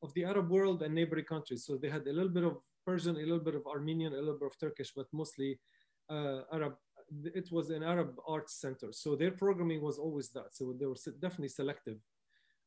of 0.04 0.14
the 0.14 0.24
Arab 0.26 0.50
world 0.50 0.82
and 0.82 0.94
neighboring 0.94 1.26
countries. 1.26 1.66
So 1.66 1.78
they 1.78 1.90
had 1.90 2.06
a 2.08 2.14
little 2.14 2.30
bit 2.30 2.44
of 2.44 2.58
Persian, 2.86 3.16
a 3.16 3.20
little 3.20 3.40
bit 3.40 3.56
of 3.56 3.66
Armenian, 3.68 4.14
a 4.14 4.18
little 4.18 4.40
bit 4.40 4.48
of 4.48 4.60
Turkish, 4.60 4.92
but 4.96 5.06
mostly 5.14 5.60
uh, 6.10 6.42
Arab. 6.54 6.76
It 7.26 7.52
was 7.52 7.70
an 7.72 7.84
Arab 7.84 8.12
arts 8.28 8.54
center. 8.62 8.90
So 8.92 9.16
their 9.16 9.32
programming 9.32 9.82
was 9.82 9.98
always 9.98 10.30
that. 10.30 10.56
So 10.58 10.74
they 10.80 10.86
were 10.86 10.96
definitely 11.20 11.50
selective. 11.50 11.98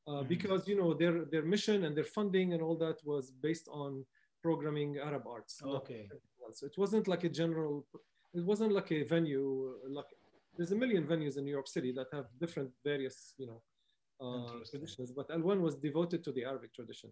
Uh, 0.06 0.12
mm-hmm. 0.12 0.28
Because 0.28 0.68
you 0.68 0.76
know 0.76 0.92
their 0.92 1.24
their 1.24 1.42
mission 1.42 1.84
and 1.84 1.96
their 1.96 2.10
funding 2.18 2.52
and 2.52 2.62
all 2.62 2.76
that 2.76 2.98
was 3.04 3.30
based 3.30 3.68
on 3.72 4.04
programming 4.42 4.98
Arab 4.98 5.24
arts. 5.26 5.54
Okay. 5.64 6.08
So 6.52 6.66
it 6.66 6.76
wasn't 6.76 7.08
like 7.08 7.24
a 7.24 7.30
general. 7.30 7.86
It 8.34 8.44
wasn't 8.44 8.72
like 8.72 8.92
a 8.92 9.02
venue. 9.04 9.46
Like 9.88 10.10
there's 10.56 10.72
a 10.72 10.76
million 10.76 11.04
venues 11.04 11.38
in 11.38 11.44
New 11.44 11.56
York 11.58 11.68
City 11.68 11.90
that 11.92 12.08
have 12.12 12.26
different 12.38 12.70
various 12.84 13.34
you 13.38 13.46
know 13.46 13.62
traditions, 14.70 15.12
but 15.12 15.28
Alwan 15.28 15.60
was 15.60 15.76
devoted 15.76 16.24
to 16.24 16.32
the 16.32 16.44
Arabic 16.44 16.74
tradition. 16.74 17.10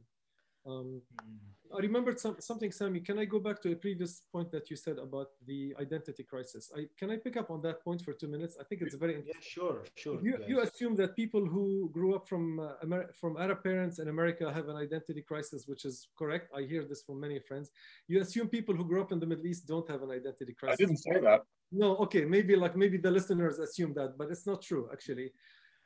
Um, 0.65 1.03
mm. 1.25 1.77
I 1.77 1.81
remembered 1.81 2.21
some, 2.21 2.37
something, 2.39 2.71
Sami. 2.71 3.01
Can 3.01 3.19
I 3.19 3.25
go 3.25 3.41
back 3.41 3.61
to 3.63 3.73
a 3.73 3.75
previous 3.75 4.23
point 4.31 4.53
that 4.53 4.69
you 4.71 4.77
said 4.77 4.99
about 4.99 5.29
the 5.47 5.75
identity 5.81 6.23
crisis? 6.23 6.71
I, 6.77 6.85
can 6.99 7.11
I 7.11 7.17
pick 7.17 7.37
up 7.37 7.51
on 7.51 7.63
that 7.63 7.83
point 7.83 8.03
for 8.03 8.13
two 8.13 8.29
minutes? 8.29 8.57
I 8.61 8.65
think 8.65 8.83
it's 8.83 8.95
very 8.95 9.15
interesting. 9.15 9.43
Yeah, 9.43 9.49
sure, 9.49 9.85
sure. 9.97 10.21
You, 10.23 10.39
you 10.47 10.61
assume 10.61 10.95
that 10.97 11.17
people 11.17 11.45
who 11.45 11.91
grew 11.93 12.15
up 12.15 12.29
from 12.29 12.61
uh, 12.61 12.75
Amer- 12.83 13.11
from 13.19 13.39
Arab 13.39 13.65
parents 13.65 13.99
in 13.99 14.09
America 14.09 14.53
have 14.53 14.69
an 14.69 14.77
identity 14.77 15.23
crisis, 15.23 15.67
which 15.67 15.85
is 15.87 16.09
correct. 16.17 16.53
I 16.55 16.63
hear 16.63 16.85
this 16.85 17.03
from 17.03 17.21
many 17.21 17.39
friends. 17.41 17.71
You 18.07 18.21
assume 18.21 18.49
people 18.49 18.75
who 18.77 18.85
grew 18.85 19.01
up 19.01 19.13
in 19.13 19.19
the 19.19 19.27
Middle 19.27 19.47
East 19.47 19.67
don't 19.67 19.89
have 19.89 20.03
an 20.03 20.11
identity 20.11 20.53
crisis. 20.53 20.79
I 20.79 20.85
didn't 20.85 20.99
say 20.99 21.21
that. 21.21 21.41
No, 21.73 21.97
okay, 21.97 22.27
maybe 22.27 22.55
like 22.55 22.77
maybe 22.77 22.99
the 22.99 23.11
listeners 23.11 23.59
assume 23.59 23.95
that, 23.95 24.19
but 24.19 24.31
it's 24.31 24.47
not 24.47 24.61
true 24.61 24.91
actually. 24.93 25.33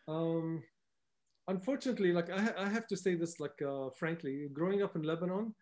Um, 0.09 0.63
unfortunately, 1.49 2.13
like 2.13 2.31
I, 2.31 2.53
I, 2.59 2.69
have 2.69 2.87
to 2.89 2.97
say 2.97 3.15
this, 3.15 3.41
like 3.41 3.61
uh, 3.63 3.91
frankly, 3.91 4.49
growing 4.53 4.83
up 4.83 4.97
in 4.97 5.03
Lebanon, 5.03 5.55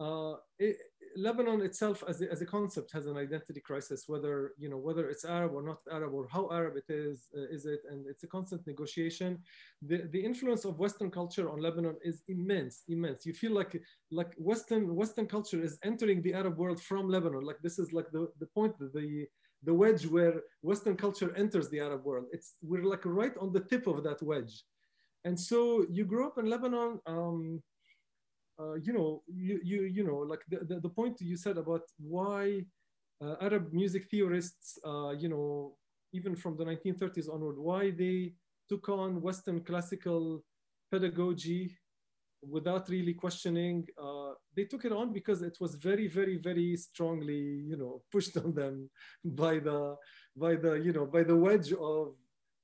uh, 0.00 0.34
it, 0.58 0.76
Lebanon 1.16 1.60
itself 1.60 2.04
as 2.08 2.22
a, 2.22 2.30
as 2.30 2.40
a 2.40 2.46
concept 2.46 2.92
has 2.92 3.06
an 3.06 3.16
identity 3.16 3.60
crisis, 3.60 4.04
whether 4.06 4.52
you 4.58 4.68
know 4.68 4.76
whether 4.76 5.08
it's 5.08 5.24
Arab 5.24 5.52
or 5.52 5.62
not 5.62 5.78
Arab 5.90 6.14
or 6.14 6.28
how 6.30 6.48
Arab 6.52 6.76
it 6.76 6.92
is, 6.92 7.28
uh, 7.36 7.46
is 7.50 7.66
it, 7.66 7.80
and 7.90 8.06
it's 8.08 8.22
a 8.22 8.28
constant 8.28 8.66
negotiation. 8.66 9.38
The 9.82 10.08
the 10.12 10.24
influence 10.24 10.64
of 10.64 10.78
Western 10.78 11.10
culture 11.10 11.50
on 11.50 11.60
Lebanon 11.60 11.96
is 12.04 12.22
immense, 12.28 12.84
immense. 12.88 13.26
You 13.26 13.34
feel 13.34 13.52
like 13.52 13.80
like 14.10 14.32
Western 14.38 14.94
Western 14.94 15.26
culture 15.26 15.62
is 15.62 15.78
entering 15.84 16.22
the 16.22 16.34
Arab 16.34 16.56
world 16.56 16.80
from 16.80 17.08
Lebanon. 17.08 17.42
Like 17.42 17.60
this 17.62 17.78
is 17.78 17.92
like 17.92 18.10
the 18.12 18.28
the 18.38 18.46
point 18.46 18.78
the 18.78 19.26
the 19.62 19.74
wedge 19.74 20.06
where 20.06 20.40
Western 20.62 20.96
culture 20.96 21.34
enters 21.36 21.68
the 21.68 21.80
Arab 21.80 22.04
world. 22.04 22.26
It's 22.32 22.54
we're 22.62 22.84
like 22.84 23.04
right 23.04 23.36
on 23.38 23.52
the 23.52 23.60
tip 23.60 23.86
of 23.86 24.02
that 24.04 24.22
wedge. 24.22 24.64
And 25.24 25.38
so 25.38 25.84
you 25.90 26.04
grew 26.04 26.26
up 26.26 26.38
in 26.38 26.46
Lebanon. 26.46 27.00
Um, 27.06 27.62
uh, 28.58 28.74
you 28.74 28.92
know, 28.92 29.22
you, 29.26 29.60
you, 29.62 29.82
you 29.82 30.04
know, 30.04 30.18
like 30.18 30.40
the, 30.48 30.58
the, 30.58 30.80
the 30.80 30.88
point 30.88 31.20
you 31.20 31.36
said 31.36 31.56
about 31.56 31.82
why 31.98 32.62
uh, 33.22 33.36
Arab 33.40 33.72
music 33.72 34.06
theorists, 34.10 34.78
uh, 34.86 35.10
you 35.10 35.28
know, 35.28 35.76
even 36.12 36.34
from 36.36 36.56
the 36.56 36.64
1930s 36.64 37.32
onward, 37.32 37.58
why 37.58 37.90
they 37.90 38.34
took 38.68 38.88
on 38.88 39.20
Western 39.22 39.60
classical 39.60 40.42
pedagogy 40.90 41.76
without 42.42 42.88
really 42.88 43.14
questioning. 43.14 43.86
Uh, 44.02 44.32
they 44.56 44.64
took 44.64 44.84
it 44.84 44.92
on 44.92 45.12
because 45.12 45.42
it 45.42 45.56
was 45.60 45.74
very, 45.74 46.08
very, 46.08 46.38
very 46.38 46.76
strongly, 46.76 47.62
you 47.66 47.76
know, 47.76 48.02
pushed 48.12 48.36
on 48.36 48.54
them 48.54 48.90
by 49.24 49.58
the, 49.58 49.96
by 50.36 50.56
the, 50.56 50.74
you 50.74 50.92
know, 50.92 51.06
by 51.06 51.22
the 51.22 51.36
wedge 51.36 51.72
of 51.72 52.14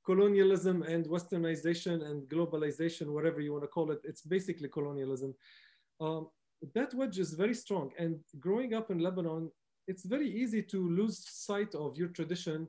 colonialism 0.07 0.83
and 0.83 1.05
westernization 1.07 1.97
and 2.09 2.23
globalization, 2.29 3.07
whatever 3.09 3.41
you 3.41 3.53
want 3.53 3.65
to 3.65 3.69
call 3.77 3.91
it, 3.91 4.01
it's 4.05 4.23
basically 4.23 4.69
colonialism. 4.69 5.35
Um, 6.01 6.29
that 6.75 6.95
wedge 6.95 7.19
is 7.19 7.35
very 7.35 7.55
strong. 7.55 7.91
And 7.99 8.21
growing 8.39 8.73
up 8.73 8.91
in 8.93 8.99
Lebanon, 9.01 9.51
it's 9.89 10.05
very 10.05 10.31
easy 10.43 10.63
to 10.63 10.79
lose 11.01 11.19
sight 11.29 11.75
of 11.75 11.97
your 11.97 12.09
tradition 12.09 12.69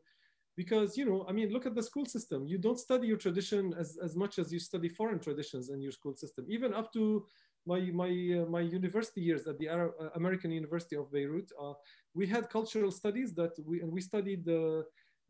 because, 0.55 0.97
you 0.97 1.05
know, 1.05 1.23
I 1.29 1.31
mean, 1.31 1.49
look 1.53 1.67
at 1.67 1.75
the 1.75 1.83
school 1.83 2.05
system. 2.05 2.47
You 2.47 2.57
don't 2.57 2.79
study 2.79 3.07
your 3.07 3.17
tradition 3.17 3.73
as, 3.77 3.97
as 4.03 4.15
much 4.15 4.39
as 4.39 4.51
you 4.51 4.59
study 4.59 4.89
foreign 4.89 5.19
traditions 5.19 5.69
in 5.69 5.79
your 5.79 5.91
school 5.91 6.15
system. 6.15 6.45
Even 6.49 6.73
up 6.73 6.91
to 6.93 7.25
my, 7.67 7.79
my, 7.93 8.09
uh, 8.39 8.49
my 8.49 8.61
university 8.61 9.21
years 9.21 9.45
at 9.45 9.59
the 9.59 9.67
Arab, 9.69 9.93
uh, 10.01 10.09
American 10.15 10.51
University 10.51 10.95
of 10.95 11.11
Beirut, 11.11 11.51
uh, 11.61 11.73
we 12.15 12.25
had 12.25 12.49
cultural 12.49 12.91
studies 12.91 13.35
that 13.35 13.51
we, 13.63 13.81
and 13.81 13.91
we 13.91 14.01
studied 14.01 14.43
the, 14.45 14.83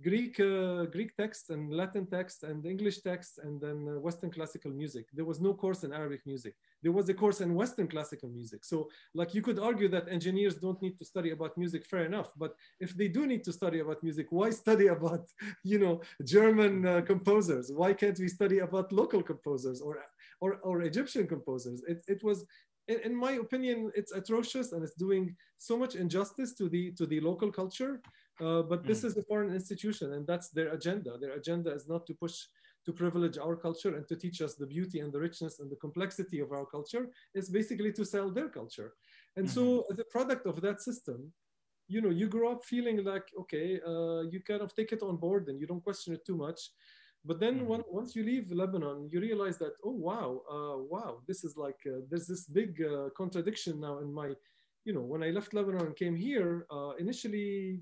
Greek, 0.04 0.40
uh, 0.40 0.86
Greek 0.86 1.16
text 1.16 1.50
and 1.50 1.74
Latin 1.74 2.06
text 2.06 2.44
and 2.44 2.64
English 2.66 3.00
text 3.00 3.40
and 3.40 3.60
then 3.60 3.88
uh, 3.90 4.00
Western 4.00 4.30
classical 4.30 4.72
music. 4.72 5.08
There 5.12 5.26
was 5.26 5.42
no 5.42 5.56
course 5.56 5.84
in 5.84 5.92
Arabic 5.92 6.22
music. 6.26 6.54
There 6.84 6.92
was 6.92 7.10
a 7.10 7.16
course 7.16 7.42
in 7.42 7.56
Western 7.56 7.88
classical 7.88 8.30
music. 8.30 8.64
So 8.64 8.90
like 9.16 9.34
you 9.34 9.42
could 9.42 9.58
argue 9.58 9.88
that 9.90 10.08
engineers 10.08 10.56
don't 10.56 10.80
need 10.84 11.00
to 11.00 11.06
study 11.06 11.32
about 11.32 11.58
music, 11.58 11.84
fair 11.84 12.06
enough. 12.06 12.32
But 12.38 12.54
if 12.80 12.96
they 12.96 13.08
do 13.08 13.26
need 13.26 13.44
to 13.46 13.54
study 13.54 13.80
about 13.80 14.04
music, 14.04 14.28
why 14.30 14.52
study 14.52 14.88
about, 14.98 15.26
you 15.64 15.80
know, 15.80 16.02
German 16.24 16.86
uh, 16.86 17.02
composers? 17.02 17.72
Why 17.74 17.94
can't 17.94 18.20
we 18.20 18.28
study 18.28 18.60
about 18.60 18.92
local 18.92 19.24
composers 19.24 19.82
or, 19.82 19.98
or, 20.42 20.58
or 20.58 20.82
Egyptian 20.84 21.26
composers? 21.26 21.82
It, 21.88 22.04
it 22.08 22.24
was, 22.24 22.46
in, 22.88 23.00
in 23.00 23.16
my 23.16 23.32
opinion, 23.32 23.92
it's 23.96 24.12
atrocious 24.12 24.74
and 24.74 24.84
it's 24.84 24.94
doing 24.94 25.36
so 25.58 25.76
much 25.76 25.96
injustice 25.96 26.54
to 26.54 26.70
the, 26.70 26.92
to 26.92 27.08
the 27.08 27.20
local 27.20 27.52
culture 27.52 28.00
uh, 28.42 28.62
but 28.62 28.86
this 28.86 29.02
mm. 29.02 29.06
is 29.06 29.18
a 29.18 29.24
foreign 29.24 29.54
institution, 29.54 30.14
and 30.14 30.26
that's 30.28 30.50
their 30.50 30.74
agenda. 30.74 31.18
Their 31.18 31.34
agenda 31.34 31.74
is 31.74 31.88
not 31.88 32.06
to 32.08 32.14
push 32.14 32.38
to 32.86 32.94
privilege 32.94 33.38
our 33.38 33.58
culture 33.58 33.96
and 33.98 34.08
to 34.08 34.16
teach 34.16 34.42
us 34.42 34.56
the 34.56 34.66
beauty 34.66 35.02
and 35.02 35.12
the 35.12 35.20
richness 35.20 35.60
and 35.60 35.70
the 35.70 35.76
complexity 35.76 36.40
of 36.40 36.54
our 36.54 36.66
culture. 36.66 37.10
It's 37.34 37.50
basically 37.50 37.92
to 37.92 38.06
sell 38.06 38.32
their 38.32 38.48
culture. 38.48 38.94
And 39.36 39.46
mm-hmm. 39.46 39.54
so, 39.54 39.86
as 39.92 40.00
a 40.00 40.06
product 40.06 40.46
of 40.46 40.62
that 40.62 40.82
system, 40.82 41.34
you 41.90 42.02
know, 42.02 42.10
you 42.10 42.28
grow 42.28 42.52
up 42.54 42.64
feeling 42.64 43.04
like, 43.04 43.28
okay, 43.42 43.80
uh, 43.86 44.22
you 44.32 44.42
kind 44.46 44.62
of 44.62 44.74
take 44.74 44.92
it 44.94 45.02
on 45.02 45.18
board 45.18 45.48
and 45.50 45.60
you 45.60 45.68
don't 45.68 45.84
question 45.84 46.14
it 46.14 46.26
too 46.26 46.38
much. 46.38 46.60
But 47.26 47.40
then 47.42 47.56
mm-hmm. 47.60 47.82
once 48.00 48.16
you 48.16 48.24
leave 48.24 48.52
Lebanon, 48.52 49.10
you 49.12 49.20
realize 49.20 49.58
that, 49.58 49.74
oh, 49.84 49.92
wow, 49.92 50.42
uh, 50.50 50.78
wow, 50.94 51.20
this 51.28 51.44
is 51.44 51.58
like, 51.58 51.80
uh, 51.86 52.00
there's 52.10 52.28
this 52.28 52.46
big 52.46 52.82
uh, 52.82 53.10
contradiction 53.18 53.82
now 53.82 54.00
in 54.00 54.14
my, 54.14 54.30
you 54.86 54.94
know, 54.94 55.02
when 55.02 55.24
I 55.24 55.32
left 55.32 55.54
Lebanon 55.54 55.88
and 55.88 55.96
came 55.96 56.16
here, 56.16 56.66
uh, 56.72 56.92
initially 57.00 57.82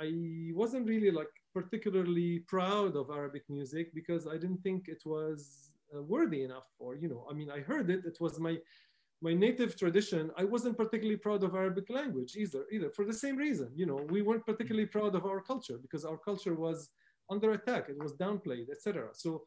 I 0.00 0.12
wasn't 0.54 0.88
really 0.88 1.10
like 1.10 1.34
particularly 1.52 2.40
proud 2.40 2.96
of 2.96 3.10
Arabic 3.10 3.42
music 3.48 3.94
because 3.94 4.26
I 4.26 4.36
didn't 4.38 4.62
think 4.62 4.88
it 4.88 5.02
was 5.04 5.70
uh, 5.94 6.02
worthy 6.02 6.42
enough 6.42 6.68
or 6.78 6.94
you 6.96 7.08
know 7.08 7.26
I 7.30 7.34
mean 7.34 7.50
I 7.50 7.60
heard 7.60 7.90
it 7.90 8.04
it 8.04 8.18
was 8.20 8.38
my 8.38 8.56
my 9.20 9.34
native 9.34 9.76
tradition 9.76 10.30
I 10.36 10.44
wasn't 10.44 10.76
particularly 10.76 11.18
proud 11.18 11.42
of 11.44 11.54
Arabic 11.54 11.90
language 11.90 12.36
either 12.36 12.64
either 12.72 12.90
for 12.90 13.04
the 13.04 13.12
same 13.24 13.36
reason 13.36 13.70
you 13.74 13.86
know 13.86 14.00
we 14.08 14.22
weren't 14.22 14.46
particularly 14.46 14.86
proud 14.86 15.14
of 15.14 15.26
our 15.26 15.40
culture 15.40 15.78
because 15.84 16.04
our 16.04 16.16
culture 16.16 16.54
was 16.54 16.90
under 17.30 17.52
attack 17.52 17.88
it 17.88 18.02
was 18.02 18.14
downplayed 18.14 18.70
etc 18.70 19.08
so 19.12 19.42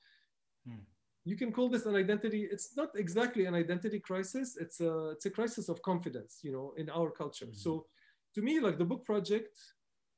hmm. 0.68 0.84
you 1.26 1.36
can 1.36 1.52
call 1.52 1.70
this 1.70 1.86
an 1.86 1.96
identity 1.96 2.48
it's 2.52 2.78
not 2.78 2.90
exactly 2.96 3.46
an 3.46 3.56
identity 3.56 4.00
crisis 4.00 4.58
it's 4.64 4.80
a 4.82 5.10
it's 5.16 5.26
a 5.26 5.36
crisis 5.38 5.68
of 5.70 5.82
confidence 5.82 6.40
you 6.44 6.52
know 6.52 6.74
in 6.78 6.90
our 6.90 7.10
culture 7.10 7.46
hmm. 7.48 7.64
so 7.66 7.86
to 8.36 8.42
me 8.42 8.60
like 8.60 8.78
the 8.78 8.90
book 8.92 9.04
project 9.06 9.56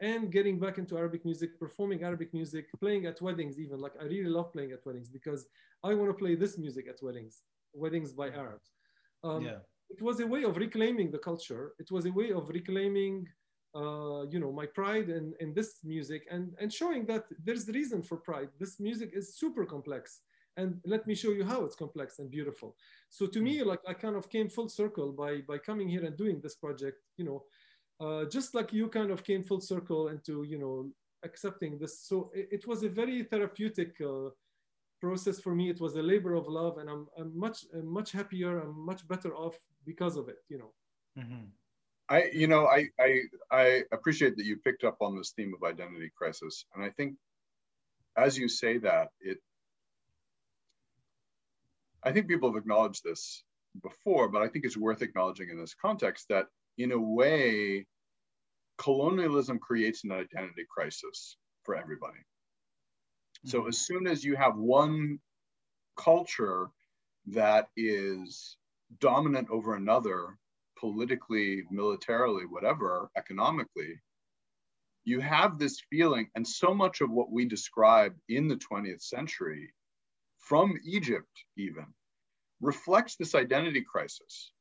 and 0.01 0.31
getting 0.31 0.59
back 0.59 0.77
into 0.77 0.97
Arabic 0.97 1.23
music, 1.23 1.59
performing 1.59 2.03
Arabic 2.03 2.33
music, 2.33 2.65
playing 2.79 3.05
at 3.05 3.21
weddings, 3.21 3.59
even 3.59 3.79
like 3.79 3.93
I 3.99 4.05
really 4.05 4.29
love 4.29 4.51
playing 4.51 4.71
at 4.71 4.85
weddings 4.85 5.09
because 5.09 5.47
I 5.83 5.93
want 5.93 6.09
to 6.09 6.13
play 6.13 6.35
this 6.35 6.57
music 6.57 6.87
at 6.89 7.01
weddings, 7.01 7.43
weddings 7.73 8.11
by 8.11 8.29
Arabs. 8.29 8.71
Um, 9.23 9.45
yeah. 9.45 9.57
It 9.89 10.01
was 10.01 10.19
a 10.19 10.27
way 10.27 10.43
of 10.43 10.57
reclaiming 10.57 11.11
the 11.11 11.19
culture. 11.19 11.73
It 11.79 11.91
was 11.91 12.05
a 12.05 12.11
way 12.11 12.31
of 12.31 12.49
reclaiming, 12.49 13.27
uh, 13.75 14.25
you 14.29 14.39
know, 14.39 14.51
my 14.51 14.65
pride 14.65 15.09
in, 15.09 15.33
in 15.39 15.53
this 15.53 15.79
music 15.83 16.25
and, 16.29 16.53
and 16.59 16.73
showing 16.73 17.05
that 17.05 17.25
there's 17.43 17.67
reason 17.67 18.01
for 18.01 18.17
pride. 18.17 18.49
This 18.59 18.79
music 18.79 19.11
is 19.13 19.37
super 19.37 19.65
complex. 19.65 20.21
And 20.57 20.79
let 20.85 21.05
me 21.05 21.15
show 21.15 21.31
you 21.31 21.43
how 21.45 21.63
it's 21.65 21.75
complex 21.75 22.19
and 22.19 22.31
beautiful. 22.31 22.75
So 23.09 23.27
to 23.27 23.41
me, 23.41 23.61
like 23.61 23.81
I 23.87 23.93
kind 23.93 24.15
of 24.15 24.29
came 24.29 24.49
full 24.49 24.69
circle 24.69 25.11
by, 25.11 25.41
by 25.47 25.57
coming 25.57 25.87
here 25.87 26.03
and 26.05 26.17
doing 26.17 26.39
this 26.41 26.55
project, 26.55 26.97
you 27.17 27.25
know, 27.25 27.43
uh, 27.99 28.25
just 28.25 28.53
like 28.55 28.73
you 28.73 28.87
kind 28.87 29.11
of 29.11 29.23
came 29.23 29.43
full 29.43 29.61
circle 29.61 30.09
into 30.09 30.43
you 30.43 30.57
know 30.57 30.89
accepting 31.23 31.77
this 31.79 32.01
so 32.01 32.29
it, 32.33 32.47
it 32.51 32.67
was 32.67 32.83
a 32.83 32.89
very 32.89 33.23
therapeutic 33.23 33.95
uh, 34.01 34.29
process 35.01 35.39
for 35.39 35.53
me. 35.53 35.69
It 35.69 35.79
was 35.81 35.95
a 35.95 36.01
labor 36.01 36.33
of 36.33 36.47
love, 36.47 36.77
and 36.77 36.89
I'm, 36.89 37.07
I'm 37.17 37.37
much 37.37 37.65
I'm 37.73 37.87
much 37.87 38.11
happier. 38.11 38.59
I'm 38.59 38.79
much 38.85 39.07
better 39.07 39.35
off 39.35 39.59
because 39.85 40.17
of 40.17 40.29
it. 40.29 40.37
You 40.49 40.57
know. 40.59 40.71
Mhm. 41.17 41.47
I, 42.07 42.25
you 42.33 42.47
know, 42.47 42.67
I, 42.67 42.89
I, 42.99 43.21
I 43.51 43.83
appreciate 43.91 44.37
that 44.37 44.45
you 44.45 44.57
picked 44.57 44.83
up 44.83 44.97
on 45.01 45.17
this 45.17 45.31
theme 45.31 45.53
of 45.55 45.67
identity 45.67 46.11
crisis, 46.15 46.65
and 46.73 46.83
I 46.83 46.89
think, 46.89 47.15
as 48.15 48.37
you 48.37 48.47
say 48.47 48.77
that, 48.77 49.09
it, 49.19 49.39
I 52.03 52.11
think 52.11 52.27
people 52.27 52.49
have 52.49 52.61
acknowledged 52.61 53.03
this 53.03 53.43
before, 53.81 54.29
but 54.29 54.43
I 54.43 54.47
think 54.47 54.65
it's 54.65 54.77
worth 54.77 55.01
acknowledging 55.01 55.49
in 55.49 55.57
this 55.57 55.73
context 55.73 56.27
that, 56.29 56.45
in 56.77 56.91
a 56.91 56.99
way, 56.99 57.87
colonialism 58.77 59.59
creates 59.59 60.03
an 60.03 60.11
identity 60.11 60.65
crisis 60.69 61.37
for 61.63 61.75
everybody. 61.75 62.19
So 63.45 63.61
Mhm. 63.61 63.67
as 63.67 63.77
soon 63.79 64.07
as 64.07 64.23
you 64.23 64.35
have 64.35 64.57
one 64.57 65.19
culture 65.97 66.69
that 67.27 67.69
is 67.77 68.57
dominant 68.99 69.49
over 69.49 69.75
another, 69.75 70.39
politically, 70.77 71.63
militarily, 71.71 72.45
whatever, 72.45 73.09
economically, 73.15 74.01
you 75.05 75.19
have 75.19 75.59
this 75.59 75.81
feeling, 75.89 76.31
and 76.35 76.47
so 76.47 76.73
much 76.73 77.01
of 77.01 77.11
what 77.11 77.31
we 77.31 77.45
describe 77.45 78.19
in 78.27 78.47
the 78.47 78.57
20th 78.57 79.01
century, 79.01 79.73
from 80.37 80.77
Egypt 80.85 81.45
even, 81.57 81.93
reflects 82.61 83.15
this 83.15 83.35
identity 83.35 83.81
crisis. 83.83 84.53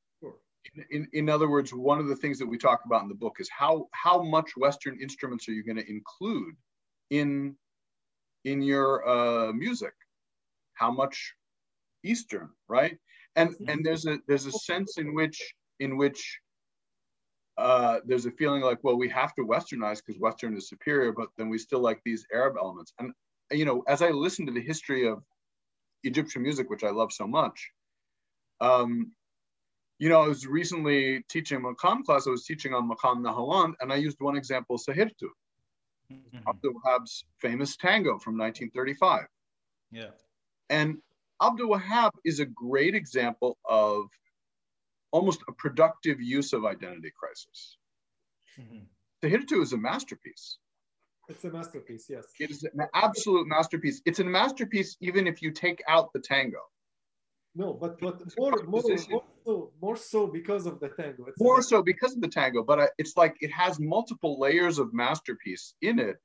In, 0.75 0.85
in, 0.91 1.09
in 1.13 1.29
other 1.29 1.49
words, 1.49 1.73
one 1.73 1.99
of 1.99 2.09
the 2.09 2.17
things 2.17 2.39
that 2.39 2.47
we 2.47 2.59
talk 2.59 2.83
about 2.87 3.03
in 3.03 3.09
the 3.09 3.15
book 3.15 3.37
is 3.39 3.49
how, 3.51 3.89
how 3.93 4.23
much 4.23 4.57
Western 4.57 4.99
instruments 5.01 5.49
are 5.49 5.53
you 5.53 5.65
going 5.65 5.77
to 5.77 5.91
include 5.91 6.55
in, 7.11 7.55
in 8.45 8.63
your 8.63 9.07
uh, 9.09 9.53
music? 9.53 9.93
How 10.75 10.91
much 10.91 11.35
Eastern, 12.03 12.51
right? 12.69 12.97
And, 13.37 13.55
and 13.69 13.85
there's 13.85 14.07
a, 14.07 14.19
there's 14.27 14.47
a 14.47 14.53
sense 14.53 14.99
in 14.99 15.15
which, 15.15 15.41
in 15.81 15.97
which 15.97 16.41
uh, 17.57 17.99
there's 18.05 18.27
a 18.27 18.31
feeling 18.33 18.63
like, 18.63 18.79
well, 18.83 18.97
we 18.97 19.09
have 19.09 19.35
to 19.35 19.43
Westernize 19.43 20.01
because 20.05 20.21
Western 20.21 20.57
is 20.57 20.69
superior, 20.69 21.13
but 21.13 21.29
then 21.37 21.49
we 21.49 21.59
still 21.59 21.81
like 21.81 22.01
these 22.05 22.27
Arab 22.33 22.57
elements. 22.59 22.93
And, 22.99 23.13
you 23.51 23.65
know, 23.65 23.83
as 23.87 24.03
I 24.03 24.11
listen 24.11 24.47
to 24.47 24.53
the 24.53 24.61
history 24.61 25.07
of 25.07 25.23
Egyptian 26.03 26.43
music, 26.43 26.71
which 26.71 26.85
I 26.85 26.91
love 26.91 27.13
so 27.13 27.27
much, 27.27 27.71
um, 28.61 29.13
you 29.99 30.09
know, 30.09 30.21
I 30.21 30.29
was 30.29 30.47
recently 30.47 31.23
teaching 31.29 31.59
a 31.59 31.61
Maqam 31.61 32.05
class. 32.05 32.27
I 32.27 32.31
was 32.31 32.45
teaching 32.45 32.75
on 32.75 32.89
Maqam 32.89 33.19
Nahawand, 33.21 33.75
and 33.81 33.93
I 33.93 33.97
used 33.97 34.21
one 34.21 34.37
example, 34.37 34.79
Sahirtu, 34.79 35.31
Mhm. 36.11 36.47
Abdul 36.49 36.75
Wahab's 36.75 37.25
famous 37.39 37.77
tango 37.77 38.19
from 38.19 38.37
1935. 38.37 39.27
Yeah. 39.91 40.11
And 40.69 41.03
Abdul 41.41 41.69
Wahab 41.69 42.13
is 42.25 42.41
a 42.41 42.47
great 42.47 42.95
example 42.95 43.59
of 43.65 44.11
almost 45.13 45.43
a 45.49 45.53
productive 45.53 46.21
use 46.21 46.53
of 46.53 46.65
identity 46.65 47.13
crisis. 47.13 47.79
Mhm. 48.57 48.89
Sahirtu 49.23 49.63
is 49.63 49.73
a 49.73 49.77
masterpiece. 49.79 50.59
It's 51.29 51.45
a 51.45 51.51
masterpiece. 51.51 52.11
Yes. 52.11 52.27
It 52.39 52.51
is 52.51 52.65
an 52.65 52.89
absolute 52.93 53.47
masterpiece. 53.47 54.03
It's 54.05 54.19
a 54.19 54.25
masterpiece 54.25 54.97
even 55.01 55.27
if 55.27 55.41
you 55.41 55.53
take 55.53 55.83
out 55.89 56.13
the 56.13 56.21
tango. 56.21 56.61
No, 57.57 57.73
but 57.73 58.01
but 58.01 58.21
more 58.37 58.51
more, 58.67 58.83
more 58.83 58.99
so 58.99 59.73
more 59.81 59.97
so 59.97 60.27
because 60.27 60.67
of 60.67 60.81
the 60.81 60.89
tango. 60.89 61.27
It's 61.27 61.41
More 61.41 61.63
so 61.63 61.83
because 61.83 62.15
of 62.15 62.21
the 62.21 62.29
tango, 62.29 62.65
but 62.65 62.81
I, 62.81 62.89
it's 62.99 63.17
like 63.17 63.37
it 63.41 63.53
has 63.53 63.79
multiple 63.79 64.41
layers 64.41 64.79
of 64.79 64.93
masterpiece 64.93 65.75
in 65.81 65.99
it. 65.99 66.17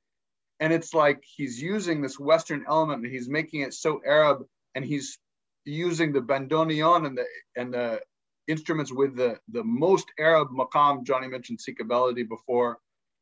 And 0.58 0.72
it's 0.72 0.92
like 0.92 1.22
he's 1.24 1.62
using 1.62 2.02
this 2.02 2.18
Western 2.18 2.64
element 2.68 3.04
and 3.04 3.12
he's 3.12 3.28
making 3.28 3.60
it 3.60 3.72
so 3.72 4.00
Arab 4.04 4.44
and 4.74 4.84
he's 4.84 5.18
using 5.64 6.12
the 6.12 6.20
bandoneon 6.20 7.06
and 7.06 7.16
the 7.16 7.24
and 7.56 7.72
the 7.72 8.00
instruments 8.48 8.92
with 8.92 9.16
the, 9.16 9.38
the 9.48 9.62
most 9.62 10.06
Arab 10.18 10.48
maqam. 10.48 11.04
Johnny 11.04 11.28
mentioned 11.28 11.60
melody 11.86 12.24
before. 12.24 12.78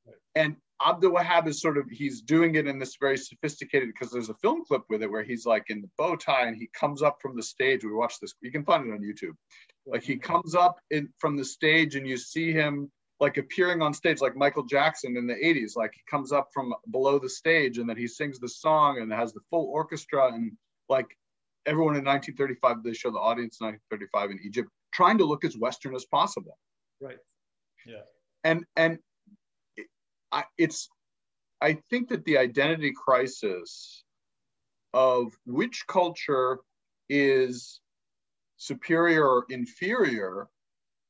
Right. 0.06 0.16
And 0.35 0.56
Abdul 0.84 1.12
Wahab 1.12 1.48
is 1.48 1.60
sort 1.60 1.76
of 1.76 1.88
he's 1.90 2.20
doing 2.20 2.55
it 2.55 2.66
in 2.66 2.78
this 2.78 2.96
very 3.00 3.16
sophisticated 3.16 3.88
because 3.88 4.12
there's 4.12 4.28
a 4.28 4.34
film 4.34 4.64
clip 4.64 4.82
with 4.88 5.02
it 5.02 5.10
where 5.10 5.24
he's 5.24 5.44
like 5.44 5.64
in 5.70 5.80
the 5.80 5.90
bow 5.98 6.14
tie 6.14 6.46
and 6.46 6.56
he 6.56 6.68
comes 6.72 7.02
up 7.02 7.18
from 7.20 7.34
the 7.36 7.42
stage. 7.42 7.84
We 7.84 7.92
watch 7.92 8.20
this. 8.20 8.34
You 8.40 8.52
can 8.52 8.64
find 8.64 8.86
it 8.86 8.92
on 8.92 9.00
YouTube. 9.00 9.34
Like 9.86 10.02
he 10.02 10.16
comes 10.16 10.55
up 10.55 10.78
in 10.90 11.09
from 11.18 11.36
the 11.36 11.44
stage 11.44 11.96
and 11.96 12.06
you 12.06 12.16
see 12.16 12.52
him 12.52 12.90
like 13.20 13.36
appearing 13.38 13.82
on 13.82 13.92
stage 13.92 14.20
like 14.20 14.36
Michael 14.36 14.64
Jackson 14.64 15.16
in 15.16 15.26
the 15.26 15.34
80s. 15.34 15.76
Like 15.76 15.92
he 15.94 16.02
comes 16.09 16.30
up 16.30 16.50
from 16.52 16.72
below 16.92 17.18
the 17.18 17.28
stage 17.28 17.78
and 17.78 17.88
then 17.88 17.96
he 17.96 18.06
sings 18.06 18.38
the 18.38 18.48
song 18.48 19.00
and 19.00 19.12
has 19.12 19.32
the 19.32 19.40
full 19.50 19.66
orchestra 19.72 20.32
and 20.32 20.52
like 20.88 21.06
everyone 21.66 21.96
in 21.96 22.05
1935 22.05 22.82
they 22.82 22.92
show 22.92 23.10
the 23.10 23.18
audience 23.18 23.59
in 23.60 23.66
1935 23.66 24.30
in 24.30 24.40
Egypt 24.44 24.70
trying 24.92 25.18
to 25.18 25.24
look 25.24 25.44
as 25.44 25.56
Western 25.56 25.94
as 25.94 26.05
possible 26.06 26.56
right. 27.00 27.18
Yeah. 27.86 28.02
and 28.44 28.64
and 28.76 28.98
I, 30.32 30.44
it's 30.56 30.88
i 31.60 31.78
think 31.90 32.09
that 32.09 32.24
the 32.24 32.38
identity 32.38 32.92
crisis 32.92 34.05
of 34.94 35.32
which 35.46 35.84
culture 35.86 36.59
is 37.09 37.80
superior 38.56 39.26
or 39.26 39.46
inferior 39.50 40.48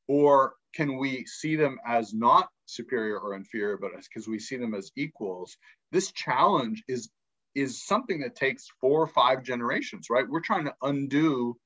or 0.06 0.54
can 0.74 0.98
we 0.98 1.24
see 1.26 1.56
them 1.56 1.78
as 1.86 2.12
not 2.12 2.48
superior 2.66 3.18
or 3.18 3.34
inferior 3.34 3.78
but 3.78 3.90
because 3.96 4.28
we 4.28 4.38
see 4.38 4.56
them 4.56 4.74
as 4.74 4.90
equals 4.96 5.56
this 5.92 6.12
challenge 6.12 6.82
is 6.88 7.10
is 7.54 7.84
something 7.84 8.20
that 8.20 8.36
takes 8.36 8.66
four 8.80 9.02
or 9.02 9.06
five 9.06 9.42
generations 9.42 10.08
right? 10.10 10.28
We're 10.28 10.40
trying 10.40 10.66
to 10.66 10.74
undo 10.82 11.56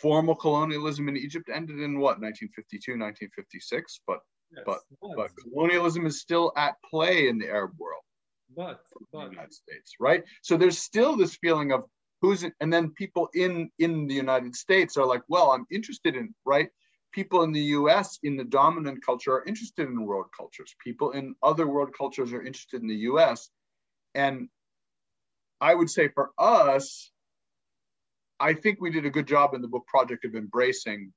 formal 0.00 0.34
colonialism 0.34 1.08
in 1.08 1.16
egypt 1.16 1.48
ended 1.48 1.78
in 1.78 2.00
what 2.00 2.20
1952 2.20 2.92
1956 2.92 4.00
but 4.06 4.18
Yes. 4.54 4.64
But- 4.66 4.82
but 5.00 5.16
but 5.16 5.30
colonialism 5.36 6.06
is 6.06 6.20
still 6.20 6.52
at 6.56 6.76
play 6.82 7.28
in 7.28 7.38
the 7.38 7.48
Arab 7.48 7.72
world, 7.78 8.02
but, 8.54 8.84
the 9.12 9.18
United 9.30 9.52
States, 9.52 9.94
right? 9.98 10.24
So 10.42 10.56
there's 10.56 10.78
still 10.78 11.16
this 11.16 11.36
feeling 11.36 11.72
of 11.72 11.84
who's, 12.20 12.44
and 12.60 12.72
then 12.72 12.90
people 12.90 13.28
in 13.34 13.70
in 13.78 14.06
the 14.06 14.14
United 14.14 14.54
States 14.54 14.96
are 14.96 15.06
like, 15.06 15.22
well, 15.28 15.50
I'm 15.52 15.66
interested 15.70 16.16
in, 16.16 16.34
right? 16.44 16.68
People 17.12 17.42
in 17.42 17.52
the 17.52 17.66
U.S. 17.80 18.18
in 18.22 18.36
the 18.36 18.44
dominant 18.44 19.04
culture 19.04 19.34
are 19.34 19.44
interested 19.44 19.88
in 19.88 20.04
world 20.06 20.26
cultures. 20.36 20.74
People 20.82 21.10
in 21.12 21.34
other 21.42 21.66
world 21.66 21.90
cultures 21.96 22.32
are 22.32 22.42
interested 22.42 22.80
in 22.82 22.88
the 22.88 23.02
U.S. 23.10 23.50
And 24.14 24.48
I 25.60 25.74
would 25.74 25.90
say 25.90 26.08
for 26.08 26.30
us, 26.38 27.10
I 28.40 28.54
think 28.54 28.80
we 28.80 28.90
did 28.90 29.04
a 29.06 29.10
good 29.10 29.26
job 29.28 29.54
in 29.54 29.62
the 29.62 29.68
book 29.68 29.86
project 29.86 30.24
of 30.24 30.34
embracing 30.34 31.12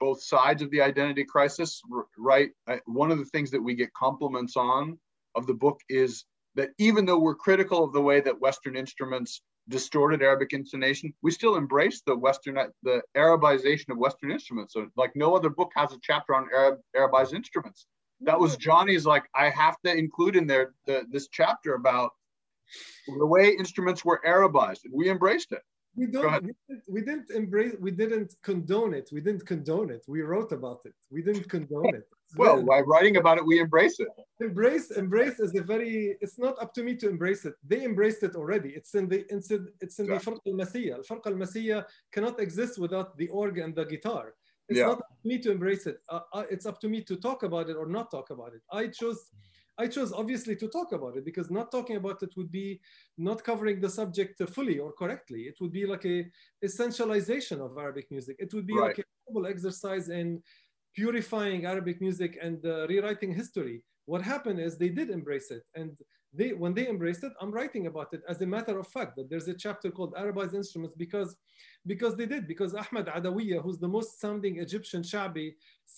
both 0.00 0.22
sides 0.22 0.62
of 0.62 0.70
the 0.70 0.80
identity 0.80 1.24
crisis, 1.24 1.80
right? 2.18 2.50
One 2.86 3.12
of 3.12 3.18
the 3.18 3.26
things 3.26 3.50
that 3.50 3.62
we 3.62 3.74
get 3.74 3.92
compliments 3.92 4.56
on 4.56 4.98
of 5.36 5.46
the 5.46 5.54
book 5.54 5.80
is 5.88 6.24
that 6.56 6.70
even 6.78 7.06
though 7.06 7.18
we're 7.18 7.34
critical 7.34 7.84
of 7.84 7.92
the 7.92 8.00
way 8.00 8.20
that 8.20 8.40
Western 8.40 8.76
instruments 8.76 9.42
distorted 9.68 10.22
Arabic 10.22 10.52
intonation, 10.52 11.14
we 11.22 11.30
still 11.30 11.56
embrace 11.56 12.02
the 12.04 12.16
Western, 12.16 12.58
the 12.82 13.02
Arabization 13.16 13.90
of 13.90 13.98
Western 13.98 14.32
instruments. 14.32 14.74
So, 14.74 14.88
like 14.96 15.12
no 15.14 15.36
other 15.36 15.50
book 15.50 15.70
has 15.76 15.92
a 15.92 15.98
chapter 16.02 16.34
on 16.34 16.48
Arab 16.54 16.80
Arabized 16.96 17.34
instruments. 17.34 17.86
That 18.22 18.40
was 18.40 18.56
mm. 18.56 18.60
Johnny's. 18.60 19.06
Like 19.06 19.24
I 19.34 19.50
have 19.50 19.76
to 19.84 19.94
include 19.94 20.36
in 20.36 20.46
there 20.46 20.74
the, 20.86 21.04
this 21.10 21.28
chapter 21.28 21.74
about 21.74 22.10
the 23.18 23.26
way 23.26 23.50
instruments 23.50 24.04
were 24.04 24.20
Arabized, 24.26 24.84
and 24.84 24.94
we 24.94 25.10
embraced 25.10 25.52
it 25.52 25.62
we 25.96 26.06
don't 26.06 26.42
we 26.42 26.52
didn't, 26.68 26.82
we 26.88 27.00
didn't, 27.00 27.30
embrace 27.30 27.74
we 27.80 27.90
didn't 27.90 28.34
condone 28.42 28.94
it. 28.94 29.10
We 29.12 29.20
didn't 29.20 29.46
condone 29.46 29.90
it. 29.90 30.04
We 30.06 30.22
wrote 30.22 30.52
about 30.52 30.80
it. 30.84 30.94
We 31.10 31.22
didn't 31.22 31.48
condone 31.48 31.94
it. 31.94 32.08
Well 32.36 32.62
by 32.62 32.80
writing 32.80 33.16
about 33.16 33.38
it 33.38 33.44
we 33.44 33.58
embrace 33.58 33.98
it. 33.98 34.08
Embrace 34.40 34.92
embrace 34.92 35.40
is 35.40 35.54
a 35.56 35.62
very 35.62 36.16
it's 36.20 36.38
not 36.38 36.60
up 36.62 36.72
to 36.74 36.84
me 36.84 36.94
to 36.96 37.08
embrace 37.08 37.44
it. 37.44 37.54
They 37.66 37.84
embraced 37.84 38.22
it 38.22 38.36
already. 38.36 38.70
It's 38.70 38.94
in 38.94 39.08
the 39.08 39.24
it's 39.28 39.50
in, 39.50 39.68
it's 39.80 39.98
in 39.98 40.06
yeah. 40.06 40.18
the 40.18 40.24
farq 40.24 40.38
al-masiyah 40.46 41.06
farq 41.06 41.26
al-masiyah 41.26 41.84
cannot 42.12 42.38
exist 42.40 42.78
without 42.78 43.16
the 43.18 43.28
organ 43.28 43.64
and 43.64 43.74
the 43.74 43.84
guitar. 43.84 44.34
It's 44.68 44.78
yeah. 44.78 44.86
not 44.86 44.98
up 44.98 45.08
to 45.22 45.28
me 45.28 45.38
to 45.38 45.50
embrace 45.50 45.86
it. 45.86 45.98
Uh, 46.08 46.20
uh 46.32 46.44
it's 46.48 46.66
up 46.66 46.80
to 46.82 46.88
me 46.88 47.02
to 47.02 47.16
talk 47.16 47.42
about 47.42 47.68
it 47.68 47.76
or 47.76 47.86
not 47.86 48.12
talk 48.12 48.30
about 48.30 48.54
it. 48.54 48.62
I 48.70 48.86
chose 48.86 49.30
I 49.80 49.86
chose 49.86 50.12
obviously 50.12 50.54
to 50.56 50.68
talk 50.68 50.92
about 50.92 51.16
it 51.16 51.24
because 51.24 51.50
not 51.50 51.72
talking 51.72 51.96
about 51.96 52.22
it 52.22 52.32
would 52.36 52.52
be 52.52 52.80
not 53.16 53.42
covering 53.42 53.80
the 53.80 53.88
subject 54.00 54.36
fully 54.56 54.78
or 54.78 54.92
correctly. 54.92 55.42
It 55.50 55.56
would 55.60 55.72
be 55.72 55.86
like 55.86 56.04
a 56.04 56.18
essentialization 56.68 57.58
of 57.66 57.78
Arabic 57.78 58.06
music. 58.10 58.36
It 58.38 58.52
would 58.54 58.66
be 58.66 58.76
Right. 58.76 58.88
like 58.88 58.98
a 58.98 59.04
humble 59.24 59.46
exercise 59.54 60.06
in 60.20 60.42
purifying 60.94 61.60
Arabic 61.72 61.96
music 62.06 62.32
and 62.46 62.58
uh, 62.66 62.86
rewriting 62.92 63.32
history. 63.42 63.76
What 64.12 64.22
happened 64.34 64.58
is 64.66 64.70
they 64.76 64.92
did 65.00 65.08
embrace 65.18 65.50
it, 65.58 65.64
and 65.80 65.90
they 66.38 66.50
when 66.62 66.72
they 66.76 66.86
embraced 66.94 67.22
it, 67.28 67.32
I'm 67.40 67.52
writing 67.58 67.84
about 67.92 68.08
it 68.16 68.22
as 68.32 68.38
a 68.42 68.48
matter 68.56 68.76
of 68.82 68.86
fact 68.96 69.12
that 69.16 69.26
there's 69.30 69.48
a 69.54 69.58
chapter 69.64 69.88
called 69.96 70.12
Arabized 70.22 70.56
instruments 70.62 70.96
because 71.04 71.30
because 71.92 72.14
they 72.16 72.28
did 72.34 72.44
because 72.52 72.72
Ahmed 72.82 73.06
Adawiya, 73.18 73.58
who's 73.64 73.80
the 73.84 73.92
most 73.98 74.10
sounding 74.22 74.54
Egyptian 74.66 75.02
shabi 75.12 75.46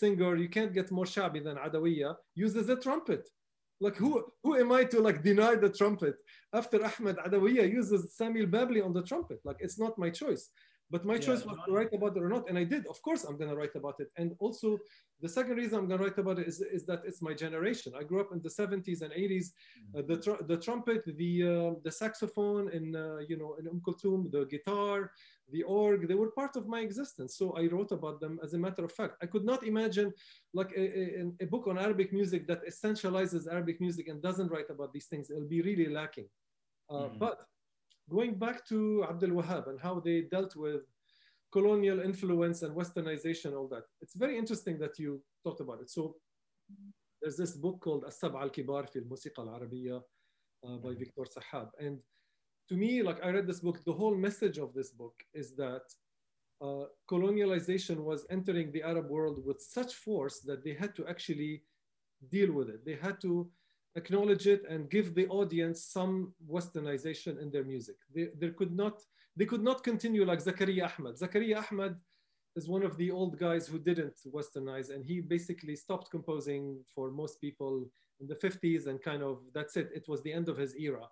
singer, 0.01 0.33
you 0.45 0.51
can't 0.57 0.73
get 0.79 0.89
more 0.99 1.09
shabi 1.17 1.41
than 1.47 1.57
Adawiya, 1.67 2.11
uses 2.47 2.69
a 2.69 2.77
trumpet 2.87 3.25
Like 3.83 3.97
who 3.97 4.25
who 4.45 4.55
am 4.57 4.71
I 4.71 4.85
to 4.85 5.01
like 5.01 5.25
deny 5.25 5.57
the 5.57 5.69
trumpet 5.69 6.15
after 6.53 6.79
Ahmed 6.87 7.17
Adawiya 7.17 7.69
uses 7.69 8.15
Sami 8.15 8.47
Babli 8.47 8.81
on 8.85 8.93
the 8.93 9.03
trumpet? 9.03 9.41
Like 9.45 9.57
it's 9.59 9.77
not 9.77 9.99
my 9.99 10.09
choice. 10.09 10.51
But 10.93 11.03
my 11.13 11.15
Yeah, 11.15 11.27
choice 11.27 11.43
was 11.49 11.59
to 11.67 11.73
write 11.77 11.93
about 11.99 12.17
it 12.17 12.23
or 12.27 12.29
not, 12.37 12.45
and 12.49 12.57
I 12.63 12.65
did. 12.75 12.83
Of 12.95 12.99
course, 13.07 13.23
I'm 13.25 13.39
gonna 13.41 13.57
write 13.61 13.77
about 13.83 13.97
it. 14.05 14.11
And 14.21 14.29
also, 14.45 14.69
the 15.25 15.31
second 15.39 15.55
reason 15.63 15.75
I'm 15.79 15.89
gonna 15.89 16.03
write 16.05 16.19
about 16.25 16.39
it 16.43 16.47
is, 16.53 16.57
is 16.77 16.83
that 16.91 17.01
it's 17.09 17.23
my 17.29 17.35
generation. 17.45 17.91
I 18.01 18.03
grew 18.09 18.21
up 18.25 18.31
in 18.37 18.41
the 18.47 18.51
70s 18.61 19.01
and 19.05 19.13
80s. 19.23 19.47
Uh, 19.97 20.03
the 20.11 20.19
tr- 20.25 20.43
the 20.53 20.59
trumpet, 20.67 21.01
the 21.23 21.33
uh, 21.55 21.71
the 21.87 21.93
saxophone, 22.03 22.65
and 22.77 22.89
uh, 23.05 23.19
you 23.31 23.37
know, 23.41 23.51
in 23.59 23.65
Kulthum, 23.87 24.21
the 24.37 24.43
guitar, 24.55 24.99
the 25.55 25.63
org, 25.81 26.01
they 26.09 26.19
were 26.23 26.31
part 26.41 26.55
of 26.61 26.65
my 26.75 26.81
existence. 26.89 27.31
So 27.41 27.45
I 27.61 27.65
wrote 27.73 27.93
about 27.99 28.17
them. 28.23 28.35
As 28.45 28.53
a 28.55 28.59
matter 28.67 28.85
of 28.89 28.93
fact, 29.01 29.15
I 29.25 29.27
could 29.33 29.47
not 29.53 29.61
imagine 29.73 30.09
like 30.61 30.73
a, 30.83 30.85
a, 31.21 31.33
a 31.45 31.47
book 31.53 31.65
on 31.71 31.77
Arabic 31.87 32.13
music 32.21 32.43
that 32.51 32.61
essentializes 32.73 33.43
Arabic 33.55 33.81
music 33.87 34.05
and 34.11 34.19
doesn't 34.29 34.51
write 34.55 34.71
about 34.77 34.91
these 34.93 35.07
things. 35.11 35.31
It'll 35.31 35.55
be 35.59 35.63
really 35.71 35.89
lacking. 36.01 36.29
Uh, 36.91 37.09
Mhm. 37.09 37.19
But 37.25 37.37
going 38.11 38.35
back 38.35 38.67
to 38.69 39.05
Abdel 39.09 39.31
Wahab 39.31 39.69
and 39.69 39.81
how 39.81 40.01
they 40.01 40.23
dealt 40.23 40.55
with 40.57 40.83
colonial 41.53 42.01
influence 42.01 42.63
and 42.63 42.75
westernization, 42.75 43.55
all 43.55 43.69
that. 43.69 43.85
It's 44.01 44.15
very 44.15 44.39
interesting 44.39 44.79
that 44.79 44.99
you 44.99 45.23
talked 45.45 45.61
about 45.61 45.81
it. 45.81 45.91
So 45.91 46.17
there's 47.21 47.37
this 47.37 47.53
book 47.53 47.81
called 47.81 48.05
As-Sab'a 48.07 48.41
al-Kibar 48.41 48.89
fi 48.91 49.01
al-Musiqa 49.01 49.39
al-Arabiyya 49.39 49.97
uh, 49.97 50.77
by 50.77 50.91
mm-hmm. 50.91 50.99
Victor 50.99 51.27
Sahab. 51.37 51.69
And 51.79 51.99
to 52.69 52.75
me, 52.75 53.03
like 53.03 53.25
I 53.25 53.31
read 53.31 53.47
this 53.47 53.61
book, 53.61 53.85
the 53.85 53.93
whole 53.93 54.15
message 54.15 54.59
of 54.59 54.73
this 54.75 54.91
book 54.91 55.15
is 55.35 55.55
that 55.57 55.83
uh, 56.63 56.85
colonialization 57.11 57.99
was 57.99 58.25
entering 58.31 58.73
the 58.73 58.83
Arab 58.83 59.11
world 59.11 59.45
with 59.45 59.61
such 59.61 59.95
force 59.95 60.41
that 60.41 60.65
they 60.65 60.75
had 60.75 60.95
to 60.97 61.07
actually 61.07 61.63
deal 62.31 62.53
with 62.53 62.69
it. 62.69 62.85
They 62.85 62.99
had 63.01 63.21
to 63.23 63.51
acknowledge 63.97 64.47
it 64.47 64.63
and 64.69 64.91
give 64.91 65.15
the 65.15 65.27
audience 65.29 65.85
some 65.85 66.33
westernization 66.51 67.41
in 67.41 67.51
their 67.51 67.65
music. 67.65 67.97
They, 68.15 68.29
there 68.39 68.53
could 68.53 68.75
not, 68.75 69.01
they 69.37 69.45
could 69.45 69.63
not 69.63 69.85
continue 69.85 70.25
like 70.25 70.43
Zakaria 70.43 70.91
Ahmed. 70.99 71.17
Zakaria 71.17 71.65
Ahmed 71.71 71.97
is 72.57 72.69
one 72.69 72.83
of 72.83 72.97
the 72.97 73.11
old 73.11 73.39
guys 73.39 73.67
who 73.67 73.79
didn't 73.79 74.19
westernize 74.27 74.95
and 74.95 75.05
he 75.05 75.21
basically 75.21 75.77
stopped 75.77 76.11
composing 76.11 76.79
for 76.95 77.11
most 77.11 77.41
people 77.41 77.87
in 78.21 78.27
the 78.29 78.35
50s 78.37 78.87
and 78.87 79.03
kind 79.03 79.23
of 79.23 79.41
that's 79.55 79.77
it. 79.77 79.91
It 79.95 80.07
was 80.09 80.23
the 80.23 80.33
end 80.33 80.49
of 80.49 80.57
his 80.57 80.75
era, 80.77 81.07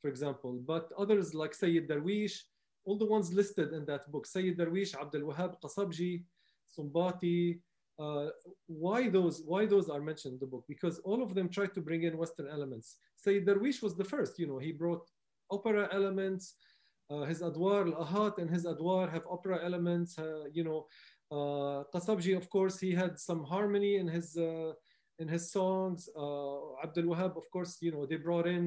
for 0.00 0.08
example. 0.08 0.60
But 0.66 0.90
others 0.98 1.34
like 1.34 1.54
Sayyid 1.54 1.88
Darwish, 1.88 2.40
all 2.84 2.98
the 2.98 3.06
ones 3.06 3.32
listed 3.32 3.72
in 3.72 3.84
that 3.86 4.10
book, 4.10 4.26
Sayyid 4.26 4.58
Darwish, 4.58 4.94
Abdul 5.00 5.22
Wahab 5.22 5.56
Qasabji, 5.62 6.24
Sumbati, 6.76 7.60
uh, 8.02 8.28
why 8.84 9.00
those 9.16 9.36
why 9.52 9.62
those 9.72 9.86
are 9.94 10.02
mentioned 10.10 10.34
in 10.36 10.40
the 10.44 10.50
book? 10.54 10.64
Because 10.74 10.96
all 11.08 11.20
of 11.26 11.30
them 11.36 11.48
tried 11.56 11.72
to 11.76 11.82
bring 11.88 12.02
in 12.08 12.12
western 12.22 12.48
elements. 12.56 12.86
Sayyid 13.24 13.44
Darwish 13.48 13.78
was 13.86 13.94
the 14.00 14.08
first 14.14 14.32
you 14.40 14.46
know 14.50 14.58
he 14.66 14.72
brought 14.82 15.04
opera 15.56 15.84
elements 15.98 16.44
uh, 17.12 17.24
his 17.30 17.40
adwar 17.48 17.80
al-ahat 17.90 18.34
and 18.40 18.48
his 18.56 18.64
adwar 18.72 19.04
have 19.14 19.24
opera 19.36 19.56
elements 19.68 20.10
uh, 20.18 20.44
you 20.58 20.64
know 20.68 20.80
uh, 21.36 21.78
Qasabji 21.94 22.32
of 22.36 22.46
course 22.56 22.76
he 22.84 22.90
had 23.02 23.12
some 23.28 23.42
harmony 23.54 23.92
in 24.02 24.08
his 24.16 24.28
uh, 24.50 24.72
in 25.22 25.28
his 25.34 25.44
songs. 25.56 26.00
Uh, 26.22 26.58
Abdul 26.84 27.08
Wahab 27.12 27.32
of 27.42 27.46
course 27.54 27.72
you 27.86 27.92
know 27.94 28.02
they 28.10 28.16
brought 28.28 28.46
in 28.56 28.64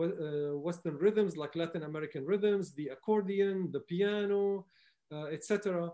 uh, 0.00 0.56
western 0.66 0.96
rhythms 1.04 1.32
like 1.42 1.52
Latin 1.62 1.82
American 1.90 2.24
rhythms 2.32 2.64
the 2.78 2.88
accordion 2.96 3.56
the 3.76 3.82
piano 3.92 4.42
etc 5.36 5.90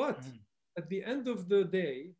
but 0.00 0.18
Mhm 0.20 0.45
at 0.77 0.89
the 0.89 1.03
end 1.03 1.27
of 1.27 1.49
the 1.49 1.63
day, 1.65 2.13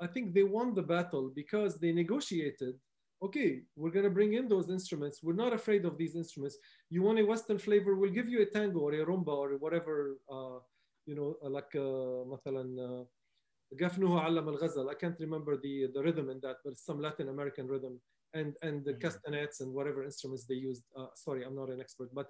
I 0.00 0.06
think 0.06 0.34
they 0.34 0.42
won 0.42 0.74
the 0.74 0.82
battle 0.82 1.30
because 1.34 1.78
they 1.78 1.92
negotiated. 1.92 2.74
Okay, 3.22 3.62
we're 3.76 3.90
gonna 3.90 4.10
bring 4.10 4.34
in 4.34 4.46
those 4.48 4.68
instruments. 4.68 5.22
We're 5.22 5.42
not 5.44 5.52
afraid 5.54 5.84
of 5.86 5.96
these 5.96 6.14
instruments. 6.16 6.58
You 6.90 7.02
want 7.02 7.18
a 7.18 7.24
Western 7.24 7.58
flavor? 7.58 7.94
We'll 7.94 8.10
give 8.18 8.28
you 8.28 8.42
a 8.42 8.46
tango 8.46 8.80
or 8.80 8.92
a 8.92 9.04
rumba 9.06 9.34
or 9.44 9.56
whatever. 9.56 10.18
Uh, 10.30 10.58
you 11.06 11.14
know, 11.14 11.36
like 11.42 11.74
uh, 11.74 12.24
مثلا 12.34 12.64
uh, 12.76 13.06
قفنه 13.80 14.20
علم 14.20 14.48
الغزل. 14.48 14.90
I 14.90 14.94
can't 14.94 15.18
remember 15.20 15.56
the 15.56 15.86
the 15.94 16.02
rhythm 16.02 16.28
in 16.30 16.40
that, 16.40 16.56
but 16.62 16.72
it's 16.72 16.84
some 16.84 17.00
Latin 17.00 17.28
American 17.28 17.66
rhythm. 17.66 18.00
And 18.34 18.54
and 18.62 18.84
the 18.84 18.92
Mhm. 18.92 19.00
castanets 19.00 19.60
and 19.62 19.72
whatever 19.72 20.04
instruments 20.04 20.44
they 20.44 20.56
used. 20.70 20.84
Uh, 20.94 21.08
sorry, 21.14 21.42
I'm 21.44 21.54
not 21.54 21.70
an 21.70 21.80
expert, 21.80 22.10
but 22.12 22.28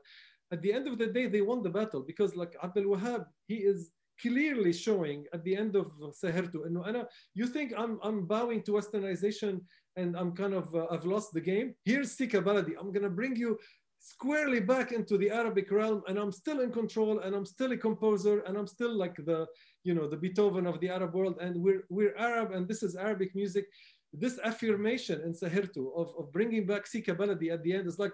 at 0.52 0.62
the 0.62 0.72
end 0.72 0.86
of 0.86 0.98
the 0.98 1.09
day, 1.09 1.26
they 1.26 1.40
won 1.40 1.62
the 1.62 1.70
battle 1.80 2.02
because 2.02 2.36
like 2.36 2.55
Abdul 2.62 2.84
Wahab, 2.93 3.26
he 3.48 3.56
is 3.72 3.90
clearly 4.22 4.73
showing 4.73 5.26
at 5.34 5.43
the 5.43 5.56
end 5.56 5.76
of 5.76 5.91
Sahirtu, 6.22 6.65
and 6.65 7.06
you 7.34 7.48
think 7.48 7.73
I'm, 7.77 7.99
I'm 8.03 8.26
bowing 8.26 8.61
to 8.64 8.72
westernization 8.72 9.61
and 9.98 10.15
I'm 10.15 10.31
kind 10.34 10.53
of, 10.53 10.73
uh, 10.73 10.88
I've 10.91 11.06
lost 11.06 11.34
the 11.34 11.41
game. 11.41 11.76
Here's 11.84 12.11
Sika 12.11 12.41
Baladi. 12.41 12.73
I'm 12.80 12.91
going 12.91 13.03
to 13.03 13.10
bring 13.10 13.35
you 13.35 13.57
squarely 13.99 14.60
back 14.60 14.91
into 14.91 15.18
the 15.18 15.30
Arabic 15.30 15.69
realm 15.72 16.02
and 16.07 16.18
I'm 16.18 16.31
still 16.31 16.61
in 16.61 16.72
control 16.72 17.19
and 17.19 17.35
I'm 17.35 17.45
still 17.45 17.72
a 17.72 17.77
composer 17.77 18.39
and 18.41 18.57
I'm 18.57 18.68
still 18.68 18.93
like 18.93 19.15
the, 19.15 19.45
you 19.84 19.93
know, 19.93 20.07
the 20.07 20.18
Beethoven 20.18 20.65
of 20.65 20.80
the 20.80 20.89
Arab 20.89 21.14
world 21.14 21.38
and 21.41 21.56
we're, 21.61 21.84
we're 21.89 22.15
Arab 22.18 22.52
and 22.52 22.68
this 22.68 22.84
is 22.84 22.95
Arabic 22.95 23.35
music. 23.35 23.65
This 24.14 24.39
affirmation 24.43 25.22
in 25.22 25.34
Sahirtu 25.34 25.91
of, 25.95 26.14
of 26.18 26.31
bringing 26.31 26.65
back 26.65 26.88
Sika 26.88 27.14
Baladi 27.14 27.52
at 27.52 27.64
the 27.64 27.73
end 27.73 27.88
is 27.88 27.99
like, 27.99 28.14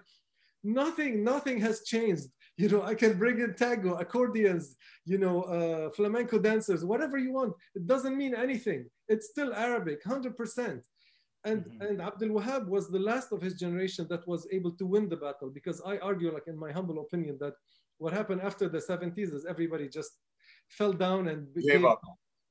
nothing, 0.64 1.24
nothing 1.24 1.60
has 1.62 1.84
changed. 1.84 2.28
You 2.58 2.68
know, 2.70 2.82
I 2.82 2.96
can 2.96 3.18
bring 3.20 3.40
in 3.40 3.54
tango, 3.54 3.94
accordions, 3.96 4.76
you 5.06 5.20
know, 5.20 5.44
uh, 5.44 5.92
flamenco 5.92 6.40
dancers, 6.40 6.84
whatever 6.84 7.18
you 7.20 7.32
want. 7.32 7.54
It 7.76 7.86
doesn't 7.86 8.18
mean 8.18 8.34
anything. 8.34 8.90
It's 9.08 9.28
still 9.30 9.54
Arabic, 9.54 10.00
100%. 10.04 10.84
And, 11.46 11.60
Mhm. 11.66 11.88
and 11.88 12.02
Abdul 12.02 12.30
Wahab 12.38 12.68
was 12.68 12.90
the 12.90 12.98
last 13.12 13.32
of 13.32 13.40
his 13.42 13.54
generation 13.54 14.08
that 14.10 14.28
was 14.28 14.48
able 14.52 14.72
to 14.80 14.86
win 14.94 15.08
the 15.08 15.18
battle 15.26 15.50
because 15.52 15.80
I 15.86 16.00
argue, 16.00 16.30
like 16.34 16.48
in 16.48 16.58
my 16.58 16.72
humble 16.72 17.00
opinion, 17.06 17.38
that 17.44 17.54
what 18.00 18.12
happened 18.12 18.42
after 18.42 18.68
the 18.68 18.82
70s 18.82 19.30
is 19.38 19.46
everybody 19.46 19.88
just 19.88 20.14
fell 20.78 20.94
down 20.94 21.28
and 21.28 21.42
Gave 21.72 21.86
up. 21.86 22.02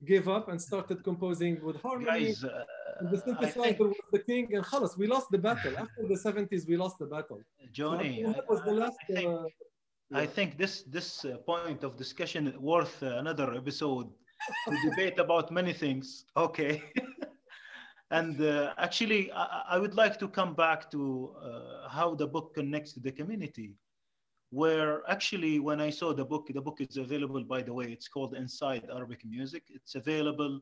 gave 0.04 0.28
up 0.28 0.44
and 0.50 0.58
started 0.70 1.02
composing 1.02 1.54
with 1.66 1.76
harmony. 1.82 2.26
Guys, 2.26 2.44
uh, 2.44 2.64
and 3.00 3.10
the 3.12 3.18
synthesizer 3.24 3.78
was 3.88 4.08
the 4.12 4.20
king, 4.30 4.44
and 4.54 4.64
khalas, 4.64 4.96
we 4.96 5.06
lost 5.08 5.28
the 5.34 5.38
battle. 5.48 5.74
After 5.84 6.02
the 6.12 6.18
70s, 6.26 6.62
we 6.70 6.76
lost 6.76 6.96
the 7.02 7.06
battle. 7.06 7.40
So 7.58 7.66
Johnny, 7.72 8.22
Wahab 8.24 8.46
was 8.48 8.60
the 8.68 8.72
last. 8.82 8.98
I 9.02 9.14
think, 9.14 9.26
uh, 9.26 9.44
I 10.12 10.26
think 10.26 10.56
this 10.56 10.82
this 10.82 11.24
uh, 11.24 11.38
point 11.38 11.82
of 11.82 11.96
discussion 11.96 12.54
worth 12.60 13.02
uh, 13.02 13.16
another 13.18 13.52
episode 13.54 14.08
to 14.68 14.76
debate 14.90 15.18
about 15.18 15.50
many 15.50 15.72
things. 15.72 16.24
Okay. 16.36 16.82
and 18.12 18.40
uh, 18.40 18.72
actually, 18.78 19.32
I, 19.32 19.62
I 19.70 19.78
would 19.78 19.94
like 19.94 20.18
to 20.20 20.28
come 20.28 20.54
back 20.54 20.90
to 20.92 21.34
uh, 21.42 21.88
how 21.88 22.14
the 22.14 22.26
book 22.26 22.54
connects 22.54 22.92
to 22.92 23.00
the 23.00 23.10
community. 23.10 23.74
Where 24.50 25.02
actually, 25.10 25.58
when 25.58 25.80
I 25.80 25.90
saw 25.90 26.12
the 26.14 26.24
book, 26.24 26.46
the 26.54 26.62
book 26.62 26.80
is 26.80 26.96
available, 26.96 27.42
by 27.42 27.62
the 27.62 27.74
way, 27.74 27.86
it's 27.86 28.06
called 28.06 28.36
Inside 28.36 28.86
Arabic 28.94 29.24
Music. 29.24 29.64
It's 29.70 29.96
available 29.96 30.60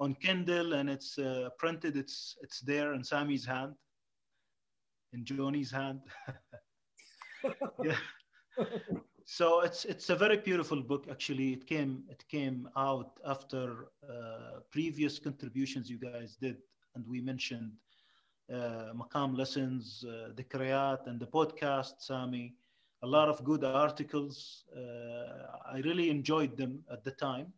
on 0.00 0.14
Kindle 0.16 0.74
and 0.74 0.90
it's 0.90 1.18
uh, 1.18 1.48
printed. 1.58 1.96
It's 1.96 2.36
it's 2.42 2.60
there 2.60 2.92
in 2.92 3.02
Sami's 3.02 3.46
hand, 3.46 3.72
in 5.14 5.24
Johnny's 5.24 5.70
hand. 5.70 6.00
yeah 7.82 7.96
so 9.24 9.60
it's 9.60 9.84
it's 9.84 10.10
a 10.10 10.16
very 10.16 10.36
beautiful 10.36 10.82
book 10.82 11.06
actually. 11.10 11.52
It 11.52 11.66
came 11.66 12.04
it 12.10 12.24
came 12.28 12.68
out 12.76 13.18
after 13.26 13.88
uh, 14.08 14.60
previous 14.70 15.18
contributions 15.18 15.88
you 15.90 15.98
guys 15.98 16.36
did 16.40 16.56
and 16.94 17.06
we 17.06 17.20
mentioned 17.20 17.72
uh, 18.52 18.92
maqam 18.94 19.36
lessons 19.36 20.04
uh, 20.08 20.30
the 20.36 20.44
kriyat 20.44 21.06
and 21.06 21.20
the 21.20 21.26
podcast 21.26 22.00
sami. 22.00 22.54
A 23.04 23.06
lot 23.06 23.28
of 23.28 23.42
good 23.44 23.64
articles. 23.64 24.64
Uh, 24.76 25.74
i 25.74 25.78
really 25.84 26.08
enjoyed 26.10 26.56
them 26.56 26.84
at 26.92 27.02
the 27.04 27.12
time 27.12 27.52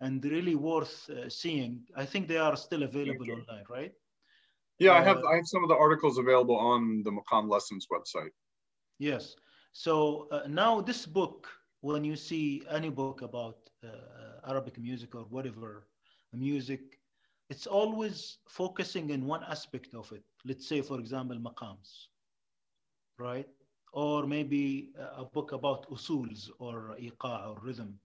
and 0.00 0.24
really 0.24 0.54
worth 0.54 1.08
uh, 1.10 1.28
seeing. 1.28 1.80
I 1.96 2.04
think 2.04 2.28
they 2.28 2.38
are 2.38 2.56
still 2.56 2.82
available 2.82 3.30
online 3.32 3.64
right? 3.68 3.92
Yeah, 4.78 4.92
I 4.92 5.02
have 5.02 5.18
Uh, 5.18 5.28
I 5.32 5.36
have 5.36 5.46
some 5.46 5.62
of 5.64 5.68
the 5.68 5.76
articles 5.76 6.18
available 6.18 6.56
on 6.56 7.02
the 7.04 7.10
Maqam 7.10 7.48
Lessons 7.50 7.86
website. 7.94 8.34
Yes. 8.98 9.36
So 9.72 10.28
uh, 10.30 10.46
now 10.48 10.80
this 10.80 11.06
book, 11.06 11.48
when 11.80 12.04
you 12.04 12.16
see 12.16 12.64
any 12.70 12.90
book 12.90 13.16
about 13.16 13.58
uh, 13.78 14.40
Arabic 14.42 14.78
music 14.78 15.14
or 15.14 15.22
whatever 15.24 15.86
music, 16.32 16.98
it's 17.48 17.66
always 17.66 18.38
focusing 18.48 19.10
in 19.10 19.26
one 19.26 19.42
aspect 19.44 19.94
of 19.94 20.10
it. 20.12 20.24
Let's 20.44 20.66
say, 20.66 20.82
for 20.82 20.98
example, 21.00 21.36
maqams, 21.38 22.08
right? 23.18 23.48
Or 23.92 24.26
maybe 24.26 24.92
a 25.16 25.24
book 25.24 25.52
about 25.52 25.88
usuls 25.90 26.50
or 26.58 26.96
iqa 27.00 27.48
or 27.48 27.58
rhythm. 27.62 27.98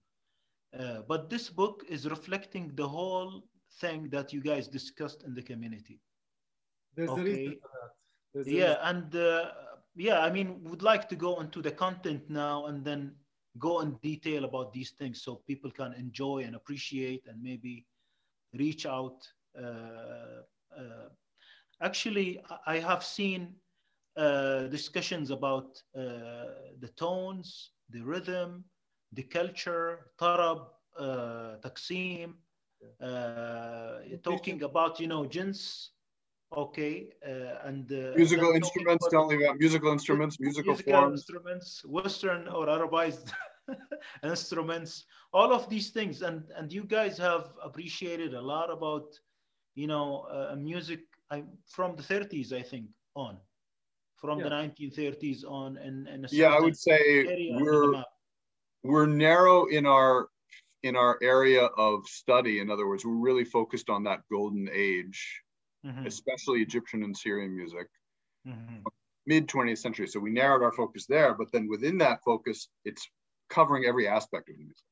Uh, 0.78 1.02
but 1.08 1.28
this 1.30 1.50
book 1.50 1.84
is 1.88 2.08
reflecting 2.08 2.72
the 2.74 2.88
whole 2.88 3.42
thing 3.80 4.08
that 4.10 4.32
you 4.32 4.40
guys 4.40 4.68
discussed 4.68 5.22
in 5.24 5.34
the 5.34 5.42
community. 5.42 6.00
There's 6.94 7.16
a 7.16 7.22
Okay. 7.22 7.48
reason 7.48 7.54
for 7.60 7.68
that. 7.80 7.90
There's 8.34 8.52
a 8.52 8.60
Yeah, 8.60 8.76
and 8.82 9.14
uh, 9.14 9.52
yeah, 9.96 10.20
I 10.20 10.30
mean, 10.30 10.62
would 10.64 10.82
like 10.82 11.08
to 11.08 11.16
go 11.16 11.40
into 11.40 11.62
the 11.62 11.72
content 11.72 12.28
now 12.28 12.66
and 12.66 12.84
then 12.84 13.14
go 13.58 13.80
in 13.80 13.94
detail 14.02 14.44
about 14.44 14.72
these 14.72 14.90
things 14.90 15.22
so 15.22 15.36
people 15.46 15.70
can 15.70 15.94
enjoy 15.94 16.44
and 16.44 16.54
appreciate 16.54 17.24
and 17.26 17.42
maybe 17.42 17.86
reach 18.54 18.86
out. 18.86 19.26
Uh, 19.58 20.42
uh, 20.76 21.08
actually, 21.82 22.40
I 22.66 22.78
have 22.78 23.04
seen 23.04 23.54
uh, 24.16 24.64
discussions 24.68 25.30
about 25.30 25.82
uh, 25.96 26.00
the 26.80 26.90
tones, 26.96 27.70
the 27.90 28.02
rhythm, 28.02 28.64
the 29.12 29.22
culture, 29.24 30.10
tarab, 30.20 30.66
uh, 30.98 31.56
taksim, 31.64 32.34
uh, 33.00 33.98
talking 34.22 34.62
about 34.62 35.00
you 35.00 35.06
know 35.08 35.26
jins, 35.26 35.90
okay, 36.52 37.08
uh, 37.26 37.66
and 37.68 37.90
uh, 37.92 38.12
musical 38.16 38.52
then 38.52 38.62
instruments. 38.62 39.06
about- 39.06 39.10
Tell 39.10 39.28
me 39.28 39.44
about 39.44 39.58
musical 39.58 39.92
instruments, 39.92 40.38
musical, 40.40 40.72
musical 40.72 40.92
forms. 40.92 41.20
instruments, 41.20 41.84
Western 41.84 42.48
or 42.48 42.66
Arabized 42.66 43.32
instruments, 44.22 45.04
all 45.32 45.52
of 45.52 45.68
these 45.68 45.90
things, 45.90 46.22
and 46.22 46.44
and 46.56 46.72
you 46.72 46.84
guys 46.84 47.18
have 47.18 47.50
appreciated 47.62 48.34
a 48.34 48.40
lot 48.40 48.70
about, 48.70 49.18
you 49.74 49.86
know, 49.86 50.26
uh, 50.30 50.54
music 50.56 51.00
I, 51.30 51.44
from 51.68 51.96
the 51.96 52.02
30s, 52.02 52.52
I 52.52 52.62
think, 52.62 52.86
on, 53.16 53.38
from 54.16 54.38
the 54.38 54.50
1930s 54.50 55.44
on, 55.44 55.76
and 55.78 56.06
and 56.08 56.26
Yeah, 56.30 56.54
I 56.54 56.60
would 56.60 56.76
say 56.78 57.00
area 57.26 57.52
on 57.54 57.58
the 57.58 57.64
we're 57.64 58.04
we're 58.84 59.06
narrow 59.06 59.66
in 59.66 59.86
our 59.86 60.28
in 60.82 60.94
our 60.94 61.18
area 61.22 61.64
of 61.64 62.06
study. 62.06 62.60
In 62.60 62.70
other 62.70 62.86
words, 62.86 63.04
we're 63.04 63.16
really 63.28 63.44
focused 63.44 63.90
on 63.90 64.04
that 64.04 64.20
golden 64.30 64.68
age, 64.72 65.42
Mhm, 65.86 66.06
especially 66.06 66.62
Egyptian 66.62 67.02
and 67.04 67.16
Syrian 67.16 67.54
music, 67.54 67.88
mhm. 68.46 68.84
mid 69.26 69.48
20th 69.48 69.78
century. 69.78 70.08
So 70.08 70.20
we 70.20 70.30
narrowed 70.30 70.62
our 70.62 70.72
focus 70.72 71.06
there, 71.06 71.34
but 71.34 71.52
then 71.52 71.68
within 71.68 71.98
that 71.98 72.22
focus, 72.24 72.68
it's 72.84 73.08
covering 73.48 73.84
every 73.84 74.08
aspect 74.08 74.48
of 74.50 74.56
the 74.56 74.64
music. 74.64 74.84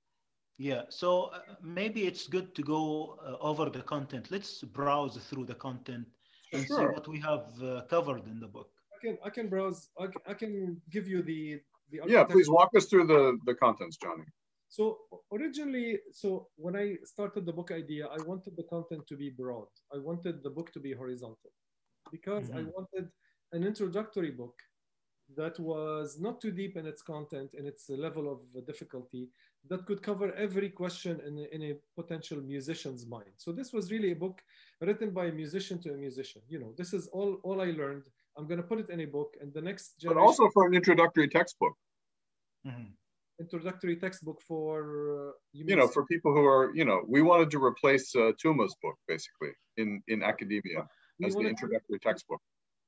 Yeah, 0.58 0.82
so 0.88 1.24
uh, 1.24 1.40
maybe 1.62 2.06
it's 2.06 2.28
good 2.28 2.54
to 2.54 2.62
go 2.62 3.18
uh, 3.26 3.36
over 3.40 3.68
the 3.70 3.82
content. 3.82 4.30
Let's 4.30 4.62
browse 4.62 5.16
through 5.16 5.46
the 5.46 5.54
content 5.54 6.06
and 6.52 6.62
see 6.66 6.86
what 6.86 7.08
we 7.08 7.18
have 7.20 7.46
uh, 7.62 7.82
covered 7.90 8.26
in 8.26 8.38
the 8.38 8.46
book. 8.46 8.70
I 8.94 8.98
can 9.04 9.18
I 9.24 9.30
can 9.30 9.48
browse. 9.48 9.88
I 9.98 10.06
can, 10.06 10.22
I 10.28 10.34
can 10.34 10.80
give 10.90 11.08
you 11.08 11.22
the 11.22 11.60
the. 11.90 12.02
Yeah, 12.06 12.24
please 12.24 12.48
walk 12.48 12.70
us 12.76 12.86
through 12.86 13.06
the 13.08 13.38
the 13.46 13.54
contents, 13.54 13.96
Johnny. 13.96 14.26
So 14.76 14.84
originally, 15.36 16.00
so 16.10 16.28
when 16.56 16.74
I 16.74 16.86
started 17.04 17.46
the 17.46 17.52
book 17.58 17.70
idea, 17.70 18.04
I 18.08 18.18
wanted 18.30 18.56
the 18.56 18.64
content 18.74 19.06
to 19.10 19.16
be 19.16 19.30
broad. 19.30 19.68
I 19.96 19.98
wanted 19.98 20.42
the 20.42 20.50
book 20.50 20.68
to 20.72 20.80
be 20.80 20.92
horizontal 21.02 21.52
because 22.10 22.46
I 22.60 22.62
Mhm. 22.62 22.72
wanted 22.76 23.06
an 23.52 23.62
introductory 23.70 24.32
book 24.32 24.56
that 25.36 25.58
was 25.60 26.20
not 26.20 26.40
too 26.40 26.50
deep 26.50 26.76
in 26.76 26.86
its 26.86 27.02
content 27.02 27.50
and 27.54 27.66
its 27.66 27.88
level 27.88 28.26
of 28.34 28.40
difficulty 28.66 29.30
that 29.70 29.86
could 29.86 30.02
cover 30.02 30.28
every 30.46 30.70
question 30.82 31.20
in 31.28 31.34
a, 31.38 31.46
in 31.56 31.62
a 31.70 31.74
potential 32.00 32.40
musician's 32.42 33.06
mind. 33.06 33.32
So 33.44 33.52
this 33.52 33.72
was 33.72 33.92
really 33.92 34.12
a 34.12 34.16
book 34.26 34.42
written 34.80 35.10
by 35.12 35.26
a 35.26 35.32
musician 35.32 35.80
to 35.82 35.94
a 35.94 35.96
musician. 36.06 36.42
You 36.48 36.58
know, 36.58 36.74
this 36.76 36.92
is 36.98 37.06
all 37.08 37.32
all 37.46 37.58
I 37.62 37.70
learned. 37.82 38.06
I'm 38.36 38.46
going 38.50 38.62
to 38.64 38.68
put 38.72 38.80
it 38.84 38.90
in 38.90 39.00
a 39.00 39.06
book, 39.18 39.30
and 39.40 39.48
the 39.54 39.62
next 39.70 40.04
But 40.06 40.16
also 40.16 40.48
for 40.50 40.66
an 40.66 40.74
introductory 40.74 41.28
textbook, 41.28 41.76
Mhm. 42.64 42.96
Introductory 43.40 43.96
textbook 43.96 44.40
for 44.42 45.28
uh, 45.28 45.32
you 45.52 45.64
mean 45.64 45.78
know, 45.78 45.88
for 45.88 46.04
people 46.06 46.32
who 46.32 46.44
are, 46.44 46.74
you 46.74 46.84
know, 46.84 47.02
we 47.08 47.20
wanted 47.22 47.50
to 47.50 47.62
replace 47.62 48.14
uh, 48.14 48.32
Tuma's 48.40 48.74
book 48.82 48.96
basically 49.08 49.52
in 49.76 50.02
in 50.08 50.22
academia 50.22 50.80
we 51.18 51.26
as 51.26 51.32
the 51.32 51.36
wanted 51.38 51.48
to- 51.48 51.54
introductory 51.54 51.98
textbook. 51.98 52.40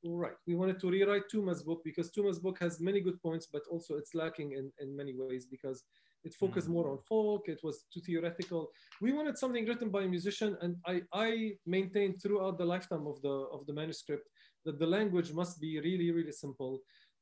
Right. 0.04 0.36
We 0.46 0.54
wanted 0.54 0.78
to 0.82 0.90
rewrite 0.90 1.26
Tuma's 1.32 1.62
book 1.68 1.80
because 1.82 2.10
Tuma's 2.10 2.38
book 2.38 2.58
has 2.60 2.80
many 2.80 3.00
good 3.00 3.20
points, 3.26 3.46
but 3.54 3.62
also 3.72 3.96
it's 3.96 4.14
lacking 4.14 4.52
in, 4.52 4.70
in 4.78 4.94
many 4.94 5.14
ways 5.16 5.46
because 5.54 5.82
it 6.22 6.32
focused 6.34 6.68
Mhm. 6.68 6.74
more 6.76 6.86
on 6.92 6.98
folk. 7.12 7.42
It 7.48 7.60
was 7.66 7.76
too 7.92 8.00
theoretical. 8.08 8.70
We 9.00 9.10
wanted 9.18 9.36
something 9.42 9.64
written 9.66 9.90
by 9.96 10.02
a 10.04 10.08
musician, 10.16 10.50
and 10.62 10.72
I, 10.92 10.96
I 11.28 11.28
maintained 11.76 12.14
throughout 12.22 12.56
the 12.58 12.68
lifetime 12.74 13.06
of 13.12 13.16
the 13.26 13.36
of 13.56 13.60
the 13.66 13.72
manuscript 13.80 14.26
that 14.66 14.78
the 14.82 14.86
language 14.98 15.30
must 15.40 15.54
be 15.60 15.70
really, 15.88 16.08
really 16.18 16.36
simple. 16.44 16.72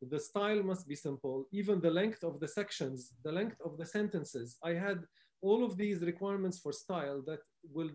The 0.03 0.21
style 0.21 0.63
must 0.63 0.87
be 0.87 0.95
simple. 0.95 1.47
Even 1.53 1.81
the 1.81 1.91
length 1.91 2.23
of 2.25 2.41
the 2.41 2.49
sections, 2.49 3.13
the 3.25 3.33
length 3.33 3.61
of 3.65 3.79
the 3.79 3.87
sentences. 3.87 4.59
I 4.63 4.73
had 4.73 5.05
all 5.41 5.65
of 5.65 5.77
these 5.77 6.01
requirements 6.03 6.59
for 6.59 6.73
style 6.73 7.23
that 7.27 7.41
will 7.73 7.91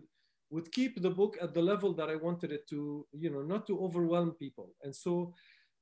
would 0.50 0.72
keep 0.72 1.00
the 1.00 1.10
book 1.10 1.38
at 1.40 1.54
the 1.54 1.62
level 1.62 1.92
that 1.94 2.10
I 2.10 2.16
wanted 2.16 2.50
it 2.50 2.68
to, 2.70 3.06
you 3.12 3.30
know, 3.30 3.42
not 3.42 3.68
to 3.68 3.78
overwhelm 3.80 4.32
people. 4.32 4.74
And 4.82 4.94
so 4.94 5.32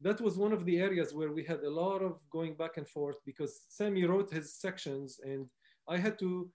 that 0.01 0.21
was 0.21 0.37
one 0.37 0.53
of 0.53 0.65
the 0.65 0.79
areas 0.79 1.15
where 1.15 1.33
we 1.33 1.43
had 1.43 1.61
a 1.61 1.71
lot 1.71 2.03
of 2.03 2.19
going 2.31 2.55
back 2.55 2.77
and 2.77 2.87
forth 2.87 3.17
because 3.25 3.63
Sami 3.69 4.05
wrote 4.05 4.31
his 4.31 4.55
sections 4.55 5.21
and 5.25 5.47
I 5.89 5.97
had 5.97 6.19
to 6.21 6.51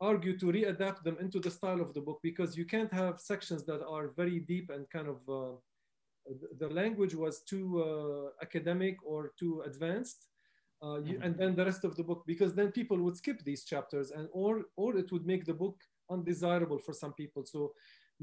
argue 0.00 0.38
to 0.38 0.46
readapt 0.46 1.02
them 1.02 1.16
into 1.20 1.40
the 1.40 1.50
style 1.50 1.80
of 1.80 1.92
the 1.92 2.00
book 2.00 2.20
because 2.22 2.56
you 2.56 2.64
can't 2.64 2.92
have 2.92 3.20
sections 3.20 3.64
that 3.64 3.84
are 3.84 4.12
very 4.16 4.40
deep 4.40 4.70
and 4.70 4.88
kind 4.90 5.08
of 5.08 5.18
uh, 5.28 5.56
the 6.58 6.68
language 6.68 7.14
was 7.14 7.42
too 7.52 7.66
uh, 7.82 8.44
academic 8.46 8.96
or 9.04 9.32
too 9.38 9.62
advanced. 9.70 10.28
Uh, 10.82 10.98
you, 11.08 11.14
Mhm. 11.14 11.24
and 11.24 11.32
then 11.40 11.52
the 11.56 11.64
rest 11.64 11.84
of 11.84 11.92
the 11.96 12.04
book 12.04 12.22
because 12.26 12.52
then 12.54 12.70
people 12.70 12.98
would 13.04 13.16
skip 13.16 13.38
these 13.42 13.64
chapters 13.64 14.10
and 14.16 14.28
or 14.32 14.52
or 14.76 14.90
it 15.02 15.08
would 15.12 15.26
make 15.32 15.44
the 15.46 15.58
book 15.62 15.76
undesirable 16.10 16.78
for 16.86 16.92
some 17.02 17.14
people 17.14 17.42
so 17.52 17.60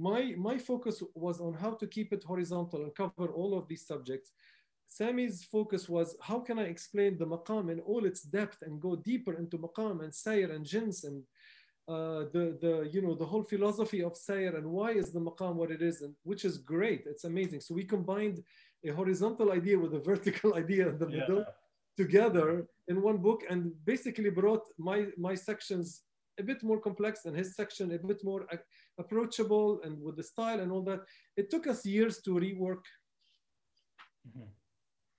my 0.09 0.21
my 0.49 0.55
focus 0.71 0.95
was 1.25 1.37
on 1.47 1.53
how 1.63 1.71
to 1.81 1.87
keep 1.95 2.09
it 2.13 2.23
horizontal 2.31 2.83
and 2.83 2.93
cover 3.01 3.27
all 3.39 3.51
of 3.59 3.67
these 3.67 3.85
subjects 3.91 4.29
Sami's 4.87 5.43
focus 5.43 5.89
was 5.89 6.15
how 6.21 6.39
can 6.47 6.59
I 6.59 6.65
explain 6.75 7.17
the 7.17 7.25
maqam 7.25 7.71
in 7.73 7.79
all 7.79 8.05
its 8.05 8.21
depth 8.21 8.59
and 8.61 8.79
go 8.79 8.95
deeper 8.95 9.33
into 9.41 9.57
maqam 9.57 10.03
and 10.03 10.13
sayr 10.13 10.51
and 10.55 10.63
jins 10.63 11.03
and 11.03 11.23
uh, 11.87 12.23
the 12.35 12.57
the 12.61 12.89
you 12.93 13.01
know 13.01 13.13
the 13.13 13.25
whole 13.25 13.43
philosophy 13.43 14.01
of 14.03 14.13
sayr 14.15 14.55
and 14.55 14.65
why 14.65 14.91
is 14.91 15.11
the 15.11 15.19
maqam 15.19 15.55
what 15.55 15.69
it 15.71 15.81
is 15.81 16.01
and 16.01 16.15
which 16.23 16.45
is 16.45 16.57
great 16.57 17.03
it's 17.05 17.25
amazing 17.25 17.59
so 17.59 17.73
we 17.73 17.83
combined 17.83 18.41
a 18.85 18.89
horizontal 18.91 19.51
idea 19.51 19.77
with 19.77 19.93
a 19.93 19.99
vertical 19.99 20.55
idea 20.63 20.87
in 20.87 20.97
the 20.97 21.09
Yeah. 21.09 21.17
middle 21.19 21.45
together 21.97 22.65
in 22.87 23.01
one 23.01 23.17
book 23.17 23.43
and 23.49 23.61
basically 23.85 24.29
brought 24.29 24.65
my 24.77 25.07
my 25.17 25.35
sections 25.35 26.03
a 26.39 26.43
bit 26.43 26.63
more 26.63 26.79
complex 26.79 27.25
and 27.25 27.35
his 27.35 27.55
section 27.55 27.91
a 27.91 27.99
bit 27.99 28.23
more 28.23 28.41
a- 28.51 28.59
approachable 29.03 29.81
and 29.83 30.01
with 30.01 30.15
the 30.15 30.23
style 30.23 30.59
and 30.61 30.71
all 30.71 30.81
that 30.83 31.01
it 31.37 31.49
took 31.51 31.67
us 31.67 31.85
years 31.85 32.15
to 32.25 32.31
rework 32.45 32.83
Mhm. 34.27 34.47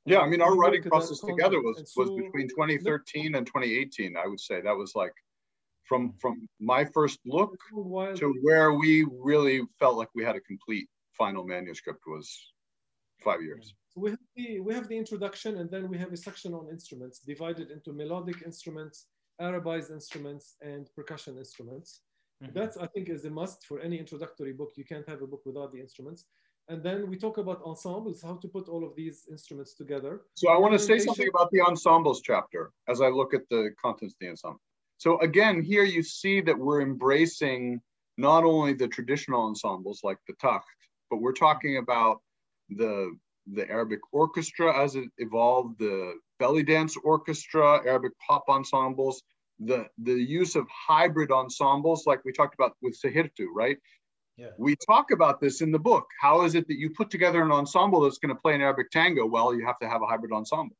Yeah, 0.06 0.20
I 0.20 0.28
mean, 0.28 0.42
our 0.46 0.54
writing 0.60 0.82
process 0.82 1.20
together 1.20 1.60
was 1.62 1.76
And 1.78 1.88
was 2.00 2.10
between 2.22 2.48
2013 2.48 3.34
and 3.36 3.46
2018. 3.46 4.16
I 4.16 4.26
would 4.30 4.40
say 4.48 4.56
that 4.60 4.76
was 4.82 4.92
like 5.02 5.14
from 5.84 6.12
from 6.20 6.48
my 6.60 6.84
first 6.84 7.18
look 7.26 7.56
to 8.16 8.34
where 8.42 8.72
we 8.72 9.06
really 9.30 9.62
felt 9.78 9.96
like 9.96 10.08
we 10.14 10.24
had 10.24 10.36
a 10.36 10.40
complete 10.40 10.88
final 11.16 11.44
manuscript 11.44 12.00
was 12.06 12.26
five 13.22 13.42
years. 13.42 13.74
So 13.90 14.00
we 14.00 14.10
have 14.10 14.18
the 14.36 14.60
we 14.60 14.74
have 14.74 14.88
the 14.88 14.96
introduction, 14.96 15.58
and 15.58 15.70
then 15.70 15.88
we 15.88 15.98
have 15.98 16.12
a 16.12 16.16
section 16.16 16.54
on 16.54 16.68
instruments 16.70 17.20
divided 17.20 17.70
into 17.70 17.92
melodic 17.92 18.42
instruments, 18.44 19.06
Arabized 19.40 19.90
instruments, 19.90 20.56
and 20.62 20.88
percussion 20.94 21.36
instruments. 21.38 22.02
Mhm. 22.42 22.54
That's 22.54 22.76
I 22.76 22.86
think 22.86 23.08
is 23.08 23.24
a 23.24 23.30
must 23.30 23.66
for 23.66 23.80
any 23.80 23.98
introductory 23.98 24.52
book. 24.52 24.72
You 24.76 24.84
can't 24.84 25.08
have 25.08 25.22
a 25.22 25.26
book 25.26 25.42
without 25.44 25.72
the 25.72 25.80
instruments. 25.80 26.26
And 26.68 26.82
then 26.82 27.10
we 27.10 27.16
talk 27.18 27.36
about 27.38 27.62
ensembles, 27.62 28.22
how 28.22 28.36
to 28.36 28.48
put 28.48 28.68
all 28.68 28.84
of 28.88 28.96
these 28.96 29.26
instruments 29.30 29.74
together. 29.74 30.22
So 30.34 30.50
I 30.50 30.56
want 30.56 30.72
to 30.72 30.78
say 30.78 30.98
something 30.98 31.28
about 31.28 31.50
the 31.50 31.60
ensembles 31.60 32.22
chapter 32.22 32.72
as 32.88 33.00
I 33.02 33.08
look 33.08 33.34
at 33.34 33.46
the 33.50 33.70
contents 33.84 34.14
of 34.14 34.18
the 34.20 34.30
ensemble. 34.30 34.62
So 35.04 35.20
again, 35.20 35.62
here 35.62 35.84
you 35.84 36.02
see 36.02 36.40
that 36.40 36.58
we're 36.58 36.80
embracing 36.80 37.82
not 38.16 38.42
only 38.42 38.72
the 38.72 38.88
traditional 38.88 39.42
ensembles 39.42 40.00
like 40.02 40.16
the 40.26 40.32
Takht, 40.42 40.62
but 41.10 41.20
we're 41.20 41.34
talking 41.34 41.76
about 41.76 42.22
the 42.70 43.14
the 43.52 43.68
Arabic 43.68 44.00
orchestra 44.12 44.82
as 44.82 44.94
it 44.94 45.10
evolved, 45.18 45.78
the 45.78 46.14
belly 46.38 46.62
dance 46.62 46.96
orchestra, 47.04 47.82
Arabic 47.86 48.12
pop 48.26 48.44
ensembles, 48.48 49.22
the 49.58 49.86
the 49.98 50.14
use 50.14 50.56
of 50.56 50.66
hybrid 50.70 51.30
ensembles 51.30 52.06
like 52.06 52.24
we 52.24 52.32
talked 52.32 52.54
about 52.54 52.72
with 52.80 52.98
Sahirtu, 52.98 53.48
right? 53.54 53.76
Yeah. 54.38 54.52
We 54.56 54.74
talk 54.74 55.10
about 55.10 55.38
this 55.38 55.60
in 55.60 55.70
the 55.70 55.78
book. 55.78 56.06
How 56.18 56.46
is 56.46 56.54
it 56.54 56.66
that 56.68 56.78
you 56.78 56.88
put 56.88 57.10
together 57.10 57.42
an 57.42 57.52
ensemble 57.52 58.00
that's 58.00 58.16
going 58.16 58.34
to 58.34 58.40
play 58.40 58.54
an 58.54 58.62
Arabic 58.62 58.90
tango? 58.90 59.26
Well, 59.26 59.54
you 59.54 59.66
have 59.66 59.78
to 59.80 59.88
have 59.88 60.00
a 60.00 60.06
hybrid 60.06 60.32
ensemble 60.32 60.74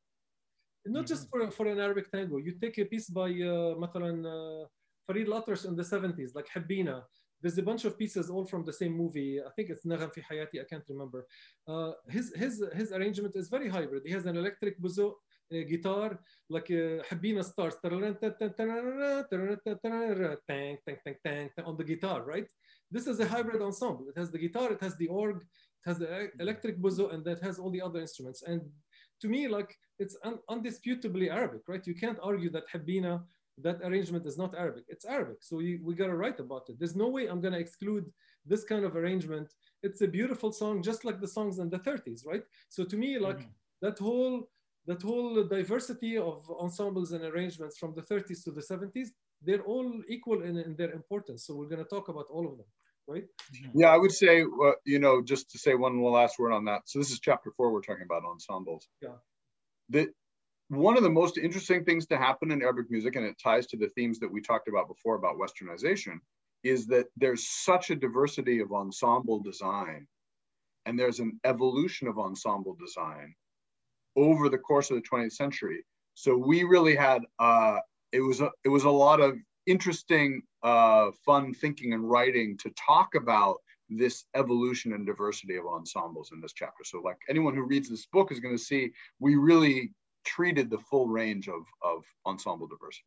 not 0.85 1.05
just 1.05 1.29
mm-hmm. 1.29 1.45
for, 1.45 1.51
for 1.51 1.67
an 1.67 1.79
Arabic 1.79 2.11
tango. 2.11 2.37
You 2.37 2.53
take 2.59 2.77
a 2.77 2.85
piece 2.85 3.09
by 3.09 3.29
uh, 3.29 3.75
مثلا, 3.77 4.25
uh, 4.25 4.67
Farid 5.07 5.27
al-Atrash 5.27 5.65
in 5.65 5.75
the 5.75 5.83
70s, 5.83 6.35
like 6.35 6.47
Habina. 6.55 7.03
There's 7.41 7.57
a 7.57 7.63
bunch 7.63 7.85
of 7.85 7.97
pieces 7.97 8.29
all 8.29 8.45
from 8.45 8.65
the 8.65 8.73
same 8.73 8.93
movie. 8.93 9.39
I 9.39 9.49
think 9.55 9.69
it's 9.69 9.85
Nagam 9.85 10.11
fi 10.13 10.21
Hayati, 10.21 10.61
I 10.61 10.65
can't 10.69 10.83
remember. 10.89 11.27
Uh, 11.67 11.91
his, 12.09 12.33
his, 12.35 12.63
his 12.73 12.91
arrangement 12.91 13.35
is 13.35 13.49
very 13.49 13.69
hybrid. 13.69 14.03
He 14.05 14.13
has 14.13 14.25
an 14.25 14.37
electric 14.37 14.81
buzuq, 14.81 15.13
uh, 15.53 15.57
guitar, 15.69 16.19
like 16.49 16.71
uh, 16.71 17.03
Habina 17.09 17.43
starts 17.43 17.77
on 17.83 17.91
the 21.77 21.83
guitar, 21.83 22.23
right? 22.23 22.47
This 22.89 23.05
is 23.05 23.19
a 23.19 23.27
hybrid 23.27 23.61
ensemble. 23.61 24.07
It 24.09 24.17
has 24.17 24.31
the 24.31 24.39
guitar, 24.39 24.71
it 24.71 24.81
has 24.81 24.95
the 24.95 25.07
org, 25.07 25.37
it 25.37 25.89
has 25.89 25.99
the 25.99 26.09
uh, 26.11 26.27
electric 26.39 26.81
buzuq, 26.81 27.13
and 27.13 27.23
that 27.25 27.43
has 27.43 27.59
all 27.59 27.69
the 27.69 27.81
other 27.81 27.99
instruments. 27.99 28.41
And 28.41 28.61
to 29.21 29.27
me, 29.27 29.47
like 29.47 29.77
it's 29.99 30.17
un- 30.23 30.39
undisputably 30.49 31.31
Arabic, 31.31 31.61
right? 31.67 31.85
You 31.85 31.95
can't 31.95 32.19
argue 32.21 32.49
that 32.51 32.69
Habina 32.73 33.21
that 33.59 33.79
arrangement 33.83 34.25
is 34.25 34.37
not 34.37 34.55
Arabic. 34.55 34.83
It's 34.89 35.05
Arabic. 35.05 35.37
So 35.39 35.57
we, 35.57 35.79
we 35.81 35.95
got 35.95 36.07
to 36.07 36.15
write 36.15 36.39
about 36.39 36.69
it. 36.69 36.77
There's 36.77 36.95
no 36.95 37.07
way 37.07 37.27
I'm 37.27 37.41
going 37.41 37.53
to 37.53 37.59
exclude 37.59 38.11
this 38.45 38.63
kind 38.63 38.83
of 38.83 38.95
arrangement. 38.95 39.53
It's 39.81 40.01
a 40.01 40.07
beautiful 40.07 40.51
song, 40.51 40.83
just 40.83 41.05
like 41.05 41.21
the 41.21 41.27
songs 41.27 41.59
in 41.59 41.69
the 41.69 41.79
30s, 41.79 42.25
right? 42.25 42.43
So 42.69 42.83
to 42.83 42.97
me, 42.97 43.17
like 43.17 43.39
mm-hmm. 43.39 43.81
that 43.81 43.97
whole 43.99 44.49
that 44.87 45.01
whole 45.01 45.43
diversity 45.43 46.15
of 46.15 46.47
ensembles 46.59 47.11
and 47.11 47.23
arrangements 47.23 47.75
from 47.75 47.95
the 47.95 48.03
30s 48.03 48.43
to 48.43 48.51
the 48.51 48.61
70s, 48.61 49.07
they're 49.41 49.63
all 49.63 49.91
equal 50.07 50.43
in, 50.43 50.57
in 50.57 50.75
their 50.75 50.91
importance. 50.91 51.47
So 51.47 51.55
we're 51.55 51.69
going 51.73 51.83
to 51.83 51.89
talk 51.89 52.07
about 52.09 52.27
all 52.29 52.45
of 52.47 52.55
them, 52.57 52.67
right? 53.07 53.23
Mm-hmm. 53.53 53.79
Yeah, 53.79 53.87
I 53.87 53.97
would 53.97 54.11
say, 54.11 54.41
uh, 54.41 54.71
you 54.85 54.99
know, 54.99 55.21
just 55.21 55.51
to 55.51 55.57
say 55.57 55.75
one 55.75 56.01
last 56.01 56.39
word 56.39 56.53
on 56.53 56.65
that. 56.65 56.81
So 56.85 56.99
this 56.99 57.11
is 57.11 57.19
chapter 57.19 57.51
four. 57.51 57.71
We're 57.71 57.81
talking 57.81 58.05
about 58.05 58.23
ensembles. 58.25 58.87
Yeah. 59.01 59.09
That 59.89 60.09
one 60.69 60.97
of 60.97 61.03
the 61.03 61.09
most 61.09 61.37
interesting 61.37 61.85
things 61.85 62.07
to 62.07 62.17
happen 62.17 62.51
in 62.51 62.61
Arabic 62.61 62.89
music, 62.89 63.15
and 63.15 63.25
it 63.25 63.37
ties 63.41 63.67
to 63.67 63.77
the 63.77 63.89
themes 63.89 64.19
that 64.19 64.31
we 64.31 64.41
talked 64.41 64.67
about 64.67 64.87
before 64.87 65.15
about 65.15 65.37
westernization, 65.37 66.17
is 66.63 66.87
that 66.87 67.05
there's 67.15 67.47
such 67.47 67.91
a 67.91 67.95
diversity 67.95 68.59
of 68.59 68.71
ensemble 68.71 69.39
design 69.39 70.07
and 70.85 70.97
there's 70.97 71.19
an 71.19 71.39
evolution 71.43 72.07
of 72.07 72.19
ensemble 72.19 72.75
design 72.79 73.33
over 74.15 74.49
the 74.49 74.57
course 74.57 74.89
of 74.91 74.97
the 74.97 75.03
20th 75.03 75.33
century. 75.33 75.83
So 76.13 76.37
we 76.37 76.63
really 76.63 76.95
had 76.95 77.23
uh, 77.39 77.79
it 78.11 78.21
was 78.21 78.41
a, 78.41 78.49
it 78.63 78.69
was 78.69 78.85
a 78.85 78.89
lot 78.89 79.19
of 79.19 79.35
interesting, 79.65 80.41
uh, 80.65 81.11
fun 81.25 81.53
thinking 81.53 81.93
and 81.93 82.09
writing 82.09 82.57
to 82.57 82.69
talk 82.71 83.09
about 83.15 83.57
this 83.87 84.25
evolution 84.35 84.93
and 84.93 85.05
diversity 85.05 85.55
of 85.57 85.65
ensembles 85.67 86.31
in 86.33 86.41
this 86.41 86.53
chapter. 86.53 86.83
So 86.83 87.01
like 87.01 87.17
anyone 87.29 87.53
who 87.55 87.63
reads 87.63 87.87
this 87.87 88.07
book 88.07 88.31
is 88.31 88.39
going 88.39 88.57
to 88.57 88.63
see 88.71 88.91
we 89.19 89.35
really 89.35 89.93
treated 90.25 90.71
the 90.71 90.79
full 90.89 91.07
range 91.07 91.47
of, 91.47 91.61
of 91.83 92.03
ensemble 92.25 92.67
diversity. 92.67 93.05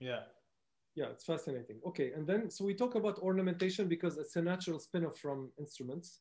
Yeah. 0.00 0.22
Yeah, 0.96 1.08
it's 1.14 1.24
fascinating. 1.24 1.78
Okay, 1.86 2.12
and 2.16 2.26
then 2.26 2.50
so 2.50 2.64
we 2.64 2.74
talk 2.74 2.94
about 2.94 3.18
ornamentation 3.18 3.86
because 3.86 4.16
it's 4.16 4.34
a 4.36 4.42
natural 4.42 4.78
spin-off 4.78 5.18
from 5.18 5.50
instruments. 5.58 6.20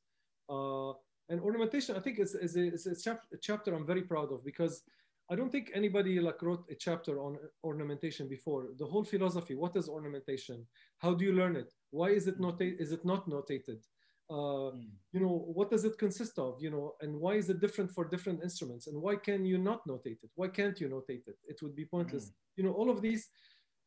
Uh, 0.49 0.91
and 1.29 1.39
ornamentation, 1.39 1.95
I 1.95 2.01
think, 2.01 2.19
is, 2.19 2.35
is, 2.35 2.57
a, 2.57 2.65
is 2.73 2.85
a, 2.85 2.95
chap 3.01 3.21
a 3.33 3.37
chapter 3.37 3.73
I'm 3.73 3.87
very 3.87 4.01
proud 4.01 4.33
of 4.33 4.43
because 4.43 4.83
I 5.29 5.35
don't 5.35 5.51
think 5.51 5.71
anybody 5.73 6.19
like 6.19 6.41
wrote 6.41 6.65
a 6.69 6.75
chapter 6.75 7.19
on 7.19 7.37
ornamentation 7.63 8.27
before. 8.27 8.69
The 8.77 8.85
whole 8.85 9.03
philosophy, 9.03 9.55
what 9.55 9.75
is 9.75 9.89
ornamentation? 9.89 10.65
How 10.99 11.13
do 11.15 11.25
you 11.25 11.33
learn 11.33 11.55
it? 11.55 11.73
Why 11.89 12.09
is 12.09 12.27
it 12.27 12.39
not, 12.39 12.61
is 12.61 12.91
it 12.91 13.03
not 13.03 13.27
notated? 13.27 13.79
uh, 14.29 14.71
mm. 14.73 14.87
you 15.13 15.19
know 15.19 15.45
what 15.53 15.69
does 15.69 15.85
it 15.85 15.97
consist 15.97 16.39
of 16.39 16.55
you 16.59 16.71
know 16.71 16.95
and 17.01 17.15
why 17.15 17.35
is 17.35 17.49
it 17.49 17.59
different 17.59 17.91
for 17.91 18.05
different 18.05 18.41
instruments 18.41 18.87
and 18.87 18.99
why 18.99 19.15
can 19.15 19.45
you 19.45 19.57
not 19.57 19.87
notate 19.87 20.23
it 20.23 20.31
why 20.35 20.47
can't 20.47 20.79
you 20.79 20.89
notate 20.89 21.27
it 21.27 21.37
it 21.47 21.61
would 21.61 21.75
be 21.75 21.85
pointless 21.85 22.25
mm. 22.25 22.33
you 22.55 22.63
know 22.63 22.71
all 22.71 22.89
of 22.89 23.01
these 23.01 23.29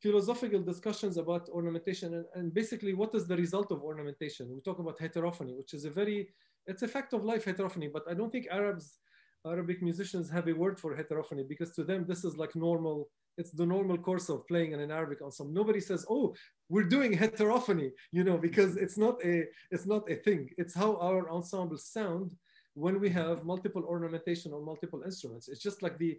philosophical 0.01 0.63
discussions 0.63 1.17
about 1.17 1.49
ornamentation 1.49 2.15
and, 2.15 2.25
and, 2.35 2.55
basically 2.55 2.95
what 2.95 3.13
is 3.17 3.27
the 3.27 3.37
result 3.37 3.73
of 3.73 3.83
ornamentation 3.83 4.49
we 4.55 4.61
talk 4.61 4.79
about 4.79 5.01
heterophony 5.01 5.55
which 5.55 5.75
is 5.75 5.85
a 5.85 5.91
very 5.91 6.29
it's 6.67 6.83
a 6.83 6.89
fact 6.89 7.13
of 7.15 7.25
life 7.25 7.45
heterophony 7.45 7.89
but 7.93 8.05
i 8.09 8.15
don't 8.15 8.31
think 8.31 8.47
arabs 8.51 8.99
arabic 9.47 9.83
musicians 9.83 10.31
have 10.31 10.49
a 10.49 10.53
word 10.53 10.79
for 10.79 10.95
heterophony 10.95 11.45
because 11.49 11.73
to 11.73 11.85
them 11.85 12.05
this 12.07 12.25
is 12.25 12.37
like 12.37 12.55
normal 12.55 13.09
it's 13.39 13.53
the 13.53 13.65
normal 13.65 13.97
course 13.97 14.29
of 14.29 14.47
playing 14.49 14.73
in 14.73 14.81
an 14.81 14.91
Arabic 14.91 15.23
ensemble. 15.23 15.55
Nobody 15.55 15.81
says, 15.81 16.05
"Oh, 16.11 16.35
we're 16.69 16.91
doing 16.97 17.13
heterophony," 17.13 17.93
you 18.11 18.25
know, 18.25 18.37
because 18.37 18.77
it's 18.77 18.99
not 18.99 19.25
a 19.25 19.45
it's 19.71 19.87
not 19.87 20.11
a 20.11 20.17
thing. 20.17 20.51
It's 20.59 20.75
how 20.75 20.97
our 20.97 21.31
ensembles 21.31 21.87
sound 21.87 22.37
when 22.75 23.01
we 23.01 23.09
have 23.11 23.45
multiple 23.45 23.85
ornamentation 23.85 24.53
on 24.53 24.65
multiple 24.65 25.03
instruments. 25.05 25.49
It's 25.49 25.63
just 25.63 25.83
like 25.83 25.97
the 25.99 26.19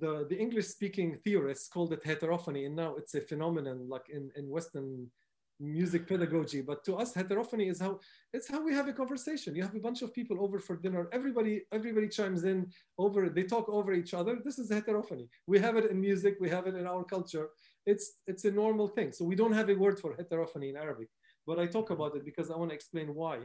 the, 0.00 0.26
the 0.28 0.36
English 0.36 0.66
speaking 0.66 1.16
theorists 1.24 1.68
called 1.68 1.92
it 1.92 2.04
heterophony, 2.04 2.66
and 2.66 2.76
now 2.76 2.96
it's 2.96 3.14
a 3.14 3.22
phenomenon 3.22 3.88
like 3.88 4.06
in, 4.10 4.30
in 4.36 4.50
Western 4.50 5.08
music 5.60 6.06
pedagogy 6.06 6.60
but 6.60 6.84
to 6.84 6.94
us 6.94 7.12
heterophony 7.14 7.68
is 7.68 7.80
how 7.80 7.98
it's 8.32 8.48
how 8.48 8.64
we 8.64 8.72
have 8.72 8.88
a 8.88 8.92
conversation. 8.92 9.56
You 9.56 9.62
have 9.62 9.74
a 9.74 9.80
bunch 9.80 10.02
of 10.02 10.14
people 10.14 10.36
over 10.40 10.58
for 10.58 10.76
dinner. 10.76 11.08
Everybody 11.12 11.62
everybody 11.72 12.08
chimes 12.08 12.44
in 12.44 12.70
over 12.98 13.28
they 13.28 13.42
talk 13.42 13.68
over 13.68 13.92
each 13.92 14.14
other. 14.14 14.38
This 14.44 14.58
is 14.58 14.70
heterophony. 14.70 15.28
We 15.46 15.58
have 15.58 15.76
it 15.76 15.90
in 15.90 16.00
music 16.00 16.36
we 16.40 16.48
have 16.50 16.66
it 16.66 16.74
in 16.76 16.86
our 16.86 17.04
culture. 17.04 17.48
It's 17.86 18.06
it's 18.26 18.44
a 18.44 18.50
normal 18.50 18.88
thing. 18.88 19.12
So 19.12 19.24
we 19.24 19.34
don't 19.34 19.52
have 19.52 19.68
a 19.70 19.74
word 19.74 19.98
for 19.98 20.14
heterophony 20.14 20.68
in 20.70 20.76
arabic 20.76 21.08
but 21.46 21.58
i 21.58 21.66
talk 21.66 21.88
about 21.90 22.14
it 22.14 22.24
because 22.24 22.50
i 22.50 22.56
want 22.56 22.70
to 22.70 22.76
explain 22.76 23.14
why. 23.14 23.38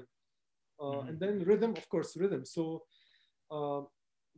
Uh, 0.80 0.86
mm-hmm. 0.86 1.08
and 1.08 1.20
then 1.20 1.44
rhythm 1.52 1.72
of 1.72 1.88
course 1.90 2.16
rhythm. 2.18 2.46
So 2.46 2.84
uh, 3.50 3.82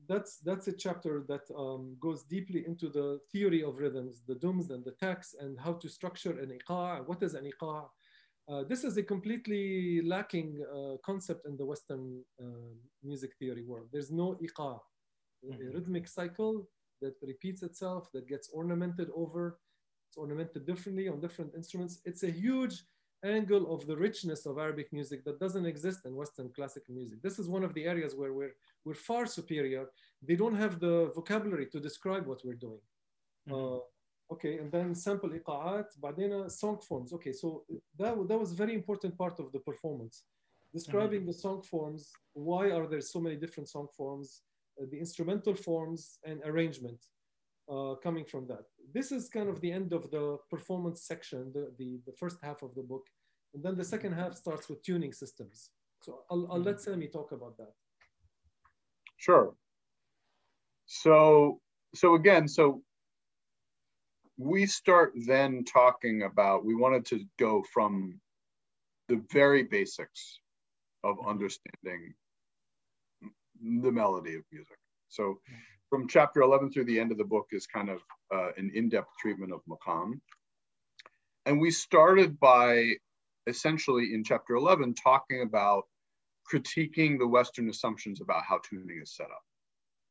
that's 0.08 0.38
that's 0.38 0.68
a 0.68 0.74
chapter 0.74 1.24
that 1.28 1.42
um, 1.58 1.96
goes 2.00 2.24
deeply 2.24 2.66
into 2.66 2.90
the 2.90 3.20
theory 3.32 3.64
of 3.64 3.78
rhythms, 3.78 4.22
the 4.28 4.36
dooms 4.36 4.70
and 4.70 4.84
the 4.84 4.92
taks, 4.92 5.36
and 5.40 5.60
how 5.60 5.74
to 5.74 5.90
structure 5.90 6.40
an 6.40 6.58
iqa. 6.58 7.08
What 7.08 7.24
is 7.24 7.34
an 7.34 7.50
iqa? 7.52 7.88
Uh, 8.48 8.64
this 8.70 8.84
is 8.84 8.98
a 8.98 9.04
completely 9.04 10.02
lacking 10.04 10.64
uh, 10.72 10.98
concept 11.04 11.48
in 11.48 11.58
the 11.58 11.66
Western 11.66 12.22
uh, 12.40 12.74
music 13.04 13.32
theory 13.40 13.64
world. 13.64 13.88
There's 13.92 14.12
no 14.12 14.38
iqa, 14.42 14.80
a 14.80 15.48
mm-hmm. 15.48 15.74
rhythmic 15.74 16.08
cycle 16.08 16.68
that 17.02 17.16
repeats 17.24 17.64
itself, 17.64 18.12
that 18.14 18.28
gets 18.28 18.50
ornamented 18.50 19.10
over. 19.16 19.60
It's 20.08 20.18
ornamented 20.18 20.68
differently 20.68 21.08
on 21.08 21.20
different 21.20 21.56
instruments. 21.56 22.02
It's 22.06 22.24
a 22.24 22.30
huge 22.30 22.84
angle 23.25 23.73
of 23.75 23.87
the 23.87 23.97
richness 23.97 24.47
of 24.47 24.59
Arabic 24.59 24.93
music 24.93 25.25
that 25.25 25.39
doesn't 25.39 25.67
exist 25.67 26.01
in 26.07 26.15
Western 26.15 26.49
classical 26.51 26.95
music. 26.95 27.21
This 27.23 27.39
is 27.39 27.49
one 27.49 27.65
of 27.65 27.75
the 27.75 27.85
areas 27.85 28.15
where 28.15 28.33
we're, 28.33 28.55
we're 28.85 28.95
far 28.95 29.27
superior. 29.27 29.87
They 30.23 30.37
don't 30.37 30.55
have 30.55 30.81
the 30.81 31.11
vocabulary 31.15 31.67
to 31.67 31.81
describe 31.81 32.27
what 32.27 32.41
we're 32.45 32.55
doing. 32.55 32.81
Mm-hmm. 33.49 33.55
Uh, 33.55 34.35
okay, 34.35 34.59
and 34.59 34.73
then 34.73 34.95
sample 34.95 35.31
iqa'at, 35.31 35.87
بعدين 36.03 36.51
song 36.51 36.79
forms. 36.79 37.13
Okay, 37.13 37.33
so 37.33 37.65
that, 37.99 38.17
that 38.29 38.39
was 38.39 38.53
a 38.53 38.57
very 38.57 38.75
important 38.75 39.17
part 39.19 39.39
of 39.39 39.53
the 39.53 39.61
performance. 39.61 40.25
Describing 40.73 41.21
mm-hmm. 41.21 41.27
the 41.27 41.35
song 41.35 41.63
forms, 41.63 42.11
why 42.33 42.71
are 42.71 42.87
there 42.87 43.01
so 43.01 43.21
many 43.21 43.37
different 43.37 43.69
song 43.69 43.89
forms, 43.97 44.43
uh, 44.81 44.87
the 44.91 44.99
instrumental 44.99 45.55
forms 45.55 46.19
and 46.25 46.41
arrangement 46.45 47.01
uh, 47.71 47.95
coming 48.03 48.25
from 48.25 48.47
that. 48.49 48.65
This 48.93 49.13
is 49.13 49.29
kind 49.29 49.49
of 49.49 49.61
the 49.61 49.71
end 49.71 49.93
of 49.93 50.11
the 50.11 50.39
performance 50.51 51.03
section, 51.03 51.53
the, 51.55 51.73
the, 51.79 52.01
the, 52.07 52.13
first 52.13 52.39
half 52.43 52.63
of 52.63 52.75
the 52.75 52.83
book. 52.83 53.07
And 53.56 53.64
then 53.64 53.78
the 53.78 53.86
second 53.86 54.12
half 54.12 54.36
starts 54.36 54.68
with 54.68 54.84
tuning 54.84 55.14
systems. 55.14 55.70
So 56.02 56.24
I'll, 56.30 56.46
I'll 56.52 56.60
let 56.60 56.76
mm-hmm. 56.76 56.92
Sami 56.92 57.08
talk 57.08 57.32
about 57.32 57.56
that. 57.58 57.72
Sure. 59.16 59.56
So, 60.88 61.62
so 61.96 62.16
again, 62.16 62.50
so 62.50 62.84
we 64.38 64.66
start 64.66 65.14
then 65.26 65.64
talking 65.64 66.24
about, 66.24 66.66
we 66.66 66.76
wanted 66.76 67.06
to 67.06 67.24
go 67.40 67.64
from 67.74 68.20
the 69.08 69.24
very 69.32 69.64
basics 69.64 70.42
of 71.06 71.16
mm-hmm. 71.16 71.30
understanding 71.30 72.14
the 73.64 73.92
melody 73.92 74.36
of 74.36 74.44
music. 74.52 74.78
So 75.08 75.24
mm-hmm. 75.24 75.56
from 75.90 76.10
chapter 76.10 76.42
11 76.42 76.74
through 76.74 76.86
the 76.86 77.00
end 77.00 77.14
of 77.14 77.18
the 77.18 77.24
book 77.24 77.48
is 77.54 77.66
kind 77.68 77.90
of 77.90 78.02
uh, 78.34 78.50
an 78.58 78.70
in-depth 78.76 79.12
treatment 79.18 79.54
of 79.54 79.62
maqam. 79.70 80.20
And 81.46 81.62
we 81.62 81.72
started 81.72 82.38
by 82.38 82.96
essentially 83.48 84.14
in 84.14 84.24
chapter 84.24 84.56
11 84.56 84.96
talking 84.96 85.42
about 85.42 85.84
critiquing 86.52 87.18
the 87.18 87.28
Western 87.28 87.70
assumptions 87.70 88.22
about 88.22 88.44
how 88.48 88.60
tuning 88.68 89.00
is 89.02 89.16
set 89.16 89.28
up. 89.28 89.44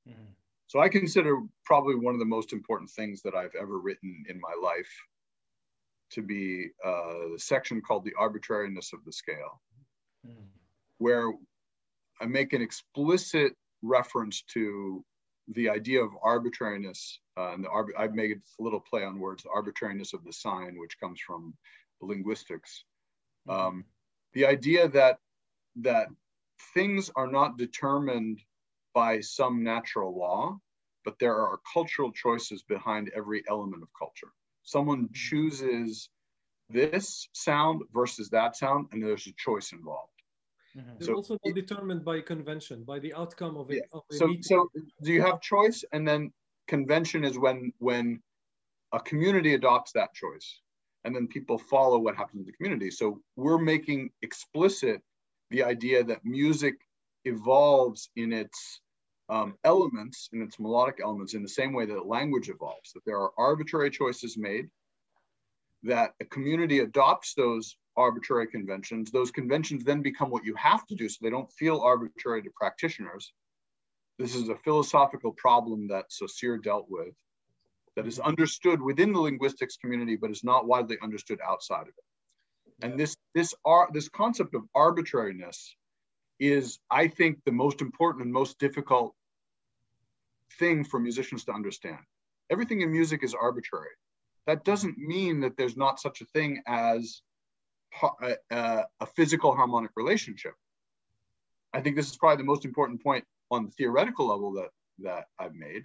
Mm-hmm. 0.09 0.33
So 0.67 0.81
I 0.81 0.89
consider 0.89 1.41
probably 1.65 1.95
one 1.95 2.15
of 2.15 2.21
the 2.21 2.27
most 2.27 2.53
important 2.53 2.91
things 2.91 3.23
that 3.23 3.35
I've 3.35 3.55
ever 3.61 3.79
written 3.79 4.25
in 4.29 4.41
my 4.41 4.55
life 4.61 4.91
to 6.11 6.23
be 6.23 6.69
uh, 6.85 7.33
the 7.33 7.39
section 7.39 7.81
called 7.81 8.05
The 8.05 8.15
Arbitrariness 8.19 8.93
of 8.93 9.05
the 9.05 9.13
Scale, 9.13 9.61
mm-hmm. 10.27 10.47
where 10.99 11.33
I 12.21 12.27
make 12.27 12.53
an 12.53 12.63
explicit 12.63 13.55
reference 13.83 14.43
to 14.55 15.05
the 15.49 15.69
idea 15.69 16.03
of 16.03 16.11
arbitrariness, 16.23 17.21
uh, 17.37 17.53
and 17.53 17.65
the 17.65 17.69
arb- 17.69 17.97
I've 17.99 18.15
made 18.15 18.33
a 18.33 18.63
little 18.63 18.81
play 18.81 19.05
on 19.05 19.19
words, 19.19 19.43
the 19.43 19.51
arbitrariness 19.51 20.15
of 20.15 20.25
the 20.25 20.33
sign, 20.33 20.79
which 20.79 20.99
comes 20.99 21.21
from 21.21 21.55
linguistics. 22.01 22.85
Mm-hmm. 23.49 23.61
Um, 23.61 23.85
the 24.33 24.47
idea 24.47 24.89
that 24.89 25.19
that 25.77 26.09
things 26.75 27.11
are 27.17 27.27
not 27.27 27.59
determined 27.59 28.41
by 28.95 29.21
some 29.21 29.63
natural 29.63 30.17
law, 30.17 30.59
but 31.05 31.19
there 31.19 31.37
are 31.37 31.59
cultural 31.73 32.13
choices 32.13 32.63
behind 32.63 33.11
every 33.15 33.43
element 33.49 33.83
of 33.83 33.89
culture. 33.99 34.33
Someone 34.63 35.05
mm-hmm. 35.05 35.15
chooses 35.15 36.09
this 36.71 37.29
sound 37.33 37.83
versus 37.93 38.31
that 38.31 38.57
sound, 38.57 38.87
and 38.93 39.03
there's 39.03 39.27
a 39.27 39.33
choice 39.37 39.73
involved. 39.73 40.11
Mm-hmm. 40.77 40.91
They're 40.99 41.15
also 41.15 41.39
not 41.45 41.55
determined 41.55 42.05
by 42.05 42.21
convention, 42.21 42.85
by 42.85 42.99
the 42.99 43.15
outcome 43.15 43.57
of 43.57 43.71
it. 43.71 43.85
Yeah. 43.93 44.01
so, 44.11 44.27
meeting. 44.27 44.43
so 44.43 44.69
do 45.03 45.13
you 45.13 45.23
have 45.23 45.41
choice, 45.41 45.85
and 45.93 46.07
then 46.07 46.33
convention 46.67 47.25
is 47.25 47.39
when 47.39 47.73
when 47.79 48.21
a 48.93 49.01
community 49.01 49.55
adopts 49.55 49.93
that 49.93 50.15
choice, 50.15 50.61
and 51.05 51.15
then 51.15 51.27
people 51.27 51.59
follow 51.59 51.99
what 51.99 52.17
happens 52.17 52.41
in 52.41 52.47
the 52.47 52.53
community. 52.53 52.91
So 52.91 53.21
we're 53.37 53.59
making 53.59 54.11
explicit 54.23 55.03
the 55.51 55.63
idea 55.63 56.03
that 56.05 56.25
music 56.25 56.75
evolves 57.25 58.11
in 58.17 58.33
its 58.33 58.81
um, 59.29 59.55
elements, 59.65 60.29
in 60.33 60.43
its 60.43 60.59
melodic 60.59 61.01
elements, 61.03 61.35
in 61.35 61.43
the 61.43 61.49
same 61.49 61.73
way 61.73 61.87
that 61.87 62.07
language 62.07 62.49
evolves. 62.49 62.93
That 62.93 63.05
there 63.07 63.19
are 63.19 63.33
arbitrary 63.39 63.91
choices 63.91 64.37
made, 64.37 64.69
that 65.83 66.13
a 66.21 66.25
community 66.25 66.81
adopts 66.81 67.35
those 67.35 67.77
arbitrary 67.97 68.47
conventions. 68.47 69.11
Those 69.11 69.31
conventions 69.31 69.85
then 69.85 70.03
become 70.03 70.31
what 70.31 70.45
you 70.45 70.55
have 70.57 70.87
to 70.87 70.95
do 70.95 71.09
so 71.09 71.19
they 71.23 71.31
don't 71.31 71.53
feel 71.53 71.81
arbitrary 71.81 72.43
to 72.43 72.51
practitioners. 72.55 73.33
This 74.19 74.35
is 74.35 74.49
a 74.49 74.57
philosophical 74.57 75.33
problem 75.33 75.89
that 75.89 76.13
Saussure 76.13 76.59
dealt 76.59 76.87
with 76.89 77.15
that 77.97 78.07
is 78.07 78.19
understood 78.19 78.81
within 78.81 79.13
the 79.13 79.21
linguistics 79.21 79.77
community, 79.77 80.17
but 80.17 80.31
is 80.31 80.45
not 80.45 80.67
widely 80.67 80.99
understood 81.03 81.39
outside 81.47 81.83
of 81.83 81.89
it. 81.89 82.85
And 82.85 82.99
this, 82.99 83.17
this, 83.35 83.55
ar- 83.65 83.89
this 83.93 84.09
concept 84.09 84.55
of 84.55 84.63
arbitrariness 84.75 85.77
is, 86.41 86.81
I 86.91 87.09
think, 87.09 87.39
the 87.45 87.53
most 87.53 87.81
important 87.81 88.25
and 88.25 88.33
most 88.33 88.59
difficult 88.59 89.15
thing 90.59 90.85
for 90.85 90.99
musicians 90.99 91.45
to 91.45 91.53
understand. 91.53 91.99
Everything 92.51 92.81
in 92.81 92.91
music 92.91 93.23
is 93.23 93.35
arbitrary. 93.35 93.91
That 94.47 94.65
doesn't 94.65 94.99
mean 94.99 95.41
that 95.41 95.57
there's 95.57 95.77
not 95.77 96.01
such 96.01 96.21
a 96.21 96.27
thing 96.27 96.63
as 96.67 97.23
a, 98.03 98.35
a, 98.51 98.85
a 99.01 99.07
physical 99.07 99.55
harmonic 99.55 99.93
relationship. 99.97 100.55
I 101.73 101.81
think 101.81 101.97
this 101.97 102.11
is 102.11 102.17
probably 102.17 102.43
the 102.43 102.47
most 102.47 102.65
important 102.65 103.03
point 103.03 103.25
on 103.51 103.67
the 103.67 103.71
theoretical 103.71 104.27
level 104.27 104.53
that 104.53 104.69
that 105.01 105.25
I've 105.39 105.55
made 105.55 105.83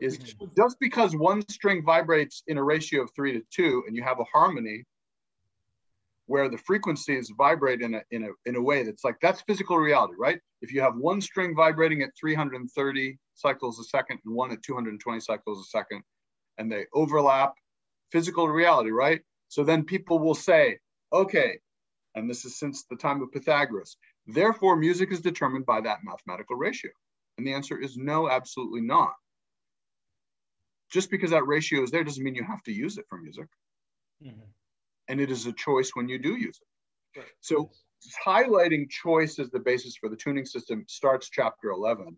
is 0.00 0.18
just 0.56 0.76
because 0.80 1.14
one 1.14 1.46
string 1.48 1.82
vibrates 1.84 2.42
in 2.46 2.58
a 2.58 2.62
ratio 2.62 3.02
of 3.02 3.10
three 3.14 3.32
to 3.32 3.42
two 3.50 3.82
and 3.86 3.96
you 3.96 4.02
have 4.02 4.20
a 4.20 4.24
harmony 4.24 4.84
where 6.26 6.48
the 6.48 6.58
frequencies 6.58 7.30
vibrate 7.36 7.82
in 7.82 7.94
a, 7.94 8.02
in 8.10 8.24
a, 8.24 8.28
in 8.46 8.56
a 8.56 8.62
way 8.62 8.82
that's 8.82 9.04
like, 9.04 9.16
that's 9.20 9.42
physical 9.42 9.76
reality, 9.76 10.14
right? 10.18 10.40
If 10.62 10.72
you 10.72 10.80
have 10.80 10.96
one 10.96 11.20
string 11.20 11.54
vibrating 11.54 12.02
at 12.02 12.10
330 12.18 13.18
cycles 13.34 13.78
a 13.78 13.84
second 13.84 14.20
and 14.24 14.34
one 14.34 14.50
at 14.50 14.62
220 14.62 15.20
cycles 15.20 15.60
a 15.60 15.68
second, 15.68 16.02
and 16.56 16.70
they 16.70 16.86
overlap, 16.94 17.54
physical 18.10 18.48
reality, 18.48 18.90
right? 18.90 19.20
So 19.48 19.64
then 19.64 19.84
people 19.84 20.18
will 20.18 20.34
say, 20.34 20.78
okay, 21.12 21.58
and 22.14 22.30
this 22.30 22.44
is 22.44 22.58
since 22.58 22.84
the 22.88 22.96
time 22.96 23.22
of 23.22 23.32
Pythagoras, 23.32 23.96
therefore 24.26 24.76
music 24.76 25.12
is 25.12 25.20
determined 25.20 25.66
by 25.66 25.80
that 25.80 25.98
mathematical 26.04 26.56
ratio. 26.56 26.90
And 27.36 27.46
the 27.46 27.52
answer 27.52 27.78
is 27.78 27.96
no, 27.96 28.30
absolutely 28.30 28.80
not. 28.80 29.12
Just 30.94 31.10
because 31.10 31.30
that 31.30 31.46
ratio 31.46 31.82
is 31.82 31.90
there 31.90 32.04
doesn't 32.04 32.24
mean 32.24 32.34
you 32.34 32.44
have 32.44 32.62
to 32.62 32.72
use 32.72 32.96
it 32.96 33.04
for 33.10 33.18
music. 33.18 33.48
Mm-hmm 34.24 34.48
and 35.08 35.20
it 35.20 35.30
is 35.30 35.46
a 35.46 35.52
choice 35.52 35.90
when 35.94 36.08
you 36.08 36.18
do 36.18 36.36
use 36.36 36.60
it. 36.60 37.20
Right. 37.20 37.28
So 37.40 37.70
highlighting 38.24 38.90
choice 38.90 39.38
as 39.38 39.50
the 39.50 39.60
basis 39.60 39.96
for 39.96 40.08
the 40.08 40.16
tuning 40.16 40.46
system 40.46 40.84
starts 40.88 41.30
chapter 41.30 41.70
11. 41.70 42.16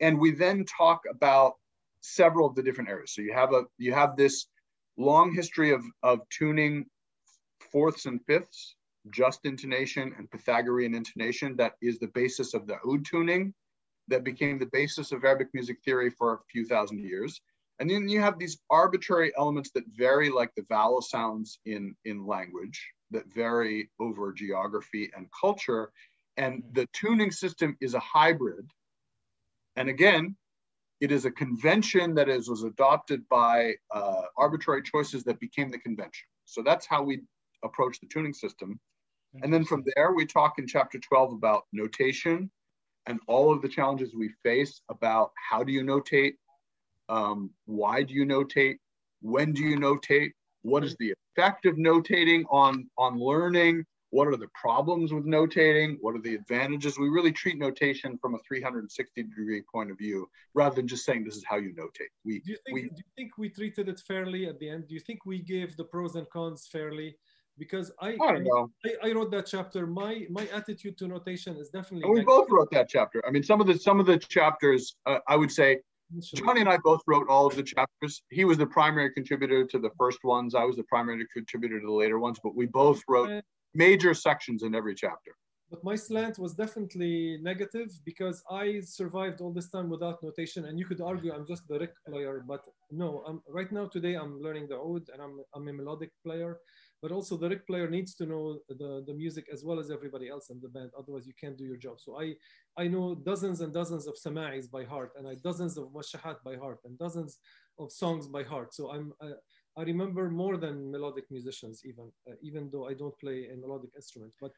And 0.00 0.18
we 0.18 0.32
then 0.32 0.64
talk 0.64 1.02
about 1.10 1.54
several 2.00 2.48
of 2.48 2.54
the 2.54 2.62
different 2.62 2.90
areas. 2.90 3.14
So 3.14 3.22
you 3.22 3.32
have 3.32 3.52
a 3.52 3.62
you 3.78 3.92
have 3.92 4.16
this 4.16 4.46
long 4.96 5.32
history 5.32 5.70
of, 5.70 5.84
of 6.02 6.20
tuning 6.30 6.86
fourths 7.70 8.06
and 8.06 8.20
fifths, 8.26 8.74
just 9.10 9.40
intonation 9.44 10.12
and 10.18 10.30
Pythagorean 10.30 10.94
intonation 10.94 11.56
that 11.56 11.74
is 11.80 11.98
the 11.98 12.08
basis 12.08 12.54
of 12.54 12.66
the 12.66 12.76
oud 12.86 13.04
tuning 13.04 13.54
that 14.08 14.24
became 14.24 14.58
the 14.58 14.66
basis 14.72 15.12
of 15.12 15.24
Arabic 15.24 15.48
music 15.54 15.78
theory 15.84 16.10
for 16.10 16.34
a 16.34 16.38
few 16.50 16.64
thousand 16.66 16.98
years. 16.98 17.40
And 17.78 17.90
then 17.90 18.08
you 18.08 18.20
have 18.20 18.38
these 18.38 18.58
arbitrary 18.70 19.32
elements 19.36 19.70
that 19.74 19.84
vary 19.96 20.30
like 20.30 20.54
the 20.54 20.64
vowel 20.68 21.02
sounds 21.02 21.58
in, 21.64 21.94
in 22.04 22.26
language 22.26 22.80
that 23.10 23.32
vary 23.34 23.90
over 24.00 24.32
geography 24.32 25.10
and 25.16 25.26
culture. 25.38 25.90
And 26.36 26.62
mm-hmm. 26.62 26.72
the 26.74 26.86
tuning 26.92 27.30
system 27.30 27.76
is 27.80 27.94
a 27.94 28.00
hybrid. 28.00 28.70
And 29.76 29.88
again, 29.88 30.36
it 31.00 31.10
is 31.10 31.24
a 31.24 31.30
convention 31.30 32.14
that 32.14 32.28
is, 32.28 32.48
was 32.48 32.62
adopted 32.62 33.28
by 33.28 33.74
uh, 33.92 34.22
arbitrary 34.36 34.82
choices 34.82 35.24
that 35.24 35.40
became 35.40 35.70
the 35.70 35.78
convention. 35.78 36.26
So 36.44 36.62
that's 36.62 36.86
how 36.86 37.02
we 37.02 37.22
approach 37.64 37.98
the 38.00 38.06
tuning 38.06 38.34
system. 38.34 38.78
And 39.42 39.52
then 39.52 39.64
from 39.64 39.82
there, 39.96 40.12
we 40.12 40.26
talk 40.26 40.58
in 40.58 40.66
chapter 40.66 40.98
12 40.98 41.32
about 41.32 41.62
notation 41.72 42.50
and 43.06 43.18
all 43.26 43.52
of 43.52 43.62
the 43.62 43.68
challenges 43.68 44.14
we 44.14 44.30
face 44.42 44.82
about 44.90 45.32
how 45.50 45.64
do 45.64 45.72
you 45.72 45.82
notate, 45.82 46.34
um, 47.12 47.50
why 47.66 48.02
do 48.02 48.14
you 48.14 48.24
notate? 48.24 48.76
When 49.20 49.52
do 49.52 49.62
you 49.62 49.76
notate? 49.76 50.30
What 50.62 50.84
is 50.84 50.96
the 50.96 51.12
effect 51.36 51.66
of 51.66 51.76
notating 51.76 52.44
on, 52.50 52.88
on 52.96 53.18
learning? 53.18 53.84
What 54.10 54.28
are 54.28 54.36
the 54.36 54.48
problems 54.54 55.12
with 55.12 55.26
notating? 55.26 55.96
What 56.00 56.14
are 56.14 56.20
the 56.20 56.34
advantages? 56.34 56.98
We 56.98 57.08
really 57.08 57.32
treat 57.32 57.58
notation 57.58 58.18
from 58.18 58.34
a 58.34 58.38
360 58.46 59.22
degree 59.22 59.62
point 59.72 59.90
of 59.90 59.98
view 59.98 60.28
rather 60.54 60.76
than 60.76 60.88
just 60.88 61.04
saying 61.04 61.24
this 61.24 61.36
is 61.36 61.44
how 61.46 61.56
you 61.56 61.74
notate. 61.74 62.12
We, 62.24 62.40
do, 62.40 62.52
you 62.52 62.58
think, 62.64 62.74
we, 62.74 62.82
do 62.82 62.96
you 62.96 63.10
think 63.16 63.38
we 63.38 63.48
treated 63.48 63.88
it 63.88 64.00
fairly 64.00 64.46
at 64.46 64.58
the 64.58 64.68
end? 64.68 64.88
Do 64.88 64.94
you 64.94 65.00
think 65.00 65.24
we 65.26 65.40
gave 65.40 65.76
the 65.76 65.84
pros 65.84 66.14
and 66.14 66.28
cons 66.30 66.68
fairly? 66.70 67.16
because 67.58 67.92
I 68.00 68.16
I. 68.20 68.42
I, 68.86 69.08
I, 69.08 69.12
wrote 69.12 69.30
that 69.32 69.46
chapter. 69.46 69.86
My 69.86 70.26
my 70.30 70.48
attitude 70.54 70.96
to 70.98 71.06
notation 71.06 71.56
is 71.56 71.68
definitely. 71.68 72.04
And 72.04 72.14
we 72.14 72.22
both 72.22 72.48
wrote 72.50 72.70
that 72.72 72.88
chapter. 72.88 73.22
I 73.26 73.30
mean, 73.30 73.42
some 73.42 73.60
of 73.60 73.66
the 73.66 73.78
some 73.78 74.00
of 74.00 74.06
the 74.06 74.18
chapters, 74.18 74.96
uh, 75.06 75.18
I 75.28 75.36
would 75.36 75.52
say, 75.52 75.80
Johnny 76.20 76.60
and 76.60 76.68
I 76.68 76.78
both 76.78 77.02
wrote 77.06 77.28
all 77.28 77.46
of 77.46 77.56
the 77.56 77.62
chapters. 77.62 78.22
He 78.30 78.44
was 78.44 78.58
the 78.58 78.66
primary 78.66 79.10
contributor 79.10 79.64
to 79.64 79.78
the 79.78 79.90
first 79.98 80.24
ones. 80.24 80.54
I 80.54 80.64
was 80.64 80.76
the 80.76 80.84
primary 80.84 81.26
contributor 81.32 81.80
to 81.80 81.86
the 81.86 81.92
later 81.92 82.18
ones, 82.18 82.38
but 82.42 82.54
we 82.54 82.66
both 82.66 83.02
wrote 83.08 83.42
major 83.74 84.14
sections 84.14 84.62
in 84.62 84.74
every 84.74 84.94
chapter. 84.94 85.32
But 85.70 85.82
my 85.82 85.96
slant 85.96 86.38
was 86.38 86.52
definitely 86.52 87.38
negative 87.40 87.88
because 88.04 88.42
I 88.50 88.80
survived 88.80 89.40
all 89.40 89.54
this 89.54 89.70
time 89.70 89.88
without 89.88 90.22
notation. 90.22 90.66
And 90.66 90.78
you 90.78 90.84
could 90.84 91.00
argue 91.00 91.32
I'm 91.32 91.46
just 91.46 91.66
the 91.66 91.78
Riq 91.78 91.94
player, 92.06 92.44
but 92.46 92.62
no, 92.90 93.24
I'm, 93.26 93.40
right 93.48 93.72
now 93.72 93.86
today 93.86 94.14
I'm 94.14 94.38
learning 94.42 94.68
the 94.68 94.76
oud 94.76 95.08
and 95.10 95.22
I'm, 95.22 95.40
I'm 95.54 95.66
a 95.68 95.72
melodic 95.72 96.10
player 96.26 96.58
but 97.02 97.10
also 97.10 97.36
the 97.36 97.48
Riq 97.48 97.66
player 97.66 97.90
needs 97.90 98.14
to 98.14 98.24
know 98.24 98.60
the, 98.68 99.02
the 99.06 99.12
music 99.12 99.46
as 99.52 99.64
well 99.64 99.80
as 99.80 99.90
everybody 99.90 100.28
else 100.28 100.50
in 100.50 100.60
the 100.60 100.68
band. 100.68 100.90
Otherwise, 100.96 101.26
you 101.26 101.34
can't 101.38 101.58
do 101.58 101.64
your 101.64 101.76
job. 101.76 101.98
So 101.98 102.20
I, 102.20 102.34
I 102.78 102.86
know 102.86 103.16
dozens 103.16 103.60
and 103.60 103.74
dozens 103.74 104.06
of 104.06 104.14
sama'is 104.14 104.70
by 104.70 104.84
heart, 104.84 105.10
and 105.16 105.26
I 105.26 105.34
dozens 105.42 105.76
of 105.76 105.88
muwashahat 105.88 106.36
by 106.44 106.54
heart, 106.56 106.78
and 106.84 106.96
dozens 106.98 107.40
of 107.80 107.90
songs 107.90 108.28
by 108.28 108.44
heart. 108.44 108.72
So 108.72 108.92
I'm, 108.92 109.12
uh, 109.20 109.38
I 109.76 109.82
remember 109.82 110.30
more 110.30 110.56
than 110.56 110.92
melodic 110.92 111.24
musicians, 111.30 111.82
even, 111.84 112.10
uh, 112.30 112.34
even 112.40 112.70
though 112.72 112.86
I 112.88 112.94
don't 112.94 113.18
play 113.18 113.48
a 113.52 113.56
melodic 113.56 113.90
instrument. 113.96 114.32
But 114.40 114.52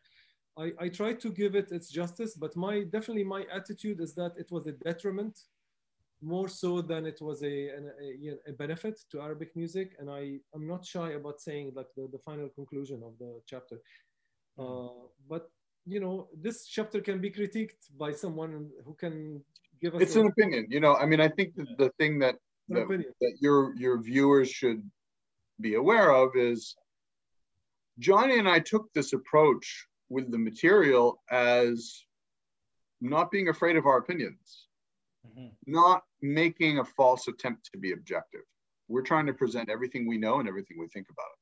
I, 0.59 0.73
I 0.79 0.89
try 0.89 1.15
to 1.15 1.31
give 1.33 1.55
it 1.55 1.73
its 1.73 1.89
justice. 1.89 2.37
But 2.37 2.55
my 2.57 2.83
definitely 2.83 3.25
my 3.25 3.45
attitude 3.53 4.01
is 4.01 4.15
that 4.15 4.33
it 4.37 4.49
was 4.51 4.67
a 4.67 4.73
detriment 4.73 5.39
more 6.25 6.49
so 6.49 6.81
than 6.81 7.07
it 7.07 7.21
was 7.21 7.43
a, 7.43 7.69
a, 7.69 8.51
a, 8.51 8.53
benefit 8.53 8.99
to 9.11 9.21
Arabic 9.21 9.55
music. 9.55 9.95
And 9.99 10.11
I, 10.11 10.39
I'm 10.55 10.67
not 10.67 10.85
shy 10.85 11.11
about 11.13 11.41
saying 11.41 11.73
like 11.75 11.89
the, 11.97 12.09
the 12.11 12.19
final 12.19 12.49
conclusion 12.49 13.03
of 13.05 13.13
the 13.19 13.41
chapter. 13.47 13.81
Uh, 14.59 14.89
but, 15.29 15.51
you 15.85 16.01
know, 16.01 16.29
this 16.41 16.67
chapter 16.67 17.01
can 17.01 17.21
be 17.21 17.31
critiqued 17.31 17.83
by 17.99 18.13
someone 18.13 18.71
who 18.85 18.95
can 18.95 19.43
give 19.81 19.95
us- 19.95 20.03
It's 20.03 20.17
a, 20.17 20.21
an 20.21 20.29
opinion, 20.29 20.67
you 20.71 20.81
know, 20.81 20.97
I 20.97 21.05
mean, 21.05 21.21
I 21.21 21.29
think 21.29 21.55
the, 21.57 21.67
the 21.79 21.91
thing 21.99 22.19
that, 22.21 22.37
that, 22.69 22.89
that 23.21 23.37
your, 23.41 23.75
your 23.77 24.01
viewers 24.01 24.49
should 24.49 24.83
be 25.61 25.75
aware 25.75 26.11
of 26.11 26.31
is 26.35 26.75
Johnny 27.99 28.39
and 28.39 28.49
I 28.49 28.61
took 28.61 28.93
this 28.95 29.13
approach 29.13 29.87
with 30.09 30.31
the 30.31 30.39
material 30.39 31.23
as 31.31 32.05
not 33.01 33.31
being 33.31 33.49
afraid 33.49 33.77
of 33.77 33.87
our 33.87 33.99
opinions 33.99 34.67
mm-hmm. 35.27 35.49
not 35.67 36.03
making 36.25 36.79
a 36.79 36.85
false 36.85 37.29
attempt 37.29 37.71
to 37.73 37.79
be 37.79 37.93
objective. 37.93 38.41
We're 38.89 39.03
trying 39.03 39.27
to 39.27 39.35
present 39.35 39.69
everything 39.69 40.09
we 40.09 40.19
know 40.19 40.41
and 40.41 40.49
everything 40.49 40.79
we 40.79 40.89
think 40.89 41.07
about 41.11 41.25
it. 41.25 41.39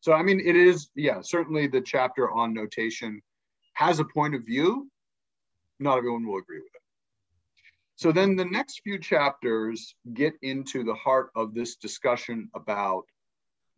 So, 0.00 0.12
I 0.12 0.22
mean, 0.22 0.40
it 0.40 0.56
is, 0.56 0.90
yeah, 0.94 1.20
certainly 1.22 1.66
the 1.66 1.80
chapter 1.80 2.30
on 2.30 2.52
notation 2.52 3.22
has 3.74 4.00
a 4.00 4.04
point 4.04 4.34
of 4.34 4.44
view. 4.44 4.90
Not 5.80 5.98
everyone 5.98 6.26
will 6.26 6.38
agree 6.38 6.58
with 6.58 6.74
it. 6.74 6.82
So, 7.96 8.12
then 8.12 8.36
the 8.36 8.44
next 8.44 8.80
few 8.82 8.98
chapters 8.98 9.94
get 10.12 10.34
into 10.42 10.84
the 10.84 10.94
heart 10.94 11.30
of 11.34 11.54
this 11.54 11.76
discussion 11.76 12.48
about 12.54 13.04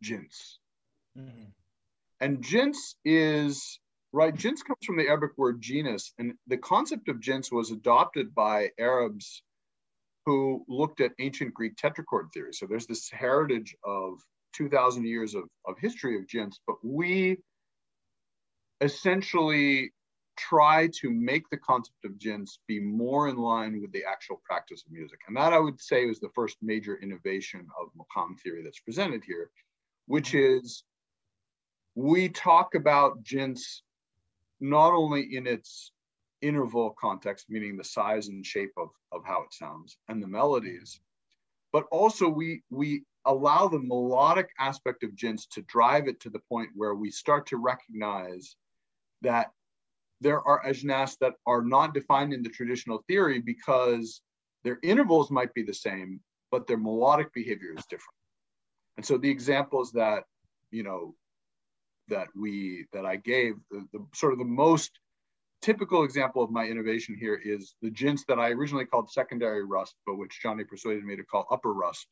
jins. 0.01 0.59
Mm-hmm. 1.17 1.49
And 2.19 2.43
jins 2.43 2.95
is 3.03 3.79
Right, 4.13 4.35
jins 4.35 4.61
comes 4.61 4.85
from 4.85 4.97
the 4.97 5.07
Arabic 5.07 5.37
word 5.37 5.61
genus, 5.61 6.13
and 6.17 6.33
the 6.47 6.57
concept 6.57 7.07
of 7.07 7.21
jins 7.21 7.49
was 7.49 7.71
adopted 7.71 8.35
by 8.35 8.71
Arabs 8.77 9.41
who 10.25 10.63
looked 10.67 11.01
at 11.01 11.11
ancient 11.19 11.53
Greek 11.53 11.75
tetrachord 11.75 12.31
theory. 12.33 12.53
So 12.53 12.65
there's 12.67 12.87
this 12.87 13.09
heritage 13.09 13.75
of 13.83 14.19
2,000 14.53 15.05
years 15.05 15.33
of, 15.33 15.43
of 15.65 15.77
history 15.79 16.17
of 16.17 16.27
jins, 16.27 16.59
but 16.67 16.75
we 16.83 17.37
essentially 18.81 19.91
try 20.37 20.89
to 21.01 21.09
make 21.11 21.49
the 21.49 21.57
concept 21.57 22.03
of 22.05 22.17
jins 22.17 22.59
be 22.67 22.79
more 22.79 23.27
in 23.27 23.37
line 23.37 23.79
with 23.81 23.91
the 23.91 24.03
actual 24.09 24.41
practice 24.43 24.83
of 24.85 24.91
music. 24.91 25.19
And 25.27 25.37
that 25.37 25.53
I 25.53 25.59
would 25.59 25.79
say 25.79 26.05
was 26.05 26.19
the 26.19 26.29
first 26.33 26.57
major 26.61 26.97
innovation 26.97 27.67
of 27.79 27.89
Maqam 27.97 28.39
theory 28.39 28.63
that's 28.63 28.79
presented 28.79 29.23
here, 29.25 29.49
which 30.07 30.31
mm-hmm. 30.31 30.59
is 30.59 30.83
we 31.95 32.29
talk 32.29 32.75
about 32.75 33.21
jins 33.23 33.83
not 34.59 34.93
only 34.93 35.35
in 35.35 35.47
its 35.47 35.91
interval 36.41 36.95
context, 36.99 37.45
meaning 37.49 37.77
the 37.77 37.83
size 37.83 38.27
and 38.27 38.45
shape 38.45 38.71
of, 38.77 38.89
of 39.11 39.21
how 39.25 39.41
it 39.43 39.53
sounds 39.53 39.97
and 40.07 40.21
the 40.21 40.27
melodies, 40.27 40.99
but 41.71 41.85
also 41.91 42.27
we 42.27 42.63
we 42.69 43.03
allow 43.25 43.67
the 43.67 43.79
melodic 43.79 44.49
aspect 44.59 45.03
of 45.03 45.15
jins 45.15 45.45
to 45.45 45.61
drive 45.63 46.07
it 46.07 46.19
to 46.19 46.29
the 46.29 46.39
point 46.49 46.69
where 46.75 46.95
we 46.95 47.11
start 47.11 47.45
to 47.45 47.57
recognize 47.57 48.55
that 49.21 49.51
there 50.21 50.41
are 50.41 50.63
ajnas 50.65 51.17
that 51.19 51.33
are 51.45 51.61
not 51.63 51.93
defined 51.93 52.33
in 52.33 52.43
the 52.43 52.49
traditional 52.49 53.03
theory 53.07 53.39
because 53.39 54.21
their 54.63 54.79
intervals 54.83 55.31
might 55.31 55.53
be 55.53 55.63
the 55.63 55.73
same, 55.73 56.19
but 56.51 56.67
their 56.67 56.77
melodic 56.77 57.33
behavior 57.33 57.73
is 57.75 57.85
different. 57.85 58.17
And 58.97 59.05
so 59.05 59.17
the 59.17 59.29
examples 59.29 59.91
that, 59.93 60.25
you 60.69 60.83
know, 60.83 61.15
that 62.07 62.27
we 62.35 62.85
that 62.93 63.05
I 63.05 63.15
gave, 63.15 63.55
the, 63.71 63.87
the 63.93 64.05
sort 64.13 64.33
of 64.33 64.39
the 64.39 64.45
most 64.45 64.91
typical 65.61 66.03
example 66.03 66.43
of 66.43 66.51
my 66.51 66.65
innovation 66.65 67.15
here 67.19 67.39
is 67.43 67.75
the 67.81 67.89
jins 67.89 68.25
that 68.27 68.39
I 68.39 68.49
originally 68.49 68.85
called 68.85 69.11
secondary 69.11 69.63
rast, 69.63 69.95
but 70.05 70.17
which 70.17 70.39
Johnny 70.41 70.63
persuaded 70.63 71.03
me 71.03 71.15
to 71.15 71.23
call 71.23 71.45
upper 71.51 71.73
rast 71.73 72.07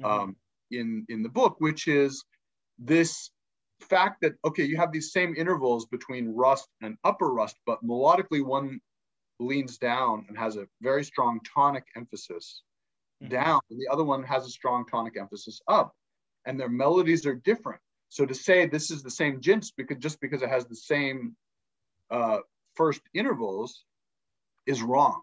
mm-hmm. 0.00 0.10
um, 0.10 0.36
in, 0.70 1.04
in 1.08 1.22
the 1.22 1.28
book, 1.28 1.56
which 1.58 1.88
is 1.88 2.24
this 2.78 3.30
fact 3.80 4.20
that, 4.22 4.32
okay, 4.44 4.64
you 4.64 4.76
have 4.76 4.92
these 4.92 5.12
same 5.12 5.34
intervals 5.36 5.86
between 5.86 6.34
rast 6.34 6.68
and 6.82 6.96
upper 7.04 7.32
rast, 7.32 7.56
but 7.66 7.84
melodically 7.84 8.44
one 8.44 8.80
leans 9.40 9.78
down 9.78 10.24
and 10.28 10.38
has 10.38 10.56
a 10.56 10.66
very 10.80 11.04
strong 11.04 11.40
tonic 11.54 11.84
emphasis 11.96 12.62
mm-hmm. 13.22 13.32
down, 13.32 13.60
and 13.70 13.80
the 13.80 13.88
other 13.92 14.04
one 14.04 14.22
has 14.22 14.46
a 14.46 14.50
strong 14.50 14.84
tonic 14.86 15.16
emphasis 15.18 15.60
up, 15.68 15.92
and 16.46 16.58
their 16.58 16.68
melodies 16.68 17.26
are 17.26 17.34
different. 17.34 17.80
So 18.08 18.26
to 18.26 18.34
say 18.34 18.66
this 18.66 18.90
is 18.90 19.02
the 19.02 19.10
same 19.10 19.40
jins 19.40 19.72
because 19.76 19.96
just 19.98 20.20
because 20.20 20.42
it 20.42 20.50
has 20.50 20.66
the 20.66 20.76
same 20.76 21.34
uh, 22.10 22.40
first 22.74 23.00
intervals 23.14 23.84
is 24.66 24.82
wrong. 24.82 25.22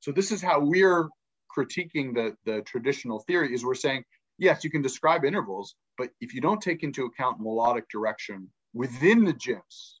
So 0.00 0.12
this 0.12 0.32
is 0.32 0.42
how 0.42 0.60
we're 0.60 1.08
critiquing 1.56 2.14
the, 2.14 2.34
the 2.44 2.62
traditional 2.62 3.20
theory 3.20 3.54
is 3.54 3.64
we're 3.64 3.74
saying, 3.74 4.04
yes, 4.38 4.64
you 4.64 4.70
can 4.70 4.82
describe 4.82 5.24
intervals, 5.24 5.74
but 5.98 6.10
if 6.20 6.34
you 6.34 6.40
don't 6.40 6.60
take 6.60 6.82
into 6.82 7.04
account 7.04 7.40
melodic 7.40 7.88
direction 7.88 8.48
within 8.72 9.24
the 9.24 9.32
jins, 9.32 10.00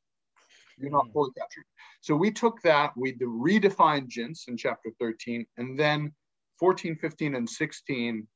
you're 0.78 0.90
not 0.90 1.06
hmm. 1.06 1.12
fully 1.12 1.30
capturing. 1.38 1.66
So 2.00 2.16
we 2.16 2.30
took 2.30 2.62
that, 2.62 2.92
we 2.96 3.12
redefined 3.14 4.08
jins 4.08 4.44
in 4.48 4.56
chapter 4.56 4.90
13, 4.98 5.44
and 5.58 5.78
then 5.78 6.12
14, 6.58 6.96
15, 6.96 7.34
and 7.34 7.48
16 7.48 8.26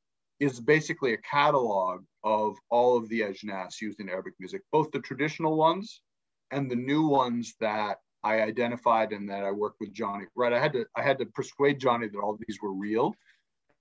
is 0.41 0.61
basically 0.61 1.15
a 1.15 1.19
catalog 1.19 2.03
of 2.24 2.57
all 2.70 2.97
of 2.97 3.09
the 3.09 3.20
ajnas 3.20 3.81
used 3.81 4.01
in 4.01 4.09
Arabic 4.09 4.35
music, 4.41 4.62
both 4.73 4.91
the 4.91 5.01
traditional 5.01 5.57
ones 5.57 6.03
and 6.51 6.70
the 6.70 6.77
new 6.77 7.07
ones 7.07 7.55
that 7.61 7.99
I 8.24 8.40
identified 8.40 9.12
and 9.12 9.28
that 9.28 9.44
I 9.44 9.51
worked 9.51 9.76
with 9.80 9.92
Johnny. 9.92 10.24
Right, 10.34 10.52
I 10.52 10.60
had 10.60 10.72
to 10.72 10.86
I 10.96 11.02
had 11.02 11.18
to 11.18 11.26
persuade 11.26 11.78
Johnny 11.78 12.09
that 12.09 12.18
all 12.18 12.38
these 12.46 12.59
were 12.62 12.72
real. 12.72 13.14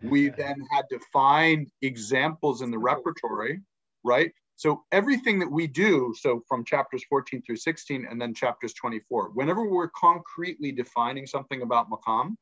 We 0.01 0.29
then 0.29 0.67
had 0.69 0.89
to 0.89 0.99
find 1.13 1.69
examples 1.81 2.61
in 2.61 2.71
the 2.71 2.77
repertory, 2.77 3.61
right? 4.03 4.31
So 4.57 4.83
everything 4.91 5.39
that 5.39 5.49
we 5.49 5.65
do, 5.65 6.13
so 6.17 6.43
from 6.47 6.65
chapters 6.65 7.03
14 7.09 7.41
through 7.41 7.55
16 7.55 8.05
and 8.09 8.21
then 8.21 8.33
chapters 8.33 8.73
24, 8.73 9.29
whenever 9.29 9.67
we're 9.67 9.89
concretely 9.89 10.71
defining 10.71 11.25
something 11.25 11.61
about 11.61 11.89
maqam, 11.89 12.35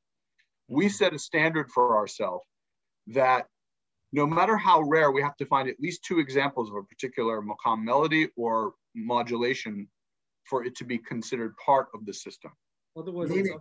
we 0.67 0.85
mm-hmm. 0.85 0.91
set 0.91 1.13
a 1.13 1.19
standard 1.19 1.69
for 1.69 1.97
ourselves 1.97 2.45
that 3.07 3.45
no 4.11 4.27
matter 4.27 4.57
how 4.57 4.81
rare, 4.81 5.11
we 5.11 5.21
have 5.21 5.37
to 5.37 5.45
find 5.45 5.69
at 5.69 5.79
least 5.79 6.03
two 6.03 6.19
examples 6.19 6.69
of 6.69 6.75
a 6.75 6.83
particular 6.83 7.41
maqam 7.41 7.83
melody 7.83 8.27
or 8.35 8.73
modulation 8.93 9.87
for 10.51 10.65
it 10.65 10.75
to 10.75 10.83
be 10.83 10.97
considered 10.97 11.55
part 11.65 11.87
of 11.95 12.05
the 12.05 12.13
system. 12.13 12.51
Otherwise, 12.97 13.29
Meaning, 13.29 13.57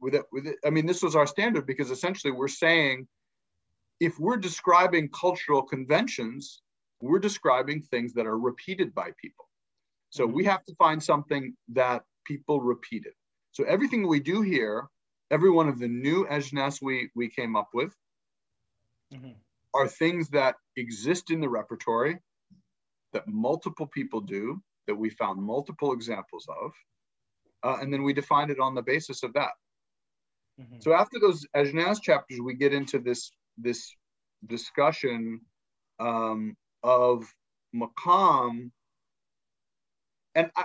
with 0.00 0.14
it, 0.14 0.22
with 0.32 0.46
it, 0.46 0.56
I 0.64 0.70
mean, 0.70 0.86
this 0.86 1.02
was 1.02 1.14
our 1.14 1.26
standard 1.26 1.66
because 1.66 1.90
essentially 1.90 2.32
we're 2.32 2.48
saying 2.48 3.06
if 4.00 4.18
we're 4.18 4.38
describing 4.38 5.10
cultural 5.10 5.62
conventions, 5.62 6.62
we're 7.02 7.18
describing 7.18 7.82
things 7.82 8.14
that 8.14 8.26
are 8.26 8.38
repeated 8.38 8.94
by 8.94 9.10
people. 9.20 9.46
So 10.08 10.24
mm-hmm. 10.24 10.36
we 10.36 10.44
have 10.46 10.64
to 10.64 10.74
find 10.76 11.02
something 11.02 11.54
that 11.74 12.02
people 12.24 12.62
repeated. 12.62 13.12
So 13.52 13.64
everything 13.64 14.08
we 14.08 14.20
do 14.20 14.40
here, 14.40 14.88
every 15.30 15.50
one 15.50 15.68
of 15.68 15.78
the 15.78 15.88
new 15.88 16.26
ajnas 16.26 16.80
we, 16.80 17.10
we 17.14 17.28
came 17.28 17.56
up 17.56 17.68
with 17.74 17.94
mm-hmm. 19.12 19.32
are 19.74 19.86
things 19.86 20.30
that 20.30 20.54
exist 20.76 21.30
in 21.30 21.42
the 21.42 21.48
repertory 21.50 22.20
that 23.12 23.28
multiple 23.28 23.86
people 23.86 24.22
do 24.22 24.62
that 24.90 24.96
we 24.96 25.08
found 25.08 25.40
multiple 25.40 25.92
examples 25.92 26.48
of. 26.48 26.72
Uh, 27.62 27.76
and 27.80 27.92
then 27.92 28.02
we 28.02 28.12
defined 28.12 28.50
it 28.50 28.58
on 28.58 28.74
the 28.74 28.82
basis 28.82 29.22
of 29.22 29.32
that. 29.34 29.52
Mm-hmm. 30.60 30.80
So 30.80 30.92
after 30.92 31.20
those 31.20 31.46
Ajnas 31.54 32.02
chapters, 32.02 32.40
we 32.40 32.54
get 32.54 32.74
into 32.74 32.98
this, 32.98 33.30
this 33.56 33.94
discussion 34.44 35.42
um, 36.00 36.56
of 36.82 37.24
maqam, 37.72 38.72
And 40.34 40.50
I, 40.56 40.64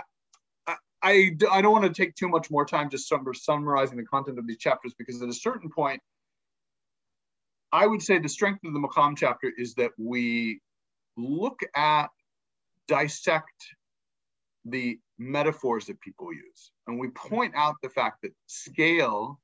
I, 0.66 0.76
I, 1.02 1.30
I 1.52 1.62
don't 1.62 1.72
want 1.72 1.84
to 1.84 2.02
take 2.02 2.16
too 2.16 2.28
much 2.28 2.50
more 2.50 2.66
time 2.66 2.90
just 2.90 3.08
summarizing 3.08 3.96
the 3.96 4.04
content 4.04 4.40
of 4.40 4.46
these 4.48 4.58
chapters 4.58 4.92
because 4.98 5.22
at 5.22 5.28
a 5.28 5.34
certain 5.34 5.70
point, 5.70 6.00
I 7.70 7.86
would 7.86 8.02
say 8.02 8.18
the 8.18 8.28
strength 8.28 8.64
of 8.64 8.72
the 8.72 8.80
maqam 8.80 9.16
chapter 9.16 9.52
is 9.56 9.74
that 9.74 9.92
we 9.98 10.60
look 11.16 11.60
at, 11.76 12.08
dissect 12.88 13.76
the 14.68 14.98
metaphors 15.18 15.86
that 15.86 16.00
people 16.00 16.32
use. 16.32 16.72
And 16.86 16.98
we 16.98 17.08
point 17.08 17.54
out 17.56 17.76
the 17.82 17.88
fact 17.88 18.22
that 18.22 18.32
scale 18.46 19.40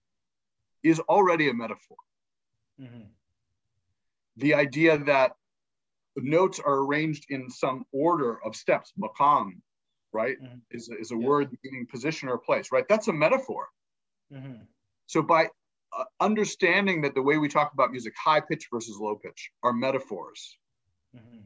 is 0.82 1.00
already 1.00 1.48
a 1.48 1.54
metaphor. 1.54 1.96
Mm-hmm. 2.80 3.04
The 4.36 4.54
idea 4.54 4.98
that 4.98 5.32
notes 6.16 6.58
are 6.58 6.80
arranged 6.80 7.26
in 7.30 7.48
some 7.50 7.84
order 7.92 8.42
of 8.44 8.56
steps, 8.56 8.92
maqam, 9.00 9.60
right, 10.12 10.36
mm-hmm. 10.42 10.58
is, 10.70 10.88
is 10.88 11.12
a 11.12 11.16
yeah. 11.16 11.26
word 11.26 11.56
meaning 11.62 11.86
position 11.86 12.28
or 12.28 12.38
place, 12.38 12.72
right? 12.72 12.84
That's 12.88 13.08
a 13.08 13.12
metaphor. 13.12 13.68
Mm-hmm. 14.32 14.62
So 15.06 15.22
by 15.22 15.48
uh, 15.96 16.04
understanding 16.20 17.02
that 17.02 17.14
the 17.14 17.22
way 17.22 17.38
we 17.38 17.48
talk 17.48 17.72
about 17.72 17.92
music, 17.92 18.14
high 18.22 18.40
pitch 18.40 18.68
versus 18.72 18.98
low 18.98 19.14
pitch, 19.14 19.50
are 19.62 19.72
metaphors, 19.72 20.56
mm-hmm 21.16 21.42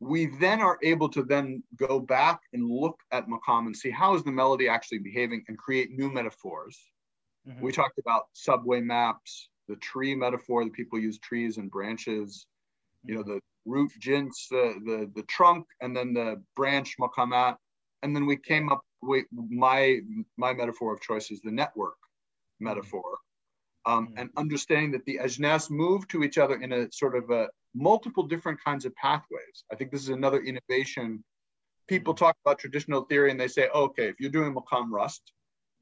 we 0.00 0.26
then 0.40 0.60
are 0.60 0.78
able 0.82 1.10
to 1.10 1.22
then 1.22 1.62
go 1.76 2.00
back 2.00 2.40
and 2.54 2.68
look 2.68 2.98
at 3.12 3.28
maqam 3.28 3.66
and 3.66 3.76
see 3.76 3.90
how 3.90 4.14
is 4.14 4.24
the 4.24 4.32
melody 4.32 4.66
actually 4.66 4.98
behaving 4.98 5.44
and 5.48 5.58
create 5.58 5.90
new 5.92 6.10
metaphors. 6.10 6.78
Mm-hmm. 7.46 7.62
We 7.62 7.70
talked 7.70 7.98
about 7.98 8.24
subway 8.32 8.80
maps, 8.80 9.50
the 9.68 9.76
tree 9.76 10.14
metaphor 10.14 10.64
that 10.64 10.72
people 10.72 10.98
use 10.98 11.18
trees 11.18 11.58
and 11.58 11.70
branches, 11.70 12.46
mm-hmm. 13.04 13.10
you 13.10 13.14
know, 13.16 13.22
the 13.22 13.40
root 13.66 13.92
jins, 14.00 14.46
the, 14.50 14.74
the, 14.86 15.10
the 15.14 15.22
trunk, 15.24 15.66
and 15.82 15.94
then 15.94 16.14
the 16.14 16.42
branch 16.56 16.96
maqamat. 16.98 17.56
And 18.02 18.16
then 18.16 18.24
we 18.24 18.36
came 18.36 18.70
up 18.70 18.80
with 19.02 19.26
my, 19.32 20.00
my 20.38 20.54
metaphor 20.54 20.94
of 20.94 21.02
choice 21.02 21.30
is 21.30 21.42
the 21.42 21.52
network 21.52 21.96
metaphor. 22.58 23.18
Um, 23.86 24.08
mm-hmm. 24.08 24.18
and 24.18 24.30
understanding 24.38 24.92
that 24.92 25.04
the 25.04 25.18
ajnas 25.22 25.70
move 25.70 26.08
to 26.08 26.22
each 26.22 26.38
other 26.38 26.60
in 26.60 26.72
a 26.72 26.90
sort 26.90 27.16
of 27.16 27.30
a 27.30 27.48
multiple 27.74 28.24
different 28.24 28.62
kinds 28.62 28.84
of 28.84 28.94
pathways. 28.96 29.64
I 29.72 29.76
think 29.76 29.90
this 29.90 30.02
is 30.02 30.08
another 30.08 30.40
innovation. 30.42 31.24
People 31.88 32.14
talk 32.14 32.36
about 32.44 32.58
traditional 32.58 33.02
theory 33.02 33.30
and 33.30 33.40
they 33.40 33.48
say, 33.48 33.68
okay, 33.74 34.08
if 34.08 34.16
you're 34.18 34.30
doing 34.30 34.54
Maqam 34.54 34.88
Rast, 34.90 35.32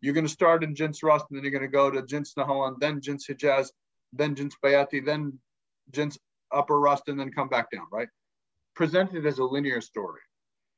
you're 0.01 0.15
going 0.15 0.27
to 0.27 0.33
start 0.33 0.63
in 0.63 0.75
Jins 0.75 1.03
Rast 1.03 1.27
and 1.31 1.37
then 1.37 1.45
you're 1.45 1.59
going 1.59 1.63
to 1.63 1.69
go 1.69 1.91
to 1.91 2.03
Jins 2.03 2.35
Nahawand, 2.35 2.81
then 2.81 3.01
Jins 3.01 3.27
Hijaz, 3.29 3.69
then 4.13 4.35
Jins 4.35 4.55
Bayati, 4.65 5.05
then 5.05 5.39
Jins 5.91 6.19
Upper 6.53 6.79
Rast, 6.79 7.09
and 7.09 7.19
then 7.19 7.31
come 7.31 7.49
back 7.49 7.71
down, 7.71 7.87
right? 7.93 8.09
Presented 8.75 9.27
as 9.27 9.39
a 9.39 9.45
linear 9.45 9.81
story. 9.81 10.21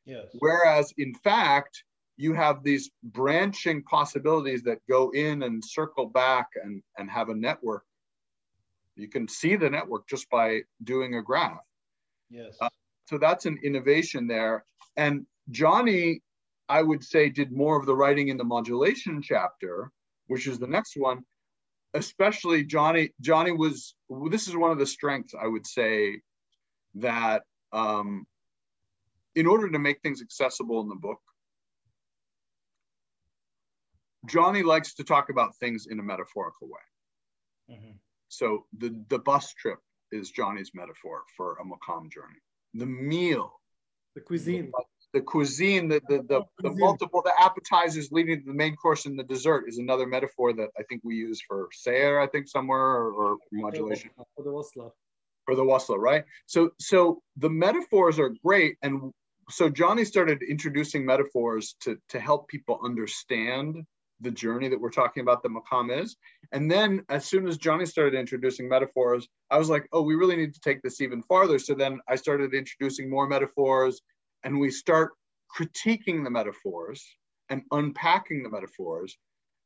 Yes. 0.06 0.26
Whereas 0.38 0.92
in 0.96 1.14
fact, 1.14 1.84
you 2.16 2.34
have 2.34 2.62
these 2.62 2.90
branching 3.02 3.82
possibilities 3.82 4.62
that 4.62 4.78
go 4.88 5.10
in 5.10 5.42
and 5.42 5.64
circle 5.64 6.06
back 6.06 6.48
and, 6.62 6.82
and 6.98 7.10
have 7.10 7.28
a 7.28 7.34
network 7.34 7.84
you 8.96 9.08
can 9.08 9.28
see 9.28 9.56
the 9.56 9.70
network 9.70 10.08
just 10.08 10.28
by 10.30 10.60
doing 10.84 11.14
a 11.14 11.22
graph. 11.22 11.60
Yes. 12.30 12.56
Uh, 12.60 12.68
so 13.06 13.18
that's 13.18 13.46
an 13.46 13.58
innovation 13.62 14.26
there. 14.26 14.64
And 14.96 15.26
Johnny, 15.50 16.22
I 16.68 16.82
would 16.82 17.02
say, 17.02 17.28
did 17.28 17.50
more 17.50 17.78
of 17.78 17.86
the 17.86 17.96
writing 17.96 18.28
in 18.28 18.36
the 18.36 18.44
modulation 18.44 19.20
chapter, 19.22 19.90
which 20.28 20.46
is 20.46 20.58
the 20.58 20.66
next 20.66 20.96
one. 20.96 21.24
Especially 21.94 22.62
Johnny, 22.62 23.10
Johnny 23.20 23.50
was, 23.50 23.94
this 24.30 24.46
is 24.46 24.56
one 24.56 24.70
of 24.70 24.78
the 24.78 24.86
strengths 24.86 25.34
I 25.34 25.46
would 25.46 25.66
say 25.66 26.20
that 26.94 27.42
um, 27.72 28.26
in 29.34 29.46
order 29.46 29.68
to 29.70 29.78
make 29.78 30.00
things 30.02 30.22
accessible 30.22 30.80
in 30.80 30.88
the 30.88 30.94
book, 30.94 31.20
Johnny 34.26 34.62
likes 34.62 34.94
to 34.94 35.04
talk 35.04 35.30
about 35.30 35.56
things 35.56 35.86
in 35.90 35.98
a 35.98 36.02
metaphorical 36.02 36.68
way. 36.68 37.74
Mm-hmm. 37.74 37.96
So 38.30 38.64
the, 38.78 38.96
the 39.08 39.18
bus 39.18 39.52
trip 39.54 39.78
is 40.12 40.30
Johnny's 40.30 40.70
metaphor 40.72 41.22
for 41.36 41.56
a 41.58 41.64
maqam 41.64 42.10
journey. 42.10 42.38
The 42.74 42.86
meal, 42.86 43.52
the 44.14 44.20
cuisine, 44.20 44.70
the, 44.72 45.18
the 45.18 45.20
cuisine, 45.20 45.88
the, 45.88 46.00
the, 46.08 46.22
the, 46.28 46.42
the, 46.62 46.70
multiple, 46.70 47.22
the 47.22 47.32
appetizers 47.38 48.12
leading 48.12 48.38
to 48.40 48.46
the 48.46 48.54
main 48.54 48.76
course 48.76 49.06
and 49.06 49.18
the 49.18 49.24
dessert 49.24 49.64
is 49.66 49.78
another 49.78 50.06
metaphor 50.06 50.52
that 50.52 50.68
I 50.78 50.84
think 50.84 51.02
we 51.04 51.16
use 51.16 51.42
for 51.46 51.68
sayr, 51.72 52.22
I 52.22 52.28
think 52.28 52.46
somewhere, 52.46 52.80
or, 52.80 53.12
or 53.12 53.36
modulation. 53.52 54.10
For 54.36 54.44
the 54.44 54.50
wasla. 54.50 54.92
For 55.44 55.56
the 55.56 55.64
wasla, 55.64 55.98
right? 55.98 56.24
So 56.46 56.70
so 56.78 57.22
the 57.36 57.50
metaphors 57.50 58.20
are 58.20 58.32
great, 58.44 58.76
and 58.82 59.12
so 59.48 59.68
Johnny 59.68 60.04
started 60.04 60.42
introducing 60.48 61.04
metaphors 61.04 61.74
to 61.80 61.98
to 62.10 62.20
help 62.20 62.46
people 62.46 62.78
understand 62.84 63.84
the 64.20 64.30
journey 64.30 64.68
that 64.68 64.80
we're 64.80 64.90
talking 64.90 65.22
about 65.22 65.42
that 65.42 65.50
maqam 65.50 66.02
is. 66.02 66.16
And 66.52 66.70
then 66.70 67.04
as 67.08 67.24
soon 67.24 67.46
as 67.46 67.56
Johnny 67.56 67.86
started 67.86 68.18
introducing 68.18 68.68
metaphors, 68.68 69.28
I 69.50 69.58
was 69.58 69.70
like, 69.70 69.88
oh, 69.92 70.02
we 70.02 70.14
really 70.14 70.36
need 70.36 70.54
to 70.54 70.60
take 70.60 70.82
this 70.82 71.00
even 71.00 71.22
farther. 71.22 71.58
So 71.58 71.74
then 71.74 72.00
I 72.08 72.16
started 72.16 72.54
introducing 72.54 73.08
more 73.08 73.26
metaphors 73.26 74.00
and 74.44 74.58
we 74.58 74.70
start 74.70 75.12
critiquing 75.56 76.22
the 76.24 76.30
metaphors 76.30 77.04
and 77.48 77.62
unpacking 77.72 78.42
the 78.42 78.50
metaphors 78.50 79.16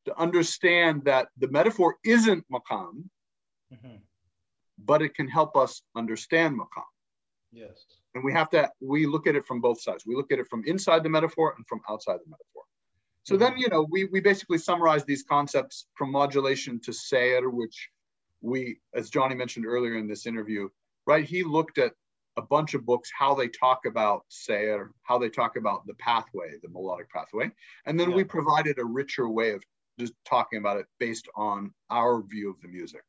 to 0.07 0.19
understand 0.19 1.05
that 1.05 1.29
the 1.39 1.49
metaphor 1.49 1.97
isn't 2.05 2.45
maqam, 2.51 3.05
mm-hmm. 3.73 3.97
but 4.79 5.03
it 5.03 5.15
can 5.15 5.29
help 5.29 5.57
us 5.57 5.83
understand 5.97 6.59
maqam. 6.59 6.85
Yes. 7.53 7.85
And 8.15 8.25
we 8.25 8.33
have 8.33 8.51
to, 8.51 8.71
we 8.81 9.07
look 9.07 9.27
at 9.27 9.35
it 9.35 9.47
from 9.47 9.61
both 9.61 9.81
sides. 9.81 10.05
We 10.07 10.15
look 10.15 10.33
at 10.33 10.39
it 10.39 10.49
from 10.49 10.63
inside 10.67 11.03
the 11.03 11.09
metaphor 11.09 11.55
and 11.57 11.67
from 11.67 11.81
outside 11.89 12.19
the 12.25 12.31
metaphor. 12.31 12.63
So 13.25 13.39
then, 13.39 13.57
you 13.57 13.69
know, 13.71 13.87
we, 13.91 14.05
we 14.05 14.21
basically 14.21 14.59
summarize 14.59 15.05
these 15.05 15.23
concepts 15.23 15.87
from 15.95 16.13
modulation 16.13 16.79
to 16.81 16.93
Sayr, 16.93 17.51
which 17.51 17.89
we, 18.43 18.79
as 18.95 19.09
Johnny 19.09 19.35
mentioned 19.35 19.65
earlier 19.65 19.97
in 19.97 20.07
this 20.07 20.27
interview, 20.27 20.69
right? 21.07 21.25
He 21.25 21.43
looked 21.43 21.79
at 21.79 21.95
a 22.37 22.43
bunch 22.43 22.75
of 22.75 22.85
books, 22.85 23.11
how 23.17 23.35
they 23.35 23.49
talk 23.49 23.87
about 23.87 24.25
Sayr, 24.29 24.91
how 25.05 25.17
they 25.17 25.31
talk 25.31 25.57
about 25.57 25.87
the 25.87 25.95
pathway, 25.95 26.53
the 26.63 26.69
melodic 26.69 27.11
pathway. 27.11 27.51
And 27.87 27.99
then 27.99 28.11
yeah. 28.11 28.17
we 28.17 28.25
provided 28.25 28.79
a 28.79 28.85
richer 28.85 29.27
way 29.27 29.53
of 29.53 29.63
just 29.99 30.13
talking 30.27 30.59
about 30.59 30.77
it 30.77 30.87
based 31.01 31.27
on 31.35 31.73
our 31.89 32.23
view 32.23 32.51
of 32.51 32.61
the 32.61 32.69
music. 32.69 33.05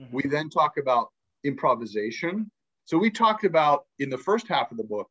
Mm-hmm. 0.00 0.14
We 0.14 0.22
then 0.28 0.50
talk 0.50 0.76
about 0.76 1.08
improvisation. 1.42 2.48
So 2.84 2.96
we 2.96 3.10
talked 3.10 3.42
about 3.42 3.86
in 3.98 4.08
the 4.08 4.18
first 4.18 4.46
half 4.46 4.70
of 4.70 4.76
the 4.76 4.84
book, 4.84 5.10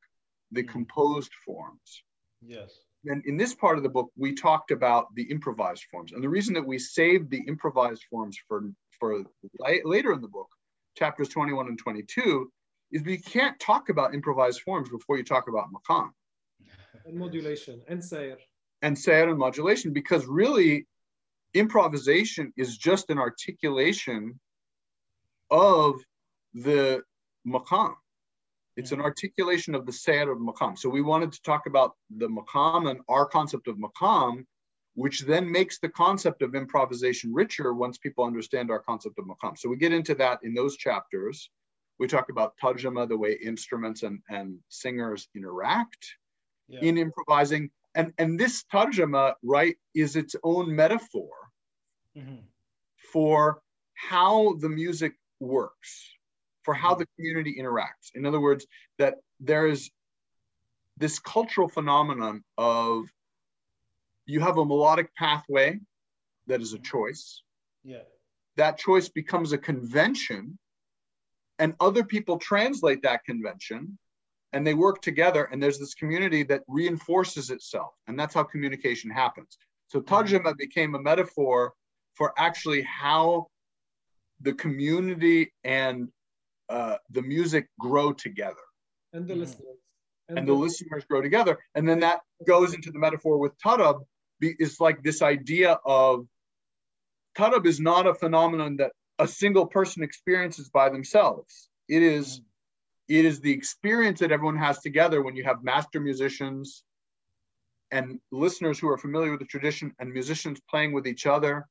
the 0.54 0.64
mm-hmm. 0.64 0.72
composed 0.72 1.34
forms. 1.46 2.04
Yes 2.42 2.72
and 3.10 3.26
in 3.26 3.38
this 3.38 3.54
part 3.54 3.78
of 3.78 3.84
the 3.84 3.90
book, 3.90 4.12
we 4.16 4.34
talked 4.34 4.72
about 4.72 5.14
the 5.16 5.24
improvised 5.24 5.84
forms. 5.92 6.12
And 6.14 6.24
the 6.24 6.30
reason 6.30 6.54
that 6.54 6.66
we 6.66 6.80
saved 6.80 7.30
the 7.30 7.44
improvised 7.48 8.04
forms 8.10 8.38
for, 8.48 8.64
for 9.00 9.24
later 9.86 10.14
in 10.14 10.22
the 10.22 10.28
book, 10.28 10.48
chapters 10.98 11.30
21 11.30 11.68
and 11.68 11.78
22, 11.78 12.52
is 12.92 13.04
we 13.04 13.18
can't 13.18 13.60
talk 13.60 13.90
about 13.90 14.14
improvised 14.14 14.62
forms 14.62 14.90
before 14.90 15.18
you 15.18 15.24
talk 15.24 15.48
about 15.48 15.66
maqam. 15.74 16.10
And 17.06 17.18
modulation 17.18 17.82
and 17.88 18.02
sayr. 18.02 18.38
And 18.82 18.98
sayr 18.98 19.30
and 19.30 19.38
modulation, 19.38 19.94
because 19.94 20.26
really 20.26 20.88
improvisation 21.54 22.54
is 22.58 22.78
just 22.78 23.10
an 23.10 23.18
articulation 23.18 24.40
of 25.50 25.96
the 26.54 27.02
maqam. 27.48 27.96
It's 28.78 28.92
an 28.92 29.02
articulation 29.02 29.74
of 29.74 29.88
the 29.88 29.92
Sayr 29.92 30.32
of 30.32 30.38
Maqam. 30.38 30.78
So 30.78 30.88
we 30.88 31.02
wanted 31.02 31.32
to 31.32 31.42
talk 31.42 31.66
about 31.66 31.96
the 32.16 32.30
Maqam 32.30 32.92
and 32.92 33.00
our 33.10 33.26
concept 33.26 33.68
of 33.68 33.78
Maqam, 33.78 34.46
which 34.94 35.22
then 35.22 35.52
makes 35.52 35.80
the 35.80 35.90
concept 35.90 36.44
of 36.44 36.54
improvisation 36.54 37.34
richer 37.34 37.74
once 37.74 37.98
people 37.98 38.24
understand 38.24 38.70
our 38.70 38.80
concept 38.80 39.18
of 39.18 39.26
Maqam. 39.26 39.58
So 39.58 39.68
we 39.68 39.78
get 39.78 39.94
into 39.94 40.14
that 40.16 40.40
in 40.44 40.54
those 40.54 40.78
chapters. 40.78 41.50
We 41.98 42.06
talk 42.06 42.30
about 42.30 42.54
Tajama, 42.62 43.10
the 43.10 43.18
way 43.18 43.34
instruments 43.44 44.04
and, 44.04 44.20
and 44.30 44.60
singers 44.70 45.28
interact 45.36 46.16
yeah. 46.68 46.82
in 46.82 47.00
improvising. 47.00 47.72
And, 47.96 48.14
and 48.20 48.40
this 48.40 48.64
Tajama, 48.72 49.34
right, 49.42 49.76
is 49.96 50.16
its 50.16 50.36
own 50.44 50.76
metaphor 50.76 51.32
mm-hmm. 52.16 52.42
for 53.12 53.64
how 53.96 54.54
the 54.60 54.70
music 54.70 55.14
works 55.40 56.17
for 56.68 56.74
how 56.74 56.94
the 56.94 57.08
community 57.16 57.56
interacts. 57.58 58.12
In 58.14 58.26
other 58.26 58.42
words, 58.42 58.68
that 58.98 59.16
there 59.40 59.68
is 59.68 59.90
this 60.98 61.18
cultural 61.18 61.70
phenomenon 61.70 62.44
of 62.58 63.06
you 64.26 64.42
have 64.42 64.58
a 64.58 64.66
melodic 64.66 65.16
pathway 65.16 65.80
that 66.48 66.60
is 66.60 66.74
a 66.74 66.80
choice. 66.80 67.42
Yeah. 67.86 68.04
That 68.58 68.78
choice 68.78 69.08
becomes 69.08 69.54
a 69.54 69.58
convention, 69.58 70.60
and 71.58 71.74
other 71.80 72.04
people 72.04 72.38
translate 72.38 73.04
that 73.04 73.24
convention 73.24 73.98
and 74.52 74.68
they 74.68 74.74
work 74.74 75.02
together, 75.02 75.46
and 75.46 75.64
there's 75.64 75.80
this 75.80 75.94
community 75.94 76.44
that 76.44 76.64
reinforces 76.68 77.50
itself. 77.50 77.94
And 78.08 78.20
that's 78.20 78.34
how 78.34 78.44
communication 78.44 79.10
happens. 79.10 79.58
So 79.88 80.02
mm-hmm. 80.02 80.14
Tajama 80.14 80.58
became 80.58 80.96
a 80.96 81.02
metaphor 81.02 81.72
for 82.16 82.34
actually 82.38 82.82
how 82.82 83.48
the 84.42 84.54
community 84.54 85.54
and 85.64 86.10
uh, 86.70 86.98
the 87.12 87.22
music 87.22 87.68
grow 87.80 88.12
together. 88.14 88.56
And 89.14 89.28
the 89.28 89.34
mm-hmm. 89.34 89.42
listeners. 89.42 89.78
And, 90.30 90.40
and 90.40 90.48
the, 90.48 90.54
the, 90.54 90.60
listeners 90.60 91.06
grow 91.10 91.22
together. 91.22 91.58
And 91.76 91.88
then 91.88 92.00
that 92.02 92.20
goes 92.46 92.74
into 92.74 92.92
the 92.92 93.00
metaphor 93.00 93.38
with 93.38 93.54
Tarab. 93.60 94.04
It's 94.42 94.80
like 94.80 95.02
this 95.02 95.22
idea 95.22 95.80
of 95.86 96.28
Tarab 97.38 97.66
is 97.66 97.80
not 97.80 98.06
a 98.06 98.14
phenomenon 98.14 98.78
that 98.78 98.92
a 99.20 99.28
single 99.28 99.66
person 99.66 100.04
experiences 100.04 100.70
by 100.70 100.90
themselves. 100.90 101.70
It 101.88 102.04
is, 102.04 102.40
mm-hmm. 102.40 103.16
it 103.20 103.26
is 103.26 103.40
the 103.40 103.52
experience 103.52 104.20
that 104.20 104.32
everyone 104.32 104.58
has 104.58 104.80
together 104.80 105.22
when 105.22 105.36
you 105.36 105.44
have 105.46 105.64
master 105.64 106.00
musicians 106.00 106.84
and 107.92 108.20
listeners 108.32 108.80
who 108.80 108.90
are 108.90 108.98
familiar 108.98 109.32
with 109.32 109.40
the 109.40 109.46
tradition 109.46 109.94
and 110.00 110.12
musicians 110.12 110.60
playing 110.70 110.92
with 110.92 111.08
each 111.08 111.26
other 111.26 111.66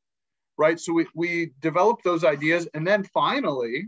right 0.59 0.81
so 0.81 0.93
we, 0.93 1.07
we 1.15 1.53
develop 1.61 2.03
those 2.03 2.25
ideas 2.25 2.67
and 2.75 2.87
then 2.87 3.05
finally 3.13 3.87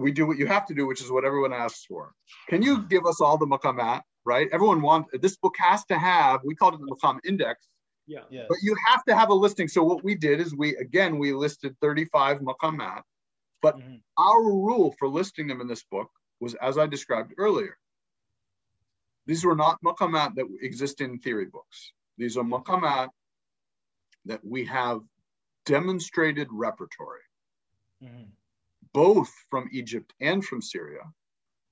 we 0.00 0.12
do 0.12 0.26
what 0.26 0.38
you 0.38 0.46
have 0.46 0.66
to 0.66 0.74
do, 0.74 0.86
which 0.86 1.02
is 1.02 1.10
what 1.10 1.24
everyone 1.24 1.52
asks 1.52 1.84
for. 1.84 2.14
Can 2.48 2.62
you 2.62 2.82
give 2.82 3.06
us 3.06 3.20
all 3.20 3.36
the 3.36 3.46
maqamat, 3.46 4.02
right? 4.24 4.48
Everyone 4.52 4.80
wants, 4.80 5.10
this 5.20 5.36
book 5.36 5.54
has 5.58 5.84
to 5.86 5.98
have, 5.98 6.40
we 6.44 6.54
called 6.54 6.74
it 6.74 6.80
the 6.80 6.86
maqam 6.86 7.18
index. 7.24 7.66
Yeah. 8.06 8.20
Yes. 8.30 8.46
But 8.48 8.58
you 8.62 8.74
have 8.86 9.04
to 9.04 9.14
have 9.14 9.28
a 9.28 9.34
listing. 9.34 9.68
So 9.68 9.84
what 9.84 10.02
we 10.02 10.14
did 10.14 10.40
is 10.40 10.54
we, 10.54 10.74
again, 10.76 11.18
we 11.18 11.32
listed 11.32 11.76
35 11.80 12.40
maqamat, 12.40 13.02
but 13.62 13.78
mm-hmm. 13.78 13.96
our 14.18 14.42
rule 14.42 14.94
for 14.98 15.06
listing 15.06 15.46
them 15.46 15.60
in 15.60 15.68
this 15.68 15.84
book 15.84 16.10
was 16.40 16.54
as 16.54 16.78
I 16.78 16.86
described 16.86 17.34
earlier. 17.36 17.76
These 19.26 19.44
were 19.44 19.54
not 19.54 19.78
maqamat 19.84 20.34
that 20.36 20.46
exist 20.62 21.00
in 21.02 21.18
theory 21.18 21.46
books. 21.46 21.92
These 22.16 22.36
are 22.36 22.42
maqamat 22.42 23.10
that 24.24 24.40
we 24.44 24.64
have 24.64 25.00
demonstrated 25.66 26.48
repertory. 26.50 27.20
Mm-hmm 28.02 28.30
both 28.92 29.30
from 29.50 29.68
Egypt 29.72 30.12
and 30.20 30.44
from 30.44 30.62
Syria, 30.62 31.02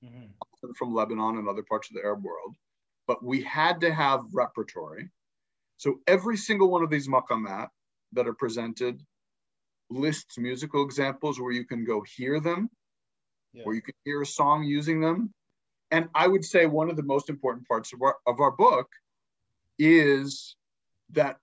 mm-hmm. 0.03 0.71
from 0.77 0.93
Lebanon 0.93 1.37
and 1.37 1.47
other 1.47 1.63
parts 1.63 1.89
of 1.89 1.95
the 1.95 2.03
Arab 2.03 2.23
world. 2.23 2.55
But 3.07 3.23
we 3.23 3.41
had 3.41 3.81
to 3.81 3.93
have 3.93 4.21
repertory. 4.33 5.09
So 5.77 5.99
every 6.07 6.37
single 6.37 6.69
one 6.69 6.83
of 6.83 6.89
these 6.89 7.07
maqamat 7.07 7.69
that 8.13 8.27
are 8.27 8.33
presented 8.33 9.01
lists 9.89 10.37
musical 10.37 10.83
examples 10.83 11.39
where 11.39 11.51
you 11.51 11.65
can 11.65 11.83
go 11.83 12.03
hear 12.15 12.39
them, 12.39 12.69
yeah. 13.53 13.63
where 13.63 13.75
you 13.75 13.81
can 13.81 13.95
hear 14.05 14.21
a 14.21 14.25
song 14.25 14.63
using 14.63 15.01
them. 15.01 15.33
And 15.91 16.07
I 16.13 16.27
would 16.27 16.45
say 16.45 16.67
one 16.67 16.89
of 16.89 16.97
the 16.97 17.03
most 17.03 17.29
important 17.29 17.67
parts 17.67 17.93
of 17.93 18.01
our, 18.01 18.15
of 18.27 18.39
our 18.39 18.51
book 18.51 18.87
is 19.79 20.55
that 21.11 21.37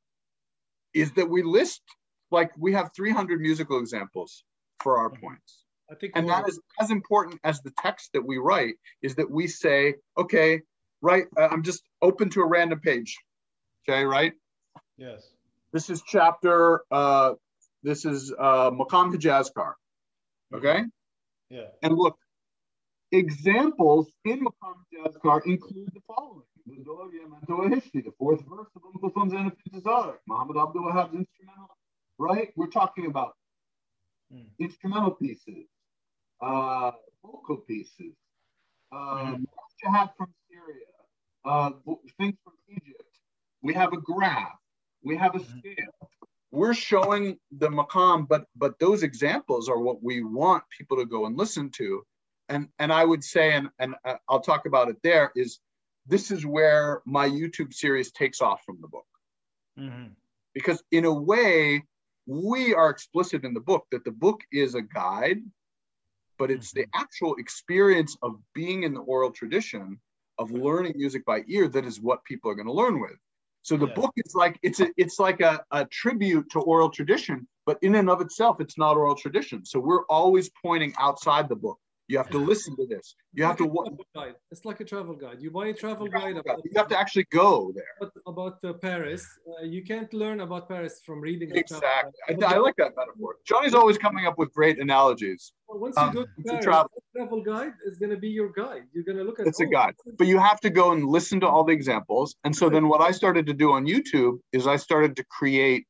is 0.94 1.12
that 1.12 1.28
we 1.28 1.42
list 1.42 1.82
like 2.30 2.50
we 2.56 2.72
have 2.72 2.90
300 2.94 3.40
musical 3.40 3.78
examples 3.80 4.44
for 4.82 4.98
our 4.98 5.10
mm-hmm. 5.10 5.26
points. 5.26 5.65
I 5.90 5.94
think 5.94 6.12
and 6.16 6.28
that 6.28 6.48
is 6.48 6.60
as 6.80 6.90
important 6.90 7.40
as 7.44 7.60
the 7.60 7.70
text 7.78 8.12
that 8.14 8.26
we 8.26 8.38
write 8.38 8.74
is 9.02 9.14
that 9.16 9.30
we 9.30 9.46
say, 9.46 9.94
okay, 10.18 10.62
right, 11.00 11.26
uh, 11.36 11.48
I'm 11.50 11.62
just 11.62 11.82
open 12.02 12.30
to 12.30 12.40
a 12.40 12.46
random 12.46 12.80
page. 12.80 13.16
Okay, 13.88 14.04
right? 14.04 14.32
Yes. 14.96 15.28
This 15.72 15.90
is 15.90 16.02
chapter, 16.06 16.82
uh, 16.90 17.34
this 17.82 18.04
is 18.04 18.32
uh, 18.36 18.70
Maqam 18.70 19.14
Hijazkar. 19.14 19.74
Okay? 20.52 20.82
Yeah. 21.50 21.66
And 21.82 21.94
look, 21.94 22.18
examples 23.12 24.08
in 24.24 24.44
Maqam 24.44 24.74
Hijazkar 24.92 25.46
include 25.46 25.90
the 25.94 26.00
following. 26.06 26.42
The 26.66 28.12
fourth 28.18 28.40
verse 28.40 28.66
of 28.74 28.82
Umm 28.84 29.00
Kulthum's 29.00 29.32
Muhammad 30.26 30.56
Abdul 30.56 30.84
Wahab's 30.84 31.14
instrumental, 31.14 31.76
right? 32.18 32.48
We're 32.56 32.66
talking 32.66 33.06
about 33.06 33.36
mm. 34.34 34.46
instrumental 34.58 35.12
pieces, 35.12 35.68
uh, 36.40 36.92
vocal 37.24 37.58
pieces, 37.58 38.14
uh, 38.92 38.96
mm-hmm. 38.96 39.44
jihad 39.80 40.10
from 40.16 40.28
Syria, 40.48 40.86
uh, 41.44 41.70
things 42.18 42.36
from 42.44 42.54
Egypt. 42.68 43.02
We 43.62 43.74
have 43.74 43.92
a 43.92 44.00
graph. 44.00 44.58
We 45.02 45.16
have 45.16 45.34
a 45.34 45.38
mm-hmm. 45.38 45.58
scale. 45.58 46.10
We're 46.52 46.74
showing 46.74 47.38
the 47.50 47.68
maqam, 47.68 48.28
but 48.28 48.46
but 48.56 48.78
those 48.78 49.02
examples 49.02 49.68
are 49.68 49.78
what 49.78 50.02
we 50.02 50.22
want 50.22 50.64
people 50.76 50.96
to 50.98 51.04
go 51.04 51.26
and 51.26 51.36
listen 51.36 51.70
to. 51.76 52.02
And 52.48 52.68
and 52.78 52.92
I 52.92 53.04
would 53.04 53.24
say, 53.24 53.52
and 53.52 53.68
and 53.78 53.94
uh, 54.04 54.14
I'll 54.28 54.40
talk 54.40 54.66
about 54.66 54.88
it 54.88 54.96
there. 55.02 55.32
Is 55.34 55.58
this 56.06 56.30
is 56.30 56.46
where 56.46 57.02
my 57.04 57.28
YouTube 57.28 57.74
series 57.74 58.12
takes 58.12 58.40
off 58.40 58.62
from 58.64 58.78
the 58.80 58.88
book, 58.88 59.06
mm-hmm. 59.78 60.12
because 60.54 60.82
in 60.92 61.04
a 61.04 61.12
way 61.12 61.82
we 62.26 62.74
are 62.74 62.90
explicit 62.90 63.44
in 63.44 63.54
the 63.54 63.60
book 63.60 63.86
that 63.92 64.04
the 64.04 64.10
book 64.10 64.40
is 64.52 64.74
a 64.74 64.82
guide 64.82 65.42
but 66.38 66.50
it's 66.50 66.72
the 66.72 66.82
mm-hmm. 66.82 67.00
actual 67.00 67.36
experience 67.36 68.16
of 68.22 68.38
being 68.54 68.82
in 68.84 68.94
the 68.94 69.00
oral 69.00 69.30
tradition 69.30 70.00
of 70.38 70.50
learning 70.50 70.94
music 70.96 71.24
by 71.24 71.42
ear 71.48 71.68
that 71.68 71.84
is 71.84 72.00
what 72.00 72.24
people 72.24 72.50
are 72.50 72.54
going 72.54 72.66
to 72.66 72.72
learn 72.72 73.00
with. 73.00 73.16
So 73.62 73.76
the 73.76 73.86
Yeah. 73.86 73.94
book 73.94 74.12
is 74.16 74.34
like 74.34 74.58
it's 74.62 74.80
a 74.80 74.88
it's 74.96 75.18
like 75.18 75.40
a, 75.40 75.64
a 75.72 75.86
tribute 75.86 76.50
to 76.50 76.60
oral 76.60 76.90
tradition, 76.90 77.48
but 77.66 77.78
in 77.82 77.96
and 77.96 78.08
of 78.08 78.20
itself, 78.20 78.60
it's 78.60 78.78
not 78.78 78.96
oral 78.96 79.16
tradition. 79.16 79.64
So 79.64 79.80
we're 79.80 80.04
always 80.06 80.50
pointing 80.62 80.94
outside 80.98 81.48
the 81.48 81.56
book. 81.56 81.78
You 82.08 82.18
have 82.18 82.30
to 82.30 82.38
listen 82.38 82.76
to 82.76 82.86
this. 82.86 83.16
You 83.32 83.42
have 83.44 83.56
to 83.56 83.64
Like 83.64 83.90
a 83.90 84.20
wa- 84.20 84.34
It's 84.52 84.64
like 84.64 84.80
a 84.80 84.84
travel 84.84 85.14
guide. 85.16 85.38
You 85.40 85.50
buy 85.50 85.66
a 85.68 85.74
travel 85.74 86.06
guide 86.06 86.36
about, 86.36 86.60
you 86.64 86.70
have 86.76 86.86
to 86.88 86.98
actually 86.98 87.26
go 87.32 87.72
there. 87.74 87.94
about, 88.00 88.12
about, 88.26 88.56
uh, 88.64 88.74
Paris. 88.74 89.26
Uh, 89.48 89.64
you 89.64 89.82
can't 89.84 90.12
learn 90.14 90.40
about 90.40 90.68
Paris 90.68 91.00
from 91.04 91.20
reading 91.20 91.50
Exactly. 91.54 92.12
guide. 92.28 92.44
I, 92.44 92.54
I 92.54 92.58
like 92.58 92.76
that 92.76 92.92
metaphor. 92.96 93.36
Johnny's 93.44 93.74
always 93.74 93.98
coming 93.98 94.24
up 94.24 94.38
with 94.38 94.52
great 94.52 94.78
analogies. 94.78 95.52
Well, 95.68 95.80
Once 95.80 95.96
Um, 95.98 96.08
you 96.08 96.14
go 96.14 96.22
to 96.22 96.30
it's 96.38 96.48
a 96.48 96.52
Paris, 96.52 96.64
travel- 96.64 97.02
travel 97.16 97.42
guide 97.42 97.72
is 97.84 97.98
going 97.98 98.10
to 98.10 98.16
be 98.16 98.28
your 98.28 98.50
guide. 98.52 98.84
You're 98.92 99.04
going 99.04 99.18
to 99.18 99.24
look 99.24 99.40
at 99.40 99.46
It's 99.48 99.60
a 99.60 99.64
oh, 99.64 99.68
guide, 99.78 99.94
but 100.16 100.28
you 100.28 100.38
have 100.38 100.60
to 100.60 100.70
go 100.70 100.92
and 100.92 101.04
listen 101.04 101.40
to 101.40 101.48
all 101.48 101.64
the 101.64 101.72
examples. 101.72 102.36
And 102.44 102.54
so 102.54 102.68
then 102.70 102.88
what 102.88 103.00
I 103.00 103.10
started 103.10 103.46
to 103.46 103.52
do 103.52 103.72
on 103.72 103.84
YouTube 103.84 104.38
is 104.52 104.68
I 104.68 104.76
started 104.76 105.16
to 105.16 105.24
create 105.24 105.86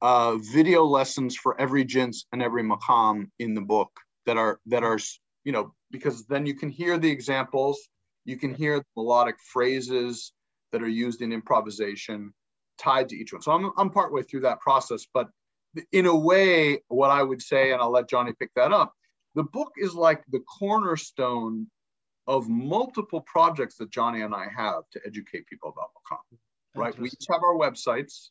uh, 0.00 0.36
video 0.52 0.82
lessons 0.82 1.36
for 1.36 1.58
every 1.60 1.84
jins 1.84 2.26
and 2.32 2.42
every 2.42 2.64
maqam 2.64 3.30
in 3.38 3.54
the 3.54 3.60
book 3.60 3.92
that 4.26 4.36
are 4.36 4.58
that 4.66 4.82
are 4.82 4.98
you 5.44 5.52
know 5.52 5.74
because 5.90 6.26
then 6.26 6.46
you 6.46 6.54
can 6.54 6.68
hear 6.68 6.98
the 6.98 7.10
examples, 7.10 7.88
you 8.24 8.36
can 8.36 8.54
hear 8.54 8.78
the 8.78 8.84
melodic 8.96 9.36
phrases 9.52 10.32
that 10.72 10.82
are 10.82 10.88
used 10.88 11.20
in 11.20 11.32
improvisation 11.32 12.32
tied 12.78 13.08
to 13.10 13.16
each 13.16 13.32
one. 13.32 13.42
So 13.42 13.52
I'm 13.52 13.70
I'm 13.76 13.90
partway 13.90 14.22
through 14.22 14.40
that 14.40 14.60
process, 14.60 15.06
but 15.12 15.28
in 15.92 16.06
a 16.06 16.16
way, 16.16 16.80
what 16.88 17.10
I 17.10 17.22
would 17.22 17.40
say, 17.40 17.72
and 17.72 17.80
I'll 17.80 17.90
let 17.90 18.08
Johnny 18.08 18.32
pick 18.38 18.50
that 18.56 18.72
up, 18.72 18.92
the 19.34 19.44
book 19.44 19.72
is 19.76 19.94
like 19.94 20.22
the 20.30 20.40
cornerstone 20.40 21.66
of 22.26 22.48
multiple 22.48 23.22
projects 23.22 23.76
that 23.76 23.90
Johnny 23.90 24.22
and 24.22 24.34
I 24.34 24.46
have 24.56 24.82
to 24.92 25.00
educate 25.06 25.46
people 25.46 25.70
about 25.70 25.90
Maqam. 25.96 26.38
Right? 26.74 26.98
We 26.98 27.08
each 27.08 27.26
have 27.30 27.42
our 27.42 27.56
websites. 27.56 28.28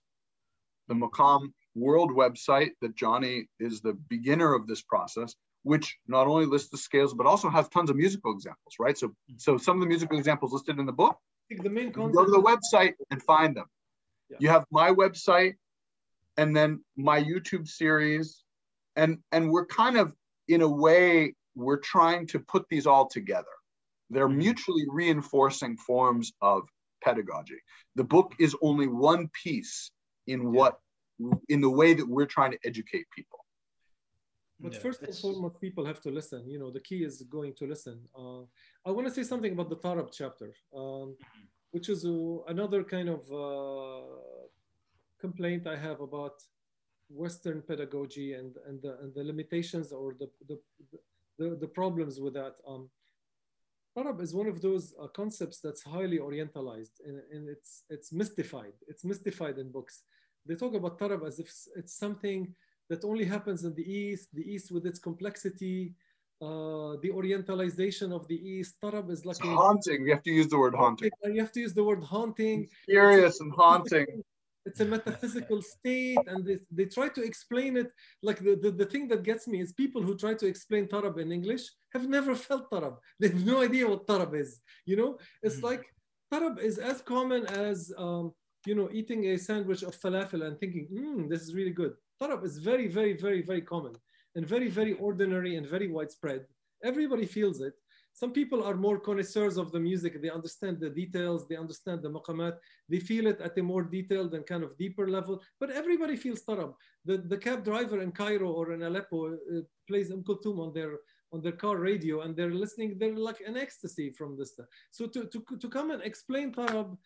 The 0.88 0.96
Maqam 0.96 1.52
World 1.76 2.12
website 2.12 2.72
that 2.82 2.96
Johnny 2.96 3.48
is 3.60 3.82
the 3.82 3.94
beginner 4.10 4.54
of 4.54 4.68
this 4.68 4.82
process, 4.82 5.36
which 5.64 5.98
not 6.08 6.28
only 6.28 6.46
lists 6.46 6.70
the 6.70 6.78
scales 6.78 7.14
but 7.14 7.26
also 7.26 7.50
has 7.50 7.68
tons 7.70 7.90
of 7.90 7.96
musical 7.96 8.34
examples. 8.34 8.76
Right? 8.80 8.98
So, 8.98 9.14
so 9.38 9.58
some 9.58 9.78
of 9.78 9.82
the 9.82 9.88
musical 9.88 10.18
examples 10.18 10.54
listed 10.54 10.80
in 10.80 10.86
the 10.86 10.94
book, 10.94 11.18
the 11.50 11.70
main 11.70 11.92
concept. 11.92 12.16
go 12.16 12.26
to 12.26 12.32
the 12.32 12.42
website 12.42 12.94
and 13.12 13.22
find 13.22 13.56
them. 13.56 13.66
Yeah. 14.30 14.38
You 14.40 14.50
have 14.50 14.66
my 14.72 14.92
website, 14.92 15.56
and 16.38 16.56
then 16.56 16.84
my 16.96 17.22
YouTube 17.22 17.68
series, 17.68 18.44
and 18.96 19.18
and 19.32 19.52
we're 19.52 19.66
kind 19.66 19.98
of 19.98 20.16
in 20.48 20.62
a 20.62 20.68
way 20.70 21.36
we're 21.56 21.78
trying 21.80 22.26
to 22.28 22.40
put 22.40 22.66
these 22.70 22.88
all 22.88 23.08
together. 23.08 23.52
They're 24.10 24.30
Mhm. 24.30 24.38
mutually 24.38 24.86
reinforcing 24.90 25.78
forms 25.78 26.32
of 26.42 26.68
pedagogy. 27.04 27.60
The 27.96 28.04
book 28.06 28.34
is 28.40 28.56
only 28.62 28.88
one 28.88 29.30
piece 29.44 29.92
in 30.28 30.52
what 30.54 30.80
in 31.50 31.62
the 31.62 31.70
way 31.70 31.94
that 31.94 32.08
we're 32.08 32.26
trying 32.26 32.52
to 32.52 32.60
educate 32.64 33.06
people. 33.16 33.41
But 34.62 34.74
Yeah, 34.74 34.80
first 34.80 35.02
and 35.02 35.16
foremost, 35.16 35.60
people 35.60 35.86
have 35.86 36.02
to 36.02 36.12
listen. 36.12 36.50
You 36.50 36.60
know, 36.60 36.70
the 36.70 36.80
key 36.80 37.04
is 37.04 37.24
going 37.24 37.54
to 37.56 37.66
listen. 37.66 37.98
Uh, 38.18 38.44
I 38.86 38.92
want 38.92 39.08
to 39.08 39.14
say 39.14 39.24
something 39.24 39.54
about 39.54 39.70
the 39.70 39.78
Tarab 39.78 40.10
chapter, 40.14 40.50
um, 40.76 41.16
which 41.72 41.90
is 41.90 42.06
uh, 42.06 42.44
another 42.48 42.84
kind 42.84 43.10
of 43.10 43.22
uh, 43.32 44.06
complaint 45.20 45.66
I 45.66 45.78
have 45.78 46.00
about 46.02 46.36
Western 47.10 47.62
pedagogy 47.62 48.34
and, 48.34 48.56
and, 48.68 48.82
the, 48.82 48.98
and 49.02 49.14
the 49.16 49.24
limitations 49.24 49.92
or 49.92 50.16
the, 50.20 50.30
the, 50.48 50.60
the, 51.40 51.56
the 51.56 51.68
problems 51.68 52.20
with 52.20 52.34
that. 52.36 52.56
Um, 52.68 52.90
Tarab 53.98 54.22
is 54.22 54.34
one 54.34 54.48
of 54.48 54.62
those 54.62 54.94
uh, 55.02 55.08
concepts 55.08 55.60
that's 55.60 55.84
highly 55.84 56.20
orientalized 56.20 56.96
and, 57.06 57.20
and 57.34 57.50
it's, 57.50 57.84
it's 57.90 58.14
mystified. 58.14 58.74
It's 58.88 59.04
mystified 59.04 59.58
in 59.58 59.72
books. 59.72 60.04
They 60.46 60.56
talk 60.56 60.74
about 60.76 60.98
Tarab 60.98 61.28
as 61.28 61.40
if 61.40 61.52
it's 61.76 61.94
something 61.94 62.54
that 62.92 63.02
only 63.12 63.26
happens 63.36 63.60
in 63.68 63.74
the 63.80 63.88
East, 64.02 64.26
the 64.40 64.46
East 64.54 64.68
with 64.76 64.86
its 64.92 65.00
complexity, 65.10 65.80
uh, 66.48 66.92
the 67.04 67.12
orientalization 67.20 68.10
of 68.18 68.22
the 68.32 68.40
East. 68.54 68.72
Tarab 68.84 69.08
is 69.16 69.22
like 69.30 69.38
It's 69.40 69.46
a- 69.54 69.60
haunting. 69.64 70.00
You 70.06 70.12
have 70.18 70.26
to 70.30 70.34
use 70.42 70.50
the 70.54 70.60
word 70.64 70.76
haunting. 70.84 71.12
You 71.36 71.42
have 71.46 71.54
to 71.58 71.62
use 71.66 71.74
the 71.80 71.86
word 71.90 72.04
haunting. 72.14 72.58
Curious 72.96 73.36
and 73.44 73.52
haunting. 73.64 74.10
It's 74.70 74.82
a 74.88 74.90
metaphysical 74.98 75.60
state, 75.76 76.26
and 76.32 76.40
they, 76.48 76.58
they 76.78 76.86
try 76.98 77.08
to 77.18 77.22
explain 77.32 77.72
it. 77.84 77.90
Like 78.28 78.40
the, 78.48 78.54
the, 78.64 78.70
the 78.82 78.88
thing 78.94 79.06
that 79.12 79.22
gets 79.30 79.44
me 79.52 79.58
is 79.66 79.70
people 79.84 80.02
who 80.08 80.14
try 80.24 80.34
to 80.42 80.46
explain 80.54 80.84
Tarab 80.94 81.16
in 81.24 81.30
English 81.40 81.64
have 81.96 82.06
never 82.18 82.34
felt 82.48 82.66
Tarab. 82.74 82.96
They 83.20 83.30
have 83.34 83.44
no 83.54 83.58
idea 83.68 83.86
what 83.92 84.02
Tarab 84.10 84.32
is. 84.44 84.52
You 84.92 84.98
know, 85.00 85.12
it's 85.46 85.60
Mhm. 85.60 85.70
like 85.70 85.84
Tarab 86.32 86.56
is 86.70 86.76
as 86.92 86.98
common 87.14 87.42
as 87.68 87.78
um, 88.06 88.26
you 88.70 88.76
know 88.78 88.88
eating 89.00 89.22
a 89.34 89.36
sandwich 89.50 89.82
of 89.90 89.94
falafel 90.04 90.42
and 90.48 90.56
thinking, 90.62 90.86
mm, 91.00 91.22
this 91.32 91.42
is 91.46 91.52
really 91.60 91.76
good. 91.82 91.94
Tarab 92.22 92.45
is 92.45 92.57
very, 92.57 92.88
very, 92.88 93.14
very, 93.14 93.41
very 93.41 93.61
common 93.61 93.93
and 94.35 94.45
very, 94.45 94.69
very 94.69 94.93
ordinary 94.93 95.56
and 95.56 95.68
very 95.68 95.88
widespread. 95.88 96.45
Everybody 96.84 97.26
feels 97.26 97.61
it. 97.61 97.73
Some 98.14 98.34
people 98.34 98.64
are 98.64 98.76
more 98.76 98.99
connoisseurs 98.99 99.57
of 99.57 99.72
the 99.72 99.80
music. 99.80 100.22
They 100.22 100.30
understand 100.30 100.80
the 100.80 100.89
details. 100.89 101.48
They 101.48 101.56
understand 101.56 102.02
the 102.02 102.10
maqamat. 102.10 102.57
They 102.89 102.99
feel 102.99 103.27
it 103.27 103.39
at 103.39 103.57
a 103.57 103.64
more 103.64 103.84
detailed 103.84 104.34
and 104.34 104.45
kind 104.45 104.64
of 104.64 104.77
deeper 104.77 105.07
level. 105.07 105.41
But 105.60 105.72
everybody 105.72 106.18
feels 106.18 106.43
tarab. 106.43 106.73
The, 107.06 107.18
the 107.18 107.38
cab 107.38 107.64
driver 107.64 108.02
in 108.02 108.11
Cairo 108.11 108.52
or 108.52 108.73
in 108.73 108.84
Aleppo 108.84 109.34
uh, 109.34 109.61
plays 109.88 110.11
Umm 110.11 110.23
Kulthum 110.23 110.60
on 110.60 110.73
their 110.73 110.99
on 111.34 111.41
their 111.41 111.53
car 111.53 111.77
radio 111.77 112.22
and 112.22 112.35
they're 112.35 112.53
listening. 112.53 112.98
They're 112.99 113.15
like 113.15 113.41
an 113.48 113.56
ecstasy 113.56 114.11
from 114.11 114.38
this. 114.38 114.52
stuff. 114.52 114.65
So 114.91 115.07
to, 115.07 115.26
to, 115.27 115.57
to 115.61 115.69
come 115.69 115.91
and 115.91 116.02
explain 116.03 116.52
tarab, 116.52 116.98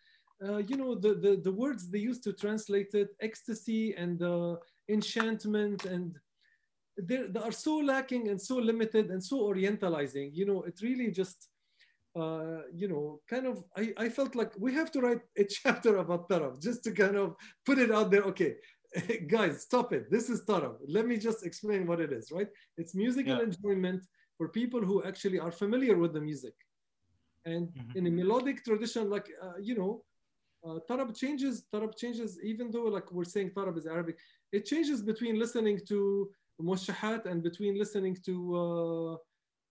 uh, 0.44 0.58
you 0.58 0.76
know, 0.76 0.96
the, 0.96 1.14
the, 1.14 1.40
the 1.42 1.52
words 1.52 1.88
they 1.88 2.00
used 2.00 2.24
to 2.24 2.32
translate 2.32 2.92
it, 2.94 3.10
ecstasy 3.20 3.94
and 3.94 4.20
uh, 4.22 4.56
enchantment 4.88 5.84
and 5.84 6.16
they 6.98 7.22
they 7.28 7.40
are 7.40 7.52
so 7.52 7.76
lacking 7.76 8.28
and 8.28 8.40
so 8.40 8.56
limited 8.56 9.10
and 9.10 9.22
so 9.22 9.36
orientalizing. 9.50 10.30
You 10.32 10.46
know 10.46 10.62
it 10.62 10.80
really 10.82 11.10
just 11.10 11.48
uh, 12.18 12.62
you 12.74 12.88
know 12.88 13.20
kind 13.28 13.46
of 13.46 13.64
I, 13.76 13.92
I 13.98 14.08
felt 14.08 14.34
like 14.34 14.52
we 14.58 14.72
have 14.74 14.90
to 14.92 15.00
write 15.00 15.20
a 15.36 15.44
chapter 15.56 15.96
about 15.98 16.28
tarab 16.28 16.62
just 16.62 16.84
to 16.84 16.92
kind 16.92 17.16
of 17.16 17.36
put 17.64 17.78
it 17.78 17.90
out 17.90 18.10
there. 18.10 18.22
Okay 18.22 18.54
guys 19.28 19.62
stop 19.62 19.92
it. 19.92 20.10
This 20.10 20.30
is 20.30 20.44
tarab 20.48 20.76
let 20.88 21.06
me 21.06 21.16
just 21.18 21.44
explain 21.44 21.86
what 21.86 22.00
it 22.00 22.12
is 22.12 22.30
right? 22.32 22.48
It's 22.78 22.94
musical 22.94 23.38
Yeah. 23.38 23.44
enjoyment 23.48 24.02
for 24.38 24.48
people 24.48 24.80
who 24.80 25.02
actually 25.04 25.38
are 25.38 25.52
familiar 25.52 25.96
with 25.96 26.12
the 26.14 26.20
music. 26.20 26.54
And 27.44 27.68
Mhm. 27.68 27.96
in 27.98 28.06
a 28.06 28.10
melodic 28.10 28.64
tradition 28.64 29.10
like 29.10 29.28
uh, 29.44 29.58
you 29.68 29.74
know 29.80 29.92
uh, 30.66 30.78
tarab 30.88 31.10
changes 31.16 31.54
tarab 31.72 31.92
changes 31.96 32.30
even 32.42 32.70
though 32.72 32.88
like 32.96 33.08
we're 33.12 33.30
saying 33.34 33.50
tarab 33.56 33.76
is 33.78 33.86
arabic 33.86 34.18
it 34.52 34.64
changes 34.64 35.02
between 35.02 35.38
listening 35.38 35.80
to 35.88 36.30
muwashahat 36.60 37.26
and 37.26 37.42
between 37.42 37.78
listening 37.78 38.16
to 38.24 38.34
uh, 38.56 39.16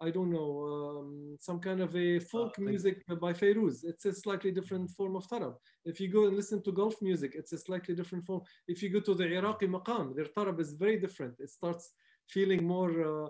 I 0.02 0.12
don't 0.12 0.30
know 0.30 0.52
um, 0.76 1.38
some 1.40 1.60
kind 1.60 1.80
of 1.82 1.96
a 1.96 2.20
folk 2.20 2.58
like- 2.58 2.68
music 2.68 2.98
by 3.22 3.32
Fairuz. 3.34 3.84
It's 3.86 4.06
a 4.06 4.14
slightly 4.14 4.52
different 4.52 4.92
form 4.92 5.16
of 5.16 5.26
tarab. 5.28 5.56
If 5.86 6.00
you 6.02 6.10
go 6.10 6.26
and 6.28 6.36
listen 6.36 6.62
to 6.64 6.72
Gulf 6.74 6.96
music, 7.02 7.32
it's 7.36 7.54
a 7.54 7.58
slightly 7.58 7.96
different 7.96 8.26
form. 8.26 8.42
If 8.68 8.84
you 8.84 8.90
go 8.90 9.00
to 9.00 9.14
the 9.16 9.26
Iraqi 9.40 9.68
maqam, 9.68 10.14
their 10.16 10.26
tarab 10.26 10.60
is 10.60 10.74
very 10.74 11.00
different. 11.00 11.36
It 11.40 11.50
starts 11.50 11.92
feeling 12.28 12.62
more 12.68 12.92
uh, 13.26 13.30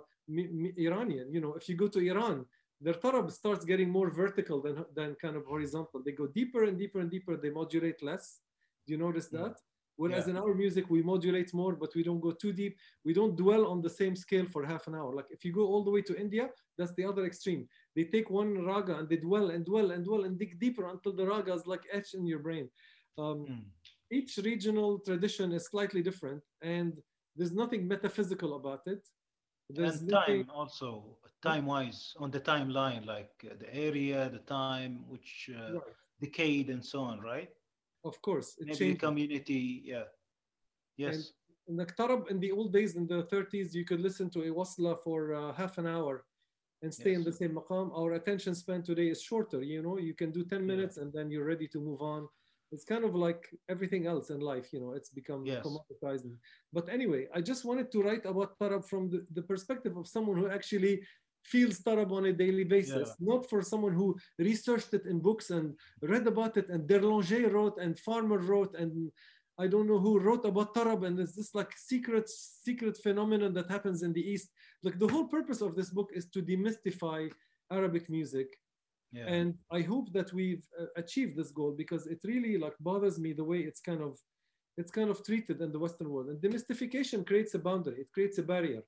Iranian. 0.88 1.31
You 1.31 1.41
know, 1.41 1.53
if 1.53 1.69
you 1.69 1.76
go 1.76 1.88
to 1.88 1.99
Iran, 1.99 2.45
their 2.81 2.95
tarab 2.95 3.31
starts 3.31 3.63
getting 3.63 3.89
more 3.89 4.09
vertical 4.09 4.61
than 4.65 4.84
than 4.97 5.09
kind 5.23 5.35
of 5.39 5.45
horizontal. 5.45 6.01
They 6.03 6.11
go 6.22 6.27
deeper 6.27 6.63
and 6.67 6.77
deeper 6.77 6.99
and 6.99 7.09
deeper. 7.15 7.38
They 7.38 7.51
modulate 7.61 8.01
less. 8.09 8.26
Do 8.85 8.93
you 8.93 8.99
notice 9.07 9.27
Mm. 9.30 9.38
that? 9.39 9.55
Whereas 9.97 10.26
Yeah. 10.26 10.31
in 10.31 10.38
our 10.38 10.53
music, 10.53 10.89
we 10.89 11.01
modulate 11.01 11.53
more, 11.53 11.76
but 11.76 11.95
we 11.95 12.03
don't 12.03 12.19
go 12.19 12.31
too 12.31 12.53
deep. 12.53 12.77
We 13.03 13.13
don't 13.13 13.35
dwell 13.35 13.65
on 13.67 13.81
the 13.81 13.89
same 13.89 14.15
scale 14.15 14.45
for 14.45 14.65
half 14.65 14.88
an 14.88 14.95
hour. 14.95 15.13
Like 15.13 15.30
if 15.31 15.45
you 15.45 15.53
go 15.53 15.65
all 15.67 15.84
the 15.84 15.91
way 15.91 16.01
to 16.03 16.19
India, 16.26 16.49
that's 16.77 16.93
the 16.95 17.05
other 17.05 17.26
extreme. 17.26 17.67
They 17.95 18.05
take 18.05 18.30
one 18.30 18.65
raga 18.65 18.97
and 18.99 19.07
they 19.09 19.17
dwell 19.17 19.51
and 19.51 19.65
dwell 19.65 19.91
and 19.91 20.03
dwell 20.03 20.26
and 20.26 20.38
dig 20.38 20.59
deeper 20.59 20.89
until 20.89 21.13
the 21.13 21.26
raga 21.26 21.53
is 21.53 21.65
like 21.65 21.84
etched 21.91 22.15
in 22.15 22.26
your 22.26 22.39
brain. 22.39 22.69
Um, 23.17 23.45
Mm. 23.47 23.65
each 24.11 24.38
regional 24.38 24.99
tradition 24.99 25.53
is 25.53 25.67
slightly 25.67 26.01
different, 26.03 26.43
and 26.61 27.01
there's 27.35 27.53
nothing 27.53 27.88
metaphysical 27.88 28.55
about 28.55 28.81
it. 28.88 29.01
There's 29.69 30.01
and 30.01 30.11
nothing, 30.11 30.45
time 30.45 30.55
also 30.55 31.17
time 31.41 31.65
wise 31.65 32.13
on 32.17 32.30
the 32.31 32.39
timeline 32.39 33.05
like 33.05 33.34
uh, 33.45 33.55
the 33.59 33.73
area 33.73 34.30
the 34.30 34.39
time 34.39 35.05
which 35.07 35.49
uh, 35.53 35.73
right. 35.73 35.95
decade 36.19 36.69
and 36.69 36.84
so 36.84 37.01
on 37.01 37.19
right 37.22 37.49
of 38.06 38.22
course, 38.22 38.56
it 38.60 38.68
maybe 38.68 38.95
community 38.95 39.82
yeah 39.84 40.06
yes 40.98 41.34
in 41.68 41.76
the 41.77 42.26
in 42.30 42.40
the 42.40 42.52
old 42.52 42.72
days 42.72 42.95
in 42.95 43.07
the 43.07 43.23
30s, 43.23 43.73
you 43.73 43.86
could 43.86 43.99
listen 43.99 44.30
to 44.30 44.41
a 44.44 44.52
wasla 44.53 45.02
for 45.03 45.34
uh, 45.34 45.53
half 45.53 45.77
an 45.77 45.88
hour 45.88 46.26
and 46.82 46.94
stay 46.94 47.14
in 47.14 47.23
the 47.23 47.32
same 47.32 47.56
maqam. 47.56 47.91
Our 47.98 48.14
attention 48.14 48.53
span 48.53 48.84
today 48.84 49.07
is 49.10 49.22
shorter. 49.22 49.61
You 49.64 49.82
know, 49.82 49.98
you 49.98 50.14
can 50.14 50.32
do 50.32 50.44
10 50.45 50.65
minutes 50.65 50.98
and 50.98 51.11
then 51.11 51.32
you're 51.32 51.45
ready 51.45 51.68
to 51.69 51.80
move 51.80 52.02
on. 52.02 52.27
It's 52.72 52.84
kind 52.84 53.03
of 53.03 53.15
like 53.15 53.48
everything 53.69 54.06
else 54.06 54.30
in 54.30 54.40
life, 54.40 54.73
you 54.73 54.80
know, 54.80 54.94
it's 54.94 55.10
become 55.10 55.45
Yes. 55.45 55.65
commoditized. 55.65 56.30
But 56.73 56.90
anyway, 56.90 57.27
I 57.34 57.41
just 57.41 57.64
wanted 57.65 57.91
to 57.91 58.02
write 58.02 58.26
about 58.26 58.57
Tarab 58.60 58.86
from 58.88 59.10
the, 59.10 59.26
the 59.34 59.41
perspective 59.41 59.98
of 59.98 60.07
someone 60.07 60.38
who 60.38 60.49
actually 60.49 61.02
feels 61.45 61.80
tarab 61.80 62.11
on 62.11 62.26
a 62.26 62.34
daily 62.34 62.63
basis, 62.63 63.09
yeah. 63.09 63.26
not 63.31 63.49
for 63.49 63.61
someone 63.61 63.93
who 63.93 64.15
researched 64.39 64.93
it 64.93 65.05
in 65.05 65.19
books 65.19 65.51
and 65.51 65.76
read 66.01 66.26
about 66.27 66.57
it 66.57 66.69
and 66.69 66.88
d'Erlanger 66.88 67.51
wrote 67.51 67.77
and 67.77 67.99
Farmer 67.99 68.39
wrote 68.39 68.76
and 68.76 69.11
I 69.57 69.67
don't 69.67 69.88
know 69.88 69.99
who 69.99 70.19
wrote 70.19 70.45
about 70.45 70.73
tarab 70.76 71.05
and 71.07 71.19
it's 71.19 71.35
this 71.35 71.55
like 71.55 71.72
secret 71.77 72.27
secret 72.30 72.97
phenomenon 73.01 73.53
that 73.53 73.69
happens 73.69 74.03
in 74.03 74.11
the 74.11 74.26
East. 74.34 74.49
Like 74.84 74.99
the 74.99 75.07
whole 75.07 75.27
purpose 75.27 75.61
of 75.61 75.76
this 75.76 75.89
book 75.89 76.09
is 76.13 76.26
to 76.31 76.41
demystify 76.41 77.31
Arabic 77.72 78.09
music. 78.09 78.47
Yeah. 79.13 79.27
And 79.27 79.53
I 79.72 79.81
hope 79.81 80.11
that 80.11 80.34
we've 80.34 80.65
uh, 80.80 80.88
achieved 80.97 81.38
this 81.38 81.51
goal 81.51 81.72
because 81.72 82.05
it 82.07 82.19
really 82.26 82.57
like 82.57 82.76
bothers 82.81 83.17
me 83.17 83.31
the 83.31 83.43
way 83.43 83.59
it's 83.59 83.80
kind 83.80 84.01
of 84.01 84.19
it's 84.77 84.91
kind 84.91 85.09
of 85.09 85.23
treated 85.23 85.61
in 85.61 85.72
the 85.72 85.80
Western 85.80 86.09
world. 86.09 86.27
And 86.27 86.41
demystification 86.41 87.26
creates 87.26 87.53
a 87.53 87.59
boundary, 87.59 88.01
it 88.01 88.11
creates 88.13 88.38
a 88.39 88.43
barrier, 88.43 88.81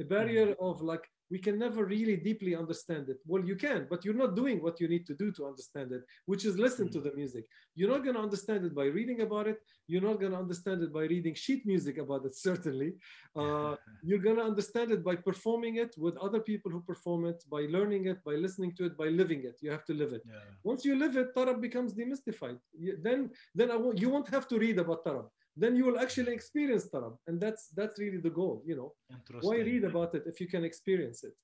a 0.00 0.04
barrier 0.04 0.54
of 0.60 0.80
like 0.82 1.04
we 1.30 1.38
can 1.38 1.58
never 1.58 1.84
really 1.84 2.16
deeply 2.16 2.56
understand 2.56 3.08
it. 3.08 3.18
Well, 3.24 3.44
you 3.44 3.54
can, 3.54 3.86
but 3.88 4.04
you're 4.04 4.20
not 4.22 4.34
doing 4.34 4.60
what 4.60 4.80
you 4.80 4.88
need 4.88 5.06
to 5.06 5.14
do 5.14 5.30
to 5.32 5.46
understand 5.46 5.92
it, 5.92 6.02
which 6.26 6.44
is 6.44 6.58
listen 6.58 6.88
mm-hmm. 6.88 7.02
to 7.02 7.08
the 7.08 7.16
music. 7.16 7.44
You're 7.76 7.90
not 7.90 8.02
going 8.02 8.16
to 8.16 8.20
understand 8.20 8.64
it 8.64 8.74
by 8.74 8.86
reading 8.86 9.20
about 9.20 9.46
it. 9.46 9.58
You're 9.86 10.02
not 10.02 10.18
going 10.18 10.32
to 10.32 10.38
understand 10.38 10.82
it 10.82 10.92
by 10.92 11.02
reading 11.02 11.34
sheet 11.34 11.64
music 11.66 11.98
about 11.98 12.24
it, 12.24 12.34
certainly. 12.48 12.94
Uh, 13.36 13.76
you're 14.02 14.18
going 14.18 14.36
to 14.36 14.42
understand 14.42 14.90
it 14.90 15.04
by 15.04 15.14
performing 15.14 15.76
it 15.76 15.94
with 15.96 16.16
other 16.16 16.40
people 16.40 16.70
who 16.70 16.80
perform 16.80 17.26
it, 17.26 17.42
by 17.48 17.62
learning 17.76 18.06
it, 18.06 18.18
by 18.24 18.32
listening 18.32 18.74
to 18.76 18.86
it, 18.86 18.98
by 18.98 19.06
living 19.06 19.44
it. 19.44 19.56
You 19.62 19.70
have 19.70 19.84
to 19.84 19.94
live 19.94 20.12
it. 20.12 20.22
Yeah. 20.26 20.34
Once 20.64 20.84
you 20.84 20.98
live 20.98 21.16
it, 21.16 21.34
tarab 21.36 21.60
becomes 21.60 21.94
demystified. 21.94 22.58
Then, 23.02 23.30
then 23.54 23.68
won't, 23.82 24.00
you 24.00 24.08
won't 24.08 24.28
have 24.30 24.48
to 24.48 24.58
read 24.58 24.78
about 24.80 25.04
tarab 25.04 25.28
then 25.56 25.76
you 25.76 25.84
will 25.84 25.98
actually 25.98 26.32
experience 26.32 26.88
tarab. 26.88 27.16
And 27.26 27.40
that's 27.40 27.68
that's 27.68 27.98
really 27.98 28.18
the 28.18 28.30
goal 28.30 28.62
you 28.64 28.76
know. 28.76 28.92
Why 29.40 29.56
read 29.56 29.84
about 29.84 30.14
it 30.14 30.24
if 30.26 30.40
you 30.40 30.48
can 30.48 30.64
experience 30.64 31.24
it? 31.24 31.34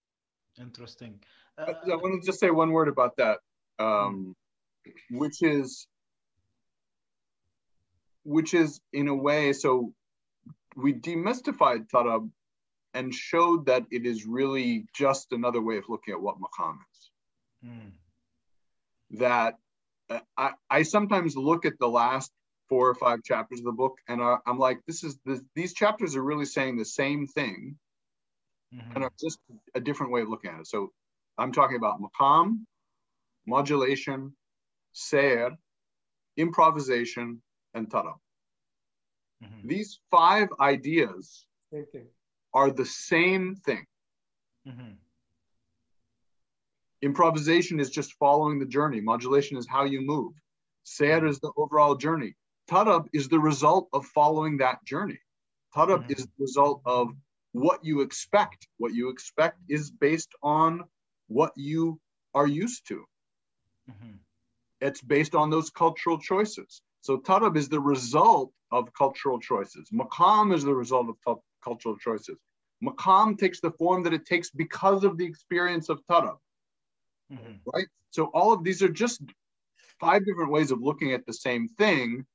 Interesting. 0.61 1.21
Uh, 1.59 1.73
i 1.91 1.97
want 1.97 2.21
to 2.21 2.27
just 2.27 2.39
say 2.39 2.51
one 2.51 2.71
word 2.71 2.87
about 2.87 3.17
that 3.17 3.39
um, 3.79 4.37
which 5.11 5.43
is 5.43 5.87
which 8.25 8.53
is 8.53 8.81
in 8.93 9.09
a 9.09 9.15
way 9.15 9.55
so 9.55 9.93
we 10.77 10.93
demystified 10.93 11.89
tarab 11.89 12.29
and 12.93 13.15
showed 13.15 13.67
that 13.67 13.85
it 13.91 14.07
is 14.07 14.27
really 14.27 14.87
just 14.95 15.33
another 15.33 15.63
way 15.63 15.77
of 15.77 15.85
looking 15.89 16.13
at 16.13 16.21
what 16.21 16.37
maqam 16.37 16.77
is. 16.93 17.11
Mm. 17.65 17.93
that 19.19 19.55
uh, 20.11 20.21
I, 20.37 20.51
I 20.71 20.83
sometimes 20.83 21.37
look 21.37 21.65
at 21.65 21.79
the 21.81 21.89
last 21.89 22.31
four 22.69 22.89
or 22.89 22.95
five 22.95 23.23
chapters 23.23 23.61
of 23.61 23.65
the 23.65 23.73
book, 23.73 23.99
and 24.09 24.23
I, 24.23 24.37
am 24.47 24.59
like, 24.59 24.81
this 24.87 25.05
is 25.05 25.19
this, 25.25 25.41
these 25.55 25.75
chapters 25.75 26.17
are 26.17 26.23
really 26.23 26.45
saying 26.45 26.77
the 26.77 26.85
same 26.85 27.27
thing, 27.27 27.77
mm-hmm. 28.75 28.93
and 28.95 29.05
are 29.05 29.13
just 29.21 29.39
a 29.75 29.81
different 29.81 30.13
way 30.13 30.23
of 30.23 30.29
looking 30.29 30.51
at 30.51 30.61
it. 30.61 30.67
So 30.67 30.93
I'm 31.39 31.53
talking 31.53 31.77
about 31.77 32.01
maqam, 32.01 32.61
modulation, 33.47 34.35
sayr, 34.95 35.57
improvisation, 36.37 37.43
and 37.75 37.89
tarab. 37.91 38.15
Mm-hmm. 39.43 39.69
These 39.69 40.01
five 40.11 40.49
ideas 40.61 41.47
are 42.55 42.71
the 42.71 42.87
same 42.87 43.57
thing. 43.57 43.85
Mm-hmm. 44.67 44.93
Improvisation 47.03 47.79
is 47.79 47.91
just 47.91 48.15
following 48.15 48.59
the 48.59 48.67
journey. 48.67 49.01
Modulation 49.01 49.57
is 49.59 49.67
how 49.69 49.85
you 49.85 50.01
move. 50.01 50.33
Sayr 50.85 51.29
is 51.29 51.39
the 51.41 51.53
overall 51.57 51.95
journey. 51.95 52.35
Tarab 52.71 53.07
is 53.13 53.29
the 53.29 53.39
result 53.39 53.89
of 53.93 54.07
following 54.07 54.59
that 54.59 54.85
journey. 54.85 55.19
Tarab 55.75 56.05
mm-hmm. 56.05 56.13
is 56.13 56.27
the 56.27 56.33
result 56.39 56.83
of 56.85 57.09
what 57.53 57.85
you 57.85 58.01
expect. 58.01 58.67
What 58.79 58.93
you 58.93 59.09
expect 59.11 59.59
is 59.69 59.91
based 59.91 60.33
on 60.43 60.85
what 61.29 61.53
you 61.57 62.01
are 62.35 62.47
used 62.47 62.87
to. 62.89 63.05
Mm-hmm. 63.91 64.17
It's 64.81 65.01
based 65.01 65.35
on 65.35 65.51
those 65.51 65.71
cultural 65.71 66.19
choices. 66.19 66.83
So 67.01 67.19
tarab 67.19 67.57
is 67.57 67.69
the 67.69 67.81
result 67.81 68.53
of 68.73 68.93
cultural 68.93 69.39
choices. 69.39 69.89
Maqam 69.93 70.53
is 70.53 70.65
the 70.65 70.75
result 70.75 71.09
of 71.09 71.17
t- 71.27 71.43
cultural 71.63 71.97
choices. 71.97 72.37
Maqam 72.85 73.39
takes 73.39 73.61
the 73.61 73.71
form 73.71 74.03
that 74.03 74.13
it 74.13 74.27
takes 74.27 74.51
because 74.51 75.05
of 75.05 75.17
the 75.17 75.25
experience 75.25 75.89
of 75.89 76.05
tarab. 76.11 76.37
Mm-hmm. 77.33 77.53
Right? 77.73 77.87
So 78.11 78.25
all 78.35 78.53
of 78.53 78.65
these 78.65 78.83
are 78.83 78.89
just 78.89 79.23
five 80.01 80.27
different 80.27 80.51
ways 80.51 80.71
of 80.71 80.83
looking 80.83 81.13
at 81.13 81.25
the 81.27 81.33
same 81.33 81.69
thing 81.69 82.27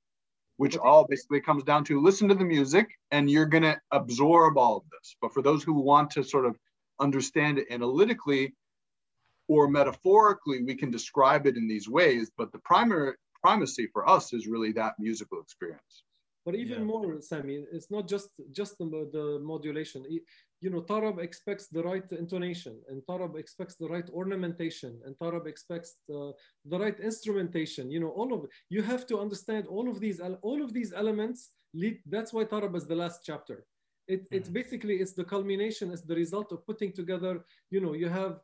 which 0.57 0.77
all 0.77 1.05
basically 1.07 1.41
comes 1.41 1.63
down 1.63 1.83
to 1.85 2.01
listen 2.01 2.27
to 2.27 2.35
the 2.35 2.45
music 2.45 2.87
and 3.11 3.29
you're 3.29 3.45
going 3.45 3.63
to 3.63 3.79
absorb 3.91 4.57
all 4.57 4.77
of 4.77 4.83
this. 4.91 5.15
But 5.21 5.33
for 5.33 5.41
those 5.41 5.63
who 5.63 5.73
want 5.73 6.11
to 6.11 6.23
sort 6.23 6.45
of 6.45 6.57
understand 6.99 7.57
it 7.57 7.67
analytically 7.71 8.53
or 9.47 9.67
metaphorically, 9.67 10.63
we 10.63 10.75
can 10.75 10.91
describe 10.91 11.47
it 11.47 11.57
in 11.57 11.67
these 11.67 11.89
ways. 11.89 12.31
But 12.37 12.51
the 12.51 12.59
primary 12.59 13.13
primacy 13.41 13.87
for 13.91 14.07
us 14.07 14.33
is 14.33 14.47
really 14.47 14.71
that 14.73 14.93
musical 14.99 15.41
experience. 15.41 16.03
But 16.45 16.55
even 16.55 16.79
yeah. 16.79 16.85
more, 16.85 17.21
Sami, 17.21 17.65
it's 17.71 17.91
not 17.91 18.07
just 18.07 18.29
just 18.51 18.77
the, 18.77 19.09
the 19.11 19.39
modulation. 19.43 20.05
You 20.61 20.69
know, 20.69 20.81
Tarab 20.81 21.17
expects 21.19 21.67
the 21.67 21.83
right 21.83 22.09
intonation, 22.11 22.79
and 22.88 23.01
Tarab 23.09 23.38
expects 23.38 23.75
the 23.75 23.88
right 23.88 24.07
ornamentation, 24.11 24.99
and 25.05 25.15
Tarab 25.17 25.47
expects 25.47 25.95
the, 26.07 26.33
the 26.65 26.79
right 26.79 26.99
instrumentation. 26.99 27.91
You 27.91 27.99
know, 27.99 28.09
all 28.09 28.31
of. 28.33 28.45
You 28.69 28.81
have 28.83 29.07
to 29.07 29.19
understand 29.19 29.65
all 29.67 29.89
of 29.89 29.99
these 29.99 30.19
all 30.41 30.61
of 30.63 30.73
these 30.73 30.93
elements. 30.93 31.49
Lead, 31.73 31.99
that's 32.05 32.31
why 32.33 32.43
Tarab 32.45 32.75
is 32.75 32.85
the 32.85 32.95
last 32.95 33.21
chapter. 33.25 33.65
It, 34.07 34.25
mm-hmm. 34.25 34.35
it 34.35 34.53
basically 34.53 34.95
it's 34.95 35.13
the 35.13 35.23
culmination, 35.23 35.91
it's 35.91 36.01
the 36.01 36.15
result 36.15 36.51
of 36.51 36.65
putting 36.65 36.91
together. 36.91 37.43
You 37.69 37.81
know, 37.81 37.93
you 37.93 38.09
have 38.09 38.39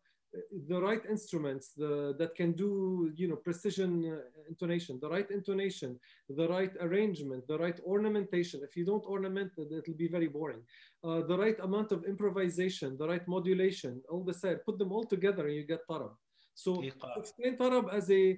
the 0.67 0.79
right 0.81 1.03
instruments 1.09 1.71
the, 1.77 2.15
that 2.19 2.35
can 2.35 2.51
do 2.53 3.11
you 3.15 3.27
know 3.27 3.35
precision 3.35 3.91
uh, 4.05 4.49
intonation 4.49 4.99
the 5.01 5.09
right 5.09 5.29
intonation 5.31 5.99
the 6.29 6.47
right 6.47 6.73
arrangement 6.81 7.47
the 7.47 7.57
right 7.57 7.79
ornamentation. 7.85 8.61
If 8.63 8.75
you 8.77 8.85
don't 8.85 9.03
ornament 9.07 9.51
it 9.57 9.71
it'll 9.71 10.01
be 10.05 10.07
very 10.07 10.27
boring. 10.27 10.61
Uh, 11.03 11.21
the 11.21 11.37
right 11.37 11.59
amount 11.59 11.91
of 11.91 12.05
improvisation 12.05 12.97
the 12.97 13.07
right 13.07 13.27
modulation 13.27 14.01
all 14.09 14.23
the 14.23 14.33
same 14.33 14.57
put 14.65 14.77
them 14.77 14.91
all 14.91 15.05
together 15.05 15.47
and 15.47 15.55
you 15.55 15.65
get 15.65 15.87
tarab. 15.89 16.13
So 16.55 16.81
explain 17.17 17.57
tarab 17.57 17.93
as 17.93 18.09
a 18.11 18.37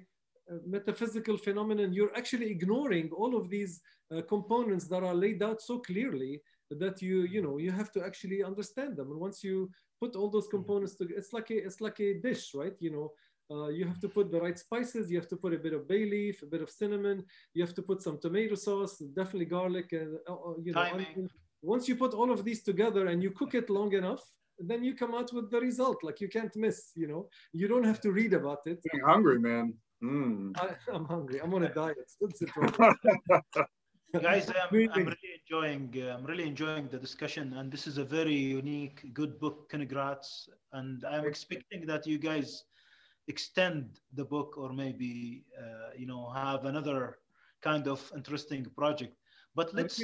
metaphysical 0.66 1.36
phenomenon 1.36 1.92
you're 1.92 2.16
actually 2.16 2.50
ignoring 2.50 3.10
all 3.12 3.36
of 3.36 3.48
these 3.48 3.80
uh, 4.14 4.22
components 4.22 4.86
that 4.88 5.02
are 5.02 5.14
laid 5.14 5.42
out 5.42 5.60
so 5.62 5.78
clearly 5.78 6.40
that 6.78 7.02
you 7.02 7.22
you 7.22 7.42
know 7.42 7.58
you 7.58 7.70
have 7.70 7.90
to 7.92 8.04
actually 8.04 8.42
understand 8.44 8.96
them 8.96 9.10
and 9.10 9.20
once 9.20 9.42
you 9.42 9.68
put 10.00 10.16
all 10.16 10.30
those 10.30 10.48
components 10.48 10.94
together. 10.94 11.18
It's 11.18 11.32
like 11.32 11.50
a 11.50 11.56
it's 11.66 11.80
like 11.80 12.00
a 12.00 12.14
dish, 12.14 12.54
right? 12.54 12.76
You 12.80 12.90
know, 12.94 13.06
uh, 13.54 13.68
you 13.68 13.84
have 13.84 14.00
to 14.00 14.08
put 14.08 14.30
the 14.30 14.40
right 14.40 14.58
spices. 14.58 15.10
You 15.10 15.18
have 15.18 15.28
to 15.28 15.36
put 15.36 15.52
a 15.52 15.58
bit 15.58 15.74
of 15.74 15.86
bay 15.86 16.04
leaf, 16.06 16.42
a 16.42 16.46
bit 16.46 16.62
of 16.62 16.70
cinnamon. 16.70 17.24
You 17.54 17.62
have 17.64 17.74
to 17.74 17.82
put 17.82 18.02
some 18.02 18.18
tomato 18.18 18.54
sauce, 18.54 18.96
definitely 18.98 19.46
garlic, 19.46 19.92
and 19.92 20.18
uh, 20.28 20.34
uh 20.34 20.54
you 20.62 20.72
know. 20.72 21.28
Once 21.62 21.86
you 21.86 21.94
put 21.94 22.14
all 22.14 22.30
of 22.32 22.42
these 22.42 22.62
together 22.62 23.08
and 23.08 23.22
you 23.22 23.30
cook 23.32 23.54
it 23.54 23.68
long 23.68 23.92
enough, 23.92 24.22
then 24.58 24.82
you 24.82 24.94
come 24.94 25.14
out 25.14 25.30
with 25.34 25.50
the 25.50 25.60
result. 25.60 25.98
Like 26.02 26.18
you 26.22 26.28
can't 26.28 26.54
miss. 26.56 26.92
You 26.96 27.06
know, 27.06 27.28
you 27.52 27.68
don't 27.68 27.84
have 27.84 28.00
to 28.00 28.12
read 28.12 28.32
about 28.32 28.60
it. 28.64 28.78
I'm 28.94 29.00
hungry, 29.14 29.38
man. 29.38 29.74
Mm. 30.02 30.56
I, 30.56 30.94
am 30.96 31.04
hungry. 31.04 31.40
I'm 31.42 31.52
on 31.52 31.64
a 31.64 31.74
diet. 31.74 31.98
guys 34.18 34.50
I'm, 34.72 34.90
I'm, 34.94 35.04
really? 35.04 35.16
enjoying 35.42 35.94
uh, 36.02 36.14
i'm 36.14 36.24
really 36.24 36.46
enjoying 36.46 36.88
the 36.88 36.98
discussion 36.98 37.54
and 37.54 37.70
this 37.70 37.86
is 37.86 37.98
a 37.98 38.04
very 38.04 38.34
unique 38.34 39.12
good 39.14 39.38
book 39.38 39.68
congrats 39.68 40.48
and 40.72 41.04
i'm 41.04 41.26
expecting 41.26 41.86
that 41.86 42.06
you 42.06 42.18
guys 42.18 42.64
extend 43.28 44.00
the 44.14 44.24
book 44.24 44.58
or 44.58 44.72
maybe 44.72 45.44
uh, 45.58 45.90
you 45.96 46.06
know 46.06 46.30
have 46.30 46.64
another 46.64 47.18
kind 47.62 47.86
of 47.88 48.00
interesting 48.16 48.66
project. 48.76 49.14
But 49.54 49.74
let's 49.74 50.02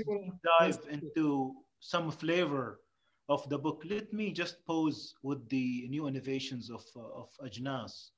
dive 0.59 0.81
into 0.91 1.55
some 1.81 2.11
flavor 2.11 2.81
of 3.28 3.49
the 3.49 3.59
book. 3.59 3.83
Let 3.85 4.12
me 4.12 4.33
just 4.33 4.65
pose 4.66 5.15
with 5.23 5.49
the 5.49 5.87
new 5.89 6.07
innovations 6.07 6.70
of 6.70 6.85
uh, 6.97 7.23
of 7.23 7.28
ajnas. 7.47 8.11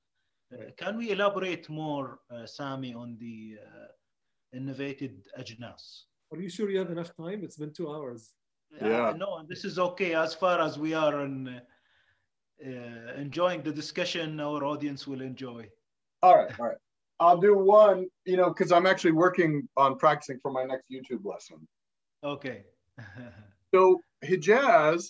Uh, 0.53 0.71
can 0.77 0.97
we 0.97 1.11
elaborate 1.11 1.69
more 1.69 2.21
uh, 2.31 2.47
sami 2.47 2.95
on 2.95 3.17
the 3.21 3.57
uh, 3.67 3.87
innovated 4.55 5.27
ajnas. 5.39 6.05
Are 6.33 6.41
you 6.41 6.49
sure 6.49 6.71
you 6.71 6.79
have 6.79 6.91
enough 6.91 7.15
time? 7.17 7.43
It's 7.43 7.57
been 7.57 7.73
two 7.73 7.91
hours. 7.93 8.33
Yeah. 8.83 9.09
Uh, 9.09 9.13
no, 9.17 9.45
this 9.49 9.65
is 9.65 9.79
okay 9.79 10.15
as 10.15 10.35
far 10.35 10.61
as 10.61 10.79
we 10.79 10.93
are 10.95 11.25
in, 11.25 11.61
uh, 12.67 13.13
enjoying 13.17 13.63
the 13.63 13.73
discussion. 13.73 14.41
Our 14.41 14.65
audience 14.65 15.07
will 15.07 15.23
enjoy. 15.23 15.69
All 16.23 16.37
right, 16.37 16.51
all 16.59 16.67
right. 16.67 16.77
I'll 17.21 17.39
do 17.39 17.57
one. 17.57 18.07
You 18.27 18.37
know, 18.37 18.49
because 18.49 18.73
I'm 18.73 18.87
actually 18.87 19.13
working 19.13 19.69
on 19.77 19.97
practicing 19.97 20.39
for 20.43 20.53
my 20.53 20.65
next 20.65 20.85
YouTube 20.91 21.25
lesson. 21.25 21.67
Okay. 22.23 22.65
so 23.75 24.01
Hijaz. 24.25 25.09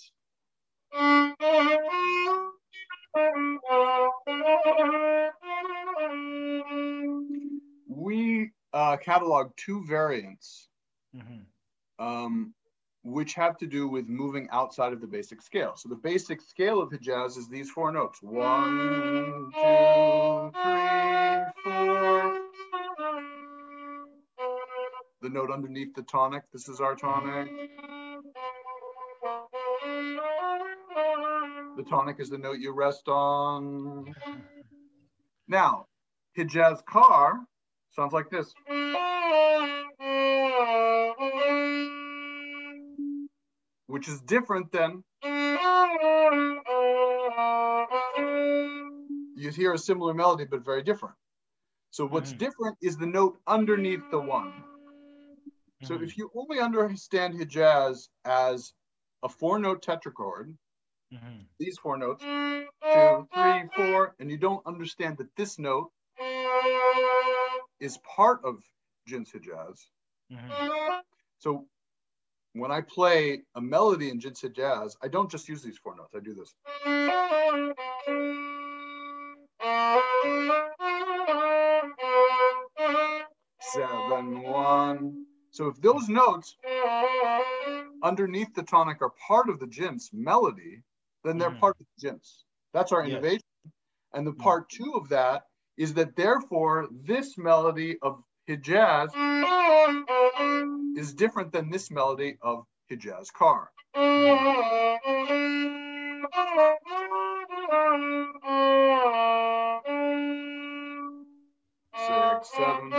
we 7.87 8.51
uh, 8.73 8.97
catalog 8.97 9.51
two 9.57 9.85
variants. 9.85 10.69
Mm-hmm. 11.15 12.05
Um, 12.05 12.53
which 13.03 13.33
have 13.33 13.57
to 13.57 13.65
do 13.65 13.87
with 13.87 14.07
moving 14.07 14.47
outside 14.51 14.93
of 14.93 15.01
the 15.01 15.07
basic 15.07 15.41
scale. 15.41 15.73
So 15.75 15.89
the 15.89 15.95
basic 15.95 16.41
scale 16.41 16.81
of 16.81 16.89
Hijaz 16.89 17.37
is 17.37 17.47
these 17.47 17.69
four 17.69 17.91
notes. 17.91 18.21
One, 18.21 19.51
two, 19.53 20.51
three, 20.53 21.63
four. 21.63 22.39
The 25.21 25.29
note 25.29 25.51
underneath 25.51 25.93
the 25.95 26.03
tonic, 26.03 26.43
this 26.51 26.69
is 26.69 26.79
our 26.79 26.95
tonic. 26.95 27.49
The 31.77 31.83
tonic 31.83 32.19
is 32.19 32.29
the 32.29 32.37
note 32.37 32.59
you 32.59 32.73
rest 32.73 33.07
on. 33.07 34.13
Now, 35.51 35.87
Hijaz 36.37 36.85
Kar 36.85 37.39
sounds 37.95 38.13
like 38.13 38.29
this. 38.29 38.53
which 43.87 44.07
is 44.07 44.21
different 44.21 44.71
than 44.71 45.03
you 49.35 49.49
hear 49.49 49.73
a 49.73 49.77
similar 49.79 50.13
melody, 50.13 50.45
but 50.45 50.63
very 50.63 50.83
different. 50.83 51.15
So 51.89 52.05
what's 52.05 52.33
Mhm. 52.33 52.37
different 52.37 52.77
is 52.81 52.97
the 52.97 53.07
note 53.07 53.41
underneath 53.47 54.03
the 54.11 54.19
one. 54.19 54.53
So 55.83 55.95
Mhm. 55.95 56.03
if 56.03 56.17
you 56.17 56.29
only 56.35 56.59
understand 56.59 57.33
Hijaz 57.33 58.09
as 58.25 58.73
a 59.23 59.29
four 59.29 59.57
note 59.57 59.81
tetrachord, 59.83 60.55
Mhm. 61.11 61.47
these 61.59 61.79
four 61.79 61.97
notes, 61.97 62.23
two, 62.23 63.27
three, 63.33 63.69
four, 63.75 64.15
and 64.19 64.29
you 64.29 64.37
don't 64.37 64.65
understand 64.67 65.17
that 65.17 65.35
this 65.35 65.57
note 65.57 65.91
is 67.79 67.97
part 67.99 68.43
of 68.43 68.63
Jins 69.07 69.31
Hijaz. 69.31 69.87
Mhm. 70.31 71.01
So 71.39 71.67
when 72.53 72.71
I 72.71 72.81
play 72.81 73.43
a 73.55 73.61
melody 73.61 74.09
in 74.09 74.19
Jins 74.19 74.41
Hijaz, 74.41 74.95
I 75.01 75.07
don't 75.07 75.29
just 75.29 75.47
use 75.47 75.61
these 75.61 75.77
four 75.77 75.95
notes. 75.95 76.13
I 76.15 76.19
do 76.19 76.33
this. 76.33 76.53
Seven, 83.61 84.41
one. 84.41 85.25
So 85.51 85.67
if 85.67 85.79
those 85.81 86.09
notes 86.09 86.55
underneath 88.03 88.53
the 88.55 88.63
tonic 88.63 89.01
are 89.01 89.13
part 89.27 89.49
of 89.49 89.59
the 89.59 89.67
Jins 89.67 90.09
melody, 90.13 90.81
then 91.23 91.37
they're 91.37 91.51
Mhm. 91.51 91.59
part 91.59 91.75
of 91.79 91.85
the 91.85 92.09
Jins. 92.09 92.45
That's 92.73 92.91
our 92.91 93.03
Yes. 93.05 93.11
innovation. 93.11 93.43
And 94.13 94.25
the 94.25 94.33
Mm. 94.33 94.39
part 94.39 94.69
two 94.69 94.93
of 94.95 95.09
that 95.09 95.48
is 95.79 95.93
that 95.93 96.13
therefore 96.17 96.89
this 96.91 97.37
melody 97.37 97.97
of 98.01 98.21
Hijaz 98.49 99.09
is 100.97 101.13
different 101.13 101.53
than 101.53 101.71
this 101.71 101.89
melody 101.89 102.37
of 102.41 102.65
Hijaz 102.91 103.31
Kar. 103.31 103.71
Six, 111.95 112.51
seven. 112.57 112.93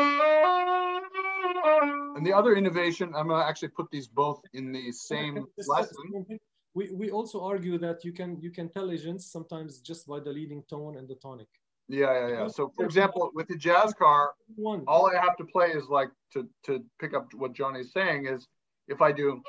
And 2.16 2.26
the 2.26 2.32
other 2.32 2.54
innovation, 2.56 3.12
I'm 3.14 3.28
gonna 3.28 3.44
actually 3.44 3.68
put 3.68 3.90
these 3.90 4.08
both 4.08 4.40
in 4.54 4.72
the 4.72 4.90
same 4.92 5.44
lesson. 5.68 6.40
We, 6.72 6.90
we 6.92 7.10
also 7.10 7.44
argue 7.44 7.76
that 7.78 8.04
you 8.06 8.12
can 8.12 8.40
you 8.40 8.50
can 8.50 8.70
tell 8.70 8.88
ajnas 8.88 9.22
sometimes 9.22 9.80
just 9.80 10.06
by 10.06 10.20
the 10.20 10.30
leading 10.30 10.62
tone 10.70 10.96
and 10.96 11.06
the 11.06 11.16
tonic. 11.16 11.48
Yeah, 11.90 12.12
yeah, 12.12 12.28
yeah. 12.28 12.48
So 12.48 12.72
for 12.76 12.84
example, 12.84 13.30
with 13.34 13.48
the 13.48 13.56
Hijaz 13.56 13.96
Kar, 13.96 14.30
One. 14.54 14.84
all 14.86 15.10
I 15.10 15.20
have 15.20 15.36
to 15.38 15.44
play 15.44 15.70
is 15.70 15.88
like 15.88 16.10
to 16.32 16.48
to 16.66 16.84
pick 17.00 17.14
up 17.14 17.34
what 17.34 17.52
Johnny's 17.52 17.92
saying 17.92 18.26
is 18.26 18.46
if 18.86 19.02
I 19.02 19.10
do 19.10 19.42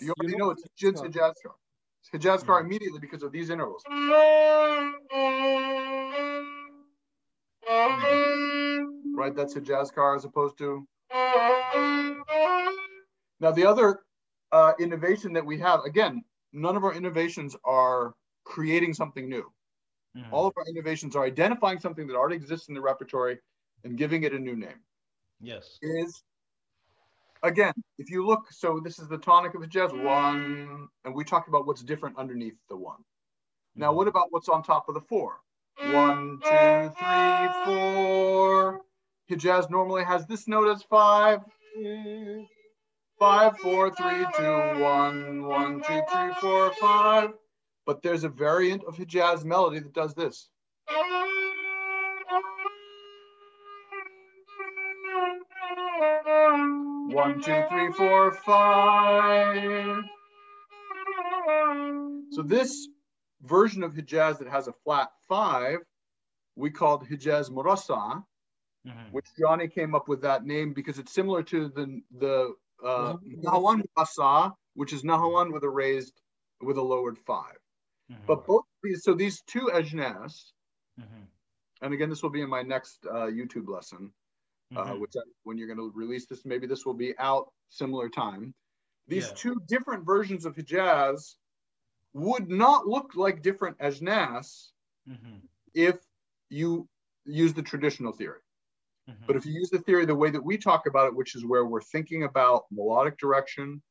you 0.00 0.12
already 0.18 0.36
know 0.36 0.50
it's, 0.50 0.64
a 0.64 0.68
Hijaz 0.68 1.34
Kar. 1.42 1.54
It's 2.00 2.10
a 2.12 2.18
Hijaz 2.18 2.44
Kar 2.44 2.60
immediately 2.60 2.98
because 2.98 3.22
of 3.22 3.32
these 3.32 3.50
intervals. 3.50 3.82
Right, 9.14 9.34
that's 9.36 9.56
a 9.56 9.60
Hijaz 9.60 9.94
Kar 9.94 10.16
as 10.16 10.24
opposed 10.24 10.58
to. 10.58 10.86
Now 13.40 13.50
the 13.52 13.66
other 13.66 14.00
uh, 14.52 14.72
innovation 14.78 15.32
that 15.32 15.44
we 15.44 15.58
have, 15.58 15.84
again, 15.84 16.24
none 16.52 16.76
of 16.76 16.84
our 16.84 16.94
innovations 16.94 17.56
are 17.64 18.14
creating 18.44 18.94
something 18.94 19.28
new. 19.28 19.52
Mhm. 20.16 20.32
All 20.32 20.46
of 20.46 20.54
our 20.56 20.64
innovations 20.66 21.16
are 21.16 21.24
identifying 21.24 21.78
something 21.78 22.06
that 22.06 22.16
already 22.16 22.36
exists 22.36 22.68
in 22.68 22.74
the 22.74 22.80
repertory 22.80 23.38
and 23.84 23.96
giving 23.96 24.24
it 24.24 24.34
a 24.34 24.38
new 24.38 24.56
name. 24.56 24.84
Yes. 25.40 25.78
Is 25.82 26.22
again, 27.42 27.72
if 27.98 28.10
you 28.10 28.24
look, 28.24 28.50
so 28.52 28.80
this 28.80 28.98
is 28.98 29.08
the 29.08 29.18
tonic 29.18 29.54
of 29.54 29.60
the 29.60 29.66
Hijaz 29.66 29.92
one, 30.04 30.88
and 31.04 31.14
we 31.14 31.24
talked 31.24 31.48
about 31.48 31.66
what's 31.66 31.82
different 31.82 32.16
underneath 32.18 32.56
the 32.68 32.76
one. 32.76 33.04
Now, 33.74 33.92
what 33.92 34.06
about 34.06 34.30
what's 34.30 34.48
on 34.48 34.62
top 34.62 34.88
of 34.88 34.94
the 34.94 35.00
four? 35.00 35.40
One, 35.78 36.38
two, 36.40 36.92
three, 36.98 37.48
four. 37.64 38.82
Hijaz 39.30 39.70
normally 39.70 40.04
has 40.04 40.26
this 40.26 40.46
note 40.46 40.68
as 40.68 40.82
five. 40.82 41.40
Five, 43.18 43.58
four, 43.58 43.90
three, 43.94 44.26
two, 44.36 44.80
one, 44.80 45.46
one, 45.46 45.82
two, 45.82 46.02
three, 46.10 46.34
four, 46.40 46.72
five. 46.74 47.32
But 47.84 48.02
there's 48.02 48.24
a 48.24 48.28
variant 48.28 48.84
of 48.84 48.96
Hijaz 48.96 49.44
melody 49.44 49.80
that 49.80 49.92
does 49.92 50.14
this. 50.14 50.48
One, 57.14 57.40
two, 57.40 57.62
three, 57.68 57.92
four, 57.92 58.32
five. 58.32 60.04
So 62.30 62.42
this 62.42 62.88
version 63.42 63.82
of 63.82 63.92
Hijaz 63.92 64.38
that 64.38 64.48
has 64.48 64.68
a 64.68 64.72
flat 64.84 65.10
five, 65.28 65.78
we 66.56 66.70
called 66.70 67.06
Hijaz 67.06 67.50
Murassa, 67.50 68.24
Mhm. 68.86 69.12
which 69.12 69.26
Johnny 69.38 69.68
came 69.68 69.94
up 69.94 70.08
with 70.08 70.22
that 70.22 70.44
name 70.44 70.72
because 70.72 70.98
it's 70.98 71.12
similar 71.12 71.42
to 71.44 71.68
the 71.68 72.02
the 72.12 72.54
uh, 72.82 73.14
Mhm. 73.16 73.42
Nahawan 73.44 73.82
Murassa, 73.96 74.56
which 74.74 74.92
is 74.92 75.02
Nahawan 75.04 75.52
with 75.52 75.62
a 75.62 75.70
raised 75.70 76.20
with 76.60 76.78
a 76.78 76.82
lowered 76.82 77.18
five. 77.18 77.58
Mhm. 78.12 78.26
But 78.26 78.46
both 78.46 78.64
these, 78.82 79.02
so 79.04 79.14
these 79.14 79.42
two 79.42 79.70
Ejnas, 79.72 80.52
Mhm. 81.00 81.26
and 81.80 81.94
again, 81.94 82.10
this 82.10 82.22
will 82.22 82.30
be 82.30 82.42
in 82.42 82.50
my 82.50 82.62
next 82.62 83.06
uh, 83.06 83.26
YouTube 83.26 83.68
lesson, 83.68 84.12
uh, 84.76 84.84
Mhm. 84.84 85.00
which 85.00 85.12
I, 85.16 85.20
when 85.44 85.56
you're 85.58 85.66
going 85.66 85.78
to 85.78 85.90
release 85.96 86.26
this, 86.26 86.44
maybe 86.44 86.66
this 86.66 86.84
will 86.84 86.94
be 86.94 87.16
out 87.18 87.52
similar 87.68 88.08
time. 88.08 88.54
These 89.06 89.28
Yeah. 89.28 89.34
two 89.34 89.60
different 89.66 90.04
versions 90.04 90.44
of 90.44 90.54
Hijaz 90.54 91.36
would 92.12 92.48
not 92.50 92.86
look 92.86 93.14
like 93.14 93.42
different 93.42 93.78
Ejnas 93.78 94.72
Mhm. 95.08 95.48
if 95.74 96.04
you 96.50 96.88
use 97.24 97.54
the 97.54 97.62
traditional 97.62 98.12
theory. 98.12 98.42
Mhm. 99.08 99.26
But 99.26 99.36
if 99.36 99.46
you 99.46 99.52
use 99.52 99.70
the 99.70 99.78
theory 99.80 100.04
the 100.04 100.14
way 100.14 100.30
that 100.30 100.42
we 100.44 100.58
talk 100.58 100.86
about 100.86 101.06
it, 101.06 101.14
which 101.14 101.34
is 101.34 101.44
where 101.44 101.64
we're 101.64 101.80
thinking 101.80 102.24
about 102.24 102.70
melodic 102.70 103.16
direction, 103.18 103.82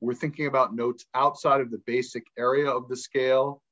we're 0.00 0.14
thinking 0.14 0.46
about 0.46 0.74
notes 0.74 1.06
outside 1.14 1.60
of 1.60 1.70
the 1.70 1.78
basic 1.78 2.26
area 2.36 2.70
of 2.70 2.88
the 2.88 2.96
scale, 2.96 3.62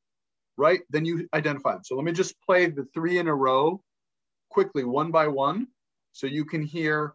right? 0.58 0.80
Then 0.90 1.04
you 1.04 1.26
identify 1.32 1.72
them. 1.72 1.84
So 1.84 1.94
let 1.96 2.04
me 2.04 2.12
just 2.12 2.34
play 2.42 2.66
the 2.66 2.84
three 2.92 3.18
in 3.18 3.28
a 3.28 3.34
row 3.34 3.80
quickly, 4.50 4.84
one 4.84 5.10
by 5.10 5.28
one, 5.28 5.68
so 6.12 6.26
you 6.26 6.44
can 6.44 6.62
hear 6.62 7.14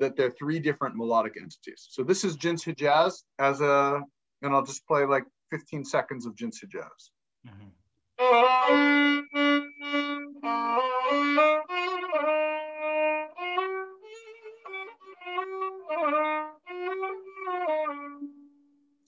that 0.00 0.16
they're 0.16 0.30
three 0.30 0.58
different 0.58 0.96
melodic 0.96 1.36
entities. 1.36 1.86
So 1.90 2.02
this 2.02 2.24
is 2.24 2.36
Jins 2.36 2.64
Hijaz 2.64 3.22
as 3.38 3.60
a, 3.60 4.02
and 4.42 4.54
I'll 4.54 4.64
just 4.64 4.86
play 4.86 5.04
like 5.04 5.24
15 5.50 5.84
seconds 5.84 6.26
of 6.26 6.34
Jins 6.34 6.58
Hijaz. 6.64 7.10
Mhm. 7.46 7.72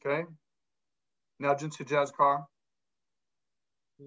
Okay. 0.05 0.25
Now 1.39 1.55
Jins 1.55 1.77
Hijaz 1.77 2.13
Kar. 2.15 2.47
And 4.01 4.07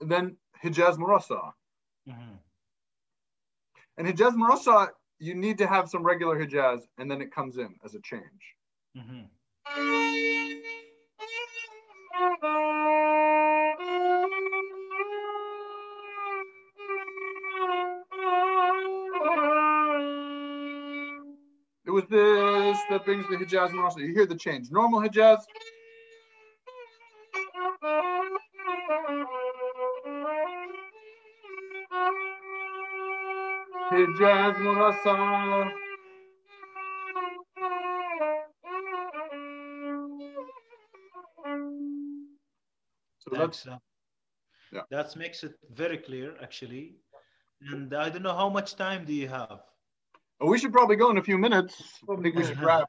then 0.00 0.36
Hijaz 0.64 0.96
Murassa. 0.98 1.52
Mhm. 2.08 2.38
And 3.96 4.08
Hijaz 4.08 4.34
Murassa, 4.34 4.88
you 5.20 5.36
need 5.36 5.58
to 5.58 5.68
have 5.68 5.88
some 5.88 6.02
regular 6.02 6.36
Hijaz, 6.36 6.88
and 6.98 7.08
then 7.08 7.20
it 7.20 7.30
comes 7.30 7.58
in 7.58 7.78
as 7.84 7.94
a 7.94 8.00
change. 8.00 8.56
It 12.20 12.26
was 21.90 22.04
this 22.10 22.78
that 22.90 23.06
brings 23.06 23.26
the 23.28 23.36
Hijaz 23.36 23.70
and 23.70 23.80
also 23.80 24.00
You 24.00 24.12
hear 24.12 24.26
the 24.26 24.36
change. 24.36 24.70
Normal 24.70 25.00
Hijaz. 25.00 25.38
Hijaz 33.90 34.56
Murassa. 34.58 35.89
That's 43.40 43.62
Thanks. 43.64 43.76
uh, 43.76 43.78
Yeah. 44.76 44.82
That 44.90 45.16
makes 45.16 45.38
it 45.46 45.54
very 45.82 45.98
clear, 45.98 46.28
actually. 46.46 46.84
And 47.72 47.92
I 48.04 48.08
don't 48.12 48.22
know 48.28 48.36
how 48.42 48.48
much 48.58 48.76
time 48.76 49.04
do 49.04 49.12
you 49.22 49.28
have? 49.28 49.58
Oh, 50.40 50.48
we 50.52 50.58
should 50.60 50.72
probably 50.72 50.96
go 50.96 51.10
in 51.10 51.18
a 51.18 51.22
few 51.30 51.38
minutes. 51.46 51.74
I 52.10 52.16
think 52.22 52.34
we 52.36 52.44
should 52.44 52.62
wrap. 52.68 52.88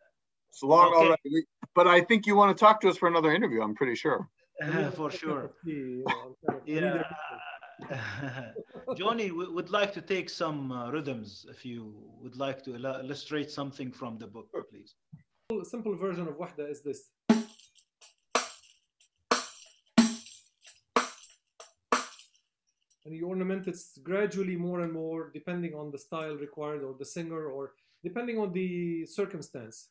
It's 0.50 0.64
long 0.64 0.90
Okay. 0.94 1.00
already. 1.02 1.40
But 1.78 1.88
I 1.88 2.00
think 2.08 2.20
you 2.28 2.36
want 2.42 2.50
to 2.56 2.60
talk 2.66 2.76
to 2.82 2.88
us 2.92 2.98
for 3.02 3.08
another 3.14 3.32
interview. 3.34 3.62
I'm 3.66 3.76
pretty 3.82 3.96
sure. 3.96 4.20
For 5.00 5.10
sure. 5.10 5.44
You 5.66 6.04
know, 6.06 6.16
I'm 6.24 6.34
kind 6.46 6.58
of- 6.60 6.68
I 6.68 6.72
need 6.72 7.04
Yeah. 7.90 8.52
Johnny, 9.02 9.28
we 9.32 9.46
would 9.58 9.72
like 9.80 9.92
to 9.94 10.02
take 10.02 10.30
some 10.30 10.72
uh, 10.72 10.92
rhythms 10.92 11.30
if 11.54 11.66
you 11.66 11.80
would 12.22 12.36
like 12.46 12.60
to 12.66 12.76
illustrate 12.76 13.50
something 13.50 13.90
from 14.00 14.18
the 14.22 14.28
book, 14.28 14.48
please. 14.70 14.92
simple- 15.50 15.66
simple 15.76 15.96
version 16.06 16.28
of 16.28 16.36
wahda 16.42 16.66
is 16.74 16.80
this. 16.88 17.00
And 23.06 23.16
you 23.16 23.28
ornament 23.28 23.68
it 23.68 23.78
gradually 24.04 24.56
more 24.56 24.82
and 24.82 24.94
more 24.94 25.32
depending 25.34 25.74
on 25.74 25.92
the 25.92 25.98
style 25.98 26.36
required 26.36 26.84
or 26.84 26.96
the 26.98 27.06
singer 27.06 27.46
or 27.48 27.74
depending 28.04 28.38
on 28.38 28.54
the 28.54 29.06
circumstance. 29.06 29.90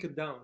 break 0.00 0.10
it 0.10 0.16
down. 0.16 0.38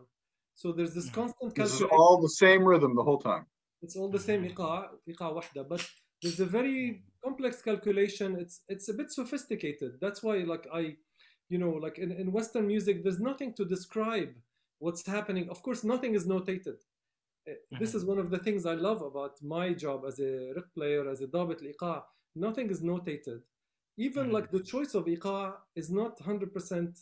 So 0.54 0.72
there's 0.72 0.94
this 0.94 1.06
mm-hmm. 1.06 1.20
constant 1.20 1.54
this 1.54 1.80
is 1.80 1.82
all 1.82 2.20
the 2.20 2.28
same 2.28 2.64
rhythm 2.64 2.94
the 2.94 3.02
whole 3.02 3.18
time. 3.18 3.46
It's 3.82 3.96
all 3.96 4.10
the 4.10 4.18
same 4.18 4.42
wahda, 4.44 5.68
but 5.68 5.86
there's 6.22 6.40
a 6.40 6.46
very 6.46 6.78
mm-hmm. 6.78 7.28
complex 7.28 7.62
calculation. 7.62 8.36
It's 8.38 8.62
it's 8.68 8.88
a 8.88 8.94
bit 8.94 9.10
sophisticated. 9.12 9.92
That's 10.00 10.22
why 10.22 10.36
like 10.52 10.66
I, 10.72 10.96
you 11.48 11.58
know, 11.58 11.72
like 11.84 11.98
in, 11.98 12.10
in 12.12 12.32
Western 12.32 12.66
music, 12.66 13.02
there's 13.02 13.20
nothing 13.20 13.52
to 13.54 13.64
describe 13.64 14.32
what's 14.78 15.06
happening. 15.06 15.48
Of 15.50 15.62
course, 15.62 15.84
nothing 15.84 16.14
is 16.14 16.26
notated. 16.26 16.78
Eh, 17.48 17.52
this 17.78 17.90
mm-hmm. 17.90 17.98
is 17.98 18.04
one 18.04 18.18
of 18.18 18.30
the 18.30 18.38
things 18.38 18.64
I 18.64 18.76
love 18.88 19.02
about 19.02 19.34
my 19.42 19.74
job 19.84 19.98
as 20.08 20.18
a 20.18 20.32
riq 20.56 20.68
player, 20.74 21.02
as 21.12 21.20
a 21.20 21.26
dabit 21.26 21.60
iqa. 21.72 22.02
Nothing 22.34 22.70
is 22.70 22.80
notated. 22.80 23.40
Even 23.98 24.24
mm-hmm. 24.24 24.36
like 24.36 24.50
the 24.50 24.64
choice 24.72 24.94
of 24.94 25.04
iqa 25.16 25.38
is 25.74 25.88
not 25.90 26.12
100% 26.18 26.98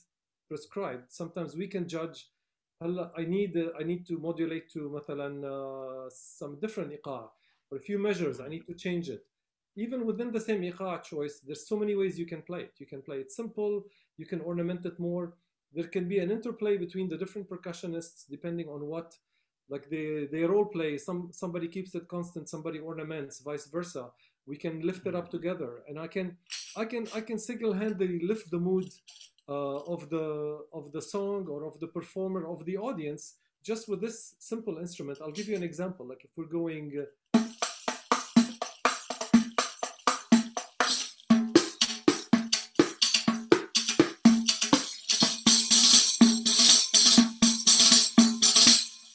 prescribed. 0.49 1.07
Sometimes 1.21 1.51
we 1.57 1.67
can 1.75 1.89
judge 1.89 2.19
هلا 2.82 3.14
I 3.18 3.26
need 3.26 3.58
I 3.80 3.84
need 3.84 4.06
to 4.08 4.18
modulate 4.18 4.70
to 4.70 4.90
مثلا 4.90 5.42
uh, 5.42 6.10
some 6.10 6.60
different 6.60 6.92
إيقاع 6.92 7.32
or 7.72 7.78
a 7.78 7.82
few 7.82 7.98
measures 7.98 8.40
I 8.40 8.50
need 8.50 8.66
to 8.68 8.74
change 8.74 9.10
it 9.10 9.26
even 9.76 10.06
within 10.06 10.32
the 10.32 10.40
same 10.40 10.62
إيقاع 10.62 11.02
choice 11.04 11.40
there's 11.46 11.68
so 11.68 11.76
many 11.76 11.96
ways 11.96 12.18
you 12.18 12.26
can 12.26 12.42
play 12.42 12.62
it 12.62 12.74
you 12.80 12.86
can 12.86 13.02
play 13.02 13.20
it 13.20 13.32
simple 13.32 13.84
you 14.18 14.26
can 14.26 14.42
ornament 14.42 14.86
it 14.86 15.00
more 15.00 15.34
there 15.74 15.88
can 15.88 16.08
be 16.08 16.20
an 16.20 16.32
interplay 16.32 16.78
between 16.78 17.08
the 17.10 17.18
different 17.18 17.50
percussionists 17.50 18.26
depending 18.30 18.68
on 18.68 18.82
what 18.88 19.16
like 19.70 19.90
they 19.90 20.28
they 20.32 20.44
role 20.44 20.66
play 20.66 20.98
some 20.98 21.30
somebody 21.32 21.68
keeps 21.68 21.94
it 21.96 22.08
constant 22.08 22.50
somebody 22.50 22.80
ornaments 22.80 23.40
vice 23.40 23.68
versa 23.68 24.10
we 24.50 24.58
can 24.58 24.82
lift 24.82 25.06
it 25.06 25.16
up 25.16 25.30
together 25.30 25.84
and 25.88 26.00
I 26.00 26.08
can 26.08 26.38
I 26.76 26.86
can 26.86 27.08
I 27.14 27.22
can 27.22 27.38
single-handedly 27.38 28.22
lift 28.32 28.50
the 28.50 28.58
mood 28.60 28.88
uh, 28.88 29.33
of 29.53 30.09
the 30.11 30.61
of 30.73 30.93
the 30.93 31.03
song 31.03 31.47
or 31.49 31.65
of 31.65 31.79
the 31.81 31.87
performer 31.87 32.47
of 32.47 32.65
the 32.65 32.77
audience 32.77 33.35
just 33.63 33.89
with 33.89 34.01
this 34.01 34.35
simple 34.39 34.79
instrument. 34.79 35.19
I'll 35.23 35.33
give 35.33 35.49
you 35.49 35.57
an 35.57 35.63
example. 35.63 36.07
Like 36.07 36.25
if 36.25 36.31
we're 36.37 36.45
going. 36.61 36.93
Uh, 37.35 37.41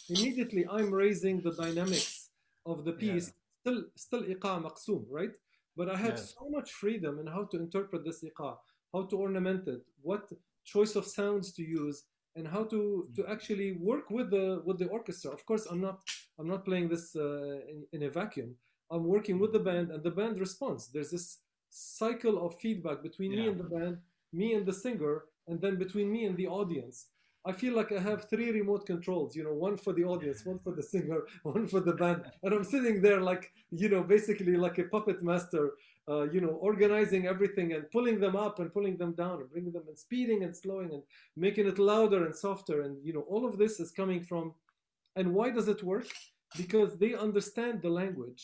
immediately 0.09 0.65
I'm 0.69 0.91
raising 0.93 1.41
the 1.41 1.51
dynamics 1.51 2.29
of 2.65 2.85
the 2.85 2.93
piece. 2.93 3.31
Still, 3.61 3.83
still 3.95 4.23
iqa 4.23 4.63
maqsoom, 4.63 5.05
right? 5.09 5.31
But 5.75 5.89
I 5.89 5.97
have 5.97 6.15
Yes. 6.17 6.33
so 6.37 6.49
much 6.49 6.71
freedom 6.71 7.19
in 7.19 7.27
how 7.27 7.43
to 7.45 7.57
interpret 7.57 8.03
this 8.03 8.23
iqa, 8.23 8.57
how 8.93 9.03
to 9.03 9.15
ornament 9.17 9.67
it, 9.67 9.81
what 10.01 10.31
choice 10.63 10.95
of 10.95 11.05
sounds 11.05 11.51
to 11.53 11.63
use, 11.63 12.03
and 12.35 12.47
how 12.47 12.63
to 12.63 13.07
to 13.15 13.25
actually 13.27 13.73
work 13.73 14.09
with 14.09 14.29
the 14.31 14.61
with 14.65 14.77
the 14.79 14.87
orchestra. 14.87 15.31
Of 15.31 15.45
course, 15.45 15.65
I'm 15.65 15.81
not 15.81 15.99
I'm 16.37 16.47
not 16.47 16.65
playing 16.65 16.89
this 16.89 17.15
uh, 17.15 17.59
in, 17.71 17.85
in 17.93 18.03
a 18.03 18.09
vacuum. 18.09 18.55
I'm 18.91 19.03
working 19.03 19.39
with 19.39 19.51
the 19.53 19.59
band, 19.59 19.91
and 19.91 20.03
the 20.03 20.11
band 20.11 20.39
responds. 20.39 20.87
There's 20.91 21.11
this 21.11 21.39
cycle 21.69 22.43
of 22.45 22.59
feedback 22.59 23.03
between 23.03 23.31
me 23.31 23.47
and 23.47 23.59
the 23.59 23.63
band, 23.63 23.97
me 24.33 24.53
and 24.53 24.65
the 24.65 24.73
singer, 24.73 25.25
and 25.47 25.61
then 25.61 25.77
between 25.77 26.11
me 26.11 26.25
and 26.25 26.35
the 26.37 26.47
audience. 26.47 27.07
I 27.45 27.53
feel 27.53 27.73
like 27.73 27.91
I 27.91 27.99
have 27.99 28.29
three 28.29 28.51
remote 28.51 28.85
controls, 28.85 29.35
you 29.35 29.43
know, 29.43 29.53
one 29.53 29.77
for 29.77 29.93
the 29.93 30.03
audience, 30.03 30.45
one 30.45 30.59
for 30.59 30.73
the 30.73 30.83
singer, 30.83 31.21
one 31.43 31.67
for 31.67 31.79
the 31.79 31.93
band. 31.93 32.23
And 32.43 32.53
I'm 32.53 32.63
sitting 32.63 33.01
there 33.01 33.21
like, 33.21 33.51
you 33.71 33.89
know, 33.89 34.03
basically 34.03 34.57
like 34.57 34.77
a 34.77 34.83
puppet 34.83 35.23
master, 35.23 35.71
uh, 36.09 36.23
you 36.33 36.41
know, 36.41 36.53
organizing 36.69 37.27
everything 37.27 37.73
and 37.73 37.89
pulling 37.91 38.19
them 38.19 38.35
up 38.35 38.59
and 38.59 38.73
pulling 38.73 38.97
them 38.97 39.13
down 39.13 39.35
and 39.41 39.49
bringing 39.51 39.71
them 39.71 39.83
and 39.87 39.97
speeding 39.97 40.43
and 40.43 40.55
slowing 40.55 40.91
and 40.95 41.03
making 41.35 41.67
it 41.67 41.77
louder 41.77 42.25
and 42.25 42.35
softer. 42.35 42.81
And, 42.81 42.97
you 43.05 43.13
know, 43.13 43.25
all 43.33 43.45
of 43.45 43.57
this 43.57 43.79
is 43.79 43.91
coming 43.91 44.21
from, 44.23 44.53
and 45.15 45.33
why 45.33 45.49
does 45.51 45.67
it 45.67 45.83
work? 45.83 46.07
Because 46.57 46.97
they 46.97 47.13
understand 47.13 47.81
the 47.81 47.89
language 48.01 48.43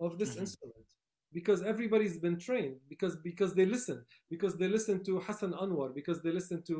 of 0.00 0.18
this 0.18 0.34
Mhm. 0.34 0.40
instrument. 0.42 0.84
Because 1.32 1.60
everybody's 1.62 2.18
been 2.26 2.38
trained, 2.38 2.76
because 2.88 3.14
because 3.30 3.52
they 3.58 3.66
listen, 3.66 3.98
because 4.30 4.54
they 4.56 4.68
listen 4.76 4.96
to 5.04 5.12
Hassan 5.26 5.52
Anwar, 5.64 5.88
because 6.00 6.18
they 6.22 6.32
listen 6.40 6.62
to 6.70 6.76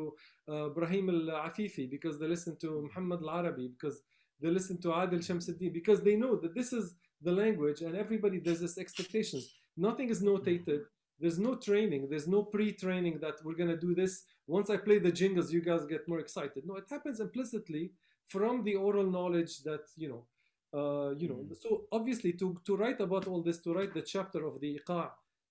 uh, 0.52 0.68
Brahim 0.76 1.06
Al 1.10 1.48
Afifi, 1.48 1.84
because 1.96 2.18
they 2.20 2.28
listen 2.34 2.54
to 2.62 2.68
Muhammad 2.86 3.20
Al 3.22 3.30
Arabi, 3.40 3.66
because 3.76 3.96
they 4.40 4.50
listen 4.58 4.76
to 4.84 4.88
Adil 4.88 5.22
Shamsuddin, 5.28 5.72
because 5.80 6.00
they 6.06 6.16
know 6.22 6.36
that 6.42 6.54
this 6.54 6.72
is 6.72 6.94
the 7.26 7.32
language 7.32 7.80
and 7.86 7.96
everybody, 7.96 8.38
there's 8.38 8.60
this 8.60 8.78
expectations. 8.78 9.44
Nothing 9.76 10.08
is 10.10 10.22
notated. 10.22 10.82
There's 11.18 11.38
no 11.38 11.54
training. 11.56 12.08
There's 12.10 12.28
no 12.28 12.42
pre-training 12.42 13.20
that 13.20 13.36
we're 13.44 13.54
gonna 13.54 13.76
do 13.76 13.94
this. 13.94 14.24
Once 14.46 14.68
I 14.70 14.76
play 14.76 14.98
the 14.98 15.12
jingles, 15.12 15.52
you 15.52 15.60
guys 15.60 15.84
get 15.86 16.06
more 16.08 16.20
excited. 16.20 16.64
No, 16.66 16.76
it 16.76 16.84
happens 16.90 17.20
implicitly 17.20 17.92
from 18.28 18.62
the 18.64 18.74
oral 18.76 19.08
knowledge 19.10 19.62
that 19.64 19.84
you 19.96 20.08
know. 20.08 20.26
Uh, 20.74 21.10
you 21.16 21.28
know, 21.28 21.36
Mm. 21.36 21.56
so 21.64 21.86
obviously 21.92 22.32
to 22.40 22.46
to 22.66 22.76
write 22.76 23.00
about 23.00 23.26
all 23.28 23.42
this, 23.42 23.58
to 23.62 23.72
write 23.72 23.94
the 23.94 24.02
chapter 24.02 24.44
of 24.44 24.60
the 24.60 24.70
iqa, 24.78 25.10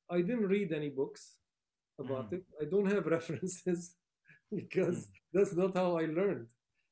I 0.09 0.21
didn't 0.21 0.47
read 0.55 0.71
any 0.73 0.89
books 0.89 1.37
about 1.97 2.29
Mm. 2.29 2.33
it. 2.37 2.43
I 2.61 2.65
don't 2.65 2.85
have 2.95 3.05
references 3.17 3.95
because 4.51 5.07
that's 5.33 5.53
not 5.61 5.73
how 5.73 5.97
I 5.97 6.05
learned. 6.05 6.49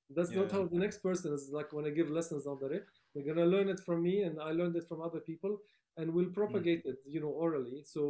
That's 0.10 0.32
not 0.32 0.48
Yeah. 0.48 0.54
how 0.56 0.64
the 0.68 0.80
next 0.86 1.00
person 1.00 1.34
is 1.34 1.50
like 1.58 1.70
when 1.74 1.86
I 1.86 1.92
give 2.00 2.10
lessons 2.10 2.48
on 2.48 2.58
the. 2.60 2.68
They're 3.14 3.24
gonna 3.32 3.46
learn 3.56 3.70
it 3.70 3.80
from 3.88 4.02
me, 4.02 4.16
and 4.24 4.36
I 4.40 4.52
learned 4.60 4.76
it 4.82 4.88
from 4.88 5.02
other 5.02 5.20
people, 5.20 5.54
and 5.98 6.14
we'll 6.14 6.34
propagate 6.42 6.84
it, 6.86 6.98
you 7.06 7.20
know, 7.24 7.34
orally. 7.46 7.84
So 7.84 8.02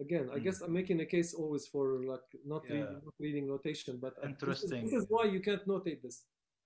again, 0.00 0.26
I 0.34 0.38
Mm. 0.38 0.44
guess 0.44 0.60
I'm 0.60 0.72
making 0.80 1.00
a 1.00 1.06
case 1.06 1.30
always 1.34 1.66
for 1.66 1.84
like 2.12 2.28
not 2.44 2.62
Yeah. 2.64 2.74
reading, 2.74 3.00
not 3.08 3.14
reading 3.26 3.44
notation, 3.54 3.94
but 4.04 4.12
uh, 4.18 4.20
this 4.20 4.26
is- 4.26 4.32
Interesting. 4.32 4.84
This 4.84 4.94
is, 5.00 5.06
why 5.08 5.24
you 5.34 5.40
can't 5.48 5.64
notate 5.66 6.00
this. 6.02 6.16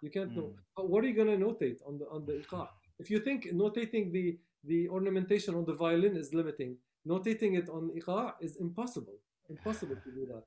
You 0.05 0.11
can't 0.17 0.33
know. 0.39 0.49
Mm. 0.51 0.57
But 0.77 0.85
What 0.91 1.05
are 1.05 1.09
you 1.11 1.15
gonna 1.23 1.39
notate 1.49 1.79
on 1.89 1.95
the 2.01 2.07
on 2.15 2.21
the 2.29 2.35
iqa? 2.45 2.63
If 3.03 3.07
you 3.13 3.19
think 3.27 3.39
notating 3.65 4.05
the 4.17 4.27
the 4.71 4.81
ornamentation 4.97 5.53
on 5.61 5.65
the 5.71 5.75
violin 5.85 6.15
is 6.23 6.29
limiting, 6.41 6.73
notating 7.15 7.53
it 7.61 7.69
on 7.77 7.83
iqa 8.01 8.19
is 8.47 8.53
impossible. 8.67 9.19
Impossible 9.49 9.97
to 10.05 10.11
do 10.19 10.23
that. 10.33 10.45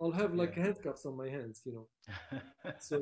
I'll 0.00 0.16
have 0.22 0.30
like 0.42 0.54
Yeah. 0.56 0.64
handcuffs 0.66 1.04
on 1.08 1.14
my 1.22 1.28
hands, 1.36 1.56
you 1.66 1.72
know. 1.76 1.86
So 2.88 2.96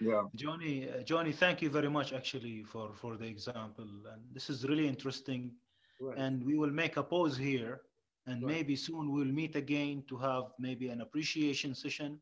Yeah. 0.00 0.24
Johnny, 0.34 0.88
uh, 0.88 1.02
Johnny, 1.02 1.32
thank 1.32 1.62
you 1.62 1.70
very 1.70 1.90
much 1.90 2.12
actually 2.12 2.64
for 2.64 2.94
for 2.94 3.16
the 3.16 3.26
example, 3.26 3.88
and 4.12 4.22
this 4.32 4.50
is 4.50 4.64
really 4.68 4.86
interesting. 4.88 5.56
right. 6.00 6.18
And 6.18 6.44
we 6.44 6.56
will 6.56 6.70
make 6.70 6.96
a 6.96 7.02
pause 7.02 7.36
here, 7.36 7.82
and 8.26 8.42
Right. 8.42 8.54
maybe 8.54 8.76
soon 8.76 9.10
we'll 9.12 9.32
meet 9.42 9.56
again 9.56 10.04
to 10.08 10.16
have 10.18 10.44
maybe 10.58 10.88
an 10.88 11.00
appreciation 11.00 11.74
session 11.74 12.20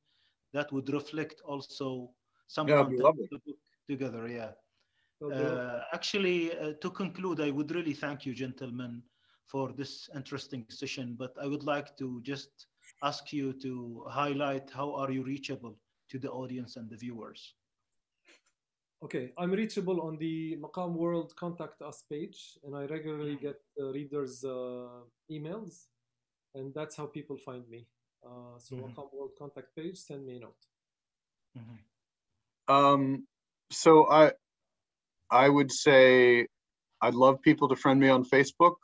that 0.52 0.72
would 0.72 0.88
reflect 0.90 1.40
also 1.44 2.14
some 2.48 2.68
Yeah, 2.68 2.76
it'd 2.80 2.90
be 2.90 2.96
content 2.96 3.04
lovely. 3.04 3.24
of 3.24 3.30
the 3.30 3.38
book 3.46 3.58
together. 3.88 4.28
Yeah. 4.28 4.52
Uh, 5.32 5.82
actually, 5.92 6.56
uh, 6.58 6.74
to 6.80 6.90
conclude, 6.90 7.40
I 7.40 7.50
would 7.50 7.70
really 7.72 7.94
thank 7.94 8.26
you, 8.26 8.34
gentlemen, 8.34 9.02
for 9.46 9.72
this 9.72 10.08
interesting 10.14 10.64
session. 10.70 11.16
But 11.16 11.32
I 11.40 11.46
would 11.46 11.64
like 11.64 11.96
to 11.98 12.20
just 12.22 12.66
ask 13.02 13.32
you 13.32 13.52
to 13.54 14.04
highlight 14.08 14.70
how 14.70 14.94
are 14.94 15.10
you 15.10 15.24
reachable 15.24 15.80
to 16.10 16.18
the 16.18 16.30
audience 16.30 16.76
and 16.76 16.88
the 16.90 16.96
viewers. 16.96 17.55
Okay, 19.06 19.30
I'm 19.38 19.52
reachable 19.52 20.00
on 20.00 20.18
the 20.18 20.56
Maqam 20.56 20.94
World 20.94 21.32
Contact 21.36 21.80
Us 21.80 22.02
page, 22.10 22.58
and 22.64 22.74
I 22.74 22.86
regularly 22.86 23.36
get 23.36 23.60
uh, 23.80 23.92
readers' 23.92 24.44
uh, 24.44 25.06
emails, 25.30 25.84
and 26.56 26.74
that's 26.74 26.96
how 26.96 27.06
people 27.06 27.36
find 27.36 27.62
me. 27.68 27.86
Uh, 28.26 28.58
so, 28.58 28.74
mm-hmm. 28.74 28.86
Maqam 28.86 29.14
World 29.14 29.30
Contact 29.38 29.68
page, 29.76 29.96
send 29.96 30.26
me 30.26 30.38
a 30.38 30.40
note. 30.40 30.62
Mm-hmm. 31.56 32.74
Um, 32.74 33.28
so 33.70 34.10
I, 34.10 34.32
I 35.30 35.48
would 35.48 35.70
say, 35.70 36.48
I'd 37.00 37.14
love 37.14 37.40
people 37.42 37.68
to 37.68 37.76
friend 37.76 38.00
me 38.00 38.08
on 38.08 38.24
Facebook. 38.24 38.74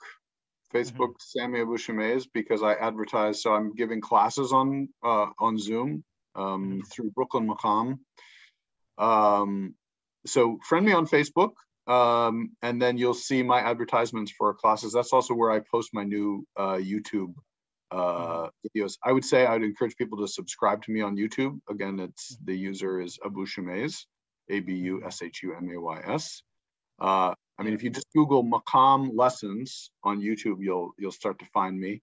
Facebook 0.72 1.16
mm-hmm. 1.18 1.40
Sami 1.40 1.62
Abu 1.62 1.76
Shumays 1.78 2.28
because 2.32 2.62
I 2.62 2.74
advertise. 2.74 3.42
So 3.42 3.54
I'm 3.54 3.74
giving 3.74 4.00
classes 4.00 4.52
on 4.52 4.88
uh, 5.04 5.30
on 5.40 5.58
Zoom 5.58 6.04
um, 6.36 6.44
mm-hmm. 6.44 6.80
through 6.92 7.10
Brooklyn 7.10 7.48
Maqam. 7.48 7.98
Um, 8.98 9.74
so 10.26 10.58
friend 10.66 10.86
me 10.86 10.92
on 10.92 11.06
Facebook, 11.06 11.52
um, 11.86 12.52
and 12.62 12.80
then 12.80 12.96
you'll 12.96 13.14
see 13.14 13.42
my 13.42 13.60
advertisements 13.60 14.32
for 14.32 14.54
classes. 14.54 14.92
That's 14.92 15.12
also 15.12 15.34
where 15.34 15.50
I 15.50 15.60
post 15.60 15.90
my 15.92 16.04
new 16.04 16.46
uh, 16.56 16.74
YouTube 16.74 17.34
uh, 17.90 17.96
mm-hmm. 17.96 18.78
videos. 18.80 18.96
I 19.04 19.12
would 19.12 19.24
say 19.24 19.46
I 19.46 19.54
would 19.54 19.64
encourage 19.64 19.96
people 19.96 20.18
to 20.18 20.28
subscribe 20.28 20.82
to 20.84 20.92
me 20.92 21.02
on 21.02 21.16
YouTube. 21.16 21.58
Again, 21.68 21.98
it's 22.00 22.34
mm-hmm. 22.34 22.44
the 22.46 22.56
user 22.56 23.00
is 23.00 23.18
Abu 23.24 23.46
Shumays, 23.46 24.04
A 24.48 24.60
B 24.60 24.74
U 24.74 25.02
S 25.04 25.22
H 25.22 25.42
U 25.42 25.54
M 25.54 25.70
A 25.74 25.80
Y 25.80 26.00
S. 26.06 26.42
Uh, 27.00 27.34
I 27.58 27.62
mean, 27.62 27.74
if 27.74 27.82
you 27.82 27.90
just 27.90 28.06
Google 28.14 28.44
Maqam 28.44 29.10
lessons 29.14 29.90
on 30.02 30.20
YouTube, 30.20 30.58
you'll 30.60 30.92
you'll 30.98 31.12
start 31.12 31.38
to 31.40 31.46
find 31.46 31.78
me. 31.78 32.02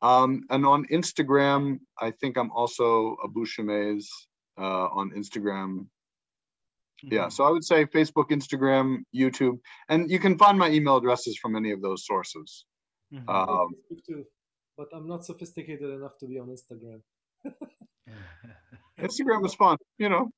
Um, 0.00 0.44
and 0.50 0.66
on 0.66 0.86
Instagram, 0.86 1.78
I 2.00 2.10
think 2.10 2.36
I'm 2.36 2.50
also 2.50 3.16
Abu 3.24 3.46
Shumays 3.46 4.06
uh, 4.58 4.88
on 4.88 5.12
Instagram. 5.12 5.86
Yeah, 7.02 7.22
mm-hmm. 7.22 7.30
so 7.30 7.44
I 7.44 7.50
would 7.50 7.64
say 7.64 7.84
Facebook, 7.86 8.30
Instagram, 8.30 8.98
YouTube, 9.14 9.58
and 9.88 10.10
you 10.10 10.18
can 10.18 10.38
find 10.38 10.58
my 10.58 10.70
email 10.70 10.96
addresses 10.96 11.36
from 11.36 11.56
any 11.56 11.72
of 11.72 11.82
those 11.82 12.06
sources. 12.06 12.64
Mm-hmm. 13.12 13.28
Um, 13.28 13.68
too, 14.06 14.24
but 14.76 14.88
I'm 14.94 15.08
not 15.08 15.24
sophisticated 15.24 15.90
enough 15.90 16.16
to 16.20 16.26
be 16.26 16.38
on 16.38 16.48
Instagram. 16.48 17.02
Instagram 19.00 19.44
is 19.44 19.54
fun, 19.54 19.76
you 19.98 20.08
know. 20.08 20.30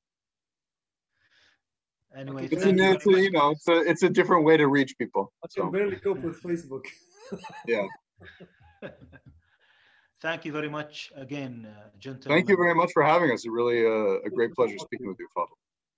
Anyway, 2.15 2.45
it's, 2.49 2.65
a, 2.65 2.69
it's 2.69 3.05
a, 3.05 3.21
you 3.21 3.31
know, 3.31 3.51
it's 3.51 3.67
a 3.67 3.79
it's 3.81 4.03
a 4.03 4.09
different 4.09 4.45
way 4.45 4.55
to 4.55 4.67
reach 4.67 4.97
people. 4.97 5.33
I 5.43 5.47
can 5.53 5.65
so. 5.65 5.71
barely 5.71 5.97
cope 5.97 6.21
with 6.21 6.41
Facebook. 6.41 6.85
yeah. 7.67 7.85
Thank 10.21 10.45
you 10.45 10.53
very 10.53 10.69
much 10.69 11.11
again, 11.15 11.67
uh, 11.69 11.89
gentlemen. 11.99 12.37
Thank 12.37 12.49
you 12.49 12.55
very 12.55 12.73
much 12.73 12.91
for 12.93 13.03
having 13.03 13.31
us. 13.31 13.43
It's 13.43 13.49
really 13.49 13.85
uh, 13.85 14.25
a 14.25 14.29
great 14.29 14.53
pleasure 14.53 14.77
speaking 14.77 15.07
with 15.07 15.17
you, 15.19 15.27
Fadl. 15.37 15.47